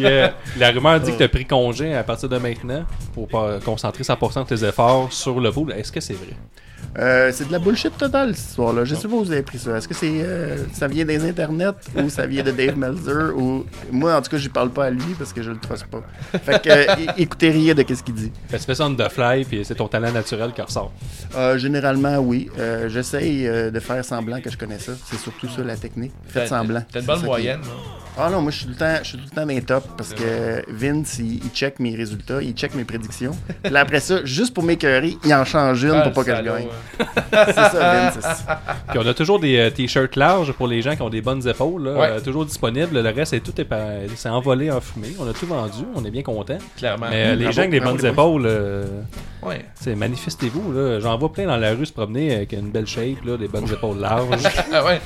la 0.59 0.71
rumeur 0.71 1.01
dit 1.01 1.13
que 1.13 1.17
tu 1.19 1.23
as 1.23 1.29
pris 1.29 1.45
congé 1.45 1.95
à 1.95 2.03
partir 2.03 2.29
de 2.29 2.39
maintenant 2.39 2.85
pour 3.13 3.29
concentrer 3.65 4.03
100% 4.03 4.45
de 4.49 4.57
tes 4.57 4.65
efforts 4.65 5.13
sur 5.13 5.39
le 5.41 5.53
pool. 5.53 5.73
Est-ce 5.73 5.93
que 5.93 6.01
c'est 6.01 6.15
vrai? 6.15 6.29
Euh, 6.99 7.31
c'est 7.33 7.47
de 7.49 7.53
la 7.53 7.59
bullshit 7.59 7.97
totale, 7.97 8.35
cette 8.37 8.51
histoire-là. 8.51 8.85
Je 8.85 8.95
sais 8.95 9.09
pas 9.09 9.15
où 9.15 9.25
vous 9.25 9.33
avez 9.33 9.43
pris 9.43 9.59
ça. 9.59 9.77
Est-ce 9.77 9.89
que 9.89 9.95
c'est 9.95 10.11
euh, 10.23 10.57
ça 10.73 10.87
vient 10.87 11.05
des 11.05 11.29
internets 11.29 11.75
ou 11.97 12.09
ça 12.09 12.27
vient 12.27 12.43
de 12.45 12.51
Dave 12.53 12.77
Meltzer 12.79 13.33
ou 13.37 13.65
moi 13.91 14.15
en 14.17 14.23
tout 14.23 14.31
cas 14.31 14.37
je 14.37 14.49
parle 14.49 14.71
pas 14.71 14.87
à 14.87 14.91
lui 14.91 15.15
parce 15.19 15.33
que 15.33 15.43
je 15.43 15.51
le 15.51 15.59
truste 15.59 15.87
pas. 15.87 16.03
Fait 16.45 16.63
que 16.63 16.69
euh, 16.71 17.13
écoutez 17.17 17.51
rien 17.51 17.75
de 17.75 17.85
ce 17.95 18.03
qu'il 18.03 18.15
dit. 18.15 18.33
Fait 18.49 18.59
que 18.59 18.73
tu 18.73 18.97
the 18.97 19.09
fly, 19.11 19.45
puis 19.45 19.65
c'est 19.65 19.75
ton 19.75 19.89
talent 19.89 20.13
naturel 20.13 20.53
qui 20.53 20.63
ressort. 20.63 20.93
Généralement 21.57 22.19
oui. 22.19 22.49
J'essaye 22.89 23.45
de 23.45 23.81
faire 23.81 24.05
semblant 24.05 24.41
que 24.41 24.51
je 24.51 24.57
connais 24.57 24.79
ça. 24.79 24.93
C'est 25.05 25.19
surtout 25.19 25.49
ça 25.49 25.63
la 25.63 25.77
technique. 25.77 26.13
Faites 26.29 26.49
semblant. 26.49 26.83
T'as 26.93 27.01
une 27.01 27.07
bonne 27.07 27.17
ça 27.17 27.23
qui- 27.23 27.27
moyenne. 27.27 27.61
là. 27.61 27.67
Ah 28.17 28.31
non, 28.31 28.43
moi 28.43 28.53
je 28.53 28.59
suis 28.59 28.67
tout 28.67 28.71
le 28.73 28.79
temps, 28.79 28.95
je 29.03 29.09
suis 29.09 29.19
tout 29.19 29.25
le 29.25 29.31
temps 29.35 29.43
dans 29.43 29.49
les 29.49 29.61
tops 29.61 29.89
parce 29.97 30.15
que 30.15 30.63
Vince 30.69 31.19
il, 31.19 31.43
il 31.45 31.51
check 31.51 31.81
mes 31.81 31.97
résultats, 31.97 32.41
il 32.41 32.53
check 32.53 32.73
mes 32.77 32.85
prédictions. 32.85 33.37
Puis 33.65 33.77
après 33.77 33.99
ça, 33.99 34.25
juste 34.25 34.55
pour 34.55 34.63
m'écœurer, 34.63 35.17
il 35.25 35.35
en 35.35 35.45
change 35.45 35.83
une 35.83 35.91
Ah, 35.97 36.03
pour 36.03 36.13
pas 36.13 36.21
le 36.21 36.27
que 36.27 36.37
je 36.37 36.43
gagne. 36.49 36.67
C'est 37.47 37.53
ça 37.53 38.11
Vince. 38.13 38.45
Puis 38.91 38.99
on 38.99 39.07
a 39.07 39.15
toujours 39.15 39.41
des 39.41 39.59
euh, 39.59 39.71
t-shirts 39.71 40.17
larges 40.17 40.53
pour 40.53 40.67
les 40.69 40.83
gens 40.83 40.95
qui 40.97 41.03
ont 41.03 41.11
des 41.11 41.21
bonnes 41.21 41.47
épaules, 41.49 41.85
là, 41.85 41.93
Ouais. 41.95 42.09
euh, 42.11 42.21
toujours 42.21 42.45
disponibles. 42.45 43.01
Le 43.01 43.11
reste, 43.11 43.31
c'est 43.33 43.41
tout 43.41 43.59
est, 43.61 43.67
c'est 44.17 44.29
envolé 44.29 44.71
en 44.71 44.81
fumée. 44.81 45.15
On 45.19 45.29
a 45.29 45.33
tout 45.33 45.47
vendu, 45.47 45.85
on 45.95 46.05
est 46.05 46.11
bien 46.11 46.23
content. 46.23 46.59
Clairement. 46.77 47.07
Mais 47.11 47.27
euh, 47.27 47.35
les 47.35 47.45
bravo, 47.45 47.53
gens 47.53 47.59
avec 47.63 47.71
des 47.73 47.81
bravo, 47.81 47.97
bonnes 47.97 48.05
les 48.07 48.13
boys. 48.13 48.25
épaules, 48.25 48.47
euh, 48.47 48.85
Ouais. 49.43 49.65
c'est 49.75 49.95
manifestez-vous. 49.95 50.73
là. 50.73 51.01
J'en 51.01 51.19
vois 51.19 51.33
plein 51.33 51.47
dans 51.47 51.57
la 51.59 51.73
rue 51.75 51.85
se 51.87 51.93
promener 51.93 52.35
avec 52.35 52.53
une 52.53 52.71
belle 52.71 52.87
shape, 52.87 53.25
là, 53.27 53.37
des 53.37 53.49
bonnes 53.49 53.71
épaules 53.71 53.99
larges. 53.99 54.29
Ah 54.73 54.85
ouais. 54.85 55.01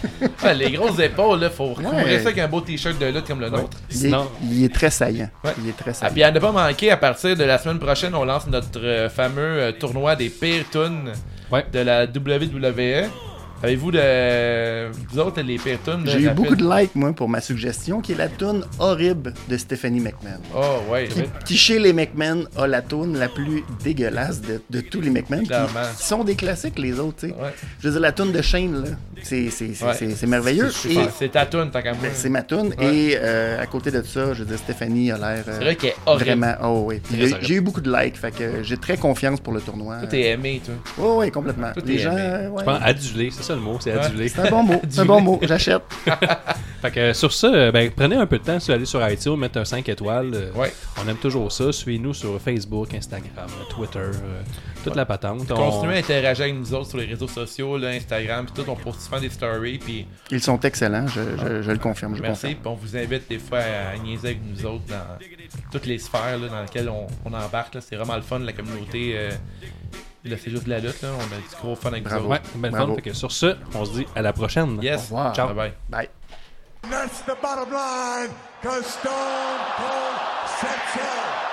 Ouais, 0.45 0.55
les 0.55 0.71
grosses 0.71 0.99
épaules, 1.01 1.41
là, 1.41 1.51
faut 1.51 1.67
recouvrir 1.75 2.05
Ouais. 2.07 2.19
ça 2.21 2.29
avec 2.29 2.39
un 2.39 2.49
beau 2.49 2.61
t-shirt 2.61 2.99
de 2.99 3.07
lutte 3.07 3.27
comme 3.27 3.41
le 3.41 3.51
nôtre. 3.51 3.77
Il 3.91 3.97
est, 3.97 3.99
Sinon- 4.01 4.29
il 4.51 4.65
est 4.65 4.75
très 4.75 4.91
saillant. 4.91 5.29
Ouais. 5.45 5.51
Il 5.63 5.69
est 5.69 5.77
très 5.77 5.91
Ah, 5.91 5.95
saillant. 5.95 6.13
puis 6.13 6.23
à 6.23 6.31
ne 6.31 6.39
pas 6.39 6.53
manquer, 6.53 6.91
à 6.91 6.97
partir 6.97 7.37
de 7.37 7.45
la 7.45 7.59
semaine 7.59 7.79
prochaine, 7.79 8.15
on 8.15 8.25
lance 8.25 8.47
notre 8.47 8.79
euh, 8.83 9.09
fameux 9.11 9.43
euh, 9.43 9.73
tournoi 9.73 10.15
des 10.17 10.29
pires 10.31 10.65
tunes 10.71 11.13
Ouais. 11.51 11.65
de 11.73 11.81
la 11.81 12.05
WWE. 12.05 13.09
Avez-vous 13.63 13.91
de. 13.91 14.91
Vous 15.11 15.19
autres, 15.19 15.41
les 15.41 15.59
pires 15.59 15.79
tunes 15.85 16.03
J'ai 16.07 16.23
eu 16.23 16.31
beaucoup 16.31 16.55
de 16.55 16.65
likes, 16.65 16.95
moi, 16.95 17.13
pour 17.13 17.29
ma 17.29 17.41
suggestion, 17.41 18.01
qui 18.01 18.13
est 18.13 18.17
la 18.17 18.29
toune 18.29 18.65
horrible 18.79 19.35
de 19.49 19.57
Stephanie 19.57 20.01
McMahon. 20.01 20.39
Oh, 20.55 20.93
ouais. 20.93 21.09
Qui, 21.09 21.23
qui, 21.45 21.57
chez 21.57 21.79
les 21.81 21.93
McMahon, 21.93 22.45
a 22.57 22.67
la 22.69 22.83
toune 22.83 23.19
la 23.19 23.29
plus 23.29 23.65
dégueulasse 23.83 24.41
de, 24.41 24.61
de 24.71 24.81
tous 24.81 25.01
les 25.01 25.11
McMahon. 25.11 25.41
Qui, 25.41 25.47
Clairement. 25.49 25.81
qui 25.99 26.05
sont 26.07 26.23
des 26.25 26.37
classiques, 26.37 26.79
les 26.79 27.01
autres, 27.01 27.17
tu 27.21 27.29
sais. 27.29 27.35
Ouais. 27.35 27.53
Je 27.81 27.87
veux 27.89 27.93
dire, 27.93 28.01
la 28.01 28.13
toune 28.13 28.31
de 28.33 28.43
Shane, 28.43 28.85
là, 28.85 28.91
c'est 29.23 29.51
c'est- 29.51 29.75
c'est- 29.75 29.85
Ouais. 29.85 29.95
c'est- 29.99 30.11
c'est 30.15 30.27
merveilleux. 30.27 30.71
C'est 30.71 31.29
ta 31.33 31.45
tune, 31.47 31.71
tant 31.73 31.83
qu'à 31.83 31.93
moi. 31.93 32.01
ben, 32.03 32.11
c'est 32.15 32.29
ma 32.29 32.43
toune. 32.43 32.75
Ouais. 32.79 32.95
Et 32.95 33.17
euh, 33.21 33.61
à 33.61 33.67
côté 33.67 33.91
de 33.91 34.03
ça, 34.03 34.35
je 34.35 34.41
veux 34.41 34.45
dire, 34.49 34.59
Stéphanie 34.59 35.11
a 35.11 35.17
l'air... 35.19 35.45
euh, 35.49 35.53
C'est 35.59 35.65
vrai 35.65 35.75
qu'elle 35.77 35.91
est 35.91 35.97
horrible. 36.07 36.25
Vraiment, 36.25 36.55
oh 36.63 36.85
oui. 36.87 37.01
J'ai 37.43 37.55
eu 37.55 37.61
beaucoup 37.61 37.81
de 37.81 37.93
likes, 37.93 38.17
fait 38.17 38.31
que 38.31 38.63
j'ai 38.63 38.77
très 38.77 38.97
confiance 38.97 39.41
pour 39.41 39.53
le 39.53 39.61
tournoi. 39.61 39.97
Tout 40.09 40.15
est 40.15 40.31
aimé, 40.31 40.61
toi. 40.65 40.75
Oh 41.01 41.17
oui, 41.21 41.31
complètement. 41.33 41.73
Tout 41.75 41.83
les 41.85 41.95
est 41.95 41.99
gens, 41.99 42.13
aimé. 42.13 42.21
euh, 42.23 42.49
ouais. 42.51 42.61
Je 42.61 42.65
pense 42.65 42.79
adulé, 42.83 43.31
c'est 43.33 43.43
ça 43.49 43.55
le 43.55 43.61
mot, 43.61 43.77
c'est 43.81 43.93
Ouais. 43.95 44.01
adulé. 44.05 44.29
C'est 44.29 44.41
un 44.41 44.51
bon 44.51 44.63
mot, 44.63 44.81
c'est 44.89 45.01
un 45.01 45.05
bon 45.05 45.21
mot, 45.21 45.39
j'achète. 45.43 45.83
Fait 46.81 46.93
que 46.93 47.01
euh, 47.01 47.13
sur 47.15 47.33
ça, 47.33 47.49
euh, 47.49 47.73
ben, 47.73 47.91
prenez 47.91 48.15
un 48.15 48.27
peu 48.27 48.39
de 48.39 48.45
temps 48.45 48.61
sur 48.61 48.73
aller 48.73 48.85
sur 48.87 49.07
iTunes, 49.09 49.37
mettre 49.37 49.59
un 49.59 49.65
5 49.65 49.89
étoiles. 49.89 50.31
euh, 50.33 50.53
Ouais. 50.55 50.73
On 51.05 51.09
aime 51.09 51.17
toujours 51.17 51.51
ça. 51.51 51.73
Suivez-nous 51.73 52.15
sur 52.15 52.41
Facebook, 52.41 52.95
Instagram, 52.95 53.49
Twitter, 53.69 53.99
euh, 53.99 54.43
toute 54.85 54.95
la 54.95 55.05
patente. 55.05 55.51
On- 55.51 55.55
Continuez 55.57 55.95
à 55.95 55.99
interagir 55.99 56.45
avec 56.45 56.55
nous 56.57 56.73
autres 56.75 56.91
sur 56.91 56.99
les 56.99 57.07
réseaux 57.07 57.27
sociaux, 57.27 57.77
là, 57.79 57.89
Instagram, 57.89 58.47
puis 58.47 58.63
tout. 58.63 58.71
On 58.71 58.77
poste 58.77 59.01
souvent 59.01 59.19
des 59.21 59.29
stories, 59.31 59.79
puis 59.79 60.07
Ils 60.31 60.41
sont 60.41 60.61
excellents, 60.61 61.09
je, 61.09 61.21
je- 61.37 61.63
je 61.63 61.71
le 61.73 61.79
confirme, 61.79 62.15
je 62.15 62.23
merci. 62.23 62.55
confirme. 62.55 62.61
On 62.67 62.75
vous 62.75 62.97
invite 62.97 63.29
des 63.29 63.39
fois 63.41 63.59
à, 63.59 63.95
à 63.95 63.99
niaiser 63.99 64.29
avec 64.29 64.41
nous 64.49 64.65
autres 64.65 64.85
dans 64.89 65.19
toutes 65.73 65.87
les 65.87 65.99
sphères 65.99 66.39
là, 66.39 66.47
dans 66.49 66.63
lesquelles 66.63 66.89
on, 66.89 67.09
on 67.25 67.33
embarque. 67.35 67.75
là. 67.75 67.81
C'est 67.81 67.97
vraiment 67.97 68.15
le 68.17 68.23
fun, 68.23 68.39
la 68.39 68.53
communauté. 68.53 69.15
Euh, 69.17 69.31
c'est 70.37 70.51
juste 70.51 70.65
de 70.65 70.71
la 70.71 70.81
lutte, 70.81 71.01
là. 71.03 71.09
On 71.17 71.23
a 71.35 71.39
du 71.39 71.57
gros 71.61 71.75
fun 71.77 71.89
avec 71.91 72.05
Bravo. 72.05 72.29
Ouais, 72.29 72.41
belle 72.57 72.71
Bravo. 72.71 72.89
fun. 72.89 72.95
Fait 72.97 73.11
que 73.11 73.13
sur 73.15 73.33
ce, 73.33 73.57
on 73.75 73.85
se 73.85 73.93
dit 73.93 74.07
à 74.15 74.23
la 74.23 74.33
prochaine. 74.33 74.79
Yes. 74.83 74.99
Au 74.99 75.03
revoir. 75.03 75.35
Ciao. 75.35 75.47
Bye 75.49 75.57
bye. 75.57 75.73
Bye. 75.89 76.09
That's 76.91 77.23
the 77.23 77.37
bottom 77.43 77.71
line, 77.73 78.31
Stone 78.63 79.13
Cold. 79.77 81.48